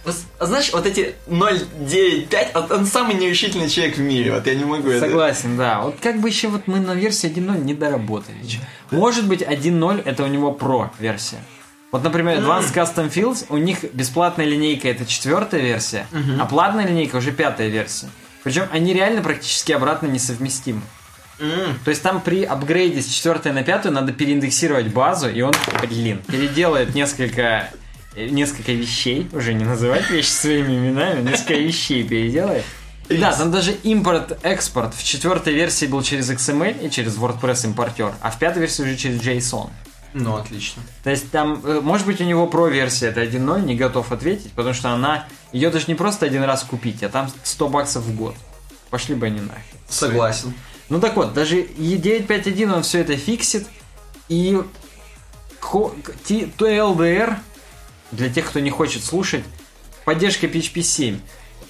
Вот, 0.06 0.16
знаешь, 0.42 0.72
вот 0.74 0.86
эти 0.86 1.16
0.9.5, 1.28 2.48
вот 2.56 2.72
он 2.72 2.86
самый 2.86 3.16
нерешительный 3.16 3.70
человек 3.70 3.98
в 3.98 4.02
мире. 4.02 4.34
Вот 4.34 4.48
я 4.48 4.56
не 4.56 4.66
могу 4.66 4.90
это... 4.90 5.06
Согласен, 5.06 5.56
да. 5.56 5.82
Вот 5.82 5.96
как 6.02 6.20
бы 6.20 6.30
еще 6.30 6.48
вот 6.48 6.68
мы 6.68 6.80
на 6.80 6.94
версии 6.96 7.30
1.0 7.30 7.64
не 7.64 7.74
доработали. 7.74 8.38
Может 8.92 9.28
быть, 9.28 9.44
1.0 9.44 10.02
это 10.04 10.24
у 10.24 10.28
него 10.28 10.52
про 10.52 10.92
версия. 11.00 11.44
Вот, 11.92 12.04
например, 12.04 12.38
Advanced 12.40 12.74
Custom 12.74 13.12
Fields, 13.12 13.46
у 13.50 13.58
них 13.58 13.80
бесплатная 13.94 14.46
линейка 14.46 14.88
это 14.90 15.06
четвертая 15.06 15.62
версия, 15.62 16.06
а 16.40 16.46
платная 16.46 16.86
линейка 16.88 17.16
уже 17.18 17.32
пятая 17.32 17.70
версия. 17.70 18.08
Причем 18.44 18.68
они 18.72 18.94
реально 18.94 19.22
практически 19.22 19.72
обратно 19.72 20.08
несовместимы. 20.08 20.82
М, 21.40 21.80
То 21.86 21.90
есть 21.90 22.02
там 22.04 22.22
при 22.22 22.44
апгрейде 22.44 23.02
с 23.02 23.08
четвертой 23.08 23.54
на 23.54 23.64
пятую 23.64 23.94
надо 23.94 24.12
переиндексировать 24.12 24.88
базу, 24.88 25.30
и 25.30 25.42
он, 25.42 25.54
блин, 25.82 26.22
переделает 26.28 26.94
несколько, 26.96 27.70
э, 28.16 28.28
несколько 28.28 28.72
вещей, 28.74 29.28
уже 29.34 29.54
не 29.54 29.64
называть 29.66 30.10
вещи 30.10 30.28
своими 30.30 30.74
именами, 30.78 31.22
несколько 31.28 31.54
вещей 31.56 32.04
переделает. 32.04 32.66
И 33.08 33.18
да, 33.18 33.32
там 33.32 33.52
даже 33.52 33.72
импорт-экспорт 33.72 34.94
в 34.94 35.04
четвертой 35.04 35.54
версии 35.54 35.86
был 35.88 36.04
через 36.04 36.30
XML 36.30 36.86
и 36.86 36.90
через 36.92 37.18
WordPress 37.18 37.66
импортер, 37.66 38.14
а 38.22 38.30
в 38.32 38.38
пятой 38.38 38.60
версии 38.60 38.84
уже 38.84 38.96
через 38.98 39.20
JSON. 39.22 39.70
Ну, 40.14 40.36
отлично. 40.36 40.82
То 41.04 41.12
есть 41.12 41.30
там, 41.32 41.62
э, 41.64 41.82
может 41.82 42.08
быть, 42.08 42.20
у 42.20 42.24
него 42.24 42.48
про-версия 42.48 43.08
это 43.08 43.24
1.0, 43.24 43.64
не 43.64 43.76
готов 43.76 44.12
ответить, 44.12 44.52
потому 44.54 44.74
что 44.74 44.90
она, 44.90 45.28
ее 45.52 45.70
даже 45.70 45.86
не 45.88 45.96
просто 45.96 46.26
один 46.26 46.44
раз 46.44 46.64
купить, 46.64 47.04
а 47.04 47.10
там 47.10 47.30
100 47.44 47.70
баксов 47.70 48.04
в 48.04 48.16
год. 48.16 48.36
Пошли 48.90 49.16
бы 49.16 49.28
они 49.28 49.42
нахер. 49.42 49.64
Согласен. 49.88 50.54
Ну 50.90 51.00
так 51.00 51.16
вот, 51.16 51.34
даже 51.34 51.62
E951 51.62 52.74
он 52.74 52.84
все 52.84 53.02
это 53.02 53.16
фиксит, 53.16 53.68
и 54.28 54.60
TLDR, 55.62 57.36
для 58.12 58.30
тех, 58.30 58.50
кто 58.50 58.60
не 58.60 58.72
хочет 58.72 59.04
слушать, 59.04 59.44
поддержка 60.06 60.48
PHP 60.48 60.82
7, 60.82 61.20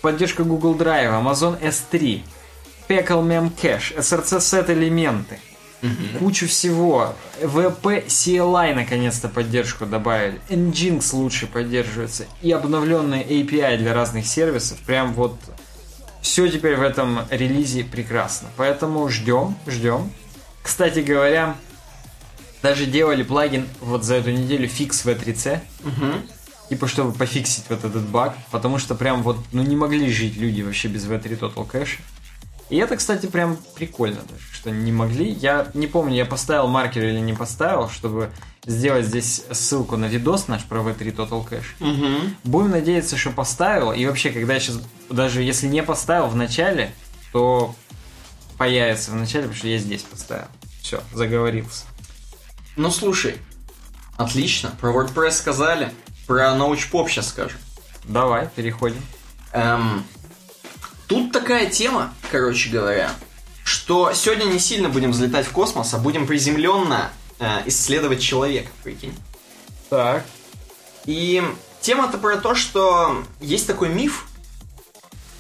поддержка 0.02 0.44
Google 0.44 0.76
Drive, 0.76 1.12
Amazon 1.22 1.60
S3, 1.62 2.22
Peckle 2.88 3.24
Memcache, 3.24 3.98
SRC 3.98 4.40
Set 4.40 5.49
элементы, 5.82 6.20
кучу 6.20 6.48
всего. 6.48 7.16
VP 7.42 8.08
CLI 8.08 8.74
наконец-то 8.74 9.30
поддержку 9.30 9.86
добавили. 9.86 10.40
Nginx 10.50 11.16
лучше 11.16 11.48
поддерживается. 11.48 12.26
И 12.42 12.52
обновленные 12.52 13.24
API 13.24 13.78
для 13.78 13.94
разных 13.94 14.26
сервисов. 14.26 14.80
Прям 14.80 15.14
вот 15.14 15.36
все 16.22 16.48
теперь 16.50 16.76
в 16.76 16.82
этом 16.82 17.20
релизе 17.30 17.84
прекрасно. 17.84 18.50
Поэтому 18.58 19.08
ждем, 19.10 19.56
ждем. 19.68 20.12
Кстати 20.62 21.00
говоря, 21.00 21.56
даже 22.62 22.86
делали 22.86 23.24
плагин 23.24 23.68
вот 23.80 24.04
за 24.04 24.16
эту 24.16 24.32
неделю 24.32 24.68
фикс 24.68 25.06
V3C. 25.06 25.60
Типа, 26.70 26.88
чтобы 26.88 27.14
пофиксить 27.14 27.64
вот 27.70 27.84
этот 27.84 28.04
баг. 28.04 28.36
Потому 28.52 28.78
что 28.78 28.96
прям 28.96 29.24
вот, 29.24 29.38
ну 29.54 29.64
не 29.64 29.76
могли 29.76 30.12
жить 30.12 30.38
люди 30.38 30.62
вообще 30.62 30.88
без 30.88 31.06
V3 31.06 31.40
Total 31.40 31.68
Cache. 31.68 32.00
И 32.70 32.78
это, 32.78 32.98
кстати, 32.98 33.26
прям 33.26 33.58
прикольно 33.76 34.22
что 34.60 34.72
не 34.72 34.92
могли. 34.92 35.32
Я 35.32 35.68
не 35.74 35.88
помню, 35.88 36.16
я 36.16 36.26
поставил 36.26 36.68
маркер 36.68 37.04
или 37.04 37.20
не 37.20 37.34
поставил, 37.34 37.90
чтобы 37.90 38.30
сделать 38.66 39.06
здесь 39.06 39.44
ссылку 39.52 39.96
на 39.96 40.06
видос 40.06 40.48
наш 40.48 40.64
про 40.66 40.82
V3 40.82 41.16
Total 41.16 41.48
Cache. 41.48 41.64
Угу. 41.80 42.34
Будем 42.44 42.72
надеяться, 42.72 43.16
что 43.18 43.32
поставил. 43.32 43.94
И 43.94 44.06
вообще, 44.06 44.32
когда 44.32 44.56
я 44.56 44.60
сейчас, 44.60 44.82
даже 45.10 45.42
если 45.44 45.68
не 45.68 45.82
поставил 45.82 46.28
в 46.28 46.36
начале, 46.36 46.92
то 47.32 47.74
появится 48.58 49.12
в 49.12 49.16
начале, 49.16 49.44
потому 49.44 49.58
что 49.58 49.68
я 49.68 49.78
здесь 49.78 50.02
поставил. 50.02 50.48
Все, 50.82 51.02
заговорился. 51.14 51.86
Ну, 52.76 52.92
слушай. 52.92 53.38
Отлично. 54.18 54.72
Про 54.82 54.92
WordPress 54.92 55.32
сказали. 55.32 55.94
Про 56.28 56.54
научпоп 56.54 57.10
сейчас 57.10 57.30
скажем. 57.30 57.58
Давай, 58.04 58.50
переходим. 58.56 59.02
Эм, 59.54 60.04
тут 61.10 61.32
такая 61.34 61.70
тема, 61.70 62.14
короче 62.32 62.70
говоря, 62.70 63.12
что 63.66 64.14
сегодня 64.14 64.46
не 64.46 64.60
сильно 64.60 64.88
будем 64.88 65.12
взлетать 65.12 65.46
в 65.48 65.52
космос, 65.52 65.94
а 65.94 65.98
будем 65.98 66.26
приземленно 66.28 67.10
э, 67.40 67.64
исследовать 67.66 68.22
человека, 68.22 68.70
прикинь. 68.84 69.16
Так. 69.90 70.24
И 71.06 71.44
тема-то 71.82 72.18
про 72.20 72.38
то, 72.38 72.56
что 72.56 73.24
есть 73.42 73.68
такой 73.68 73.90
миф, 73.90 74.28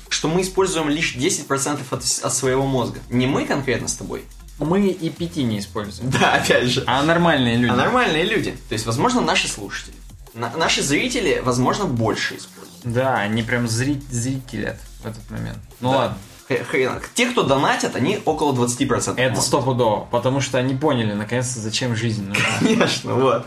что 0.09 0.27
мы 0.27 0.41
используем 0.41 0.89
лишь 0.89 1.15
10% 1.15 1.79
от, 1.91 2.03
от 2.25 2.33
своего 2.33 2.65
мозга. 2.65 2.99
Не 3.09 3.27
мы 3.27 3.45
конкретно 3.45 3.87
с 3.87 3.95
тобой. 3.95 4.23
Мы 4.57 4.87
и 4.87 5.09
пяти 5.09 5.43
не 5.43 5.59
используем. 5.59 6.09
Да, 6.19 6.33
опять 6.33 6.67
же. 6.67 6.83
А 6.87 7.03
нормальные 7.03 7.57
люди. 7.57 7.71
А 7.71 7.75
нормальные 7.75 8.23
люди. 8.25 8.57
То 8.67 8.73
есть, 8.73 8.85
возможно, 8.85 9.21
наши 9.21 9.47
слушатели. 9.47 9.95
На- 10.33 10.55
наши 10.57 10.81
зрители, 10.81 11.41
возможно, 11.43 11.85
больше 11.85 12.37
используют. 12.37 12.81
Да, 12.83 13.17
они 13.19 13.43
прям 13.43 13.65
зри- 13.65 14.01
зрители 14.09 14.77
в 14.99 15.05
этот 15.05 15.29
момент. 15.29 15.57
Ну 15.79 15.91
Да. 15.91 15.97
ладно. 15.97 16.17
Х- 16.47 16.63
хрен. 16.63 16.93
Те, 17.13 17.27
кто 17.27 17.43
донатят, 17.43 17.95
они 17.95 18.19
около 18.25 18.53
20%. 18.53 19.19
Это 19.19 19.39
стопудово, 19.41 20.07
потому 20.11 20.41
что 20.41 20.57
они 20.57 20.73
поняли, 20.75 21.13
наконец-то, 21.13 21.59
зачем 21.59 21.95
жизнь 21.95 22.27
нужна. 22.27 22.43
Конечно, 22.59 23.13
вот. 23.13 23.45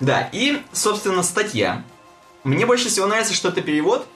Да, 0.00 0.28
и, 0.32 0.62
собственно, 0.72 1.22
статья. 1.22 1.82
Мне 2.44 2.64
больше 2.64 2.88
всего 2.88 3.06
нравится, 3.06 3.34
что 3.34 3.48
это 3.48 3.60
перевод. 3.62 4.06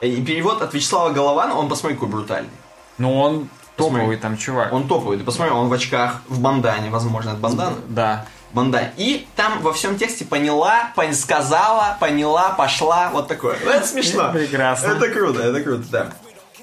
И 0.00 0.22
перевод 0.22 0.62
от 0.62 0.72
Вячеслава 0.74 1.10
Голована, 1.10 1.54
он, 1.54 1.68
посмотри, 1.68 1.96
какой 1.96 2.10
брутальный. 2.10 2.50
Ну, 2.98 3.18
он 3.18 3.48
Посмотри. 3.76 3.98
топовый 4.00 4.16
там 4.18 4.36
чувак. 4.36 4.72
Он 4.72 4.86
топовый, 4.86 5.18
ты 5.18 5.24
посмотри, 5.24 5.52
он 5.52 5.68
в 5.68 5.72
очках, 5.72 6.20
в 6.28 6.40
бандане, 6.40 6.90
возможно, 6.90 7.30
это 7.30 7.38
бандана? 7.38 7.76
Да. 7.88 8.26
Бандане. 8.54 8.92
И 8.96 9.26
там 9.36 9.60
во 9.62 9.72
всем 9.72 9.98
тексте 9.98 10.24
поняла, 10.24 10.92
пон- 10.96 11.12
сказала, 11.14 11.96
поняла, 12.00 12.50
пошла, 12.50 13.10
вот 13.10 13.28
такое. 13.28 13.58
Ну, 13.64 13.70
Это 13.70 13.86
смешно. 13.86 14.30
Прекрасно. 14.32 14.86
Это 14.88 15.08
круто, 15.10 15.42
это 15.42 15.60
круто, 15.60 15.84
да. 15.90 16.12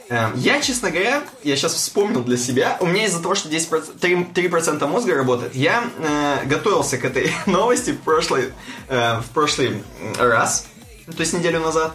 Эм, 0.10 0.34
Я, 0.36 0.60
честно 0.62 0.90
говоря, 0.92 1.22
я 1.44 1.56
сейчас 1.56 1.74
вспомнил 1.74 2.22
для 2.24 2.38
себя, 2.38 2.76
у 2.82 2.86
меня 2.86 3.06
из-за 3.06 3.22
того, 3.22 3.34
что 3.36 3.48
10%, 3.50 3.98
3%, 4.00 4.34
3% 4.34 4.88
мозга 4.88 5.16
работает, 5.16 5.56
я 5.56 5.84
э, 6.00 6.46
готовился 6.46 6.98
к 6.98 7.06
этой 7.06 7.32
новости 7.46 7.92
в 7.92 8.00
прошлый, 8.02 8.52
э, 8.90 9.20
в 9.20 9.30
прошлый 9.34 9.84
раз, 10.18 10.66
то 11.08 11.20
есть 11.22 11.32
неделю 11.34 11.62
назад, 11.62 11.94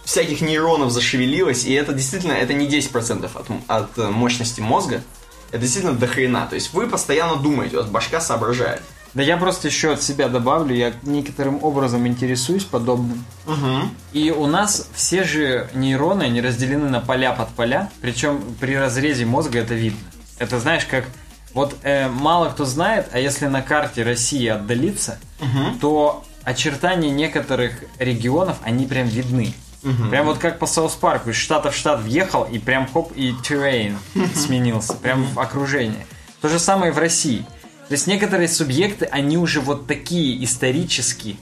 всяких 0.05 0.41
нейронов 0.41 0.91
зашевелилось, 0.91 1.65
и 1.65 1.73
это 1.73 1.93
действительно, 1.93 2.33
это 2.33 2.53
не 2.53 2.67
10% 2.67 3.29
от, 3.33 3.47
от 3.67 3.97
э, 3.97 4.09
мощности 4.09 4.61
мозга, 4.61 5.03
это 5.51 5.59
действительно 5.59 5.93
до 5.93 6.07
хрена. 6.07 6.47
То 6.47 6.55
есть 6.55 6.73
вы 6.73 6.87
постоянно 6.87 7.35
думаете, 7.35 7.77
у 7.77 7.79
вас 7.81 7.89
башка 7.89 8.21
соображает. 8.21 8.81
Да 9.13 9.23
я 9.23 9.37
просто 9.37 9.69
еще 9.69 9.93
от 9.93 10.03
себя 10.03 10.27
добавлю, 10.27 10.75
я 10.75 10.93
некоторым 11.03 11.63
образом 11.63 12.05
интересуюсь 12.05 12.65
подобным. 12.65 13.23
Угу. 13.47 13.89
И 14.11 14.31
у 14.31 14.45
нас 14.45 14.89
все 14.93 15.23
же 15.23 15.69
нейроны, 15.73 16.23
они 16.23 16.41
разделены 16.41 16.89
на 16.89 16.99
поля 16.99 17.31
под 17.31 17.49
поля, 17.49 17.89
причем 18.01 18.41
при 18.59 18.75
разрезе 18.75 19.25
мозга 19.25 19.59
это 19.59 19.73
видно. 19.73 19.99
Это 20.39 20.59
знаешь, 20.59 20.85
как 20.85 21.05
вот 21.53 21.75
э, 21.83 22.09
мало 22.09 22.49
кто 22.49 22.65
знает, 22.65 23.07
а 23.13 23.19
если 23.19 23.45
на 23.47 23.61
карте 23.61 24.03
России 24.03 24.47
отдалиться, 24.47 25.17
Угу. 25.39 25.79
то 25.81 26.23
очертания 26.43 27.09
некоторых 27.09 27.83
регионов, 27.99 28.57
они 28.63 28.85
прям 28.85 29.07
видны. 29.07 29.53
Мгм. 29.83 30.09
Прям 30.09 30.25
вот 30.25 30.37
как 30.39 30.59
по 30.59 30.65
Саус 30.65 30.93
Парку, 30.93 31.29
из 31.29 31.35
штата 31.35 31.71
в 31.71 31.75
штат 31.75 32.01
въехал, 32.01 32.43
и 32.43 32.57
прям 32.57 32.87
хоп, 32.91 33.11
и 33.15 33.33
террейн 33.43 33.97
сменился, 34.35 34.93
прям 34.93 35.23
в 35.23 35.39
окружении. 35.39 36.05
То 36.41 36.49
же 36.49 36.59
самое 36.59 36.91
в 36.91 36.97
России. 36.97 37.45
То 37.87 37.93
есть 37.93 38.07
некоторые 38.07 38.47
субъекты, 38.47 39.05
они 39.05 39.37
уже 39.37 39.61
вот 39.61 39.87
такие 39.87 40.43
исторические. 40.43 41.35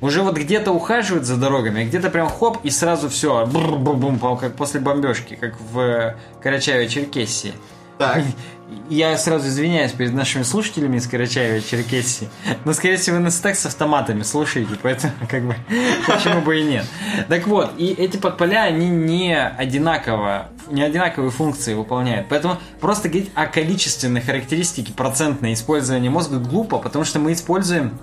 Уже 0.00 0.22
вот 0.22 0.38
где-то 0.38 0.72
ухаживают 0.72 1.26
за 1.26 1.36
дорогами, 1.36 1.82
а 1.82 1.84
где-то 1.84 2.08
прям 2.08 2.28
хоп, 2.30 2.58
и 2.62 2.70
сразу 2.70 3.10
все, 3.10 3.44
бум 3.46 4.18
как 4.38 4.56
после 4.56 4.80
бомбежки, 4.80 5.34
как 5.34 5.60
в 5.60 5.78
э, 5.78 6.16
Карачаево-Черкесии. 6.42 7.52
Так. 8.00 8.24
Я 8.88 9.16
сразу 9.18 9.48
извиняюсь 9.48 9.92
перед 9.92 10.14
нашими 10.14 10.42
слушателями 10.42 10.96
из 10.96 11.08
Карачаева-Черкесии, 11.08 12.28
но, 12.64 12.72
скорее 12.72 12.96
всего, 12.96 13.16
вы 13.16 13.22
нас 13.22 13.36
так 13.36 13.56
с 13.56 13.66
автоматами 13.66 14.22
слушаете, 14.22 14.76
поэтому, 14.80 15.12
как 15.28 15.44
бы, 15.44 15.54
почему 16.06 16.40
бы 16.40 16.58
и 16.58 16.64
нет. 16.64 16.86
Так 17.28 17.46
вот, 17.46 17.72
и 17.78 17.88
эти 17.88 18.16
подполя, 18.16 18.62
они 18.62 18.88
не 18.88 19.36
одинаково, 19.36 20.48
не 20.70 20.82
одинаковые 20.82 21.30
функции 21.30 21.74
выполняют. 21.74 22.28
Поэтому 22.28 22.58
просто 22.80 23.08
говорить 23.08 23.30
о 23.34 23.46
количественной 23.46 24.22
характеристике 24.22 24.92
процентное 24.92 25.52
использование 25.52 26.10
мозга 26.10 26.38
глупо, 26.38 26.78
потому 26.78 27.04
что 27.04 27.18
мы 27.18 27.32
используем 27.32 27.98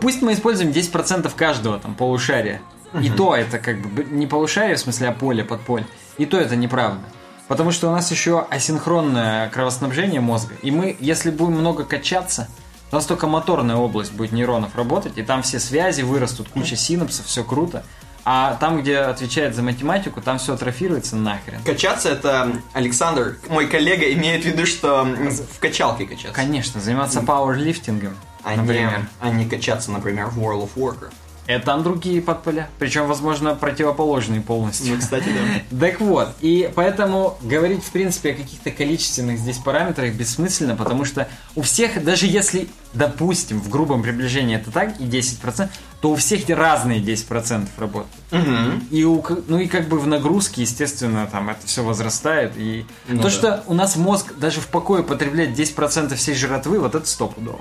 Пусть 0.00 0.22
мы 0.22 0.32
используем 0.32 0.72
10% 0.72 1.30
каждого 1.36 1.78
там 1.78 1.94
полушария. 1.94 2.60
И 3.00 3.10
то 3.10 3.34
это 3.36 3.58
как 3.58 3.78
бы 3.78 4.04
не 4.04 4.26
полушарие, 4.26 4.76
в 4.76 4.80
смысле, 4.80 5.08
а 5.08 5.12
поле 5.12 5.44
под 5.44 5.60
поле. 5.60 5.86
И 6.16 6.26
то 6.26 6.36
это 6.36 6.56
неправда. 6.56 7.00
Потому 7.48 7.72
что 7.72 7.88
у 7.88 7.92
нас 7.92 8.10
еще 8.10 8.46
асинхронное 8.50 9.48
кровоснабжение 9.48 10.20
мозга. 10.20 10.54
И 10.62 10.70
мы, 10.70 10.96
если 11.00 11.30
будем 11.30 11.54
много 11.54 11.84
качаться, 11.84 12.46
у 12.92 12.94
нас 12.94 13.06
только 13.06 13.26
моторная 13.26 13.76
область 13.76 14.12
будет 14.12 14.32
нейронов 14.32 14.76
работать, 14.76 15.16
и 15.18 15.22
там 15.22 15.42
все 15.42 15.58
связи 15.58 16.02
вырастут, 16.02 16.48
куча 16.50 16.76
синапсов, 16.76 17.26
все 17.26 17.42
круто. 17.44 17.84
А 18.24 18.56
там, 18.60 18.80
где 18.82 18.98
отвечает 18.98 19.54
за 19.54 19.62
математику, 19.62 20.20
там 20.20 20.38
все 20.38 20.52
атрофируется 20.54 21.16
нахрен. 21.16 21.62
Качаться 21.64 22.10
это 22.10 22.52
Александр, 22.74 23.38
мой 23.48 23.66
коллега, 23.66 24.12
имеет 24.12 24.42
в 24.42 24.46
виду, 24.46 24.66
что 24.66 25.04
в 25.04 25.58
качалке 25.58 26.04
качаться. 26.06 26.34
Конечно, 26.34 26.80
заниматься 26.80 27.22
пауэрлифтингом, 27.22 28.14
А 28.44 28.54
не, 28.54 28.60
например. 28.60 29.08
а 29.20 29.30
не 29.30 29.48
качаться, 29.48 29.90
например, 29.90 30.26
в 30.26 30.38
World 30.38 30.68
of 30.68 30.70
Warcraft. 30.76 31.12
Это 31.48 31.64
там 31.64 31.82
другие 31.82 32.20
подполя. 32.20 32.68
Причем, 32.78 33.06
возможно, 33.06 33.54
противоположные 33.54 34.42
полностью. 34.42 34.94
Ну, 34.94 35.00
кстати, 35.00 35.24
да. 35.70 35.78
Так 35.88 35.98
вот, 35.98 36.28
и 36.42 36.70
поэтому 36.74 37.38
говорить, 37.40 37.82
в 37.82 37.90
принципе, 37.90 38.32
о 38.32 38.34
каких-то 38.34 38.70
количественных 38.70 39.38
здесь 39.38 39.56
параметрах 39.56 40.12
бессмысленно, 40.12 40.76
потому 40.76 41.06
что 41.06 41.26
у 41.56 41.62
всех, 41.62 42.04
даже 42.04 42.26
если, 42.26 42.68
допустим, 42.92 43.62
в 43.62 43.70
грубом 43.70 44.02
приближении 44.02 44.56
это 44.56 44.70
так, 44.70 45.00
и 45.00 45.04
10%, 45.04 45.70
то 46.02 46.10
у 46.10 46.16
всех 46.16 46.46
разные 46.50 47.00
10% 47.00 47.66
работают. 47.78 48.12
Мгм. 48.30 48.86
И 48.90 49.04
у, 49.04 49.24
ну 49.48 49.58
и 49.58 49.68
как 49.68 49.88
бы 49.88 49.98
в 49.98 50.06
нагрузке, 50.06 50.60
естественно, 50.60 51.26
там 51.32 51.48
это 51.48 51.66
все 51.66 51.82
возрастает. 51.82 52.52
И 52.58 52.84
Ну 53.08 53.22
то, 53.22 53.24
да. 53.24 53.30
что 53.30 53.64
у 53.66 53.72
нас 53.72 53.96
мозг 53.96 54.34
даже 54.36 54.60
в 54.60 54.66
покое 54.66 55.02
потребляет 55.02 55.58
10% 55.58 56.14
всей 56.14 56.34
жратвы, 56.34 56.78
вот 56.78 56.94
это 56.94 57.08
стопудово. 57.08 57.60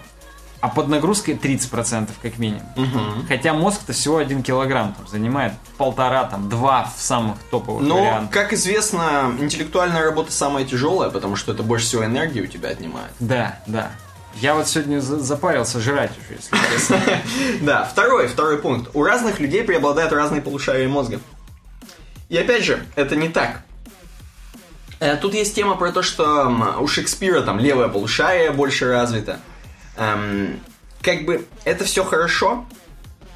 А 0.60 0.70
под 0.70 0.88
нагрузкой 0.88 1.36
30% 1.36 2.10
как 2.22 2.40
минимум. 2.40 2.64
Мгм. 2.76 3.28
Хотя 3.28 3.54
мозг-то 3.54 3.94
всего 3.94 4.18
один 4.18 4.42
килограмм 4.42 4.94
там, 4.96 5.08
занимает 5.08 5.54
полтора, 5.78 6.24
там, 6.24 6.50
два 6.50 6.92
в 6.98 7.00
самых 7.02 7.38
топовых 7.52 7.84
Но, 7.88 7.98
вариантах. 8.00 8.32
как 8.32 8.54
известно, 8.54 9.32
интеллектуальная 9.40 10.04
работа 10.04 10.32
самая 10.32 10.66
тяжелая, 10.66 11.12
потому 11.12 11.36
что 11.36 11.52
это 11.54 11.62
больше 11.62 11.86
всего 11.86 12.06
энергии 12.06 12.42
у 12.42 12.48
тебя 12.48 12.70
отнимает. 12.70 13.12
Да, 13.20 13.60
да. 13.68 13.92
Я 14.36 14.56
вот 14.56 14.68
сегодня 14.68 15.00
за- 15.00 15.20
запарился 15.20 15.80
жрать 15.80 16.12
уже, 16.18 16.38
если 16.40 16.56
честно. 16.74 17.00
Да, 17.62 17.86
второй, 17.86 18.28
второй 18.28 18.58
пункт. 18.58 18.90
У 18.96 19.04
разных 19.04 19.40
людей 19.40 19.64
преобладают 19.64 20.12
разные 20.12 20.42
полушария 20.42 20.88
мозга. 20.90 21.20
И 22.30 22.38
опять 22.38 22.64
же, 22.64 22.84
это 22.96 23.16
не 23.16 23.30
так. 23.30 23.62
Э, 25.00 25.16
Тут 25.18 25.34
есть 25.36 25.54
тема 25.56 25.76
про 25.76 25.92
то, 25.92 26.02
что 26.02 26.76
у 26.80 26.88
Шекспира 26.88 27.42
там 27.42 27.60
левое 27.60 27.88
полушарие 27.88 28.52
больше 28.52 28.92
развито. 28.92 29.40
Эм, 29.98 30.60
как 31.02 31.26
бы 31.26 31.46
это 31.66 31.84
все 31.86 32.04
хорошо. 32.04 32.66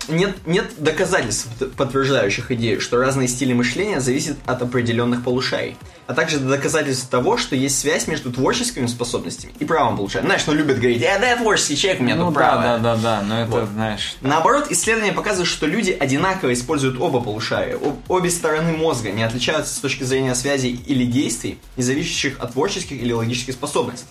Нет, 0.07 0.35
нет 0.47 0.65
доказательств, 0.79 1.47
подтверждающих 1.77 2.49
идею, 2.51 2.81
что 2.81 2.97
разные 2.97 3.27
стили 3.27 3.53
мышления 3.53 3.99
зависят 3.99 4.35
от 4.47 4.59
определенных 4.63 5.23
полушарий. 5.23 5.77
А 6.07 6.15
также 6.15 6.39
доказательств 6.39 7.07
того, 7.07 7.37
что 7.37 7.55
есть 7.55 7.79
связь 7.79 8.07
между 8.07 8.31
творческими 8.33 8.87
способностями 8.87 9.53
и 9.59 9.63
правым 9.63 9.97
полушарием. 9.97 10.25
Знаешь, 10.27 10.41
ну 10.47 10.53
любят 10.53 10.77
говорить, 10.79 11.03
э, 11.03 11.19
да, 11.19 11.29
я 11.29 11.37
творческий 11.37 11.77
человек, 11.77 12.01
у 12.01 12.03
меня 12.03 12.15
Ну 12.15 12.25
тут 12.25 12.33
да, 12.33 12.39
правое. 12.39 12.77
да, 12.79 12.95
да, 12.95 13.01
да, 13.01 13.21
но 13.21 13.41
это, 13.41 13.51
Вот. 13.51 13.69
знаешь... 13.69 14.15
Наоборот, 14.21 14.67
исследования 14.71 15.13
показывают, 15.13 15.47
что 15.47 15.67
люди 15.67 15.91
одинаково 15.97 16.51
используют 16.53 16.99
оба 16.99 17.21
полушария. 17.21 17.75
Об- 17.75 17.99
обе 18.09 18.31
стороны 18.31 18.71
мозга 18.75 19.11
не 19.11 19.21
отличаются 19.23 19.73
с 19.75 19.77
точки 19.77 20.03
зрения 20.03 20.33
связей 20.33 20.81
или 20.87 21.05
действий, 21.05 21.59
не 21.77 21.83
зависящих 21.83 22.39
от 22.39 22.53
творческих 22.53 22.99
или 23.01 23.13
логических 23.13 23.53
способностей. 23.53 24.07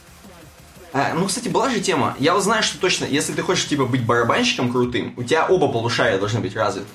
А, 0.92 1.14
ну, 1.14 1.26
кстати, 1.26 1.48
была 1.48 1.70
же 1.70 1.80
тема. 1.80 2.16
Я 2.18 2.34
вот 2.34 2.42
знаю, 2.42 2.62
что 2.62 2.78
точно, 2.78 3.04
если 3.04 3.32
ты 3.32 3.42
хочешь, 3.42 3.68
типа, 3.68 3.86
быть 3.86 4.04
барабанщиком 4.04 4.72
крутым, 4.72 5.14
у 5.16 5.22
тебя 5.22 5.46
оба 5.46 5.68
полушария 5.68 6.18
должны 6.18 6.40
быть 6.40 6.56
развиты. 6.56 6.88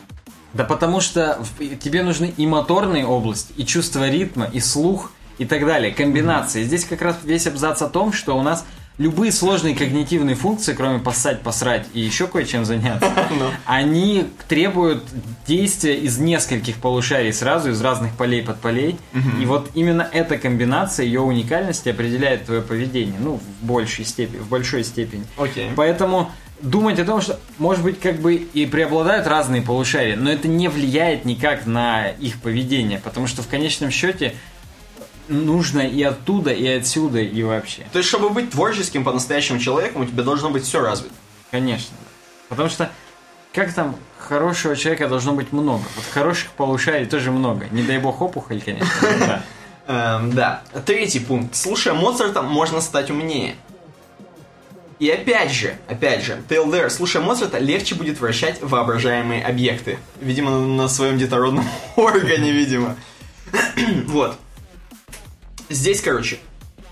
Да 0.54 0.64
потому 0.64 1.02
что 1.02 1.40
тебе 1.82 2.04
нужны 2.04 2.34
и 2.38 2.48
моторные 2.48 3.06
области, 3.06 3.54
и 3.58 3.66
чувство 3.66 4.10
ритма, 4.10 4.46
и 4.46 4.60
слух, 4.60 5.12
и 5.38 5.46
так 5.46 5.66
далее, 5.66 5.94
комбинации. 5.94 6.64
Здесь 6.64 6.86
как 6.86 7.02
раз 7.02 7.18
весь 7.24 7.48
абзац 7.48 7.82
о 7.82 7.90
том, 7.90 8.14
что 8.14 8.38
у 8.38 8.42
нас 8.42 8.66
любые 8.98 9.32
сложные 9.32 9.76
когнитивные 9.76 10.36
функции, 10.36 10.74
кроме 10.74 11.00
поссать, 11.00 11.42
посрать 11.42 11.88
и 11.94 12.00
еще 12.00 12.28
кое-чем 12.28 12.66
заняться, 12.66 13.10
Ну. 13.40 13.50
они 13.66 14.28
требуют 14.48 15.04
действия 15.48 15.98
из 15.98 16.18
нескольких 16.18 16.78
полушарий 16.78 17.34
сразу, 17.34 17.72
из 17.72 17.82
разных 17.82 18.16
полей 18.16 18.42
под 18.42 18.60
полей. 18.60 18.98
И 19.42 19.46
вот 19.46 19.70
именно 19.74 20.08
эта 20.12 20.38
комбинация, 20.38 21.06
ее 21.06 21.22
уникальность 21.22 21.86
определяет 21.88 22.46
твое 22.46 22.62
поведение, 22.62 23.20
ну, 23.20 23.40
в 23.62 23.66
большей 23.66 24.06
степени, 24.06 24.40
в 24.40 24.48
большой 24.48 24.84
степени. 24.84 25.26
Окей. 25.38 25.70
Поэтому 25.76 26.32
думать 26.62 27.00
о 27.00 27.06
том, 27.06 27.22
что, 27.22 27.40
может 27.58 27.84
быть, 27.84 28.00
как 28.00 28.20
бы 28.22 28.36
и 28.36 28.66
преобладают 28.66 29.28
разные 29.28 29.62
полушария, 29.62 30.16
но 30.16 30.32
это 30.32 30.48
не 30.48 30.70
влияет 30.70 31.26
никак 31.26 31.66
на 31.66 32.08
их 32.08 32.40
поведение, 32.40 33.00
потому 33.00 33.28
что 33.28 33.42
в 33.44 33.48
конечном 33.48 33.92
счете 33.92 34.34
нужно 35.28 35.82
и 35.82 36.02
оттуда, 36.04 36.52
и 36.52 36.68
отсюда, 36.68 37.20
и 37.20 37.44
вообще. 37.44 37.86
То 37.92 38.00
есть, 38.00 38.10
чтобы 38.10 38.30
быть 38.30 38.52
творческим 38.52 39.04
по-настоящему 39.04 39.60
человеком, 39.60 40.02
у 40.02 40.06
тебя 40.06 40.24
должно 40.24 40.50
быть 40.50 40.64
все 40.64 40.82
развито. 40.82 41.14
Конечно. 41.52 41.96
Потому 42.50 42.70
что 42.70 42.90
как 43.54 43.74
там 43.74 43.96
хорошего 44.18 44.76
человека 44.76 45.08
должно 45.08 45.34
быть 45.34 45.52
много. 45.54 45.84
Вот 45.96 46.06
хороших 46.14 46.52
полушарий 46.52 47.06
тоже 47.06 47.32
много. 47.32 47.68
Не 47.72 47.84
дай 47.84 48.00
бог 48.00 48.22
опухоль, 48.22 48.62
конечно. 48.62 48.90
да. 49.02 49.44
Эм, 49.88 50.34
да. 50.34 50.64
Третий 50.86 51.20
пункт. 51.20 51.56
Слушая 51.56 51.94
Моцарта, 51.94 52.42
можно 52.42 52.82
стать 52.82 53.12
умнее. 53.12 53.56
И 54.98 55.10
опять 55.10 55.52
же, 55.52 55.76
опять 55.88 56.24
же, 56.24 56.42
There, 56.48 56.90
слушая 56.90 57.22
Моцарта, 57.22 57.60
легче 57.60 57.96
будет 57.96 58.20
вращать 58.20 58.62
воображаемые 58.62 59.44
объекты. 59.44 60.00
Видимо, 60.22 60.52
на 60.60 60.88
своем 60.88 61.18
детородном 61.18 61.66
органе, 61.96 62.52
видимо. 62.52 62.96
вот. 64.08 64.38
Здесь, 65.70 66.02
короче, 66.02 66.38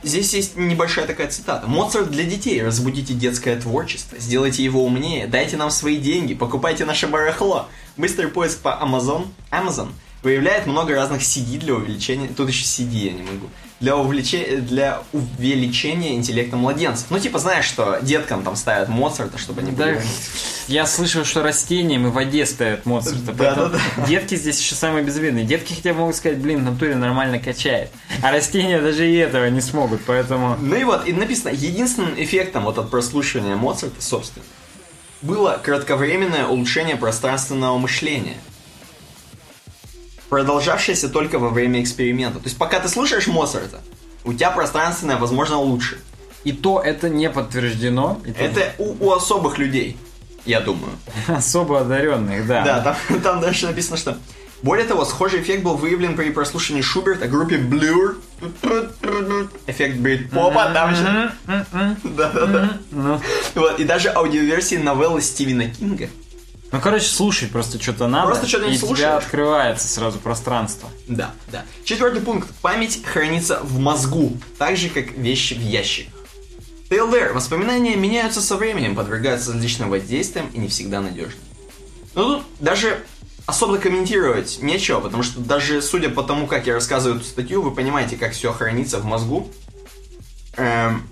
здесь 0.02 0.34
есть 0.34 0.56
небольшая 0.56 1.06
такая 1.06 1.28
цитата. 1.28 1.68
Моцарт 1.68 2.10
для 2.10 2.24
детей. 2.24 2.62
Разбудите 2.64 3.14
детское 3.14 3.60
творчество, 3.60 4.18
сделайте 4.20 4.64
его 4.64 4.84
умнее, 4.84 5.28
дайте 5.28 5.58
нам 5.58 5.70
свои 5.70 5.98
деньги, 5.98 6.34
покупайте 6.34 6.86
наше 6.86 7.08
барахло. 7.08 7.68
Быстрый 7.98 8.30
поиск 8.30 8.60
по 8.60 8.70
Amazon, 8.70 9.28
Amazon 9.52 9.90
выявляет 10.24 10.66
много 10.66 10.96
разных 10.96 11.22
CD 11.22 11.58
для 11.60 11.76
увеличения... 11.76 12.30
Тут 12.30 12.48
еще 12.48 12.64
CD 12.64 13.08
я 13.08 13.12
не 13.12 13.22
могу. 13.22 13.50
Для, 13.84 13.98
увлечения, 13.98 14.62
для 14.62 15.04
увеличения 15.12 16.16
интеллекта 16.16 16.56
младенцев. 16.56 17.08
Ну, 17.10 17.20
типа, 17.20 17.38
знаешь, 17.38 17.66
что 17.66 18.00
деткам 18.02 18.42
там 18.42 18.56
ставят 18.56 18.88
Моцарта, 18.88 19.38
чтобы 19.38 19.60
они 19.60 19.72
Да, 19.72 19.88
были... 19.88 20.02
я 20.68 20.86
слышал, 20.86 21.26
что 21.26 21.44
растениям 21.44 22.08
и 22.08 22.10
в 22.10 22.14
воде 22.14 22.46
ставят 22.46 22.86
Моцарта. 22.86 23.34
поэтому 23.38 23.68
Да-да-да. 23.70 24.06
Детки 24.08 24.36
здесь 24.36 24.58
еще 24.58 24.76
самые 24.76 25.04
безвидные. 25.04 25.44
Детки 25.44 25.74
хотя 25.74 25.92
бы 25.94 26.00
могут 26.00 26.16
сказать, 26.16 26.38
блин, 26.38 26.62
в 26.62 26.72
натуре 26.72 26.96
нормально 26.96 27.40
качает. 27.40 27.90
А 28.22 28.32
растения 28.32 28.80
даже 28.80 29.06
и 29.06 29.16
этого 29.18 29.50
не 29.50 29.60
смогут, 29.60 30.00
поэтому... 30.06 30.56
Ну 30.62 30.78
и 30.78 30.86
вот, 30.86 31.06
и 31.06 31.12
написано, 31.12 31.50
единственным 31.50 32.14
эффектом 32.16 32.64
вот 32.64 32.78
от 32.78 32.90
прослушивания 32.90 33.58
Моцарта, 33.58 34.02
собственно, 34.02 34.46
было 35.22 35.60
кратковременное 35.62 36.46
улучшение 36.46 36.96
пространственного 36.96 37.78
мышления, 37.78 38.38
продолжавшееся 40.34 41.10
только 41.10 41.38
во 41.38 41.50
время 41.50 41.84
эксперимента. 41.84 42.40
То 42.40 42.46
есть 42.46 42.58
пока 42.58 42.80
ты 42.80 42.90
слушаешь 42.90 43.28
Моцарта, 43.28 43.82
у 44.26 44.34
тебя 44.34 44.50
пространственное, 44.50 45.18
возможно, 45.18 45.60
лучше. 45.60 46.00
И 46.44 46.52
то 46.52 46.82
это 46.82 47.08
не 47.08 47.30
подтверждено. 47.30 48.20
и 48.26 48.32
Это 48.32 48.74
у, 48.80 48.96
у 49.00 49.12
особых 49.12 49.60
людей, 49.60 49.96
я 50.44 50.60
думаю. 50.60 50.94
особо 51.28 51.82
одаренных, 51.82 52.48
да. 52.48 52.64
Да, 52.64 52.82
там, 52.82 53.22
там 53.22 53.42
дальше 53.42 53.68
написано, 53.68 53.96
что... 53.96 54.18
Более 54.64 54.88
того, 54.88 55.06
схожий 55.06 55.42
эффект 55.42 55.62
был 55.62 55.76
выявлен 55.76 56.16
при 56.16 56.32
прослушивании 56.32 56.82
Шуберта 56.82 57.28
группе 57.28 57.58
Blur. 57.58 58.16
Эффект 59.68 59.98
брит-попа 59.98 60.72
там 60.74 60.96
же. 60.96 61.32
Да-да-да. 62.04 62.80
Ну, 62.92 63.22
Вот, 63.54 63.80
и 63.80 63.84
даже 63.84 64.10
аудиоверсии 64.10 64.78
новеллы 64.78 65.22
Стивена 65.22 65.66
Кинга. 65.66 66.10
Ну, 66.74 66.82
короче, 66.82 67.06
слушать 67.06 67.52
просто 67.52 67.80
что-то 67.80 68.08
надо. 68.08 68.26
Просто 68.26 68.48
что-нибудь 68.48 68.74
и 68.74 68.78
у 68.78 68.80
тебя 68.80 68.88
слушаешь. 68.88 69.24
открывается 69.24 69.88
сразу 69.88 70.18
пространство. 70.18 70.90
Да, 71.08 71.32
да. 71.52 71.66
Четвертый 71.84 72.20
пункт. 72.20 72.50
Память 72.64 73.06
хранится 73.06 73.60
в 73.62 73.78
мозгу, 73.78 74.36
так 74.58 74.76
же, 74.76 74.90
как 74.90 75.12
вещи 75.12 75.54
в 75.54 75.62
ящиках. 75.62 76.16
ТЛДР. 76.90 77.34
Воспоминания 77.34 77.96
меняются 77.96 78.42
со 78.42 78.58
временем, 78.58 78.96
подвергаются 78.96 79.54
различным 79.54 79.92
воздействиям 79.92 80.48
и 80.48 80.58
не 80.58 80.68
всегда 80.68 81.00
надежны. 81.00 81.40
Ну 82.16 82.38
тут 82.38 82.44
даже 82.60 83.04
особо 83.46 83.78
комментировать 83.78 84.58
нечего, 84.64 85.00
потому 85.00 85.22
что 85.22 85.42
даже 85.42 85.80
судя 85.80 86.10
по 86.10 86.24
тому, 86.24 86.48
как 86.48 86.66
я 86.66 86.74
рассказываю 86.74 87.20
эту 87.20 87.30
статью, 87.30 87.62
вы 87.62 87.70
понимаете, 87.70 88.18
как 88.18 88.34
все 88.34 88.52
хранится 88.52 88.98
в 88.98 89.06
мозгу. 89.06 89.48
Эм, 90.58 91.08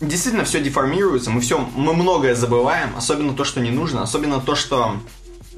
действительно, 0.00 0.44
все 0.44 0.60
деформируется, 0.60 1.30
мы 1.30 1.40
все, 1.40 1.58
мы 1.76 1.94
многое 1.94 2.34
забываем, 2.34 2.96
особенно 2.96 3.34
то, 3.34 3.44
что 3.44 3.60
не 3.60 3.70
нужно, 3.70 4.02
особенно 4.02 4.40
то, 4.40 4.54
что 4.54 4.96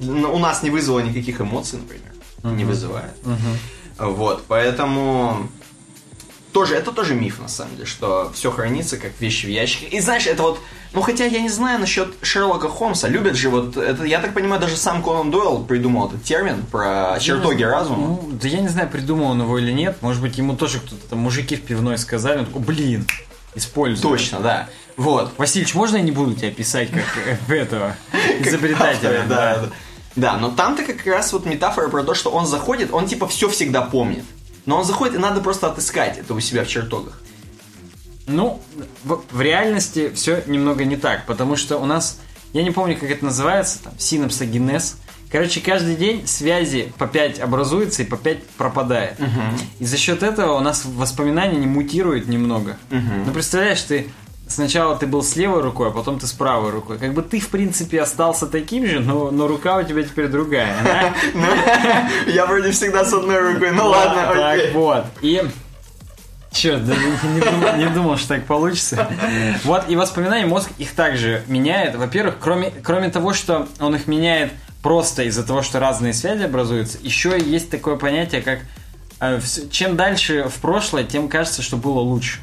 у 0.01 0.39
нас 0.39 0.63
не 0.63 0.71
вызвало 0.71 1.01
никаких 1.01 1.41
эмоций, 1.41 1.79
например, 1.79 2.13
не 2.45 2.65
вызывает. 2.65 3.15
Вот, 3.99 4.45
поэтому 4.47 5.49
тоже, 6.53 6.75
это 6.75 6.91
тоже 6.93 7.15
миф, 7.15 7.39
на 7.39 7.49
самом 7.49 7.73
деле, 7.73 7.87
что 7.87 8.31
все 8.35 8.51
хранится 8.51 8.97
как 8.97 9.13
вещи 9.21 9.45
в 9.47 9.51
ящике. 9.51 9.87
И 9.89 10.01
знаешь, 10.01 10.27
это 10.27 10.43
вот, 10.43 10.59
ну 10.95 11.03
хотя 11.03 11.27
я 11.27 11.41
не 11.41 11.51
знаю 11.51 11.79
насчет 11.79 12.15
Шерлока 12.23 12.69
Холмса, 12.69 13.09
любят 13.09 13.37
же 13.37 13.51
вот, 13.51 13.77
это, 13.77 14.05
я 14.05 14.21
так 14.21 14.33
понимаю, 14.33 14.61
даже 14.61 14.77
сам 14.77 15.03
Конан 15.03 15.31
Дойл 15.31 15.65
придумал 15.65 16.09
этот 16.09 16.25
термин 16.25 16.63
про 16.71 17.19
чертоги 17.21 17.63
разума. 17.63 17.99
Ну, 17.99 18.31
да 18.41 18.49
я 18.49 18.61
не 18.61 18.69
знаю, 18.69 18.89
придумал 18.89 19.33
он 19.33 19.43
его 19.43 19.59
или 19.59 19.71
нет. 19.73 19.99
Может 20.01 20.23
быть, 20.23 20.39
ему 20.39 20.57
тоже 20.57 20.81
кто-то 20.81 21.07
там, 21.09 21.19
мужики 21.19 21.57
в 21.57 21.63
пивной 21.63 21.99
сказали. 21.99 22.39
Он 22.39 22.47
такой, 22.47 22.63
блин, 22.63 23.07
использую. 23.57 24.03
Точно, 24.03 24.41
да. 24.41 24.69
Вот. 24.97 25.33
Васильевич, 25.37 25.75
можно 25.75 25.97
я 25.97 26.03
не 26.03 26.13
буду 26.13 26.35
тебя 26.35 26.51
писать 26.51 26.91
как 26.91 27.49
этого 27.49 27.97
изобретателя? 28.41 29.25
Да. 29.29 29.71
Да, 30.15 30.39
но 30.39 30.51
там-то 30.51 30.83
как 30.83 31.05
раз 31.07 31.33
вот 31.33 31.45
метафора 31.45 31.89
про 31.89 32.03
то, 32.03 32.15
что 32.15 32.31
он 32.31 32.47
заходит, 32.47 32.91
он 32.93 33.07
типа 33.07 33.29
все 33.29 33.51
всегда 33.51 33.83
помнит. 33.83 34.25
Но 34.65 34.79
он 34.79 34.85
заходит, 34.85 35.17
и 35.17 35.19
надо 35.19 35.41
просто 35.43 35.67
отыскать 35.67 36.19
это 36.19 36.33
у 36.33 36.41
себя 36.41 36.65
в 36.65 36.69
чертогах. 36.69 37.21
Ну, 38.27 38.61
в, 39.05 39.23
в 39.31 39.41
реальности 39.41 40.11
все 40.15 40.43
немного 40.47 40.85
не 40.85 40.97
так, 40.97 41.27
потому 41.27 41.55
что 41.57 41.77
у 41.77 41.85
нас, 41.85 42.19
я 42.53 42.63
не 42.63 42.71
помню, 42.71 42.97
как 42.97 43.11
это 43.11 43.25
называется, 43.25 43.83
там, 43.83 43.93
синапсогенез. 43.99 44.97
Короче, 45.31 45.61
каждый 45.61 45.97
день 45.97 46.27
связи 46.27 46.93
по 46.99 47.07
5 47.07 47.41
образуется 47.41 48.03
и 48.03 48.07
по 48.07 48.17
5 48.17 48.47
пропадает. 48.51 49.15
И 49.79 49.85
за 49.85 49.97
счет 49.97 50.23
этого 50.23 50.53
у 50.55 50.61
нас 50.61 50.85
воспоминания 50.85 51.59
не 51.59 51.67
мутируют 51.67 52.29
немного. 52.29 52.77
Ну, 52.91 53.33
представляешь, 53.33 53.83
ты 53.83 54.07
сначала 54.49 54.97
ты 54.97 55.07
был 55.07 55.23
с 55.23 55.35
левой 55.37 55.61
рукой, 55.63 55.89
а 55.89 55.91
потом 55.91 56.19
ты 56.19 56.27
с 56.27 56.33
правой 56.33 56.71
рукой. 56.71 56.99
Как 56.99 57.13
бы 57.15 57.23
ты, 57.23 57.41
в 57.41 57.49
принципе, 57.49 58.01
остался 58.01 58.47
таким 58.47 58.87
же, 58.87 59.01
но, 59.01 59.31
но 59.31 59.49
рука 59.49 59.77
у 59.77 59.83
тебя 59.83 60.03
теперь 60.03 60.29
другая. 60.29 60.75
да? 60.85 61.15
Ну, 61.35 62.33
Я 62.33 62.47
вроде 62.47 62.71
всегда 62.71 63.05
с 63.05 63.13
одной 63.13 63.53
рукой, 63.53 63.73
ну 63.73 63.79
Да, 63.79 63.85
ладно, 63.89 64.35
так 64.35 64.73
вот. 64.73 65.05
И 65.21 65.43
Черт, 66.53 66.87
даже 66.87 67.01
не 67.35 67.41
думал, 67.41 67.77
не 67.77 67.87
думал, 67.91 68.17
что 68.17 68.29
так 68.29 68.47
получится. 68.47 69.09
Вот, 69.65 69.85
и 69.89 69.97
воспоминания 69.97 70.47
мозг 70.47 70.71
их 70.79 70.95
также 70.95 71.43
меняет. 71.49 71.97
Во-первых, 71.97 72.37
кроме, 72.41 72.71
кроме 72.83 73.11
того, 73.11 73.35
что 73.35 73.69
он 73.79 73.95
их 73.95 74.07
меняет 74.07 74.53
просто 74.87 75.25
из-за 75.25 75.43
того, 75.43 75.63
что 75.63 75.81
разные 75.81 76.13
связи 76.13 76.45
образуются, 76.45 76.99
еще 77.03 77.37
есть 77.45 77.71
такое 77.71 77.97
понятие, 77.97 78.41
как 78.41 78.61
э, 79.19 79.41
чем 79.73 79.97
дальше 79.97 80.45
в 80.49 80.61
прошлое, 80.61 81.03
тем 81.03 81.29
кажется, 81.29 81.61
что 81.61 81.77
было 81.77 81.99
лучше. 81.99 82.39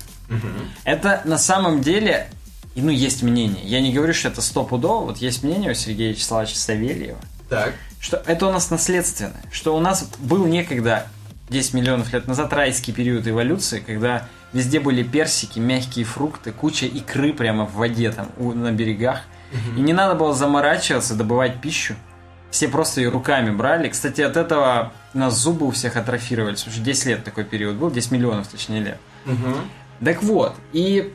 Это 0.83 1.21
на 1.23 1.37
самом 1.37 1.81
деле, 1.81 2.27
ну, 2.75 2.89
есть 2.91 3.23
мнение. 3.23 3.63
Я 3.63 3.79
не 3.79 3.93
говорю, 3.93 4.13
что 4.13 4.27
это 4.27 4.41
стопудово. 4.41 5.05
Вот 5.05 5.19
есть 5.19 5.41
мнение 5.43 5.71
у 5.71 5.73
Сергея 5.73 6.09
Вячеславовича 6.11 6.55
Савельева, 6.57 7.17
Так. 7.49 7.75
что 8.01 8.21
это 8.25 8.47
у 8.47 8.51
нас 8.51 8.69
наследственное, 8.69 9.41
что 9.49 9.73
у 9.73 9.79
нас 9.79 10.09
был 10.19 10.45
некогда 10.45 11.07
10 11.47 11.73
миллионов 11.75 12.11
лет 12.11 12.27
назад 12.27 12.51
райский 12.51 12.91
период 12.91 13.25
эволюции, 13.25 13.79
когда 13.79 14.27
везде 14.51 14.81
были 14.81 15.01
персики, 15.03 15.59
мягкие 15.59 16.03
фрукты, 16.03 16.51
куча 16.51 16.87
икры 16.87 17.31
прямо 17.31 17.63
в 17.65 17.75
воде 17.75 18.11
там 18.11 18.27
у- 18.37 18.51
на 18.51 18.73
берегах. 18.73 19.21
И 19.77 19.79
не 19.79 19.93
надо 19.93 20.15
было 20.15 20.33
заморачиваться, 20.33 21.15
добывать 21.15 21.61
пищу. 21.61 21.95
Все 22.53 22.67
просто 22.67 23.01
ее 23.01 23.09
руками 23.09 23.49
брали. 23.49 23.89
Кстати, 23.89 24.21
от 24.21 24.37
этого 24.37 24.93
у 25.15 25.17
нас 25.17 25.35
зубы 25.35 25.65
у 25.65 25.71
всех 25.71 25.97
атрофировались. 25.97 26.67
Уже 26.67 26.81
10 26.81 27.05
лет 27.07 27.23
такой 27.23 27.45
период 27.45 27.77
был, 27.77 27.89
10 27.89 28.11
миллионов 28.11 28.47
точнее 28.47 28.79
лет. 28.79 28.99
Так 30.05 30.21
вот, 30.21 30.53
и 30.71 31.11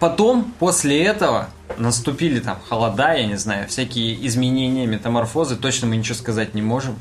потом, 0.00 0.52
после 0.58 1.04
этого, 1.04 1.50
наступили 1.78 2.40
там 2.40 2.58
холода, 2.68 3.12
я 3.12 3.26
не 3.26 3.36
знаю, 3.36 3.68
всякие 3.68 4.26
изменения, 4.26 4.86
метаморфозы, 4.86 5.54
точно 5.54 5.86
мы 5.86 5.96
ничего 5.96 6.16
сказать 6.16 6.52
не 6.54 6.62
можем. 6.62 6.96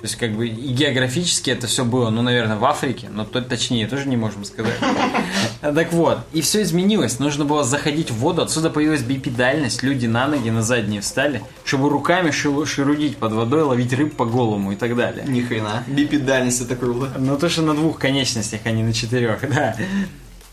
То 0.00 0.06
есть, 0.06 0.16
как 0.16 0.32
бы, 0.32 0.48
и 0.48 0.72
географически 0.72 1.50
это 1.50 1.66
все 1.66 1.84
было, 1.84 2.08
ну, 2.08 2.22
наверное, 2.22 2.56
в 2.56 2.64
Африке, 2.64 3.08
но 3.12 3.26
то, 3.26 3.42
точнее, 3.42 3.86
тоже 3.86 4.08
не 4.08 4.16
можем 4.16 4.44
сказать. 4.44 4.74
Так 5.60 5.92
вот, 5.92 6.20
и 6.32 6.40
все 6.40 6.62
изменилось. 6.62 7.18
Нужно 7.18 7.44
было 7.44 7.64
заходить 7.64 8.10
в 8.10 8.14
воду, 8.14 8.40
отсюда 8.40 8.70
появилась 8.70 9.02
бипедальность, 9.02 9.82
люди 9.82 10.06
на 10.06 10.26
ноги, 10.26 10.48
на 10.48 10.62
задние 10.62 11.02
встали, 11.02 11.42
чтобы 11.64 11.90
руками 11.90 12.30
шерудить 12.30 13.18
под 13.18 13.32
водой, 13.32 13.62
ловить 13.62 13.92
рыб 13.92 14.16
по 14.16 14.24
голому 14.24 14.72
и 14.72 14.76
так 14.76 14.96
далее. 14.96 15.24
Ни 15.28 15.42
хрена. 15.42 15.84
Бипедальность 15.86 16.62
это 16.62 16.76
круто. 16.76 17.10
Ну, 17.18 17.36
то, 17.36 17.50
что 17.50 17.60
на 17.60 17.74
двух 17.74 17.98
конечностях, 17.98 18.60
а 18.64 18.70
не 18.70 18.82
на 18.82 18.94
четырех, 18.94 19.48
да. 19.50 19.76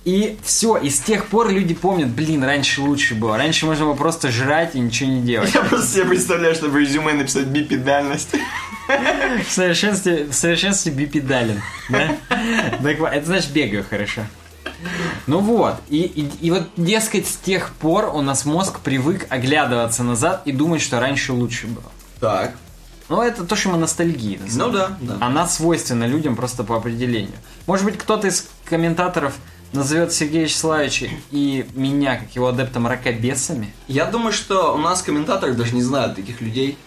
И 0.08 0.38
все, 0.42 0.78
и 0.78 0.90
с 0.90 1.02
тех 1.02 1.26
пор 1.26 1.50
люди 1.50 1.74
помнят, 1.74 2.08
блин, 2.08 2.42
раньше 2.42 2.82
лучше 2.82 3.14
было. 3.14 3.38
Раньше 3.38 3.66
можно 3.66 3.84
было 3.84 3.94
просто 3.94 4.32
жрать 4.32 4.74
и 4.74 4.80
ничего 4.80 5.10
не 5.10 5.22
делать. 5.22 5.54
Я 5.54 5.64
просто 5.64 5.96
себе 5.96 6.06
представляю, 6.06 6.56
чтобы 6.56 6.76
в 6.76 6.78
резюме 6.78 7.12
написать 7.12 7.48
бипедальность. 7.48 8.30
В 8.88 9.52
совершенстве, 9.52 10.26
в 10.26 10.34
совершенстве 10.34 10.92
бипедален. 10.92 11.62
Да? 11.90 12.16
Вот, 12.80 13.12
это 13.12 13.26
значит 13.26 13.52
бегаю 13.52 13.86
хорошо. 13.88 14.22
Ну 15.26 15.40
вот, 15.40 15.76
и, 15.90 16.02
и, 16.02 16.30
и 16.46 16.52
вот, 16.52 16.70
дескать, 16.78 17.28
с 17.28 17.36
тех 17.38 17.72
пор 17.74 18.12
у 18.14 18.22
нас 18.22 18.46
мозг 18.46 18.80
привык 18.80 19.26
оглядываться 19.30 20.04
назад 20.04 20.44
и 20.46 20.52
думать, 20.52 20.82
что 20.82 21.00
раньше 21.00 21.34
лучше 21.34 21.68
было. 21.68 21.92
Так. 22.20 22.56
Ну, 23.10 23.22
это 23.22 23.46
то, 23.46 23.56
что 23.56 23.70
мы 23.70 23.78
ностальгии. 23.78 24.40
Ну 24.54 24.70
да, 24.70 24.98
да. 25.00 25.18
Она 25.22 25.48
свойственна 25.48 26.06
людям 26.06 26.36
просто 26.36 26.64
по 26.64 26.76
определению. 26.76 27.36
Может 27.66 27.86
быть, 27.86 27.98
кто-то 27.98 28.28
из 28.28 28.50
комментаторов 28.66 29.34
назовет 29.72 30.14
Сергея 30.14 30.44
Вячеславовича 30.44 31.08
и 31.32 31.66
меня, 31.74 32.18
как 32.18 32.36
его 32.36 32.48
адептом, 32.48 32.88
ракобесами. 32.88 33.74
Я 33.88 34.06
думаю, 34.06 34.34
что 34.34 34.74
у 34.74 34.78
нас 34.78 35.02
комментаторы 35.02 35.54
даже 35.54 35.74
не 35.74 35.84
знают 35.84 36.16
таких 36.16 36.42
людей. 36.42 36.78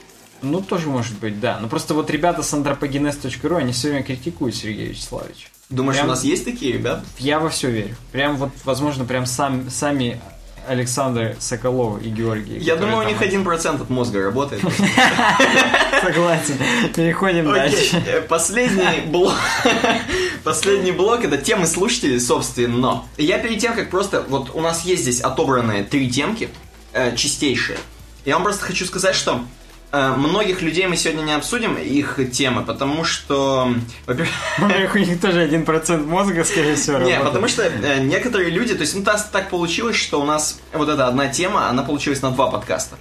Ну, 0.42 0.60
тоже 0.60 0.88
может 0.88 1.18
быть, 1.18 1.40
да. 1.40 1.58
Но 1.60 1.68
просто 1.68 1.94
вот 1.94 2.10
ребята 2.10 2.42
с 2.42 2.52
anthropogenes.ru, 2.52 3.56
они 3.56 3.72
все 3.72 3.88
время 3.88 4.02
критикуют 4.04 4.54
Сергея 4.54 4.88
Вячеславовича. 4.88 5.48
Думаешь, 5.68 5.96
Прям- 5.96 6.08
у 6.08 6.10
нас 6.10 6.24
есть 6.24 6.44
такие 6.44 6.72
ребята? 6.72 7.04
Я 7.18 7.38
во 7.38 7.48
все 7.48 7.70
верю. 7.70 7.94
Прям 8.12 8.36
вот, 8.36 8.50
возможно, 8.64 9.04
прям 9.04 9.26
сам, 9.26 9.70
сами 9.70 10.20
Александр 10.66 11.36
Соколов 11.38 12.02
и 12.02 12.08
Георгий. 12.10 12.58
Я 12.58 12.76
думаю, 12.76 12.98
у 12.98 13.08
них 13.08 13.20
один 13.22 13.44
процент 13.44 13.80
от 13.80 13.90
мозга 13.90 14.22
работает. 14.22 14.62
Согласен. 16.02 16.56
Переходим 16.94 17.52
дальше. 17.52 18.02
э, 18.06 18.20
последний 18.22 19.00
блок. 19.06 19.34
Последний 20.44 20.92
блок 20.92 21.22
это 21.24 21.36
темы 21.36 21.66
слушателей, 21.66 22.18
собственно. 22.18 23.04
Я 23.18 23.38
перед 23.38 23.58
тем, 23.60 23.74
как 23.74 23.90
просто. 23.90 24.24
Вот 24.28 24.54
у 24.54 24.60
нас 24.60 24.84
есть 24.84 25.02
здесь 25.02 25.20
отобранные 25.20 25.84
три 25.84 26.10
темки, 26.10 26.48
э, 26.92 27.14
чистейшие. 27.14 27.78
Я 28.24 28.34
вам 28.34 28.44
просто 28.44 28.64
хочу 28.64 28.86
сказать, 28.86 29.14
что 29.14 29.44
многих 29.92 30.62
людей 30.62 30.86
мы 30.86 30.96
сегодня 30.96 31.22
не 31.22 31.32
обсудим 31.32 31.74
их 31.76 32.18
темы, 32.32 32.62
потому 32.62 33.02
что, 33.04 33.74
во-первых, 34.06 34.94
у 34.94 34.98
них 34.98 35.20
тоже 35.20 35.46
1% 35.48 36.06
мозга, 36.06 36.44
скорее 36.44 36.76
всего, 36.76 36.98
работает. 36.98 37.24
потому 37.24 37.48
что 37.48 37.62
э, 37.64 38.00
некоторые 38.00 38.50
люди, 38.50 38.74
то 38.74 38.82
есть, 38.82 38.94
ну, 38.94 39.02
так, 39.04 39.50
получилось, 39.50 39.96
что 39.96 40.20
у 40.20 40.24
нас 40.24 40.60
вот 40.72 40.88
эта 40.88 41.06
одна 41.08 41.28
тема, 41.28 41.68
она 41.68 41.82
получилась 41.82 42.22
на 42.22 42.30
два 42.30 42.50
подкаста. 42.50 42.96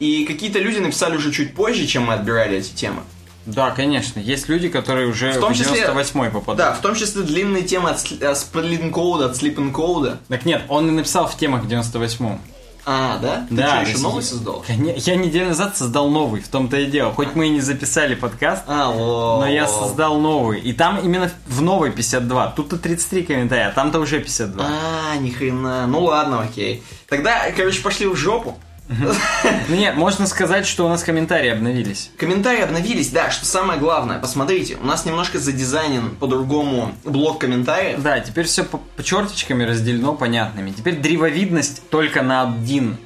И 0.00 0.24
какие-то 0.26 0.58
люди 0.58 0.78
написали 0.78 1.16
уже 1.16 1.32
чуть 1.32 1.54
позже, 1.54 1.86
чем 1.86 2.04
мы 2.04 2.14
отбирали 2.14 2.58
эти 2.58 2.72
темы. 2.72 3.02
Да, 3.46 3.70
конечно. 3.70 4.20
Есть 4.20 4.48
люди, 4.48 4.68
которые 4.68 5.08
уже 5.08 5.32
В 5.32 5.40
том 5.40 5.54
в 5.54 5.56
числе- 5.56 5.80
98-й 5.86 6.30
попадают. 6.30 6.58
Да, 6.58 6.72
в 6.74 6.82
том 6.82 6.94
числе 6.94 7.22
длинные 7.22 7.62
темы 7.62 7.90
от 7.90 7.96
сли- 7.98 8.18
э, 8.20 8.32
Splitting 8.32 8.90
Code, 8.92 9.24
от 9.24 9.36
Sleep 9.40 9.72
Code. 9.72 10.18
Так 10.28 10.44
нет, 10.44 10.62
он 10.68 10.88
и 10.88 10.90
написал 10.90 11.26
в 11.28 11.36
темах 11.36 11.62
в 11.64 11.68
98-м. 11.68 12.40
А, 12.90 13.18
да? 13.18 13.44
Ты 13.50 13.54
да, 13.54 13.66
что, 13.66 13.84
то 13.84 13.90
еще 13.90 13.98
новый 13.98 14.22
создал? 14.22 14.64
Я 14.66 15.16
неделю 15.16 15.48
назад 15.48 15.76
создал 15.76 16.08
новый, 16.08 16.40
в 16.40 16.48
том-то 16.48 16.78
и 16.78 16.86
дело. 16.86 17.12
Хоть 17.12 17.34
мы 17.34 17.48
и 17.48 17.50
не 17.50 17.60
записали 17.60 18.14
подкаст, 18.14 18.62
А, 18.66 18.88
лол. 18.88 19.40
но 19.40 19.46
я 19.46 19.68
создал 19.68 20.18
новый. 20.18 20.60
И 20.60 20.72
там 20.72 20.98
именно 20.98 21.30
в 21.46 21.60
новой 21.60 21.90
52. 21.92 22.46
Тут-то 22.52 22.78
33 22.78 23.24
комментария, 23.24 23.68
а 23.68 23.72
там-то 23.72 24.00
уже 24.00 24.20
52. 24.20 24.64
А, 24.66 25.16
ни 25.18 25.28
хрена. 25.28 25.86
Ну 25.86 26.04
ладно, 26.04 26.40
окей. 26.40 26.82
Тогда, 27.10 27.50
короче, 27.54 27.82
пошли 27.82 28.06
в 28.06 28.16
жопу. 28.16 28.58
Ну 28.88 29.76
нет, 29.76 29.96
можно 29.96 30.26
сказать, 30.26 30.66
что 30.66 30.86
у 30.86 30.88
нас 30.88 31.02
комментарии 31.02 31.50
обновились. 31.50 32.10
Комментарии 32.16 32.62
обновились, 32.62 33.10
да, 33.10 33.30
что 33.30 33.44
самое 33.44 33.78
главное, 33.78 34.18
посмотрите, 34.18 34.76
у 34.80 34.86
нас 34.86 35.04
немножко 35.04 35.38
задизайнен 35.38 36.10
по-другому 36.16 36.92
блок 37.04 37.40
комментариев. 37.40 38.02
Да, 38.02 38.20
теперь 38.20 38.46
все 38.46 38.64
по, 38.64 38.78
по 38.78 39.02
черточками 39.02 39.64
разделено 39.64 40.14
понятными. 40.14 40.70
Теперь 40.70 40.96
древовидность 40.96 41.88
только 41.90 42.22
на 42.22 42.42
один 42.42 42.96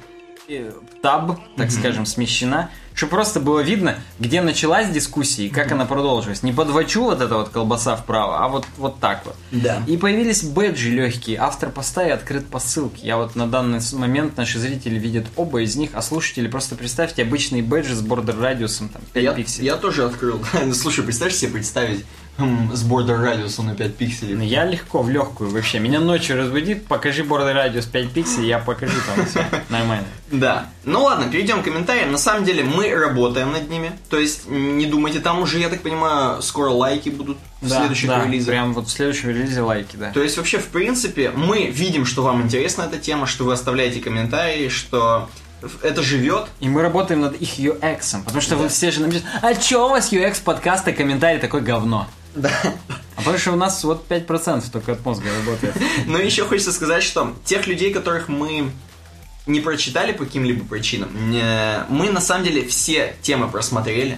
э, 0.47 0.71
таб, 1.01 1.39
так 1.57 1.71
скажем, 1.71 2.05
смещена, 2.05 2.69
чтобы 2.93 3.11
просто 3.11 3.39
было 3.39 3.59
видно, 3.59 3.95
где 4.19 4.41
началась 4.41 4.89
дискуссия 4.89 5.45
и 5.47 5.49
как 5.49 5.71
она 5.71 5.85
продолжилась. 5.85 6.43
Не 6.43 6.53
подвочу 6.53 7.03
вот 7.03 7.21
эта 7.21 7.35
вот 7.35 7.49
колбаса 7.49 7.95
вправо, 7.95 8.43
а 8.43 8.47
вот, 8.47 8.65
вот 8.77 8.99
так 8.99 9.25
вот. 9.25 9.35
Да. 9.51 9.81
И 9.87 9.97
появились 9.97 10.43
бэджи 10.43 10.89
легкие. 10.89 11.37
Автор 11.39 11.69
поста 11.69 12.05
и 12.05 12.09
открыт 12.11 12.47
по 12.47 12.59
ссылке. 12.59 13.05
Я 13.05 13.17
вот 13.17 13.35
на 13.35 13.47
данный 13.47 13.79
момент 13.93 14.37
наши 14.37 14.59
зрители 14.59 14.97
видят 14.99 15.25
оба 15.35 15.61
из 15.61 15.75
них, 15.75 15.91
а 15.93 16.01
слушатели 16.01 16.47
просто 16.47 16.75
представьте 16.75 17.23
обычные 17.23 17.63
бэджи 17.63 17.95
с 17.95 18.01
бордер 18.01 18.39
радиусом 18.39 18.89
там 18.89 19.01
5 19.13 19.23
Я, 19.23 19.33
пикселей. 19.33 19.65
я 19.65 19.75
тоже 19.75 20.05
открыл. 20.05 20.39
Ну, 20.65 20.73
Слушай, 20.73 21.03
представь 21.03 21.33
себе 21.33 21.51
представить 21.51 22.05
с 22.37 22.83
бордер 22.83 23.19
радиусом 23.19 23.67
на 23.67 23.75
5 23.75 23.95
пикселей. 23.95 24.45
Я 24.47 24.65
легко, 24.65 25.01
в 25.03 25.09
легкую 25.09 25.51
вообще. 25.51 25.79
Меня 25.79 25.99
ночью 25.99 26.37
разбудит, 26.37 26.85
покажи 26.87 27.23
бордер 27.23 27.55
радиус 27.55 27.85
5 27.85 28.11
пикселей, 28.11 28.47
я 28.47 28.59
покажу 28.59 28.95
там 29.15 29.25
все. 29.25 29.45
Нормально. 29.69 30.05
Да. 30.31 30.65
Ну 30.83 31.03
ладно, 31.03 31.29
перейдем 31.29 31.61
к 31.61 31.65
комментариям. 31.65 32.11
На 32.11 32.17
самом 32.17 32.43
деле 32.43 32.63
мы 32.63 32.89
работаем 32.95 33.51
над 33.51 33.69
ними. 33.69 33.91
То 34.09 34.17
есть 34.17 34.47
не 34.47 34.87
думайте, 34.87 35.19
там 35.19 35.41
уже, 35.41 35.59
я 35.59 35.69
так 35.69 35.81
понимаю, 35.81 36.41
скоро 36.41 36.69
лайки 36.71 37.09
будут 37.09 37.37
в 37.61 37.69
Да, 37.69 37.77
следующих 37.77 38.09
да, 38.09 38.25
релизах. 38.25 38.47
прям 38.47 38.73
вот 38.73 38.87
в 38.87 38.91
следующем 38.91 39.29
релизе 39.29 39.61
лайки, 39.61 39.95
да. 39.95 40.11
То 40.11 40.21
есть 40.21 40.35
вообще, 40.37 40.57
в 40.57 40.67
принципе, 40.69 41.29
мы 41.35 41.67
видим, 41.67 42.05
что 42.05 42.23
вам 42.23 42.41
интересна 42.41 42.83
эта 42.83 42.97
тема, 42.97 43.27
что 43.27 43.43
вы 43.45 43.53
оставляете 43.53 43.99
комментарии, 43.99 44.69
что 44.69 45.29
это 45.83 46.01
живет. 46.01 46.47
И 46.59 46.67
мы 46.67 46.81
работаем 46.81 47.21
над 47.21 47.35
их 47.35 47.59
UX, 47.59 48.23
потому 48.25 48.41
что 48.41 48.55
вы 48.57 48.67
все 48.69 48.89
же 48.91 49.01
напишете, 49.01 49.27
а 49.41 49.53
чё 49.53 49.85
у 49.85 49.89
вас 49.89 50.11
UX 50.11 50.41
подкаста, 50.43 50.91
комментарий 50.93 51.39
такой 51.39 51.61
говно? 51.61 52.07
Да. 52.35 52.51
А 53.15 53.17
потому 53.17 53.37
что 53.37 53.51
у 53.51 53.55
нас 53.55 53.83
вот 53.83 54.05
5% 54.09 54.63
только 54.71 54.93
от 54.93 55.05
мозга 55.05 55.25
работает. 55.39 55.75
Но 56.07 56.17
еще 56.17 56.45
хочется 56.45 56.71
сказать, 56.71 57.03
что 57.03 57.35
тех 57.45 57.67
людей, 57.67 57.93
которых 57.93 58.27
мы 58.27 58.71
не 59.45 59.59
прочитали 59.59 60.13
по 60.13 60.25
каким-либо 60.25 60.65
причинам, 60.65 61.09
мы 61.89 62.09
на 62.09 62.21
самом 62.21 62.45
деле 62.45 62.65
все 62.65 63.15
темы 63.21 63.49
просмотрели. 63.49 64.17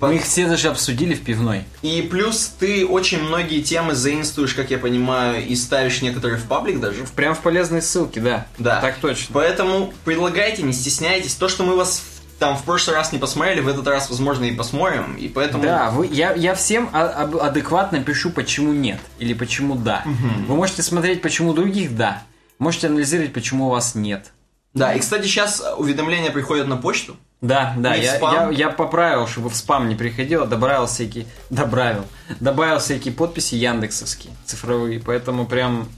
Мы 0.00 0.16
их 0.16 0.24
все 0.24 0.48
даже 0.48 0.68
обсудили 0.68 1.14
в 1.14 1.22
пивной. 1.22 1.62
И 1.82 2.02
плюс 2.02 2.52
ты 2.58 2.84
очень 2.84 3.22
многие 3.22 3.62
темы 3.62 3.94
заинстуешь, 3.94 4.52
как 4.52 4.72
я 4.72 4.78
понимаю, 4.78 5.46
и 5.46 5.54
ставишь 5.54 6.02
некоторые 6.02 6.40
в 6.40 6.44
паблик 6.46 6.80
даже. 6.80 7.04
Прям 7.14 7.36
в 7.36 7.40
полезные 7.40 7.82
ссылки, 7.82 8.18
да. 8.18 8.48
Да. 8.58 8.80
Так 8.80 8.96
точно. 8.98 9.28
Поэтому 9.32 9.94
предлагайте, 10.04 10.64
не 10.64 10.72
стесняйтесь. 10.72 11.36
То, 11.36 11.48
что 11.48 11.62
мы 11.62 11.76
вас 11.76 12.02
там 12.42 12.56
в 12.56 12.64
прошлый 12.64 12.96
раз 12.96 13.12
не 13.12 13.20
посмотрели, 13.20 13.60
в 13.60 13.68
этот 13.68 13.86
раз, 13.86 14.10
возможно, 14.10 14.44
и 14.46 14.50
посмотрим. 14.50 15.14
И 15.14 15.28
поэтому... 15.28 15.62
Да, 15.62 15.90
вы, 15.90 16.08
я, 16.08 16.32
я 16.32 16.56
всем 16.56 16.90
а- 16.92 17.30
адекватно 17.40 18.02
пишу, 18.02 18.30
почему 18.30 18.72
нет 18.72 18.98
или 19.20 19.32
почему 19.32 19.76
да. 19.76 20.02
Вы 20.48 20.56
можете 20.56 20.82
смотреть, 20.82 21.22
почему 21.22 21.52
других 21.52 21.94
да. 21.94 22.24
Можете 22.58 22.88
анализировать, 22.88 23.32
почему 23.32 23.66
у 23.66 23.70
вас 23.70 23.94
нет. 23.94 24.32
Да, 24.74 24.92
и, 24.92 24.98
кстати, 24.98 25.28
сейчас 25.28 25.62
уведомления 25.78 26.32
приходят 26.32 26.66
на 26.66 26.76
почту. 26.76 27.16
Да, 27.40 27.74
да, 27.76 27.94
я, 27.94 28.16
я, 28.16 28.50
я 28.50 28.70
поправил, 28.70 29.28
чтобы 29.28 29.48
в 29.48 29.54
спам 29.54 29.88
не 29.88 29.94
приходило, 29.94 30.44
добавил 30.44 30.86
всякие, 30.86 31.26
добавил, 31.48 32.04
добавил 32.40 32.80
всякие 32.80 33.14
подписи 33.14 33.54
яндексовские, 33.54 34.32
цифровые, 34.46 34.98
поэтому 34.98 35.46
прям 35.46 35.88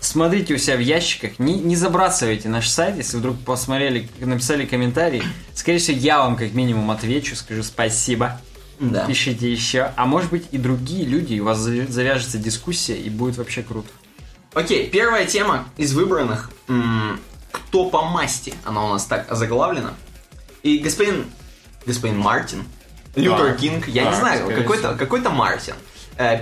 смотрите 0.00 0.54
у 0.54 0.58
себя 0.58 0.76
в 0.76 0.80
ящиках, 0.80 1.38
не, 1.38 1.54
не 1.54 1.76
забрасывайте 1.76 2.48
наш 2.48 2.68
сайт, 2.68 2.96
если 2.96 3.16
вдруг 3.16 3.38
посмотрели, 3.40 4.08
написали 4.20 4.64
комментарий, 4.66 5.22
скорее 5.54 5.78
всего, 5.78 5.98
я 5.98 6.18
вам 6.18 6.36
как 6.36 6.52
минимум 6.52 6.90
отвечу, 6.90 7.34
скажу 7.36 7.62
спасибо, 7.62 8.40
Да. 8.80 9.06
пишите 9.06 9.50
еще, 9.50 9.92
а 9.96 10.06
может 10.06 10.30
быть 10.30 10.46
и 10.52 10.58
другие 10.58 11.04
люди, 11.04 11.34
и 11.34 11.40
у 11.40 11.44
вас 11.44 11.58
завяжется 11.58 12.38
дискуссия, 12.38 12.96
и 12.96 13.08
будет 13.10 13.36
вообще 13.36 13.62
круто. 13.62 13.88
Окей, 14.54 14.88
первая 14.88 15.26
тема 15.26 15.68
из 15.76 15.92
выбранных. 15.92 16.50
Кто 17.50 17.90
по 17.90 18.02
масти? 18.02 18.54
Она 18.64 18.84
у 18.86 18.88
нас 18.90 19.04
так 19.04 19.30
озаглавлена. 19.30 19.94
И 20.62 20.78
господин, 20.78 21.26
господин 21.86 22.18
Мартин, 22.18 22.64
Лютер 23.14 23.48
Так, 23.48 23.58
Кинг, 23.58 23.88
я 23.88 24.04
не 24.04 24.10
так, 24.10 24.20
знаю, 24.20 24.48
какой-то 24.48 24.88
всего. 24.94 24.98
какой 24.98 25.20
Мартин, 25.20 25.74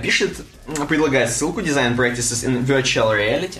пишет, 0.01 0.37
м, 0.67 0.87
предлагает 0.87 1.31
ссылку 1.31 1.61
Design 1.61 1.95
Practices 1.95 2.45
in 2.47 2.65
Virtual 2.65 3.11
Reality. 3.15 3.59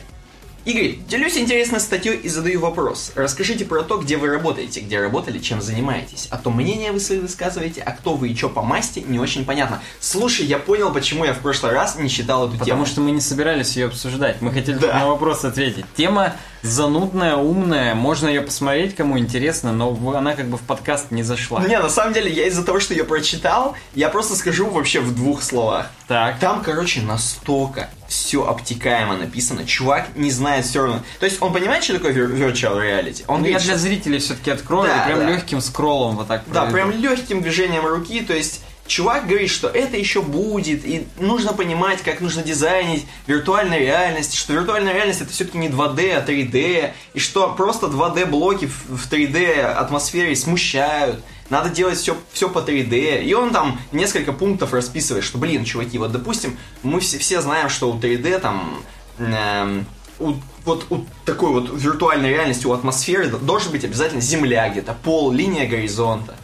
И 0.65 0.73
говорит, 0.73 1.07
делюсь 1.07 1.37
интересной 1.37 1.79
статьей 1.79 2.17
и 2.17 2.27
задаю 2.27 2.59
вопрос. 2.59 3.13
Расскажите 3.15 3.63
про 3.63 3.83
то, 3.83 3.99
где 3.99 4.17
вы 4.17 4.27
работаете, 4.27 4.81
где 4.81 4.99
работали, 4.99 5.39
чем 5.39 5.61
занимаетесь. 5.61 6.27
А 6.29 6.37
то 6.37 6.49
мнение 6.51 6.91
вы 6.91 6.99
свои 6.99 7.19
высказываете, 7.19 7.81
а 7.81 7.91
кто 7.91 8.15
вы 8.15 8.27
и 8.27 8.35
чё 8.35 8.49
по 8.49 8.61
масти, 8.63 8.99
не 9.07 9.17
очень 9.17 9.45
понятно. 9.45 9.81
Слушай, 10.01 10.45
я 10.45 10.59
понял, 10.59 10.91
почему 10.91 11.23
я 11.23 11.33
в 11.33 11.39
прошлый 11.39 11.71
раз 11.71 11.95
не 11.97 12.09
читал 12.09 12.47
эту 12.49 12.55
тему. 12.57 12.65
Потому 12.65 12.85
что 12.85 12.99
мы 12.99 13.11
не 13.11 13.21
собирались 13.21 13.77
ее 13.77 13.85
обсуждать. 13.85 14.41
Мы 14.41 14.51
хотели 14.51 14.77
Да. 14.77 14.93
на 14.99 15.07
вопрос 15.07 15.45
ответить. 15.45 15.85
Тема 15.95 16.33
занудная, 16.67 17.35
умная, 17.35 17.95
можно 17.95 18.27
ее 18.27 18.41
посмотреть, 18.41 18.95
кому 18.95 19.17
интересно, 19.17 19.71
но 19.73 19.97
она 20.15 20.33
как 20.35 20.47
бы 20.47 20.57
в 20.57 20.61
подкаст 20.61 21.11
не 21.11 21.23
зашла. 21.23 21.61
Не, 21.65 21.79
на 21.79 21.89
самом 21.89 22.13
деле, 22.13 22.31
я 22.31 22.47
из-за 22.47 22.63
того, 22.63 22.79
что 22.79 22.93
я 22.93 23.03
прочитал, 23.03 23.75
я 23.95 24.09
просто 24.09 24.35
скажу 24.35 24.69
вообще 24.69 24.99
в 24.99 25.15
двух 25.15 25.41
словах. 25.43 25.89
Так. 26.07 26.39
Там, 26.39 26.61
короче, 26.63 27.01
настолько 27.01 27.89
все 28.07 28.45
обтекаемо 28.47 29.17
написано. 29.17 29.65
Чувак 29.65 30.07
не 30.15 30.31
знает 30.31 30.65
все 30.65 30.81
равно. 30.83 31.01
То 31.19 31.25
есть 31.25 31.41
он 31.41 31.51
понимает, 31.51 31.83
что 31.83 31.93
такое 31.93 32.13
virtual 32.13 32.77
reality? 32.81 33.23
Он 33.27 33.41
Ну, 33.41 33.45
я 33.47 33.51
говорит, 33.53 33.65
для 33.65 33.73
что- 33.73 33.77
зрителей 33.77 34.19
все-таки 34.19 34.51
открою, 34.51 34.87
Да, 34.89 35.03
прям 35.05 35.19
да. 35.19 35.29
легким 35.31 35.59
скроллом 35.61 36.15
вот 36.15 36.27
так 36.27 36.43
Да, 36.47 36.65
проведу. 36.65 36.91
прям 36.91 37.01
легким 37.01 37.41
движением 37.41 37.85
руки, 37.85 38.21
то 38.21 38.33
есть 38.33 38.61
чувак 38.87 39.27
говорит, 39.27 39.49
что 39.49 39.67
это 39.67 39.97
еще 39.97 40.21
будет, 40.21 40.85
и 40.85 41.07
нужно 41.19 41.53
понимать, 41.53 42.01
как 42.01 42.21
нужно 42.21 42.43
дизайнить 42.43 43.05
виртуальную 43.25 43.81
реальность, 43.81 44.35
что 44.35 44.53
виртуальная 44.53 44.93
реальность 44.93 45.21
это 45.21 45.31
все-таки 45.31 45.57
не 45.57 45.69
2D, 45.69 46.11
а 46.11 46.25
3D, 46.25 46.91
и 47.13 47.19
что 47.19 47.53
просто 47.53 47.87
2D 47.87 48.25
блоки 48.25 48.65
в 48.65 48.97
в 48.97 49.11
3D 49.11 49.61
атмосфере 49.61 50.35
смущают. 50.35 51.23
Надо 51.49 51.69
делать 51.69 51.97
все, 51.97 52.17
все 52.33 52.49
по 52.49 52.59
3D. 52.59 53.23
И 53.23 53.33
он 53.33 53.51
там 53.51 53.79
несколько 53.93 54.33
пунктов 54.33 54.73
расписывает, 54.73 55.23
что, 55.23 55.37
блин, 55.37 55.63
чуваки, 55.63 55.97
вот 55.97 56.11
допустим, 56.11 56.57
мы 56.83 56.99
все, 56.99 57.17
все 57.17 57.41
знаем, 57.41 57.69
что 57.69 57.89
у 57.89 57.97
3D 57.97 58.39
там 58.39 58.83
эм, 59.17 59.85
у, 60.19 60.33
вот 60.65 60.87
у 60.89 61.05
такой 61.25 61.51
вот 61.51 61.69
виртуальной 61.73 62.29
реальности, 62.29 62.67
у 62.67 62.73
атмосферы 62.73 63.29
должен 63.29 63.71
быть 63.71 63.85
обязательно 63.85 64.19
земля 64.19 64.67
где-то, 64.69 64.93
пол, 64.93 65.31
линия 65.31 65.67
горизонта. 65.67 66.35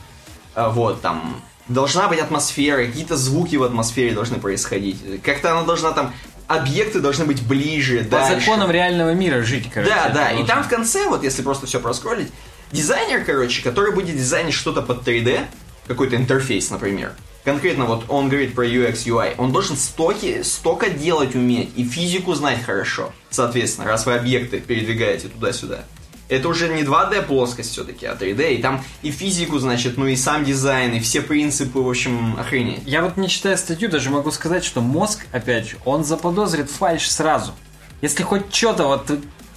А, 0.55 0.69
Вот, 0.69 1.01
там, 1.01 1.41
должна 1.67 2.07
быть 2.07 2.19
атмосфера, 2.19 2.85
какие-то 2.85 3.17
звуки 3.17 3.55
в 3.55 3.63
атмосфере 3.63 4.13
должны 4.13 4.37
происходить. 4.39 5.21
Как-то 5.23 5.51
она 5.51 5.63
должна 5.63 5.91
там, 5.91 6.13
объекты 6.47 6.99
должны 6.99 7.25
быть 7.25 7.41
ближе, 7.41 7.99
По 8.03 8.17
дальше. 8.17 8.41
законам 8.41 8.71
реального 8.71 9.13
мира 9.13 9.41
жить, 9.43 9.69
короче. 9.73 9.91
Да, 9.91 10.09
да, 10.09 10.31
и 10.31 10.37
должно. 10.37 10.47
там 10.47 10.63
в 10.63 10.69
конце, 10.69 11.07
вот 11.07 11.23
если 11.23 11.41
просто 11.41 11.65
все 11.65 11.79
проскроллить, 11.79 12.31
дизайнер, 12.71 13.23
короче, 13.23 13.61
который 13.63 13.93
будет 13.93 14.15
дизайнить 14.15 14.53
что-то 14.53 14.81
под 14.81 15.07
3D, 15.07 15.45
какой-то 15.87 16.15
интерфейс, 16.15 16.69
например, 16.69 17.13
конкретно 17.43 17.85
вот 17.85 18.05
он 18.09 18.29
говорит 18.29 18.55
про 18.55 18.65
UX, 18.65 19.05
UI, 19.05 19.35
он 19.37 19.51
должен 19.51 19.75
стоки, 19.77 20.43
столько 20.43 20.89
делать 20.89 21.35
уметь 21.35 21.71
и 21.75 21.83
физику 21.83 22.33
знать 22.35 22.63
хорошо, 22.63 23.13
соответственно, 23.29 23.87
раз 23.87 24.05
вы 24.05 24.13
объекты 24.15 24.59
передвигаете 24.59 25.27
туда-сюда. 25.27 25.83
Это 26.33 26.49
уже 26.49 26.69
не 26.69 26.81
2D 26.81 27.21
плоскость 27.23 27.71
все-таки, 27.71 28.05
а 28.05 28.15
3D, 28.15 28.55
и 28.55 28.61
там 28.61 28.83
и 29.03 29.11
физику, 29.11 29.59
значит, 29.59 29.97
ну 29.97 30.07
и 30.07 30.15
сам 30.15 30.43
дизайн, 30.43 30.93
и 30.93 30.99
все 30.99 31.21
принципы, 31.21 31.79
в 31.79 31.87
общем, 31.87 32.35
охренеть. 32.39 32.81
Я 32.85 33.03
вот 33.03 33.17
не 33.17 33.29
читая 33.29 33.55
статью, 33.55 33.89
даже 33.89 34.09
могу 34.09 34.31
сказать, 34.31 34.63
что 34.63 34.81
мозг, 34.81 35.25
опять 35.31 35.69
же, 35.69 35.77
он 35.85 36.03
заподозрит 36.03 36.71
фальш 36.71 37.09
сразу. 37.09 37.53
Если 38.01 38.23
хоть 38.23 38.53
что-то 38.53 38.87
вот 38.87 39.11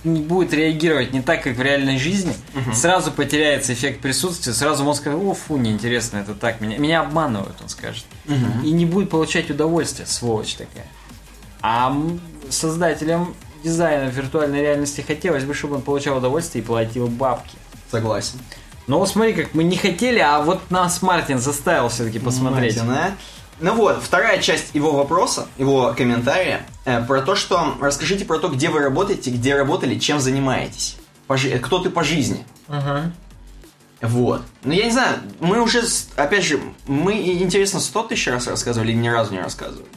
не 0.05 0.21
будет 0.21 0.53
реагировать 0.53 1.13
не 1.13 1.21
так, 1.23 1.43
как 1.43 1.57
в 1.57 1.63
реальной 1.63 1.99
жизни, 1.99 2.35
угу. 2.55 2.75
сразу 2.75 3.11
потеряется 3.11 3.73
эффект 3.73 4.01
присутствия, 4.01 4.53
сразу 4.53 4.85
мозг 4.85 5.01
скажет, 5.01 5.19
о, 5.21 5.35
фу, 5.35 5.57
неинтересно, 5.57 6.19
это 6.19 6.35
так, 6.35 6.61
меня, 6.61 6.79
меня 6.79 7.01
обманывают, 7.01 7.57
он 7.63 7.69
скажет. 7.69 8.05
Угу. 8.27 8.67
И 8.67 8.71
не 8.71 8.85
будет 8.85 9.11
получать 9.11 9.51
удовольствие, 9.51 10.07
сволочь 10.07 10.55
такая. 10.55 10.87
А 11.63 11.97
создателям 12.51 13.35
дизайна 13.67 14.09
виртуальной 14.09 14.63
реальности 14.63 15.01
хотелось 15.01 15.45
бы, 15.45 15.53
чтобы 15.53 15.77
он 15.77 15.83
получал 15.83 16.19
удовольствие 16.19 16.63
и 16.63 16.67
платил 16.67 17.09
бабки. 17.09 17.57
Согласен. 17.91 18.39
Но 18.87 19.05
смотри, 19.07 19.33
как 19.33 19.55
мы 19.55 19.65
не 19.65 19.77
хотели, 19.77 20.21
а 20.21 20.41
вот 20.41 20.71
нас 20.71 21.03
Мартин 21.03 21.39
заставил 21.39 21.89
все-таки 21.89 22.21
посмотреть. 22.21 22.77
Мартин, 22.77 22.93
а? 22.93 23.17
Ну 23.59 23.75
вот, 23.75 24.03
вторая 24.03 24.41
часть 24.41 24.75
его 24.75 24.93
вопроса, 24.93 25.49
его 25.59 25.95
комментария, 25.97 26.67
э, 26.85 27.03
про 27.05 27.23
то, 27.23 27.35
что 27.35 27.75
расскажите 27.81 28.25
про 28.25 28.39
то, 28.39 28.49
где 28.49 28.69
вы 28.69 28.81
работаете, 28.81 29.31
где 29.31 29.57
работали, 29.57 29.99
чем 29.99 30.21
занимаетесь. 30.21 30.97
По, 31.27 31.37
кто 31.37 31.81
ты 31.81 31.91
по 31.91 32.05
жизни. 32.05 32.45
Угу. 32.69 34.09
Вот. 34.09 34.43
Ну, 34.63 34.73
я 34.73 34.85
не 34.85 34.91
знаю, 34.93 35.19
мы 35.41 35.61
уже, 35.61 35.83
опять 36.15 36.45
же, 36.45 36.61
мы, 36.87 37.15
интересно, 37.17 37.81
сто 37.81 38.03
тысяч 38.03 38.29
раз 38.29 38.47
рассказывали 38.47 38.93
или 38.93 38.99
ни 38.99 39.09
разу 39.09 39.33
не 39.33 39.41
рассказывали? 39.41 39.89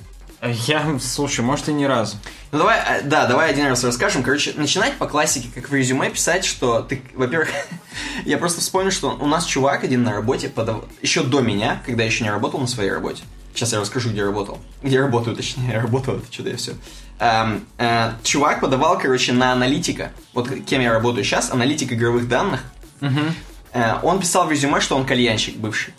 Я, 0.42 0.98
слушай, 1.00 1.42
может 1.42 1.68
и 1.68 1.74
ни 1.74 1.84
разу. 1.84 2.16
Ну 2.52 2.60
давай, 2.60 2.80
э, 2.80 3.02
да, 3.04 3.28
давай 3.28 3.50
один 3.50 3.68
раз 3.68 3.84
расскажем. 3.84 4.24
Короче, 4.24 4.54
начинать 4.56 4.98
по 4.98 5.06
классике, 5.06 5.50
как 5.54 5.70
в 5.70 5.74
резюме, 5.74 6.10
писать, 6.10 6.46
что 6.46 6.82
ты, 6.82 7.02
во-первых, 7.14 7.50
я 8.26 8.38
просто 8.38 8.62
вспомнил, 8.62 8.92
что 8.92 9.18
у 9.20 9.28
нас 9.28 9.46
чувак 9.46 9.84
один 9.84 10.04
на 10.04 10.14
работе, 10.14 10.48
подав... 10.48 10.86
еще 11.02 11.24
до 11.24 11.42
меня, 11.42 11.84
когда 11.86 12.04
я 12.04 12.10
еще 12.10 12.24
не 12.24 12.32
работал 12.32 12.60
на 12.60 12.68
своей 12.68 12.92
работе, 12.92 13.24
Сейчас 13.54 13.74
я 13.74 13.80
расскажу, 13.82 14.12
где 14.12 14.24
работал. 14.24 14.60
Где 14.82 15.02
работаю, 15.02 15.36
точнее, 15.36 15.74
я 15.74 15.82
работал, 15.82 16.16
это 16.16 16.32
что-то 16.32 16.50
я 16.50 16.56
все. 16.56 16.76
Эм, 17.20 17.66
э, 17.78 18.12
чувак 18.24 18.62
подавал, 18.62 18.98
короче, 18.98 19.34
на 19.34 19.52
аналитика. 19.52 20.12
Вот 20.34 20.50
кем 20.66 20.82
я 20.82 20.94
работаю 20.94 21.26
сейчас, 21.26 21.52
аналитик 21.52 21.92
игровых 21.92 22.30
данных. 22.30 22.62
Угу. 23.02 23.20
Э, 23.74 23.96
он 24.04 24.22
писал 24.22 24.48
в 24.48 24.52
резюме, 24.52 24.80
что 24.80 24.96
он 24.96 25.06
кальянщик 25.06 25.58
бывший. 25.58 25.94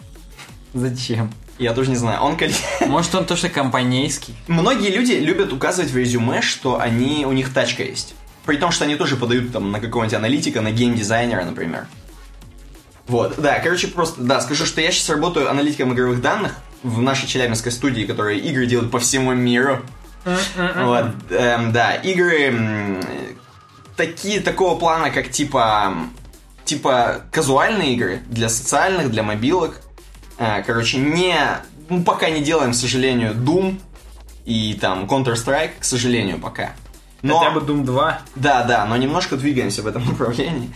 Зачем? 0.73 1.31
Я 1.61 1.75
тоже 1.75 1.91
не 1.91 1.97
знаю. 1.97 2.21
Он. 2.23 2.39
Может, 2.87 3.15
он 3.15 3.27
тоже 3.27 3.51
компанейский? 3.51 4.35
Многие 4.49 4.89
люди 4.89 5.13
любят 5.13 5.53
указывать 5.53 5.91
в 5.91 5.97
резюме, 5.97 6.41
что 6.41 6.81
они, 6.81 7.27
у 7.27 7.33
них 7.33 7.53
тачка 7.53 7.85
есть. 7.85 8.15
При 8.47 8.57
том, 8.57 8.73
что 8.73 8.85
они 8.85 8.97
тоже 8.97 9.17
подают 9.17 9.53
там 9.53 9.71
на 9.71 9.79
какого-нибудь 9.79 10.17
аналитика, 10.17 10.63
на 10.63 10.71
геймдизайнера, 10.71 11.45
например. 11.45 11.87
Вот, 13.07 13.35
да, 13.39 13.59
короче, 13.59 13.89
просто, 13.89 14.23
да, 14.23 14.41
скажу, 14.41 14.65
что 14.65 14.81
я 14.81 14.91
сейчас 14.91 15.11
работаю 15.11 15.51
аналитиком 15.51 15.93
игровых 15.93 16.23
данных, 16.23 16.55
в 16.83 17.03
нашей 17.03 17.29
челябинской 17.29 17.73
студии, 17.73 18.05
которые 18.05 18.41
игры 18.41 18.67
делают 18.67 18.91
по 18.91 18.99
всему 18.99 19.35
миру. 19.35 19.83
Вот, 20.25 21.07
эм, 21.31 21.73
да, 21.73 21.95
игры 21.95 23.01
такие, 23.97 24.41
такого 24.41 24.79
плана, 24.79 25.11
как 25.11 25.31
типа, 25.31 25.95
типа 26.65 27.23
казуальные 27.31 27.95
игры 27.95 28.23
для 28.29 28.49
социальных, 28.49 29.11
для 29.11 29.23
мобилок. 29.23 29.83
Э, 30.41 30.63
короче, 30.63 30.97
не, 30.97 31.37
ну, 31.91 32.03
пока 32.03 32.31
не 32.31 32.41
делаем, 32.41 32.73
к 32.73 32.75
сожалению, 32.75 33.35
Doom 33.35 33.79
и 34.47 34.75
там 34.81 35.05
Counter-Strike, 35.05 35.73
к 35.79 35.85
сожалению, 35.85 36.39
пока. 36.39 36.73
Но, 37.21 37.39
Хотя 37.39 37.51
бы 37.51 37.61
Doom 37.61 37.85
2. 37.85 38.23
Да, 38.37 38.65
да, 38.65 38.87
но 38.87 38.97
немножко 38.97 39.37
двигаемся 39.37 39.83
в 39.83 39.87
этом 39.87 40.07
направлении. 40.09 40.71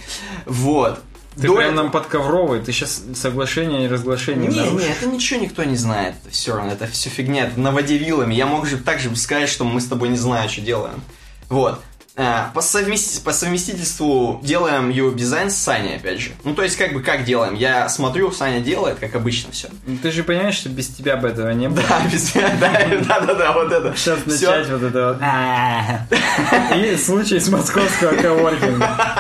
Вот. 0.45 1.03
Ты 1.36 1.49
До... 1.49 1.57
прям 1.57 1.74
нам 1.74 1.91
подковровый, 1.91 2.61
ты 2.61 2.73
сейчас 2.73 3.03
соглашение 3.15 3.86
и 3.86 3.89
разглашение 3.89 4.49
Не, 4.51 4.70
не, 4.70 4.85
это 4.85 5.07
ничего 5.07 5.41
никто 5.41 5.65
не 5.65 5.77
знает. 5.77 6.15
Все 6.31 6.55
равно, 6.55 6.73
это 6.73 6.86
все 6.86 7.09
фигня, 7.09 7.47
это 7.47 7.59
на 7.59 7.73
воде 7.73 7.97
вилами. 7.97 8.35
Я 8.35 8.47
мог 8.47 8.66
же 8.66 8.77
так 8.77 9.01
же 9.01 9.16
сказать, 9.16 9.49
что 9.49 9.65
мы 9.65 9.81
с 9.81 9.86
тобой 9.86 10.11
не 10.11 10.16
знаем, 10.16 10.49
что 10.49 10.61
делаем. 10.61 11.03
Вот. 11.49 11.81
А, 12.16 12.53
по, 12.55 12.61
совмести... 12.61 13.20
по 13.20 13.32
совместительству 13.32 14.41
делаем 14.45 14.89
ее 14.89 15.12
дизайн 15.12 15.51
с 15.51 15.57
Саней, 15.57 15.97
опять 15.97 16.20
же. 16.20 16.31
Ну, 16.45 16.55
то 16.55 16.62
есть, 16.62 16.77
как 16.77 16.93
бы, 16.93 17.03
как 17.03 17.24
делаем? 17.24 17.55
Я 17.55 17.89
смотрю, 17.89 18.31
Саня 18.31 18.61
делает, 18.61 19.01
как 19.01 19.16
обычно 19.16 19.51
все. 19.51 19.69
Ну, 19.85 19.99
ты 20.01 20.12
же 20.12 20.23
понимаешь, 20.23 20.55
что 20.55 20.69
без 20.69 20.89
тебя 20.89 21.16
бы 21.16 21.28
этого 21.28 21.51
не 21.51 21.69
было. 21.70 21.82
Да, 21.89 22.07
без 22.07 22.31
тебя, 22.31 22.55
да, 22.61 23.20
да, 23.20 23.35
да, 23.35 23.53
вот 23.53 23.73
это. 23.73 23.95
Сейчас 23.97 24.24
начать 24.27 24.69
вот 24.69 24.82
это 24.82 25.19
вот. 25.19 26.77
И 26.77 26.97
случай 26.97 27.41
с 27.41 27.49
московского 27.49 28.15
коворкинга. 28.15 28.91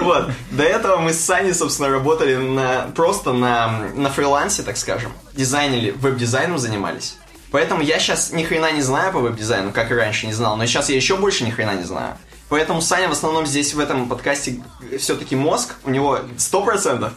Вот. 0.00 0.30
До 0.50 0.64
этого 0.64 0.98
мы 0.98 1.12
с 1.12 1.20
Саней, 1.20 1.54
собственно, 1.54 1.88
работали 1.88 2.34
на, 2.34 2.90
просто 2.96 3.32
на, 3.32 3.86
на 3.94 4.10
фрилансе, 4.10 4.62
так 4.62 4.76
скажем. 4.76 5.12
Дизайнили, 5.34 5.92
веб-дизайном 5.92 6.58
занимались. 6.58 7.16
Поэтому 7.52 7.82
я 7.82 7.98
сейчас 7.98 8.32
ни 8.32 8.42
хрена 8.42 8.72
не 8.72 8.82
знаю 8.82 9.12
по 9.12 9.20
веб-дизайну, 9.20 9.72
как 9.72 9.90
и 9.90 9.94
раньше 9.94 10.26
не 10.26 10.32
знал, 10.32 10.56
но 10.56 10.66
сейчас 10.66 10.88
я 10.88 10.96
еще 10.96 11.16
больше 11.16 11.44
ни 11.44 11.50
хрена 11.50 11.76
не 11.76 11.84
знаю. 11.84 12.16
Поэтому 12.48 12.82
Саня 12.82 13.08
в 13.08 13.12
основном 13.12 13.46
здесь 13.46 13.72
в 13.72 13.80
этом 13.80 14.08
подкасте 14.08 14.62
все-таки 14.98 15.36
мозг, 15.36 15.74
у 15.84 15.90
него 15.90 16.18
100%. 16.36 17.10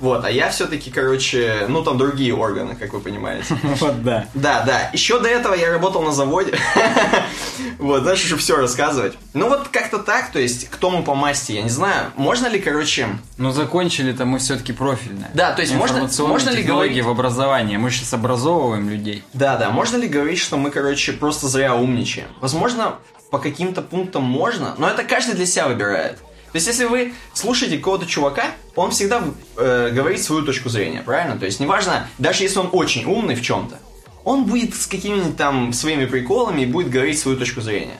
Вот, 0.00 0.24
а 0.24 0.30
я 0.30 0.50
все-таки, 0.50 0.90
короче, 0.90 1.66
ну 1.68 1.82
там 1.82 1.98
другие 1.98 2.34
органы, 2.34 2.74
как 2.74 2.92
вы 2.92 3.00
понимаете. 3.00 3.56
Вот, 3.82 4.02
да. 4.02 4.26
Да, 4.34 4.62
да. 4.64 4.90
Еще 4.92 5.18
до 5.18 5.28
этого 5.28 5.54
я 5.54 5.70
работал 5.70 6.02
на 6.02 6.12
заводе. 6.12 6.56
Вот, 7.78 8.02
знаешь, 8.02 8.22
еще 8.22 8.36
все 8.36 8.56
рассказывать. 8.56 9.14
Ну 9.34 9.48
вот 9.48 9.68
как-то 9.68 9.98
так, 9.98 10.30
то 10.30 10.38
есть, 10.38 10.68
кто 10.68 10.90
мы 10.90 11.02
по 11.02 11.14
масти, 11.14 11.52
я 11.52 11.62
не 11.62 11.68
знаю. 11.68 12.12
Можно 12.16 12.46
ли, 12.46 12.60
короче... 12.60 13.08
Ну 13.38 13.50
закончили-то 13.50 14.24
мы 14.24 14.38
все-таки 14.38 14.72
профильное. 14.72 15.30
Да, 15.34 15.52
то 15.52 15.62
есть 15.62 15.74
можно, 15.74 16.08
можно 16.26 16.50
ли 16.50 16.62
говорить... 16.62 17.02
в 17.02 17.08
образовании, 17.08 17.76
мы 17.76 17.90
сейчас 17.90 18.12
образовываем 18.12 18.88
людей. 18.88 19.24
Да, 19.32 19.56
да, 19.56 19.70
можно 19.70 19.96
ли 19.96 20.06
говорить, 20.06 20.38
что 20.38 20.56
мы, 20.56 20.70
короче, 20.70 21.12
просто 21.12 21.48
зря 21.48 21.74
умничаем? 21.74 22.28
Возможно, 22.40 22.96
по 23.30 23.38
каким-то 23.38 23.82
пунктам 23.82 24.22
можно, 24.22 24.74
но 24.78 24.88
это 24.88 25.04
каждый 25.04 25.34
для 25.34 25.46
себя 25.46 25.66
выбирает. 25.66 26.18
То 26.52 26.56
есть, 26.56 26.66
если 26.66 26.84
вы 26.84 27.14
слушаете 27.32 27.78
какого-то 27.78 28.06
чувака, 28.06 28.52
он 28.76 28.90
всегда 28.90 29.24
э, 29.56 29.90
говорит 29.90 30.22
свою 30.22 30.42
точку 30.42 30.68
зрения, 30.68 31.02
правильно? 31.02 31.38
То 31.38 31.46
есть, 31.46 31.60
неважно, 31.60 32.06
даже 32.18 32.42
если 32.42 32.58
он 32.58 32.68
очень 32.72 33.04
умный 33.04 33.34
в 33.34 33.42
чем-то, 33.42 33.78
он 34.24 34.44
будет 34.44 34.74
с 34.74 34.86
какими-нибудь 34.86 35.36
там 35.36 35.72
своими 35.72 36.04
приколами 36.04 36.62
и 36.62 36.66
будет 36.66 36.90
говорить 36.90 37.18
свою 37.18 37.38
точку 37.38 37.62
зрения. 37.62 37.96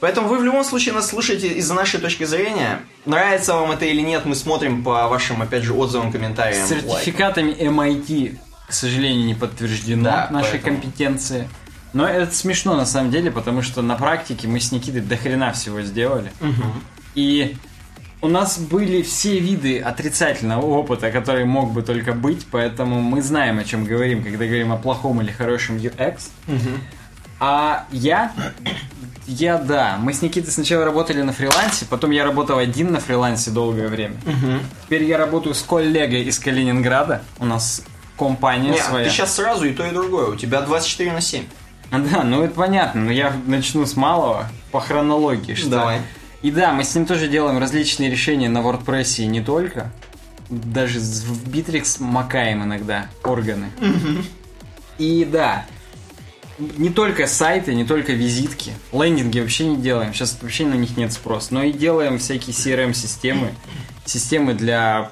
Поэтому 0.00 0.28
вы 0.28 0.38
в 0.38 0.44
любом 0.44 0.64
случае 0.64 0.94
нас 0.94 1.08
слушаете 1.08 1.48
из-за 1.48 1.74
нашей 1.74 2.00
точки 2.00 2.24
зрения. 2.24 2.80
Нравится 3.06 3.54
вам 3.54 3.70
это 3.70 3.84
или 3.86 4.00
нет, 4.00 4.24
мы 4.24 4.34
смотрим 4.34 4.82
по 4.82 5.08
вашим, 5.08 5.40
опять 5.40 5.62
же, 5.62 5.72
отзывам, 5.72 6.12
комментариям. 6.12 6.66
С 6.66 6.68
сертификатами 6.68 7.52
MIT, 7.52 8.36
к 8.68 8.72
сожалению, 8.72 9.24
не 9.24 9.34
подтверждено 9.34 10.04
да, 10.04 10.28
нашей 10.30 10.58
поэтому... 10.58 10.80
компетенции. 10.80 11.48
Но 11.92 12.06
это 12.06 12.34
смешно 12.34 12.76
на 12.76 12.84
самом 12.84 13.10
деле, 13.10 13.30
потому 13.30 13.62
что 13.62 13.80
на 13.80 13.94
практике 13.94 14.48
мы 14.48 14.60
с 14.60 14.70
Никитой 14.70 15.00
до 15.00 15.16
хрена 15.16 15.52
всего 15.52 15.80
сделали. 15.80 16.30
Угу. 16.42 16.64
И 17.14 17.56
у 18.22 18.28
нас 18.28 18.58
были 18.58 19.02
все 19.02 19.38
виды 19.38 19.78
отрицательного 19.78 20.64
опыта, 20.64 21.10
который 21.10 21.44
мог 21.44 21.72
бы 21.72 21.82
только 21.82 22.12
быть, 22.12 22.46
поэтому 22.50 23.00
мы 23.00 23.22
знаем, 23.22 23.58
о 23.58 23.64
чем 23.64 23.84
говорим, 23.84 24.22
когда 24.22 24.46
говорим 24.46 24.72
о 24.72 24.76
плохом 24.76 25.20
или 25.20 25.30
хорошем 25.30 25.76
UX. 25.76 26.28
Угу. 26.48 26.70
А 27.38 27.84
я, 27.90 28.32
я 29.26 29.58
да, 29.58 29.98
мы 30.00 30.14
с 30.14 30.22
Никитой 30.22 30.50
сначала 30.50 30.84
работали 30.84 31.20
на 31.20 31.32
фрилансе, 31.32 31.84
потом 31.84 32.10
я 32.10 32.24
работал 32.24 32.56
один 32.58 32.92
на 32.92 33.00
фрилансе 33.00 33.50
долгое 33.50 33.88
время. 33.88 34.16
Угу. 34.24 34.60
Теперь 34.86 35.04
я 35.04 35.18
работаю 35.18 35.54
с 35.54 35.62
коллегой 35.62 36.22
из 36.22 36.38
Калининграда, 36.38 37.22
у 37.38 37.44
нас 37.44 37.82
компания 38.18 38.70
Нет, 38.70 38.80
своя. 38.80 39.04
ты 39.04 39.10
сейчас 39.10 39.34
сразу 39.34 39.66
и 39.66 39.74
то, 39.74 39.86
и 39.86 39.92
другое, 39.92 40.28
у 40.28 40.36
тебя 40.36 40.62
24 40.62 41.12
на 41.12 41.20
7. 41.20 41.44
Да, 41.90 42.24
ну 42.24 42.42
это 42.42 42.54
понятно, 42.54 43.02
но 43.02 43.12
я 43.12 43.32
начну 43.46 43.84
с 43.84 43.94
малого 43.94 44.48
по 44.72 44.80
хронологии. 44.80 45.54
Что... 45.54 45.70
Давай. 45.70 46.00
И 46.46 46.52
да, 46.52 46.72
мы 46.72 46.84
с 46.84 46.94
ним 46.94 47.06
тоже 47.06 47.26
делаем 47.26 47.58
различные 47.58 48.08
решения 48.08 48.48
на 48.48 48.58
WordPress 48.58 49.24
и 49.24 49.26
не 49.26 49.40
только. 49.40 49.90
Даже 50.48 51.00
в 51.00 51.48
Bittrex 51.48 51.96
макаем 52.00 52.62
иногда 52.62 53.08
органы. 53.24 53.68
И 54.96 55.24
да, 55.24 55.66
не 56.56 56.90
только 56.90 57.26
сайты, 57.26 57.74
не 57.74 57.84
только 57.84 58.12
визитки. 58.12 58.74
Лендинги 58.92 59.40
вообще 59.40 59.66
не 59.66 59.78
делаем. 59.78 60.14
Сейчас 60.14 60.38
вообще 60.40 60.66
на 60.66 60.74
них 60.74 60.96
нет 60.96 61.12
спроса. 61.12 61.52
Но 61.52 61.64
и 61.64 61.72
делаем 61.72 62.20
всякие 62.20 62.54
CRM-системы. 62.54 63.52
Системы 64.04 64.54
для 64.54 65.10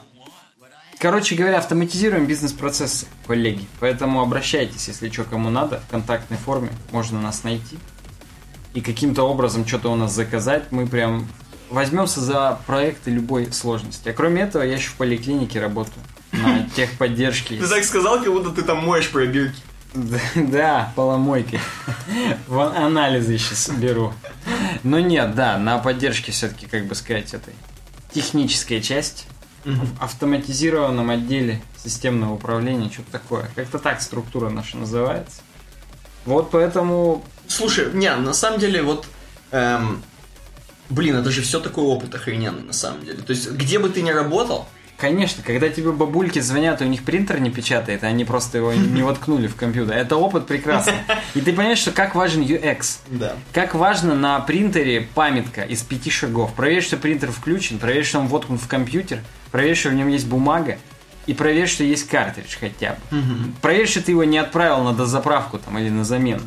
Короче 1.01 1.35
говоря, 1.35 1.59
автоматизируем 1.59 2.27
бизнес-процессы, 2.27 3.07
коллеги. 3.27 3.67
Поэтому 3.81 4.23
обращайтесь, 4.23 4.87
если 4.87 5.11
что, 5.11 5.25
кому 5.25 5.51
надо, 5.51 5.81
в 5.81 5.91
контактной 5.91 6.39
форме 6.39 6.71
можно 6.93 7.21
нас 7.21 7.43
найти. 7.43 7.77
И 8.75 8.81
каким-то 8.81 9.23
образом 9.23 9.67
что-то 9.67 9.91
у 9.91 9.97
нас 9.97 10.13
заказать, 10.13 10.73
мы 10.73 10.87
прям 10.87 11.27
возьмемся 11.71 12.21
за 12.21 12.59
проекты 12.67 13.11
любой 13.11 13.53
сложности. 13.53 14.09
А 14.09 14.13
кроме 14.13 14.43
этого, 14.43 14.63
я 14.63 14.75
еще 14.75 14.91
в 14.91 14.95
поликлинике 14.95 15.61
работаю. 15.61 16.05
на 16.33 16.69
техподдержке. 16.77 17.57
Ты 17.57 17.69
так 17.69 17.85
сказал, 17.85 18.19
как 18.19 18.33
будто 18.33 18.51
ты 18.51 18.63
там 18.63 18.85
моешь 18.85 19.11
пробирки. 19.11 19.61
Да, 20.35 20.93
поломойкой. 20.97 21.61
Вон 22.49 22.77
анализы 22.77 23.39
сейчас 23.39 23.71
беру. 23.71 24.13
Но 24.83 24.99
нет, 24.99 25.35
да, 25.37 25.57
на 25.57 25.79
поддержке 25.79 26.33
все-таки, 26.33 26.67
как 26.67 26.87
бы 26.87 26.97
сказать, 26.97 27.33
этой 27.33 27.55
техническая 28.13 28.81
часть 28.81 29.27
в 29.65 30.03
автоматизированном 30.03 31.11
отделе 31.11 31.63
системного 31.83 32.35
управления, 32.35 32.91
что-то 32.91 33.13
такое. 33.13 33.49
Как-то 33.55 33.79
так 33.79 34.03
структура 34.03 34.51
наша 34.51 34.77
называется. 34.77 35.43
Вот 36.27 36.51
поэтому... 36.51 37.25
Слушай, 37.49 37.93
не, 37.93 38.15
на 38.15 38.33
самом 38.33 38.59
деле, 38.59 38.83
вот... 38.83 39.07
эм, 39.51 40.03
блин, 40.89 41.17
это 41.17 41.31
же 41.31 41.43
все 41.43 41.61
такой 41.61 41.85
опыт 41.85 42.15
охрененный, 42.15 42.63
на 42.63 42.73
самом 42.73 43.05
деле. 43.05 43.19
То 43.23 43.33
есть, 43.33 43.51
где 43.51 43.79
бы 43.79 43.89
ты 43.89 44.03
ни 44.03 44.11
работал, 44.11 44.67
Конечно, 44.97 45.43
когда 45.45 45.69
тебе 45.69 45.91
бабульки 45.91 46.39
звонят, 46.39 46.81
и 46.81 46.85
у 46.85 46.89
них 46.89 47.03
принтер 47.03 47.41
не 47.41 47.51
печатает, 47.51 48.05
а 48.05 48.07
они 48.07 48.25
просто 48.25 48.59
его 48.59 48.73
не 48.73 49.03
воткнули 49.03 49.49
в 49.49 49.57
компьютер. 49.57 49.97
Это 49.97 50.17
опыт 50.17 50.47
прекрасный. 50.47 50.95
И 51.35 51.41
ты 51.41 51.53
понимаешь, 51.53 51.79
что 51.79 51.91
как 51.91 52.15
важен 52.15 52.43
UX. 52.43 52.99
Да. 53.09 53.35
Как 53.53 53.75
важно 53.75 54.15
на 54.15 54.39
принтере 54.41 55.09
памятка 55.15 55.63
из 55.63 55.83
пяти 55.83 56.11
шагов. 56.11 56.55
Проверь, 56.55 56.83
что 56.83 56.97
принтер 56.97 57.33
включен, 57.33 57.79
проверь, 57.79 58.05
что 58.05 58.21
он 58.21 58.29
воткнут 58.29 58.61
в 58.61 58.69
компьютер, 58.69 59.19
проверь, 59.51 59.75
что 59.75 59.89
в 59.89 59.95
нем 59.95 60.09
есть 60.09 60.29
бумага, 60.29 60.79
и 61.27 61.35
проверь, 61.35 61.67
что 61.67 61.83
есть 61.83 62.09
картридж 62.09 62.57
хотя 62.61 62.93
бы. 63.11 63.19
Проверь, 63.63 63.89
что 63.89 64.01
ты 64.01 64.13
его 64.13 64.25
не 64.25 64.39
отправил 64.39 64.85
на 64.85 64.93
дозаправку 64.93 65.59
там 65.59 65.77
или 65.79 65.89
на 65.89 66.05
замену. 66.05 66.43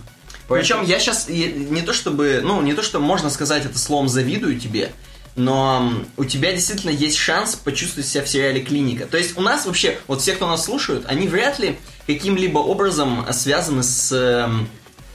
Причем 0.47 0.83
я 0.83 0.99
сейчас 0.99 1.27
не 1.27 1.81
то 1.81 1.93
чтобы, 1.93 2.41
ну, 2.43 2.61
не 2.61 2.73
то 2.73 2.81
что 2.81 2.99
можно 2.99 3.29
сказать 3.29 3.65
это 3.65 3.77
словом 3.77 4.07
завидую 4.07 4.59
тебе, 4.59 4.91
но 5.35 5.93
у 6.17 6.25
тебя 6.25 6.51
действительно 6.51 6.89
есть 6.89 7.17
шанс 7.17 7.55
почувствовать 7.55 8.07
себя 8.09 8.23
в 8.23 8.29
сериале 8.29 8.61
«Клиника». 8.61 9.05
То 9.05 9.17
есть 9.17 9.37
у 9.37 9.41
нас 9.41 9.65
вообще, 9.65 9.99
вот 10.07 10.21
все, 10.21 10.33
кто 10.33 10.47
нас 10.47 10.65
слушают, 10.65 11.05
они 11.07 11.27
вряд 11.27 11.59
ли 11.59 11.77
каким-либо 12.07 12.57
образом 12.57 13.25
связаны 13.31 13.83
с 13.83 14.11
эм, 14.11 14.67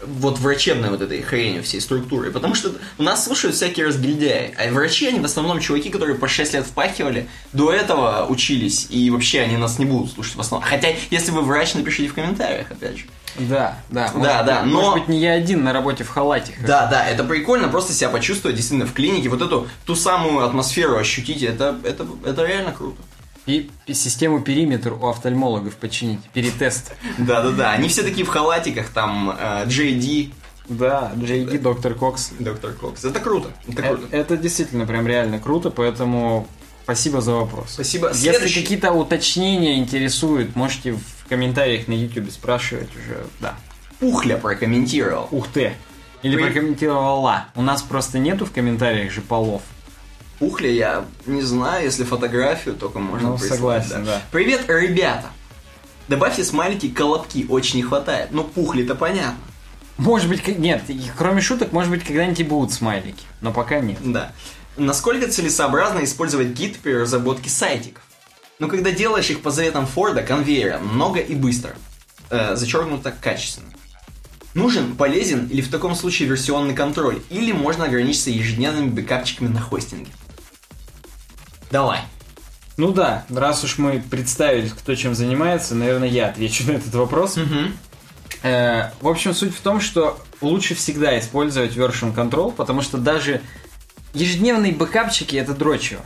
вот 0.05 0.39
врачебной 0.39 0.91
вот 0.91 1.01
этой 1.01 1.23
хренью 1.23 1.65
всей 1.65 1.81
структурой. 1.81 2.31
Потому 2.31 2.55
что 2.55 2.73
у 2.99 3.03
нас 3.03 3.25
слушают 3.25 3.57
всякие 3.57 3.87
разгильдяи. 3.87 4.55
А 4.57 4.71
врачи, 4.71 5.09
они 5.09 5.19
в 5.19 5.25
основном 5.25 5.59
чуваки, 5.59 5.91
которые 5.91 6.17
по 6.17 6.29
6 6.29 6.55
лет 6.55 6.67
впахивали, 6.67 7.29
до 7.53 7.73
этого 7.73 8.27
учились, 8.29 8.87
и 8.91 9.11
вообще 9.11 9.41
они 9.41 9.57
нас 9.57 9.81
не 9.81 9.87
будут 9.87 10.13
слушать 10.13 10.37
в 10.37 10.41
основном. 10.41 10.69
Хотя, 10.69 10.95
если 11.11 11.33
вы 11.33 11.43
врач, 11.43 11.75
напишите 11.75 12.09
в 12.09 12.15
комментариях, 12.15 12.71
опять 12.71 12.99
же. 12.99 13.07
Да, 13.39 13.79
да. 13.91 14.09
Да, 14.09 14.19
может, 14.19 14.47
да, 14.47 14.63
но- 14.65 14.73
Может 14.81 14.95
быть, 14.95 15.09
не 15.09 15.21
я 15.21 15.33
один 15.33 15.65
на 15.65 15.73
работе 15.73 16.05
в 16.05 16.09
халате. 16.09 16.55
Да, 16.67 16.87
да, 16.87 17.07
это 17.09 17.25
прикольно, 17.25 17.69
просто 17.69 17.93
себя 17.93 18.09
почувствовать 18.11 18.57
действительно 18.57 18.87
в 18.89 18.93
клинике, 18.93 19.29
вот 19.29 19.41
эту, 19.43 19.69
ту 19.87 19.95
самую 19.95 20.45
атмосферу 20.45 20.97
ощутить, 20.97 21.43
это, 21.43 21.77
это, 21.85 22.07
это 22.25 22.45
реально 22.45 22.73
круто. 22.73 23.01
И, 23.47 23.71
систему 23.93 24.41
периметр 24.41 24.93
у 24.93 25.09
офтальмологов 25.09 25.75
починить. 25.77 26.21
Перетест. 26.33 26.93
Да-да-да, 27.19 27.73
они 27.73 27.89
все 27.89 28.03
такие 28.03 28.25
в 28.25 28.29
халатиках, 28.29 28.91
там, 28.91 29.31
э, 29.37 29.65
JD, 29.67 30.33
Да, 30.69 31.11
JD, 31.17 31.59
доктор 31.59 31.95
Кокс. 31.95 32.31
доктор 32.39 32.73
Кокс. 32.73 33.05
Это 33.05 33.19
круто, 33.19 33.49
это 33.67 33.83
Э- 33.83 33.89
круто. 33.97 34.17
Это 34.17 34.37
действительно 34.37 34.87
прям 34.87 35.07
реально 35.09 35.41
круто, 35.41 35.71
поэтому 35.71 36.47
спасибо 36.85 37.21
за 37.21 37.33
вопрос. 37.33 37.71
Спасибо. 37.71 38.09
Если 38.11 38.31
Следующий- 38.31 38.63
какие-то 38.63 38.93
уточнения 38.93 39.77
интересуют, 39.79 40.55
можете 40.55 40.93
в 40.93 41.01
комментариях 41.33 41.89
на 41.89 41.95
YouTube 41.95 42.31
спрашивать 42.31 42.91
уже. 42.95 43.25
Да. 43.41 43.55
Пухля 44.01 44.37
прокомментировал. 44.37 45.29
Ух 45.31 45.49
ты. 45.49 45.73
Или 46.23 46.37
Вы- 46.37 46.43
прокомментировала. 46.43 47.47
У 47.55 47.63
нас 47.63 47.81
просто 47.81 48.19
нету 48.19 48.45
в 48.45 48.53
комментариях 48.53 49.11
же 49.11 49.23
полов. 49.23 49.63
Пухля 50.39 50.69
я 50.71 51.05
не 51.25 51.41
знаю, 51.41 51.85
если 51.85 52.05
фотографию 52.05 52.75
только 52.75 52.99
можно 52.99 53.31
Ну, 53.31 53.39
согласен, 53.39 54.05
да. 54.05 54.21
Привет, 54.31 54.69
ребята! 54.69 55.29
Добавьте 56.09 56.45
смайлики 56.45 56.91
колобки, 56.91 57.47
очень 57.49 57.77
не 57.79 57.83
хватает. 57.83 58.29
Ну, 58.33 58.45
пухли-то 58.45 58.95
понятно. 58.95 59.39
Может 59.97 60.29
быть, 60.29 60.47
нет, 60.59 60.83
кроме 61.17 61.41
шуток, 61.41 61.73
может 61.73 61.91
быть, 61.91 62.05
когда-нибудь 62.05 62.41
и 62.41 62.45
будут 62.45 62.73
смайлики. 62.73 63.25
Но 63.41 63.53
пока 63.53 63.81
нет. 63.81 63.99
Да. 64.03 64.33
Насколько 64.77 65.29
целесообразно 65.29 66.05
использовать 66.05 66.49
гид 66.49 66.79
при 66.81 66.93
разработке 66.93 67.49
сайтиков? 67.49 68.03
Ну, 68.59 68.69
когда 68.69 68.91
делаешь 68.91 69.31
их 69.31 69.43
по 69.43 69.51
заветам 69.51 69.87
Форда, 69.87 70.23
конвейера, 70.23 70.79
много 70.79 71.21
и 71.21 71.35
быстро. 71.35 71.75
Э, 72.31 72.57
зачеркнуто 72.57 73.13
качественно. 73.13 73.69
Нужен, 74.55 74.97
полезен 74.97 75.47
или 75.49 75.63
в 75.63 75.71
таком 75.71 75.95
случае 75.95 76.29
версионный 76.29 76.75
контроль, 76.75 77.23
или 77.31 77.53
можно 77.53 77.85
ограничиться 77.85 78.31
ежедневными 78.31 78.89
бэкапчиками 78.89 79.49
на 79.49 79.61
хостинге. 79.61 80.11
Давай. 81.71 82.01
Ну 82.77 82.93
да, 82.93 83.25
раз 83.29 83.65
уж 83.65 83.79
мы 83.79 84.03
представили, 84.11 84.69
кто 84.69 84.95
чем 84.95 85.15
занимается, 85.15 85.75
наверное, 85.75 86.09
я 86.09 86.29
отвечу 86.29 86.65
на 86.67 86.73
этот 86.73 86.95
вопрос. 86.95 87.39
Э, 88.43 88.91
в 89.01 89.09
общем, 89.09 89.35
суть 89.35 89.55
в 89.55 89.61
том, 89.61 89.81
что 89.81 90.19
лучше 90.41 90.75
всегда 90.75 91.19
использовать 91.19 91.73
version 91.73 92.15
control, 92.15 92.53
потому 92.53 92.83
что 92.83 92.99
даже 92.99 93.41
ежедневные 94.15 94.73
бэкапчики 94.73 95.37
это 95.37 95.55
дрочево. 95.55 96.03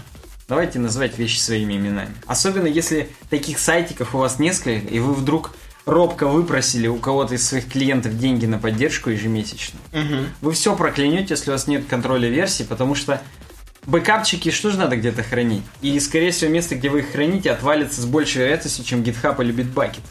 Давайте 0.49 0.79
называть 0.79 1.19
вещи 1.19 1.41
своими 1.41 1.75
именами. 1.75 2.15
Особенно 2.27 2.69
если 2.69 3.09
таких 3.31 3.59
сайтиков 3.59 4.15
у 4.15 4.19
вас 4.19 4.39
несколько, 4.39 4.87
и 4.87 5.01
вы 5.01 5.13
вдруг 5.13 5.51
робко 5.87 6.29
выпросили 6.29 6.87
у 6.87 6.99
кого-то 6.99 7.35
из 7.35 7.47
своих 7.47 7.69
клиентов 7.69 8.17
деньги 8.17 8.47
на 8.47 8.59
поддержку 8.59 9.11
ежемесячно. 9.11 9.81
Вы 10.41 10.53
все 10.53 10.77
проклянете, 10.77 11.29
если 11.31 11.51
у 11.51 11.55
вас 11.55 11.67
нет 11.67 11.87
контроля 11.87 12.29
версий, 12.29 12.63
потому 12.63 12.95
что 12.95 13.21
бэкапчики 13.87 14.53
что 14.53 14.71
же 14.71 14.79
надо 14.79 14.97
где-то 14.97 15.25
хранить? 15.25 15.65
И, 15.83 15.99
скорее 15.99 16.31
всего, 16.31 16.51
место, 16.53 16.77
где 16.77 16.91
вы 16.91 17.01
их 17.01 17.11
храните, 17.11 17.51
отвалится 17.51 18.01
с 18.01 18.05
большей 18.05 18.43
вероятностью, 18.43 18.85
чем 18.85 19.03
GitHub 19.03 19.43
или 19.43 19.53
Bitbucket. 19.53 20.03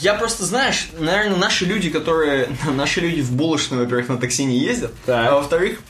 Я 0.00 0.14
просто, 0.14 0.44
знаешь, 0.44 0.88
наверное, 0.98 1.36
наши 1.36 1.64
люди, 1.64 1.88
которые... 1.88 2.48
Наши 2.74 3.00
люди 3.00 3.20
в 3.20 3.32
булочную, 3.32 3.84
во-первых, 3.84 4.08
на 4.08 4.16
такси 4.18 4.44
не 4.44 4.58
ездят. 4.58 4.92
Так. 5.04 5.28
А 5.28 5.34
во-вторых, 5.36 5.80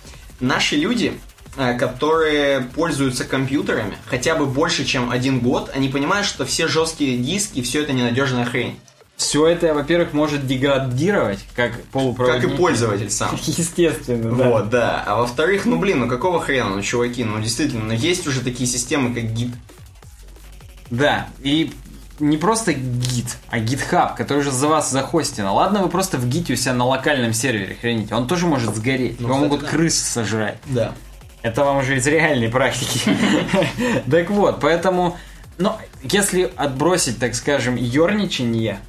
наши 0.40 0.74
люди, 0.74 1.14
которые 1.56 2.60
пользуются 2.60 3.24
компьютерами 3.24 3.96
хотя 4.06 4.34
бы 4.34 4.46
больше, 4.46 4.84
чем 4.84 5.10
один 5.10 5.40
год, 5.40 5.70
они 5.74 5.88
понимают, 5.88 6.26
что 6.26 6.44
все 6.44 6.68
жесткие 6.68 7.18
диски, 7.18 7.62
все 7.62 7.82
это 7.82 7.92
ненадежная 7.92 8.44
хрень. 8.44 8.78
Все 9.16 9.46
это, 9.46 9.74
во-первых, 9.74 10.14
может 10.14 10.46
деградировать, 10.46 11.40
как 11.54 11.72
Как 11.72 11.84
полупроводник. 11.86 12.54
и 12.54 12.56
пользователь 12.56 13.10
сам. 13.10 13.38
Естественно, 13.46 14.34
да. 14.34 14.48
Вот, 14.48 14.70
да. 14.70 15.04
А 15.06 15.16
во-вторых, 15.16 15.66
ну 15.66 15.78
блин, 15.78 16.00
ну 16.00 16.08
какого 16.08 16.40
хрена, 16.40 16.70
ну 16.70 16.80
чуваки, 16.80 17.22
ну 17.22 17.38
действительно, 17.38 17.84
ну 17.84 17.92
есть 17.92 18.26
уже 18.26 18.40
такие 18.40 18.66
системы, 18.66 19.14
как 19.14 19.24
гид. 19.34 19.52
Да, 20.88 21.28
и 21.42 21.70
не 22.18 22.36
просто 22.36 22.72
гид, 22.72 23.36
а 23.48 23.58
GitHub, 23.58 24.16
который 24.16 24.38
уже 24.38 24.52
за 24.52 24.68
вас 24.68 24.90
захостено. 24.90 25.54
Ладно, 25.54 25.82
вы 25.82 25.88
просто 25.90 26.16
в 26.16 26.26
гите 26.26 26.54
у 26.54 26.56
себя 26.56 26.74
на 26.74 26.86
локальном 26.86 27.32
сервере 27.34 27.76
храните, 27.80 28.14
он 28.14 28.26
тоже 28.26 28.46
может 28.46 28.74
сгореть. 28.74 29.20
Ну, 29.20 29.26
Его 29.26 29.34
кстати, 29.34 29.50
могут 29.50 29.60
да. 29.60 29.66
крысы 29.68 30.04
сожрать. 30.04 30.58
Да. 30.66 30.94
Это 31.42 31.64
вам 31.64 31.78
уже 31.78 31.96
из 31.96 32.06
реальной 32.06 32.48
практики. 32.48 33.00
Так 34.10 34.30
вот, 34.30 34.60
поэтому, 34.60 35.16
ну, 35.58 35.72
если 36.02 36.52
отбросить, 36.56 37.18
так 37.18 37.34
скажем, 37.34 37.76
ерничание, 37.76 38.80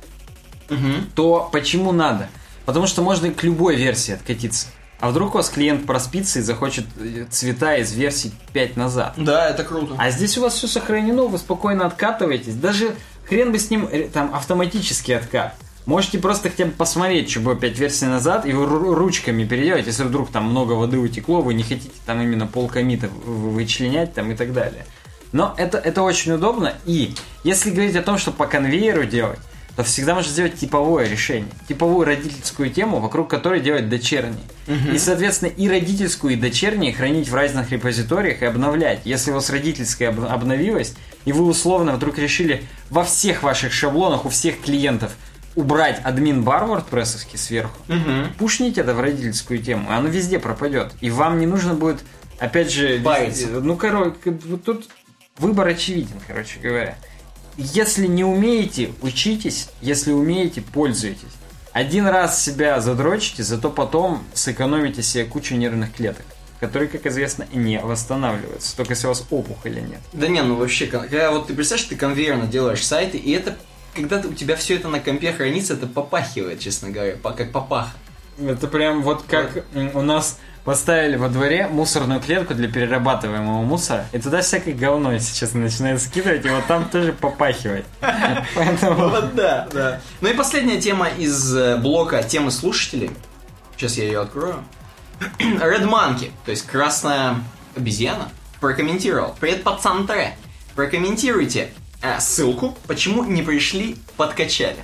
то 1.16 1.50
почему 1.52 1.92
надо? 1.92 2.30
Потому 2.66 2.88
что 2.88 3.02
можно 3.02 3.32
к 3.32 3.44
любой 3.44 3.76
версии 3.76 4.14
откатиться. 4.14 4.68
А 5.02 5.10
вдруг 5.10 5.34
у 5.34 5.38
вас 5.40 5.50
клиент 5.50 5.88
проспится 5.88 6.40
и 6.40 6.42
захочет 6.44 6.86
э, 7.00 7.26
цвета 7.28 7.76
из 7.76 7.92
версии 7.92 8.32
5 8.54 8.78
назад? 8.78 9.14
Да, 9.18 9.50
это 9.50 9.64
круто. 9.64 9.96
А 9.98 10.12
здесь 10.12 10.38
у 10.38 10.42
вас 10.42 10.54
все 10.54 10.68
сохранено, 10.68 11.24
вы 11.24 11.40
спокойно 11.40 11.88
откатываетесь. 11.88 12.54
Даже 12.54 12.96
хрен 13.28 13.52
бы 13.52 13.58
с 13.58 13.72
ним 13.72 13.90
э, 13.92 14.04
там 14.04 14.34
автоматический 14.34 15.14
откат. 15.14 15.56
Можете 15.86 16.20
просто 16.20 16.50
хотя 16.50 16.66
бы 16.66 16.72
посмотреть, 16.72 17.30
что 17.32 17.40
было 17.40 17.56
5 17.56 17.78
версий 17.80 18.06
назад, 18.06 18.46
и 18.46 18.54
вы 18.54 18.66
ру- 18.66 18.94
ручками 18.94 19.44
переделать, 19.46 19.88
если 19.88 20.04
вдруг 20.04 20.32
там 20.32 20.46
много 20.46 20.74
воды 20.74 21.00
утекло, 21.00 21.42
вы 21.42 21.54
не 21.56 21.64
хотите 21.64 21.90
там 22.06 22.22
именно 22.22 22.46
пол 22.48 22.68
комита 22.68 23.10
вы- 23.26 23.52
вычленять 23.52 24.14
там 24.14 24.32
и 24.32 24.36
так 24.36 24.54
далее. 24.54 24.86
Но 25.32 25.56
это, 25.58 25.78
это 25.80 26.04
очень 26.04 26.34
удобно, 26.34 26.74
и 26.86 27.16
если 27.44 27.72
говорить 27.72 27.96
о 27.96 28.04
том, 28.04 28.18
что 28.18 28.32
по 28.32 28.46
конвейеру 28.46 29.06
делать, 29.06 29.40
то 29.76 29.84
всегда 29.84 30.14
можно 30.16 30.30
сделать 30.30 30.56
типовое 30.60 31.08
решение. 31.08 31.48
Типовую 31.70 32.06
родительскую 32.06 32.70
тему, 32.70 33.00
вокруг 33.00 33.30
которой 33.30 33.62
делать 33.62 33.88
дочерние. 33.88 34.44
И, 34.94 34.98
соответственно, 34.98 35.50
и 35.50 35.68
родительскую, 35.70 36.34
и 36.34 36.36
дочерние 36.36 36.94
хранить 36.94 37.30
в 37.30 37.34
разных 37.34 37.72
репозиториях 37.72 38.42
и 38.42 38.46
обновлять. 38.46 39.00
Если 39.06 39.32
у 39.32 39.36
вас 39.36 39.50
родительская 39.50 40.10
об- 40.10 40.26
обновилась, 40.26 40.94
и 41.24 41.32
вы 41.32 41.46
условно 41.46 41.94
вдруг 41.94 42.18
решили 42.18 42.64
во 42.90 43.06
всех 43.06 43.44
ваших 43.44 43.72
шаблонах 43.72 44.26
у 44.26 44.30
всех 44.30 44.60
клиентов 44.60 45.14
убрать 45.56 46.00
админ 46.04 46.44
бар 46.44 46.64
WordPress 46.64 47.38
сверху, 47.38 47.78
пушните 48.38 48.82
это 48.82 48.94
в 48.94 49.00
родительскую 49.00 49.60
тему, 49.62 49.90
и 49.90 49.94
оно 49.94 50.08
везде 50.08 50.40
пропадет. 50.40 50.92
И 51.02 51.10
вам 51.10 51.40
не 51.40 51.46
нужно 51.46 51.74
будет, 51.74 52.00
опять 52.40 52.72
же, 52.72 53.00
везде- 53.30 53.60
ну, 53.60 53.76
короче, 53.76 54.16
вот 54.46 54.64
тут 54.64 54.90
выбор 55.38 55.68
очевиден, 55.68 56.16
короче 56.28 56.60
говоря. 56.60 56.98
Если 57.58 58.08
не 58.08 58.24
умеете, 58.24 58.92
учитесь. 59.02 59.70
Если 59.82 60.12
умеете, 60.12 60.62
пользуйтесь. 60.62 61.28
Один 61.74 62.08
раз 62.08 62.42
себя 62.44 62.80
задрочите, 62.80 63.44
зато 63.44 63.70
потом 63.70 64.24
сэкономите 64.34 65.02
себе 65.04 65.26
кучу 65.26 65.56
нервных 65.56 65.94
клеток. 65.94 66.26
которые, 66.62 66.88
как 66.90 67.08
известно, 67.08 67.48
не 67.54 67.80
восстанавливаются. 67.80 68.78
Только 68.78 68.92
если 68.94 69.08
у 69.08 69.10
вас 69.10 69.26
опухоли 69.32 69.80
нет. 69.80 70.00
Да 70.14 70.28
не, 70.28 70.44
ну 70.44 70.56
вообще, 70.56 70.86
когда 70.86 71.32
вот 71.32 71.48
ты 71.48 71.56
представляешь, 71.56 71.90
ты 71.90 71.96
конвейерно 71.96 72.46
делаешь 72.46 72.86
сайты, 72.86 73.18
и 73.18 73.32
это, 73.32 73.58
когда 73.94 74.18
у 74.20 74.34
тебя 74.34 74.56
все 74.56 74.76
это 74.76 74.88
на 74.88 75.00
компе 75.00 75.34
хранится, 75.34 75.74
это 75.74 75.88
попахивает, 75.88 76.60
честно 76.60 76.90
говоря, 76.90 77.16
как 77.16 77.52
попаха. 77.52 77.92
Это 78.40 78.68
прям 78.68 79.04
вот 79.04 79.24
как 79.28 79.66
у 79.94 80.02
нас 80.02 80.40
поставили 80.64 81.16
во 81.16 81.28
дворе 81.30 81.68
мусорную 81.68 82.22
клетку 82.22 82.54
для 82.54 82.68
перерабатываемого 82.68 83.64
мусора, 83.64 84.06
и 84.12 84.20
туда 84.20 84.42
всякое 84.42 84.74
говно 84.74 85.18
сейчас 85.18 85.54
начинает 85.54 86.02
скидывать, 86.02 86.46
и 86.46 86.50
вот 86.50 86.66
там 86.68 86.88
тоже 86.90 87.14
попахивает. 87.14 87.86
Поэтому... 88.56 89.10
Вот 89.10 89.36
да, 89.36 89.68
да. 89.72 90.02
Ну 90.22 90.30
и 90.30 90.34
последняя 90.34 90.80
тема 90.80 91.10
из 91.10 91.56
э, 91.56 91.78
блока 91.78 92.24
темы 92.24 92.52
слушателей. 92.52 93.12
Сейчас 93.76 93.98
я 93.98 94.06
ее 94.06 94.22
открою. 94.22 94.64
Red 95.40 95.84
Monkey, 95.88 96.32
то 96.46 96.52
есть 96.52 96.66
красная 96.68 97.38
обезьяна, 97.76 98.30
прокомментировал. 98.60 99.36
Привет, 99.40 99.64
пацан 99.64 100.08
Тре. 100.08 100.36
Прокомментируйте 100.76 101.72
э, 102.02 102.20
ссылку, 102.20 102.78
почему 102.88 103.24
не 103.24 103.42
пришли, 103.42 103.98
подкачали. 104.18 104.80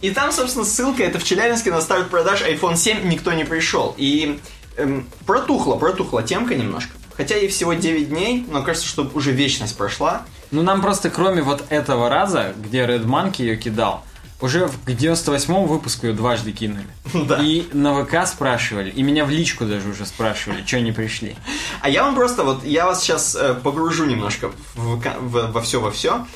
И 0.00 0.10
там, 0.10 0.32
собственно, 0.32 0.64
ссылка, 0.64 1.04
это 1.04 1.18
в 1.18 1.24
Челябинске 1.24 1.70
на 1.70 1.80
старт 1.80 2.10
продаж 2.10 2.42
iPhone 2.42 2.76
7 2.76 3.08
никто 3.08 3.32
не 3.32 3.44
пришел. 3.44 3.94
И 3.96 4.40
эм, 4.76 5.08
протухла, 5.26 5.76
протухла 5.76 6.22
темка 6.22 6.56
немножко. 6.56 6.92
Хотя 7.16 7.36
ей 7.36 7.48
всего 7.48 7.74
9 7.74 8.08
дней, 8.08 8.44
но 8.48 8.62
кажется, 8.62 8.88
что 8.88 9.08
уже 9.14 9.30
вечность 9.30 9.76
прошла. 9.76 10.22
Ну, 10.50 10.62
нам 10.62 10.82
просто 10.82 11.08
кроме 11.08 11.42
вот 11.42 11.64
этого 11.68 12.08
раза, 12.08 12.52
где 12.58 12.80
Red 12.80 13.04
Monkey 13.04 13.42
ее 13.42 13.56
кидал, 13.56 14.04
уже 14.42 14.68
к 14.68 14.88
98-му 14.88 15.66
выпуску 15.66 16.06
ее 16.06 16.12
дважды 16.12 16.52
кинули. 16.52 16.86
Да. 17.22 17.38
И 17.40 17.68
на 17.72 18.04
ВК 18.04 18.26
спрашивали, 18.26 18.90
и 18.90 19.02
меня 19.02 19.24
в 19.24 19.30
личку 19.30 19.64
даже 19.64 19.88
уже 19.88 20.04
спрашивали, 20.04 20.64
что 20.66 20.80
не 20.80 20.90
пришли. 20.92 21.36
А 21.80 21.88
я 21.88 22.02
вам 22.02 22.14
просто, 22.14 22.42
вот, 22.42 22.64
я 22.64 22.84
вас 22.84 23.00
сейчас 23.00 23.36
э, 23.36 23.54
погружу 23.54 24.06
немножко 24.06 24.50
в, 24.74 24.96
в, 24.96 25.52
во 25.52 25.60
все, 25.60 25.80
во 25.80 25.90
все. 25.92 26.26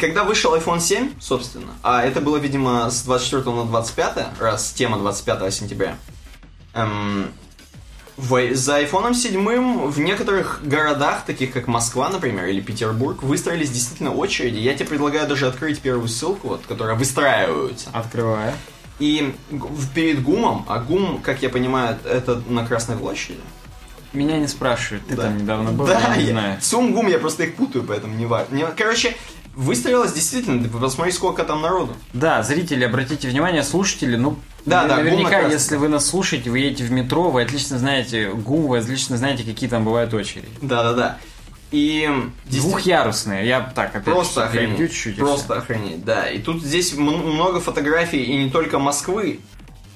Когда 0.00 0.24
вышел 0.24 0.54
iPhone 0.56 0.80
7, 0.80 1.12
собственно, 1.20 1.72
а 1.82 2.02
это 2.02 2.20
было, 2.20 2.36
видимо, 2.38 2.90
с 2.90 3.02
24 3.02 3.54
на 3.54 3.64
25, 3.64 4.40
раз 4.40 4.72
тема 4.72 4.98
25 4.98 5.54
сентября, 5.54 5.96
эм, 6.74 7.30
в, 8.16 8.54
за 8.54 8.80
iPhone 8.80 9.14
7 9.14 9.88
в 9.88 10.00
некоторых 10.00 10.60
городах, 10.64 11.24
таких 11.24 11.52
как 11.52 11.66
Москва, 11.66 12.08
например, 12.08 12.46
или 12.46 12.60
Петербург, 12.60 13.22
выстроились 13.22 13.70
действительно 13.70 14.12
очереди. 14.12 14.58
Я 14.58 14.74
тебе 14.74 14.86
предлагаю 14.86 15.28
даже 15.28 15.46
открыть 15.46 15.80
первую 15.80 16.08
ссылку, 16.08 16.48
вот, 16.48 16.62
которая 16.66 16.96
выстраиваются. 16.96 17.90
Открываю. 17.92 18.52
И 19.00 19.34
перед 19.94 20.22
ГУМом, 20.22 20.64
а 20.68 20.78
ГУМ, 20.78 21.20
как 21.22 21.42
я 21.42 21.48
понимаю, 21.48 21.98
это 22.04 22.40
на 22.48 22.64
Красной 22.64 22.96
площади, 22.96 23.40
меня 24.12 24.38
не 24.38 24.46
спрашивают, 24.46 25.04
ты 25.08 25.16
да. 25.16 25.24
там 25.24 25.38
недавно 25.38 25.72
был, 25.72 25.86
да, 25.86 26.00
я 26.00 26.16
не 26.16 26.24
я, 26.26 26.30
знаю. 26.30 26.58
Сумгум, 26.62 27.08
я 27.08 27.18
просто 27.18 27.42
их 27.42 27.56
путаю, 27.56 27.82
поэтому 27.82 28.14
не 28.14 28.26
важно. 28.26 28.72
Короче, 28.76 29.16
Выстроилось 29.56 30.12
действительно, 30.12 30.62
ты 30.62 30.68
посмотри, 30.68 31.12
сколько 31.12 31.44
там 31.44 31.62
народу. 31.62 31.94
Да, 32.12 32.42
зрители, 32.42 32.84
обратите 32.84 33.28
внимание, 33.28 33.62
слушатели, 33.62 34.16
ну, 34.16 34.36
да, 34.66 34.86
да, 34.86 34.96
наверняка, 34.96 35.40
если 35.40 35.76
вы 35.76 35.88
нас 35.88 36.06
слушаете, 36.06 36.50
вы 36.50 36.58
едете 36.60 36.84
в 36.84 36.90
метро, 36.90 37.30
вы 37.30 37.42
отлично 37.42 37.78
знаете 37.78 38.30
ГУМ, 38.32 38.68
вы 38.68 38.78
отлично 38.78 39.16
знаете, 39.16 39.44
какие 39.44 39.68
там 39.68 39.84
бывают 39.84 40.14
очереди. 40.14 40.48
Да, 40.62 40.82
да, 40.82 40.94
да. 40.94 41.18
И 41.70 42.08
двухъярусные, 42.46 43.46
я 43.46 43.60
так 43.60 43.90
опять 43.90 44.04
просто 44.04 44.44
охренеть, 44.44 44.78
чуть-чуть. 44.78 45.16
Просто 45.16 45.56
охренеть, 45.56 46.04
да. 46.04 46.30
И 46.30 46.38
тут 46.38 46.62
здесь 46.62 46.94
много 46.94 47.60
фотографий 47.60 48.22
и 48.22 48.44
не 48.44 48.50
только 48.50 48.78
Москвы. 48.78 49.40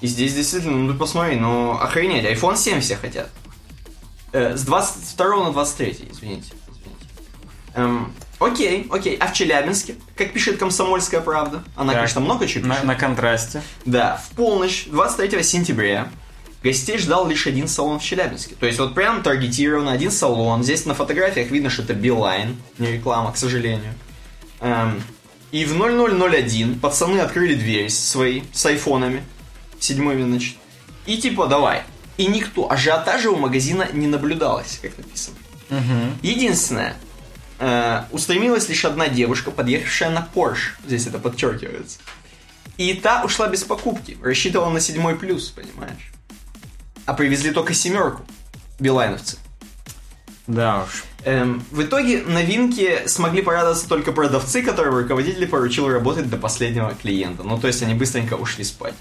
И 0.00 0.06
здесь 0.06 0.34
действительно, 0.34 0.76
ну 0.76 0.92
ты 0.92 0.98
посмотри, 0.98 1.36
ну 1.36 1.72
охренеть, 1.72 2.24
iPhone 2.24 2.56
7 2.56 2.80
все 2.80 2.96
хотят. 2.96 3.30
Э, 4.32 4.56
с 4.56 4.62
22 4.64 5.44
на 5.44 5.52
23, 5.52 5.90
извините. 5.90 6.12
извините. 6.12 6.52
Эм, 7.74 8.12
Окей, 8.38 8.86
окей. 8.90 9.16
А 9.16 9.26
в 9.26 9.32
Челябинске, 9.32 9.96
как 10.16 10.32
пишет 10.32 10.58
«Комсомольская 10.58 11.20
правда», 11.20 11.64
она, 11.74 11.92
так, 11.92 12.02
конечно, 12.02 12.20
много 12.20 12.46
чего 12.46 12.64
пишет. 12.64 12.82
На, 12.84 12.92
на 12.92 12.94
контрасте. 12.94 13.62
Да, 13.84 14.22
в 14.24 14.36
полночь 14.36 14.86
23 14.86 15.42
сентября 15.42 16.08
гостей 16.62 16.98
ждал 16.98 17.26
лишь 17.26 17.46
один 17.46 17.66
салон 17.66 17.98
в 17.98 18.04
Челябинске. 18.04 18.54
То 18.54 18.66
есть 18.66 18.78
вот 18.78 18.94
прям 18.94 19.22
таргетированно 19.22 19.90
один 19.90 20.10
салон. 20.10 20.62
Здесь 20.62 20.86
на 20.86 20.94
фотографиях 20.94 21.50
видно, 21.50 21.68
что 21.70 21.82
это 21.82 21.94
Билайн, 21.94 22.56
не 22.78 22.92
реклама, 22.92 23.32
к 23.32 23.36
сожалению. 23.36 23.94
Эм, 24.60 25.02
и 25.50 25.64
в 25.64 25.76
0001 25.76 26.78
пацаны 26.78 27.18
открыли 27.20 27.54
дверь 27.54 27.90
свои 27.90 28.42
с 28.52 28.66
айфонами, 28.66 29.24
седьмыми, 29.80 30.22
значит. 30.22 30.56
И 31.06 31.16
типа, 31.16 31.46
давай. 31.46 31.82
И 32.18 32.26
никто, 32.26 32.70
ажиотажа 32.70 33.30
у 33.30 33.36
магазина 33.36 33.88
не 33.92 34.06
наблюдалось, 34.06 34.78
как 34.82 34.96
написано. 34.98 35.36
Угу. 35.70 36.18
Единственное, 36.22 36.96
э, 37.58 38.02
устремилась 38.10 38.68
лишь 38.68 38.84
одна 38.84 39.08
девушка, 39.08 39.50
подъехавшая 39.50 40.10
на 40.10 40.28
Porsche. 40.34 40.72
Здесь 40.86 41.06
это 41.06 41.18
подчеркивается. 41.18 41.98
И 42.76 42.94
та 42.94 43.24
ушла 43.24 43.48
без 43.48 43.64
покупки. 43.64 44.16
Рассчитывала 44.22 44.70
на 44.70 44.80
седьмой 44.80 45.16
плюс, 45.16 45.50
понимаешь? 45.50 46.12
А 47.06 47.14
привезли 47.14 47.50
только 47.50 47.74
семерку. 47.74 48.22
Билайновцы. 48.78 49.38
Да 50.46 50.84
уж. 50.84 51.04
Эм, 51.24 51.62
в 51.70 51.82
итоге 51.82 52.22
новинки 52.22 53.06
смогли 53.06 53.42
порадоваться 53.42 53.88
только 53.88 54.12
продавцы, 54.12 54.62
которые 54.62 55.02
руководитель 55.02 55.46
поручил 55.46 55.88
работать 55.88 56.30
до 56.30 56.36
последнего 56.36 56.94
клиента. 56.94 57.42
Ну, 57.42 57.58
то 57.58 57.66
есть 57.66 57.82
они 57.82 57.94
быстренько 57.94 58.34
ушли 58.34 58.64
спать. 58.64 58.94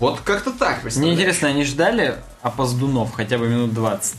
Вот 0.00 0.20
как-то 0.20 0.50
так, 0.50 0.82
Мне 0.96 1.12
интересно, 1.12 1.48
они 1.48 1.64
ждали 1.64 2.16
опоздунов 2.42 3.12
хотя 3.12 3.38
бы 3.38 3.48
минут 3.48 3.72
20? 3.72 4.16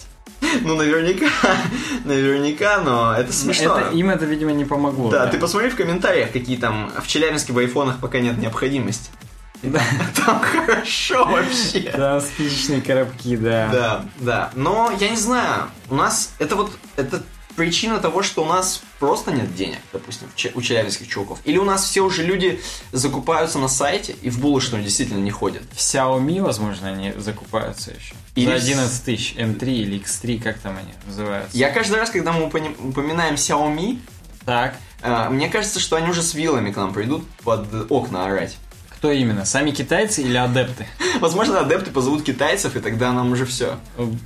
Ну, 0.62 0.76
наверняка, 0.76 1.30
наверняка, 2.06 2.82
но 2.82 3.14
это 3.14 3.34
смешно. 3.34 3.78
Это, 3.78 3.92
им 3.92 4.10
это, 4.10 4.26
видимо, 4.26 4.52
не 4.52 4.66
помогло. 4.66 5.10
Да, 5.10 5.26
да, 5.26 5.32
ты 5.32 5.38
посмотри 5.38 5.70
в 5.70 5.76
комментариях, 5.76 6.32
какие 6.32 6.58
там 6.58 6.92
в 7.02 7.08
Челябинске 7.08 7.54
в 7.54 7.58
айфонах 7.58 8.00
пока 8.00 8.20
нет 8.20 8.38
необходимости. 8.38 9.10
Да. 9.64 9.82
Там 10.16 10.42
хорошо 10.42 11.26
вообще. 11.26 11.92
Да, 11.96 12.22
спичечные 12.22 12.82
коробки, 12.82 13.36
да. 13.36 13.70
Да, 13.72 14.06
да. 14.20 14.52
Но 14.54 14.92
я 15.00 15.10
не 15.10 15.16
знаю, 15.16 15.70
у 15.90 15.96
нас 15.96 16.34
это 16.38 16.56
вот, 16.56 16.72
это 16.98 17.24
причина 17.56 18.00
того, 18.00 18.24
что 18.24 18.44
у 18.44 18.46
нас 18.46 18.82
просто 19.00 19.32
нет 19.32 19.56
денег, 19.56 19.80
допустим, 19.94 20.28
у 20.54 20.62
челябинских 20.62 21.08
чуваков. 21.08 21.40
Или 21.46 21.58
у 21.58 21.64
нас 21.64 21.86
все 21.86 22.02
уже 22.02 22.24
люди 22.24 22.62
закупаются 22.92 23.60
на 23.60 23.68
сайте 23.68 24.16
и 24.22 24.30
в 24.30 24.40
булочную 24.40 24.84
действительно 24.84 25.20
не 25.20 25.32
ходят. 25.32 25.64
В 25.72 25.78
Xiaomi, 25.78 26.42
возможно, 26.42 26.90
они 26.90 27.14
закупаются 27.18 27.92
еще. 27.92 28.16
Или... 28.36 28.48
За 28.48 28.56
11 28.56 29.04
тысяч 29.04 29.34
M3 29.36 29.64
или 29.64 30.02
X3, 30.02 30.42
как 30.42 30.60
там 30.60 30.78
они 30.78 30.94
называются. 31.06 31.58
Я 31.58 31.70
каждый 31.72 31.96
раз, 31.96 32.10
когда 32.10 32.32
мы 32.32 32.46
упоминаем 32.46 33.36
Xiaomi, 33.36 34.00
так. 34.46 34.76
Э, 35.02 35.30
мне 35.30 35.50
кажется, 35.50 35.80
что 35.80 35.96
они 35.96 36.10
уже 36.10 36.22
с 36.22 36.34
вилами 36.34 36.72
к 36.72 36.78
нам 36.78 36.94
придут 36.94 37.28
под 37.44 37.92
окна 37.92 38.26
орать. 38.26 38.58
Кто 39.06 39.12
именно? 39.12 39.46
Сами 39.46 39.70
китайцы 39.70 40.24
или 40.24 40.36
адепты? 40.36 40.88
Возможно, 41.20 41.60
адепты 41.60 41.92
позовут 41.92 42.24
китайцев, 42.24 42.76
и 42.76 42.80
тогда 42.80 43.12
нам 43.12 43.34
уже 43.34 43.46
все. 43.46 43.78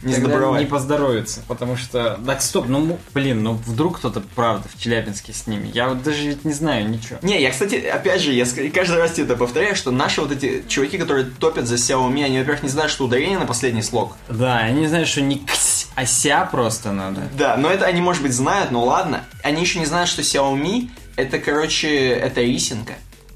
Не 0.03 0.13
сдобровать. 0.13 0.61
Не 0.61 0.67
поздоровится, 0.67 1.41
потому 1.49 1.75
что... 1.75 2.17
Так, 2.25 2.41
стоп, 2.41 2.69
ну, 2.69 2.97
блин, 3.13 3.43
ну 3.43 3.55
вдруг 3.55 3.97
кто-то, 3.97 4.23
правда, 4.35 4.69
в 4.73 4.81
Челябинске 4.81 5.33
с 5.33 5.47
ними. 5.47 5.69
Я 5.73 5.89
вот 5.89 6.01
даже 6.01 6.29
ведь 6.29 6.45
не 6.45 6.53
знаю 6.53 6.89
ничего. 6.89 7.19
Не, 7.21 7.41
я, 7.41 7.51
кстати, 7.51 7.75
опять 7.75 8.21
же, 8.21 8.31
я 8.31 8.45
каждый 8.73 8.99
раз 8.99 9.11
тебе 9.11 9.25
это 9.25 9.35
повторяю, 9.35 9.75
что 9.75 9.91
наши 9.91 10.21
вот 10.21 10.31
эти 10.31 10.63
чуваки, 10.69 10.97
которые 10.97 11.25
топят 11.25 11.67
за 11.67 11.75
Xiaomi, 11.75 12.23
они, 12.23 12.39
во-первых, 12.39 12.63
не 12.63 12.69
знают, 12.69 12.89
что 12.89 13.03
ударение 13.03 13.37
на 13.37 13.45
последний 13.45 13.83
слог. 13.83 14.15
Да, 14.29 14.59
они 14.59 14.87
знают, 14.87 15.09
что 15.09 15.19
не 15.19 15.39
ксь, 15.39 15.87
а 15.95 16.05
ся 16.05 16.45
просто 16.45 16.93
надо. 16.93 17.23
Да, 17.37 17.57
но 17.57 17.69
это 17.69 17.83
они, 17.83 17.99
может 17.99 18.23
быть, 18.23 18.31
знают, 18.31 18.71
но 18.71 18.85
ладно. 18.85 19.25
Они 19.43 19.59
еще 19.59 19.79
не 19.79 19.85
знают, 19.85 20.09
что 20.09 20.21
Xiaomi 20.21 20.89
это, 21.17 21.37
короче, 21.37 22.11
это 22.11 22.39
рисинка. 22.39 22.93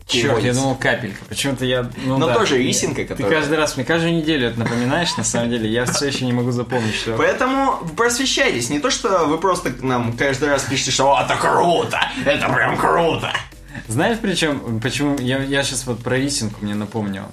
Черт, 0.08 0.44
я 0.44 0.54
думал 0.54 0.76
капелька. 0.76 1.24
Почему-то 1.30 1.66
я... 1.66 1.90
Ну, 2.06 2.18
Но 2.18 2.28
да, 2.28 2.36
тоже 2.36 2.58
рисинка, 2.58 3.04
которая... 3.04 3.30
Ты 3.32 3.36
каждый 3.36 3.58
раз, 3.58 3.76
мне 3.78 3.86
каждую 3.86 4.14
неделю 4.14 4.50
это 4.50 4.60
напоминаешь, 4.60 5.16
на 5.18 5.24
самом 5.24 5.50
деле. 5.50 5.70
Я 5.70 5.86
все 5.86 6.08
еще 6.08 6.26
не 6.26 6.34
могу 6.34 6.52
запомнить, 6.52 6.96
что... 6.96 7.16
Поэтому 7.16 7.78
просвещайтесь. 7.96 8.70
Не 8.70 8.80
то, 8.80 8.92
что 8.92 9.26
вы 9.26 9.38
просто 9.38 9.74
нам 9.82 10.14
каждый 10.14 10.50
раз 10.50 10.64
пишете, 10.64 10.92
что 10.92 11.20
это 11.24 11.36
круто, 11.36 12.00
это 12.26 12.50
прям 12.50 12.78
круто. 12.78 13.32
Знаешь, 13.88 14.18
причем, 14.22 14.80
почему... 14.82 15.18
Я, 15.20 15.40
я 15.40 15.64
сейчас 15.64 15.86
вот 15.86 16.04
про 16.04 16.18
рисинку 16.18 16.60
мне 16.62 16.76
напомнил. 16.76 17.24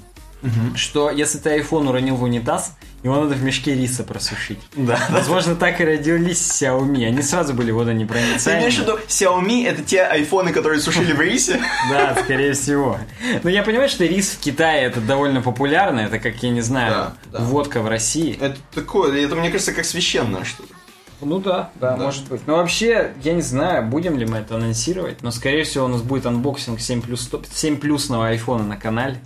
Угу. 0.42 0.76
Что 0.76 1.10
если 1.10 1.38
ты 1.38 1.58
iPhone 1.58 1.88
уронил 1.88 2.16
в 2.16 2.22
унитаз, 2.22 2.74
его 3.02 3.16
надо 3.16 3.34
в 3.34 3.42
мешке 3.42 3.74
риса 3.74 4.04
просушить. 4.04 4.58
Да. 4.74 4.98
Возможно, 5.10 5.54
так 5.54 5.80
и 5.80 5.84
родились 5.84 6.38
Xiaomi. 6.38 7.06
Они 7.06 7.22
сразу 7.22 7.54
были 7.54 7.70
водонепроницаемы. 7.70 8.60
Ты 8.60 8.66
имеешь 8.66 8.76
в 8.76 8.82
виду, 8.82 8.98
Xiaomi 9.08 9.66
это 9.66 9.82
те 9.82 10.02
айфоны, 10.02 10.52
которые 10.52 10.80
сушили 10.80 11.12
в 11.12 11.20
рисе? 11.20 11.60
Да, 11.90 12.14
скорее 12.22 12.52
всего. 12.52 12.98
Но 13.42 13.50
я 13.50 13.62
понимаю, 13.62 13.88
что 13.88 14.04
рис 14.04 14.30
в 14.30 14.40
Китае 14.40 14.84
это 14.84 15.00
довольно 15.00 15.40
популярно. 15.40 16.00
Это 16.00 16.18
как, 16.18 16.42
я 16.42 16.50
не 16.50 16.60
знаю, 16.60 17.12
водка 17.32 17.80
в 17.80 17.88
России. 17.88 18.38
Это 18.40 18.58
такое, 18.74 19.24
это 19.24 19.34
мне 19.34 19.50
кажется, 19.50 19.72
как 19.72 19.84
священное 19.84 20.44
что-то. 20.44 20.74
Ну 21.22 21.38
да, 21.38 21.70
да, 21.74 21.96
да, 21.96 22.04
может 22.04 22.28
быть. 22.28 22.46
Но 22.46 22.56
вообще, 22.56 23.12
я 23.22 23.34
не 23.34 23.42
знаю, 23.42 23.86
будем 23.86 24.16
ли 24.16 24.24
мы 24.24 24.38
это 24.38 24.54
анонсировать, 24.54 25.22
но 25.22 25.30
скорее 25.30 25.64
всего 25.64 25.84
у 25.84 25.88
нас 25.88 26.02
будет 26.02 26.24
анбоксинг 26.26 26.80
7 26.80 27.02
плюс 27.02 27.28
7 27.52 27.76
плюсного 27.76 28.28
айфона 28.28 28.64
на 28.64 28.76
канале. 28.76 29.20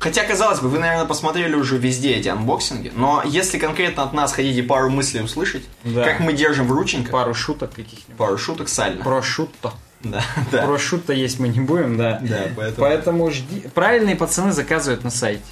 Хотя, 0.00 0.24
казалось 0.24 0.60
бы, 0.60 0.68
вы, 0.70 0.78
наверное, 0.78 1.04
посмотрели 1.04 1.54
уже 1.54 1.76
везде 1.76 2.14
эти 2.14 2.28
анбоксинги, 2.28 2.90
но 2.96 3.22
если 3.24 3.58
конкретно 3.58 4.02
от 4.02 4.14
нас 4.14 4.32
хотите 4.32 4.62
пару 4.62 4.88
мыслей 4.90 5.20
услышать, 5.20 5.62
Да. 5.84 6.04
как 6.04 6.20
мы 6.20 6.32
держим 6.32 6.66
в 6.66 6.72
рученьках, 6.72 7.12
Пару 7.12 7.34
шуток 7.34 7.70
каких-нибудь. 7.74 8.16
пару 8.16 8.38
шуток 8.38 8.68
сально. 8.70 9.04
Прошутто. 9.04 9.72
Да, 10.02 10.24
да. 10.50 10.62
Прошутто 10.62 11.12
есть 11.12 11.38
мы 11.38 11.48
не 11.48 11.60
будем, 11.60 11.98
да. 11.98 12.18
Да, 12.22 12.44
поэтому- 12.56 12.76
Поэтому 12.78 13.30
жди. 13.30 13.64
Правильные 13.74 14.16
пацаны 14.16 14.52
заказывают 14.52 15.04
на 15.04 15.10
сайте. 15.10 15.42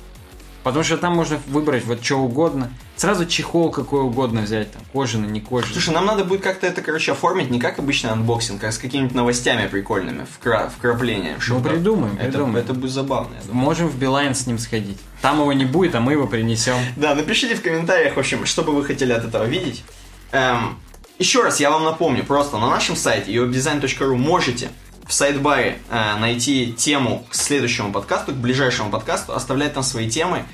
Потому 0.68 0.84
что 0.84 0.96
там 0.98 1.14
можно 1.16 1.40
выбрать 1.46 1.84
вот 1.84 2.04
что 2.04 2.16
угодно. 2.16 2.70
Сразу 2.96 3.26
чехол 3.26 3.70
какой 3.70 4.00
угодно 4.02 4.40
взять, 4.42 4.72
там, 4.72 4.82
кожаный, 4.92 5.28
не 5.28 5.40
кожаный. 5.40 5.72
Слушай, 5.72 5.94
нам 5.94 6.04
надо 6.06 6.24
будет 6.24 6.42
как-то 6.42 6.66
это, 6.66 6.82
короче, 6.82 7.12
оформить 7.12 7.50
не 7.50 7.60
как 7.60 7.78
обычный 7.78 8.10
анбоксинг, 8.10 8.62
а 8.64 8.72
с 8.72 8.78
какими-нибудь 8.78 9.14
новостями 9.14 9.66
прикольными, 9.68 10.26
вкра- 10.26 10.70
вкраплением. 10.70 11.40
чтобы- 11.40 11.68
придумаем, 11.70 12.14
это, 12.16 12.24
придумаем. 12.30 12.56
Это 12.56 12.74
будет 12.74 12.90
забавно. 12.92 13.36
Можем 13.52 13.88
в 13.88 13.96
Билайн 13.96 14.34
с 14.34 14.46
ним 14.46 14.58
сходить. 14.58 14.98
Там 15.22 15.40
его 15.40 15.52
не 15.52 15.64
будет, 15.64 15.94
а 15.94 16.00
мы 16.00 16.12
его 16.12 16.26
принесем. 16.26 16.76
Да, 16.96 17.14
напишите 17.14 17.54
в 17.54 17.62
комментариях, 17.62 18.16
в 18.16 18.18
общем, 18.18 18.44
что 18.46 18.62
бы 18.62 18.72
вы 18.74 18.84
хотели 18.84 19.12
от 19.12 19.24
этого 19.24 19.44
видеть. 19.44 19.84
Эм, 20.32 20.78
еще 21.18 21.42
раз 21.42 21.60
я 21.60 21.70
вам 21.70 21.84
напомню, 21.84 22.24
просто 22.24 22.58
на 22.58 22.68
нашем 22.68 22.94
сайте 22.96 23.32
uwebdesign.ru 23.32 24.16
можете 24.16 24.68
в 25.06 25.12
sidebar 25.12 25.70
е 25.70 25.78
э, 25.90 26.16
найти 26.18 26.72
тему 26.76 27.26
к 27.30 27.34
следующему 27.34 27.92
подкасту, 27.92 28.32
к 28.32 28.36
ближайшему 28.36 28.90
подкасту, 28.90 29.32
оставлять 29.34 29.72
там 29.72 29.82
свои 29.82 30.08
темы, 30.10 30.44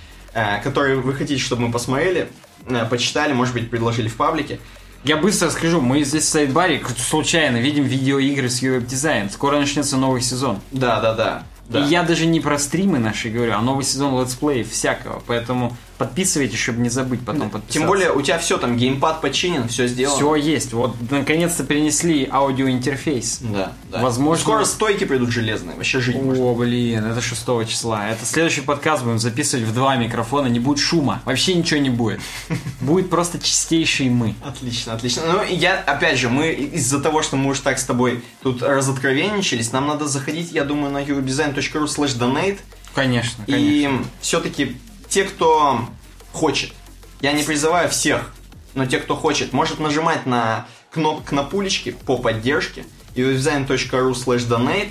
которые 0.62 0.96
вы 0.96 1.14
хотите, 1.14 1.40
чтобы 1.40 1.62
мы 1.62 1.72
посмотрели, 1.72 2.28
э, 2.66 2.84
почитали, 2.86 3.32
может 3.32 3.54
быть, 3.54 3.70
предложили 3.70 4.08
в 4.08 4.16
паблике. 4.16 4.58
Я 5.04 5.18
быстро 5.18 5.50
скажу, 5.50 5.82
мы 5.82 6.02
здесь 6.02 6.24
в 6.24 6.28
sidebar 6.28 6.72
е 6.72 6.78
как-то 6.78 7.02
случайно 7.02 7.58
ведем 7.58 7.84
видеоигры 7.84 8.48
с 8.48 8.62
UWeb 8.62 8.86
Design. 8.86 9.30
Скоро 9.30 9.58
начнется 9.58 9.98
новый 9.98 10.22
сезон. 10.22 10.60
Да, 10.72 10.98
да, 11.00 11.12
да. 11.12 11.42
да. 11.68 11.80
И 11.80 11.88
я 11.88 12.02
даже 12.04 12.24
не 12.24 12.40
про 12.40 12.58
стримы 12.58 12.98
наши 12.98 13.28
говорю, 13.28 13.52
а 13.54 13.60
новый 13.60 13.84
сезон 13.84 14.18
let's 14.18 14.44
play 14.44 14.64
всякого. 14.64 15.22
Поэтому 15.26 15.76
подписывайтесь, 15.98 16.58
чтобы 16.58 16.80
не 16.80 16.88
забыть 16.88 17.24
потом 17.24 17.50
подписаться. 17.50 17.78
Тем 17.78 17.86
более 17.86 18.12
у 18.12 18.20
тебя 18.22 18.38
все 18.38 18.58
там, 18.58 18.76
геймпад 18.76 19.20
починен, 19.20 19.68
все 19.68 19.86
сделано. 19.86 20.16
Все 20.16 20.34
есть. 20.34 20.72
Вот 20.72 20.96
наконец-то 21.10 21.64
перенесли 21.64 22.28
аудиоинтерфейс. 22.30 23.38
Да, 23.42 23.72
да. 23.90 24.02
Возможно- 24.02 24.42
Скоро 24.42 24.64
стойки 24.64 25.04
придут 25.04 25.30
железные, 25.30 25.76
вообще 25.76 26.00
жить 26.00 26.16
можно. 26.16 26.44
О, 26.44 26.54
блин, 26.54 27.04
это 27.04 27.20
6 27.20 27.66
числа. 27.68 28.08
Это 28.08 28.24
следующий 28.24 28.60
подкаст 28.60 29.04
будем 29.04 29.18
записывать 29.18 29.66
в 29.66 29.74
два 29.74 29.96
микрофона, 29.96 30.48
не 30.48 30.60
будет 30.60 30.78
шума. 30.78 31.22
Вообще 31.24 31.54
ничего 31.54 31.80
не 31.80 31.90
будет. 31.90 32.20
Будет 32.80 33.08
просто 33.10 33.38
чистейший 33.38 34.08
мы. 34.10 34.34
Отлично, 34.44 34.92
отлично. 34.94 35.22
Ну, 35.26 35.42
и 35.42 35.54
я, 35.54 35.78
опять 35.78 36.18
же, 36.18 36.28
мы 36.28 36.52
из-за 36.52 37.00
того, 37.00 37.22
что 37.22 37.36
мы 37.36 37.50
уж 37.50 37.60
так 37.60 37.78
с 37.78 37.84
тобой 37.84 38.22
тут 38.42 38.62
разоткровенничались, 38.62 39.72
нам 39.72 39.86
надо 39.86 40.06
заходить, 40.06 40.52
я 40.52 40.64
думаю, 40.64 40.92
на 40.92 41.02
uwebdesign.ru 41.02 41.84
slash 41.84 42.18
donate. 42.18 42.58
Конечно, 42.94 43.44
конечно. 43.44 43.48
И 43.48 43.90
все-таки 44.20 44.76
те, 45.08 45.24
кто 45.24 45.88
хочет, 46.32 46.72
я 47.20 47.32
не 47.32 47.42
призываю 47.42 47.88
всех, 47.88 48.32
но 48.74 48.86
те, 48.86 48.98
кто 48.98 49.16
хочет, 49.16 49.52
может 49.52 49.78
нажимать 49.78 50.26
на 50.26 50.66
кнопку 50.90 51.34
на 51.34 51.42
пулечки 51.42 51.90
по 51.90 52.18
поддержке 52.18 52.84
uwebdesign.ru 53.14 54.12
slash 54.12 54.48
donate 54.48 54.90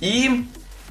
и 0.00 0.44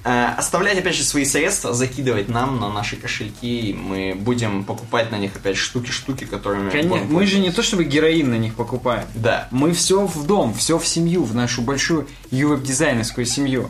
э, 0.03 0.25
оставлять, 0.37 0.77
опять 0.77 0.95
же, 0.95 1.03
свои 1.03 1.25
средства, 1.25 1.73
закидывать 1.73 2.29
нам 2.29 2.59
на 2.59 2.69
наши 2.69 2.95
кошельки, 2.95 3.75
мы 3.77 4.15
будем 4.15 4.63
покупать 4.63 5.11
на 5.11 5.17
них, 5.17 5.35
опять, 5.35 5.57
штуки-штуки, 5.57 6.25
которыми... 6.25 6.69
Конечно, 6.69 7.05
мы 7.09 7.25
же 7.25 7.39
не 7.39 7.51
то 7.51 7.61
чтобы 7.63 7.83
героин 7.83 8.31
на 8.31 8.37
них 8.37 8.55
покупаем. 8.55 9.05
Да. 9.15 9.47
Мы 9.51 9.73
все 9.73 10.05
в 10.05 10.25
дом, 10.25 10.53
все 10.53 10.77
в 10.77 10.87
семью, 10.87 11.23
в 11.23 11.35
нашу 11.35 11.61
большую 11.61 12.07
ювеб-дизайнерскую 12.31 13.25
семью. 13.25 13.69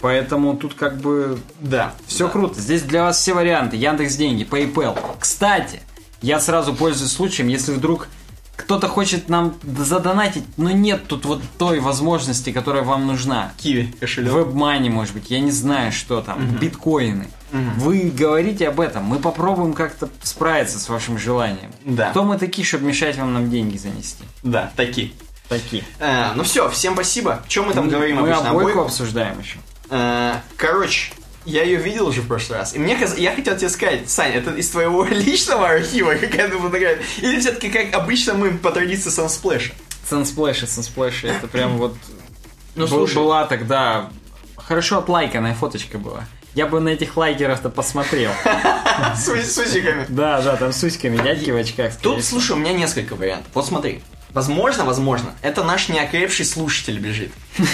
Поэтому 0.00 0.56
тут 0.56 0.74
как 0.74 0.98
бы 0.98 1.38
Да. 1.60 1.92
все 2.06 2.26
да. 2.26 2.32
круто. 2.32 2.60
Здесь 2.60 2.82
для 2.82 3.04
вас 3.04 3.18
все 3.18 3.34
варианты. 3.34 3.76
Яндекс 3.76 4.16
деньги, 4.16 4.44
PayPal. 4.48 4.98
Кстати, 5.18 5.82
я 6.22 6.40
сразу 6.40 6.74
пользуюсь 6.74 7.12
случаем, 7.12 7.48
если 7.48 7.72
вдруг 7.72 8.08
кто-то 8.56 8.88
хочет 8.88 9.28
нам 9.30 9.54
задонатить, 9.78 10.44
но 10.58 10.70
нет 10.70 11.06
тут 11.06 11.24
вот 11.24 11.42
той 11.58 11.80
возможности, 11.80 12.52
которая 12.52 12.82
вам 12.82 13.06
нужна. 13.06 13.52
Киви 13.56 13.94
кошелек. 13.98 14.32
WebMoney, 14.32 14.90
может 14.90 15.14
быть, 15.14 15.30
я 15.30 15.40
не 15.40 15.50
знаю, 15.50 15.92
что 15.92 16.20
там, 16.20 16.46
биткоины. 16.58 17.28
Вы 17.78 18.10
говорите 18.14 18.68
об 18.68 18.78
этом, 18.80 19.04
мы 19.04 19.18
попробуем 19.18 19.72
как-то 19.72 20.08
справиться 20.22 20.78
с 20.78 20.88
вашим 20.88 21.18
желанием. 21.18 21.72
Да. 21.84 22.10
Кто 22.10 22.22
мы 22.22 22.38
такие, 22.38 22.64
чтобы 22.66 22.84
мешать 22.84 23.16
вам 23.16 23.32
нам 23.32 23.50
деньги 23.50 23.76
занести? 23.76 24.24
Да, 24.42 24.70
такие. 24.76 25.12
Такие. 25.48 25.82
Э, 25.98 26.32
ну 26.36 26.44
все, 26.44 26.68
всем 26.70 26.94
спасибо. 26.94 27.42
Чем 27.48 27.66
мы 27.66 27.74
там 27.74 27.88
говорим 27.88 28.16
мы 28.16 28.22
обычно? 28.30 28.50
обойку 28.50 28.70
Обойку? 28.70 28.80
обсуждаем 28.82 29.40
еще. 29.40 29.58
Э, 29.90 30.36
короче, 30.56 31.12
я 31.44 31.62
ее 31.64 31.76
видел 31.78 32.06
уже 32.06 32.22
в 32.22 32.28
прошлый 32.28 32.58
раз. 32.58 32.74
И 32.74 32.78
мне 32.78 32.96
каз- 32.96 33.18
я 33.18 33.34
хотел 33.34 33.56
тебе 33.56 33.68
сказать, 33.68 34.08
Сань, 34.08 34.32
это 34.32 34.52
из 34.52 34.68
твоего 34.70 35.04
личного 35.10 35.68
архива 35.68 36.14
какая-то 36.14 36.58
фотография? 36.58 37.02
Или 37.20 37.40
все-таки 37.40 37.70
как 37.70 37.92
обычно 37.94 38.34
мы 38.34 38.52
по 38.52 38.70
традиции 38.70 39.10
с 39.10 39.16
Unsplash? 39.16 39.72
С 40.08 40.14
Unsplash, 40.14 40.66
с 40.66 40.72
Unsplash, 40.72 41.28
это 41.28 41.46
прям 41.46 41.76
вот... 41.76 41.96
Ну, 42.74 42.86
слушай. 42.86 43.14
Была 43.14 43.46
тогда... 43.46 44.10
Хорошо 44.56 44.98
отлайканная 44.98 45.54
фоточка 45.54 45.98
была. 45.98 46.24
Я 46.54 46.66
бы 46.66 46.80
на 46.80 46.90
этих 46.90 47.16
лайкеров-то 47.16 47.70
посмотрел. 47.70 48.30
С, 49.16 49.28
усиками. 49.28 50.04
Да, 50.08 50.42
да, 50.42 50.56
там 50.56 50.72
с 50.72 50.82
усиками, 50.82 51.16
дядьки 51.16 51.50
в 51.50 51.56
очках. 51.56 51.94
Тут, 51.96 52.24
слушай, 52.24 52.52
у 52.52 52.56
меня 52.56 52.72
несколько 52.72 53.14
вариантов. 53.14 53.50
Вот 53.54 53.66
смотри. 53.66 54.02
Возможно, 54.32 54.84
возможно, 54.84 55.32
это 55.42 55.64
наш 55.64 55.88
неокрепший 55.88 56.44
слушатель 56.44 56.98
бежит. 56.98 57.32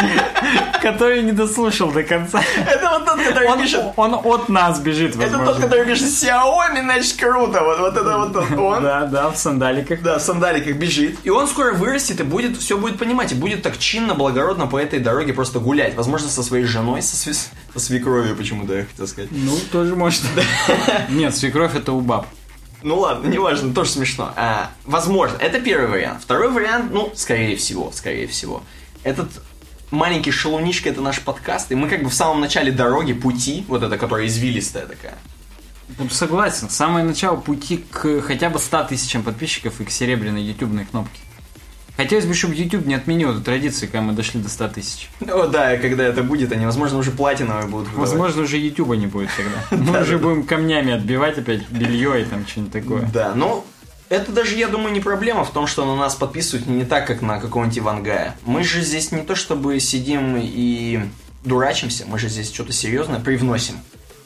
Который 0.82 1.22
не 1.22 1.32
дослушал 1.32 1.90
до 1.90 2.02
конца. 2.04 2.40
Это 2.56 2.90
вот 2.90 3.04
тот, 3.04 3.20
который 3.20 3.48
Он, 3.48 3.60
пишет... 3.60 3.84
он 3.96 4.14
от 4.14 4.48
нас 4.48 4.78
бежит, 4.80 5.16
Это 5.16 5.38
возможно. 5.38 5.46
тот, 5.46 5.62
который 5.62 5.86
пишет 5.86 6.06
Xiaomi, 6.06 6.82
значит, 6.82 7.16
круто. 7.18 7.62
Вот, 7.62 7.80
вот 7.80 7.96
это 7.96 8.18
вот 8.18 8.32
тот. 8.32 8.50
Он. 8.58 8.82
Да, 8.82 9.06
да, 9.06 9.30
в 9.30 9.36
сандаликах. 9.36 10.02
Да, 10.02 10.18
в 10.18 10.22
сандаликах 10.22 10.76
бежит. 10.76 11.18
И 11.24 11.30
он 11.30 11.48
скоро 11.48 11.72
вырастет 11.72 12.20
и 12.20 12.22
будет 12.22 12.56
все 12.56 12.76
будет 12.78 12.98
понимать. 12.98 13.32
И 13.32 13.34
будет 13.34 13.62
так 13.62 13.78
чинно, 13.78 14.14
благородно 14.14 14.66
по 14.66 14.78
этой 14.78 15.00
дороге 15.00 15.32
просто 15.32 15.58
гулять. 15.58 15.94
Возможно, 15.96 16.28
со 16.28 16.42
своей 16.42 16.64
женой, 16.64 17.02
со, 17.02 17.16
сви- 17.16 17.48
со 17.72 17.80
свекровью 17.80 18.36
почему-то, 18.36 18.74
я 18.74 18.84
хотел 18.84 19.06
сказать. 19.08 19.30
Ну, 19.32 19.56
тоже 19.72 19.96
может. 19.96 20.22
Нет, 21.08 21.34
свекровь 21.36 21.74
это 21.74 21.92
у 21.92 22.00
баб. 22.00 22.26
Ну 22.82 22.98
ладно, 23.00 23.26
неважно, 23.26 23.74
тоже 23.74 23.90
смешно. 23.90 24.32
А, 24.36 24.70
возможно, 24.84 25.36
это 25.38 25.58
первый 25.60 25.88
вариант. 25.88 26.22
Второй 26.22 26.50
вариант, 26.50 26.92
ну, 26.92 27.10
скорее 27.16 27.56
всего, 27.56 27.90
скорее 27.92 28.28
всего. 28.28 28.62
Этот 29.02 29.28
маленький 29.90 30.30
шалунишка 30.30 30.88
это 30.88 31.00
наш 31.00 31.20
подкаст, 31.20 31.72
и 31.72 31.74
мы 31.74 31.88
как 31.88 32.02
бы 32.02 32.10
в 32.10 32.14
самом 32.14 32.40
начале 32.40 32.72
дороги, 32.72 33.12
пути, 33.12 33.64
вот 33.68 33.82
это, 33.82 33.96
которая 33.98 34.26
извилистая 34.26 34.86
такая. 34.86 35.14
Согласен, 36.10 36.68
самое 36.68 37.04
начало 37.04 37.36
пути 37.36 37.84
к 37.90 38.20
хотя 38.20 38.50
бы 38.50 38.58
100 38.58 38.84
тысячам 38.84 39.22
подписчиков 39.22 39.80
и 39.80 39.84
к 39.84 39.90
серебряной 39.90 40.42
ютубной 40.42 40.84
кнопке. 40.84 41.20
Хотелось 41.96 42.26
бы, 42.26 42.34
чтобы 42.34 42.54
YouTube 42.54 42.84
не 42.84 42.94
отменил 42.94 43.30
эту 43.30 43.40
традицию, 43.40 43.88
когда 43.88 44.02
мы 44.02 44.12
дошли 44.12 44.40
до 44.40 44.50
100 44.50 44.68
тысяч. 44.68 45.08
О, 45.26 45.46
да, 45.46 45.74
и 45.74 45.78
когда 45.78 46.04
это 46.04 46.22
будет, 46.22 46.52
они, 46.52 46.66
возможно, 46.66 46.98
уже 46.98 47.10
платиновые 47.10 47.68
будут 47.68 47.88
выдавать. 47.88 48.10
Возможно, 48.10 48.42
уже 48.42 48.58
Ютуба 48.58 48.96
не 48.96 49.06
будет 49.06 49.30
тогда. 49.34 49.64
Мы 49.92 50.02
уже 50.02 50.18
будем 50.18 50.44
камнями 50.44 50.92
отбивать 50.92 51.38
опять 51.38 51.66
белье 51.70 52.20
и 52.20 52.24
там 52.26 52.46
что-нибудь 52.46 52.72
такое. 52.72 53.10
Да, 53.14 53.32
ну, 53.34 53.64
это 54.08 54.32
даже, 54.32 54.56
я 54.56 54.68
думаю, 54.68 54.92
не 54.92 55.00
проблема 55.00 55.44
в 55.44 55.50
том, 55.50 55.66
что 55.66 55.84
на 55.84 55.96
нас 55.96 56.14
подписывают 56.14 56.66
не 56.66 56.84
так, 56.84 57.06
как 57.06 57.22
на 57.22 57.40
какого-нибудь 57.40 57.78
Ивангая. 57.78 58.36
Мы 58.44 58.62
же 58.62 58.82
здесь 58.82 59.12
не 59.12 59.22
то 59.22 59.34
чтобы 59.34 59.78
сидим 59.80 60.36
и 60.36 61.00
дурачимся, 61.44 62.04
мы 62.06 62.18
же 62.18 62.28
здесь 62.28 62.52
что-то 62.52 62.72
серьезное 62.72 63.20
привносим. 63.20 63.76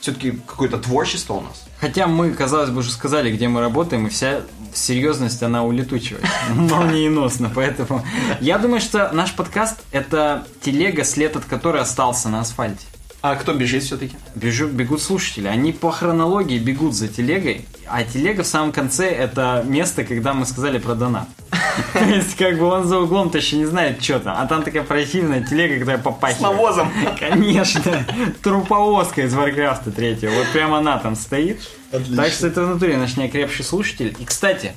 Все-таки 0.01 0.32
какое-то 0.47 0.78
творчество 0.78 1.35
у 1.35 1.40
нас. 1.43 1.66
Хотя 1.78 2.07
мы, 2.07 2.32
казалось 2.32 2.70
бы, 2.70 2.78
уже 2.78 2.90
сказали, 2.90 3.31
где 3.31 3.48
мы 3.48 3.61
работаем, 3.61 4.07
и 4.07 4.11
вся 4.11 4.40
серьезность, 4.73 5.43
она 5.43 5.62
улетучивает. 5.62 6.24
Молниеносно, 6.48 7.51
поэтому... 7.55 8.02
Я 8.40 8.59
думаю, 8.59 8.81
что 8.81 9.11
наш 9.12 9.35
подкаст— 9.35 9.81
это 9.93 10.47
телега, 10.62 11.05
след 11.05 11.36
от 11.36 11.44
которой 11.44 11.82
остался 11.82 12.31
на 12.31 12.40
асфальте. 12.40 12.86
А 13.22 13.36
кто 13.36 13.52
бежит 13.52 13.82
все-таки? 13.82 14.16
Бежу- 14.34 14.68
бегут 14.68 15.02
слушатели. 15.02 15.47
Они 15.47 15.72
по 15.72 15.90
хронологии 15.90 16.59
бегут 16.59 16.94
за 16.94 17.06
телегой, 17.09 17.66
а 17.86 18.02
телега 18.02 18.42
в 18.42 18.47
самом 18.47 18.72
конце 18.72 19.10
это 19.10 19.62
место, 19.66 20.05
когда 20.05 20.32
мы 20.32 20.47
сказали 20.47 20.78
про 20.78 20.94
донат. 20.94 21.28
То 21.92 22.05
есть, 22.05 22.36
как 22.36 22.59
бы 22.59 22.64
он 22.64 22.86
за 22.86 22.98
углом-то 22.98 23.38
еще 23.38 23.56
не 23.56 23.66
знает, 23.66 24.02
что 24.02 24.20
там. 24.20 24.36
А 24.38 24.47
там 24.47 24.62
такая 24.62 24.82
противная 24.82 25.42
телега, 25.44 25.78
которая 25.78 25.98
попахивает. 26.02 26.38
С 26.38 26.40
навозом. 26.40 26.90
Конечно. 27.20 28.06
Труповозка 28.42 29.22
из 29.22 29.34
Варкрафта 29.34 29.90
третьего. 29.90 30.30
Вот 30.32 30.47
прямо 30.52 30.78
она 30.78 30.98
там 30.98 31.14
стоит. 31.14 31.60
Отлично. 31.92 32.16
Так 32.16 32.32
что 32.32 32.47
это 32.47 32.64
в 32.64 32.68
натуре 32.70 32.97
наш 32.97 33.16
неокрепший 33.16 33.64
слушатель. 33.64 34.16
И, 34.18 34.24
кстати, 34.24 34.72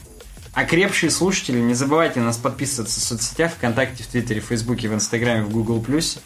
окрепшие 0.54 1.10
слушатели, 1.12 1.60
не 1.60 1.74
забывайте 1.74 2.20
нас 2.20 2.38
подписываться 2.38 3.00
в 3.00 3.04
соцсетях, 3.04 3.54
ВКонтакте, 3.54 4.04
в 4.04 4.08
Твиттере, 4.08 4.42
в 4.42 4.46
Фейсбуке, 4.46 4.90
в 4.90 4.94
Инстаграме, 4.94 5.44
в 5.44 5.50
Гугл 5.50 5.82
Плюсе. 5.82 6.20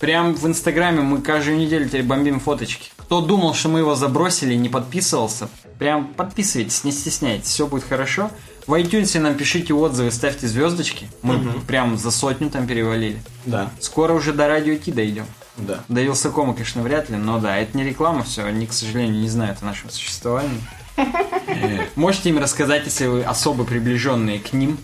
Прям 0.00 0.34
в 0.34 0.46
Инстаграме 0.46 1.00
мы 1.00 1.20
каждую 1.20 1.56
неделю 1.56 1.86
теперь 1.86 2.02
бомбим 2.02 2.40
фоточки. 2.40 2.90
Кто 2.96 3.20
думал, 3.20 3.54
что 3.54 3.68
мы 3.68 3.80
его 3.80 3.94
забросили 3.94 4.54
и 4.54 4.58
не 4.58 4.68
подписывался, 4.68 5.48
прям 5.78 6.08
подписывайтесь, 6.08 6.84
не 6.84 6.92
стесняйтесь, 6.92 7.48
все 7.48 7.66
будет 7.66 7.84
хорошо. 7.84 8.30
В 8.66 8.74
iTunes 8.74 9.18
нам 9.20 9.34
пишите 9.34 9.74
отзывы, 9.74 10.10
ставьте 10.10 10.48
звездочки. 10.48 11.08
Мы 11.22 11.36
угу. 11.36 11.60
прям 11.60 11.98
за 11.98 12.10
сотню 12.10 12.50
там 12.50 12.66
перевалили. 12.66 13.22
Да. 13.44 13.70
Скоро 13.78 14.14
уже 14.14 14.32
до 14.32 14.48
радио 14.48 14.74
Ти 14.76 14.90
дойдем. 14.90 15.26
Да. 15.56 15.84
До 15.88 16.00
Вилсакома, 16.00 16.54
конечно, 16.54 16.82
вряд 16.82 17.10
ли, 17.10 17.16
но 17.16 17.38
да, 17.38 17.56
это 17.58 17.76
не 17.76 17.84
реклама, 17.84 18.24
все, 18.24 18.44
они, 18.44 18.66
к 18.66 18.72
сожалению, 18.72 19.20
не 19.20 19.28
знают 19.28 19.58
о 19.62 19.66
нашем 19.66 19.90
существовании. 19.90 20.60
Можете 21.94 22.30
им 22.30 22.38
рассказать, 22.38 22.84
если 22.86 23.06
вы 23.06 23.22
особо 23.22 23.64
приближенные 23.64 24.40
к 24.40 24.52
ним. 24.52 24.78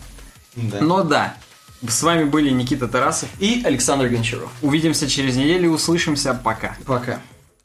Да. 0.55 0.81
Но 0.81 1.03
да, 1.03 1.35
с 1.87 2.03
вами 2.03 2.25
были 2.25 2.51
Никита 2.51 2.89
Тарасов 2.89 3.29
и 3.39 3.63
Александр 3.65 4.09
Гончаров. 4.09 4.51
Увидимся 4.61 5.09
через 5.09 5.37
неделю, 5.37 5.71
услышимся. 5.71 6.35
Пока. 6.35 6.77
Пока. 6.85 7.21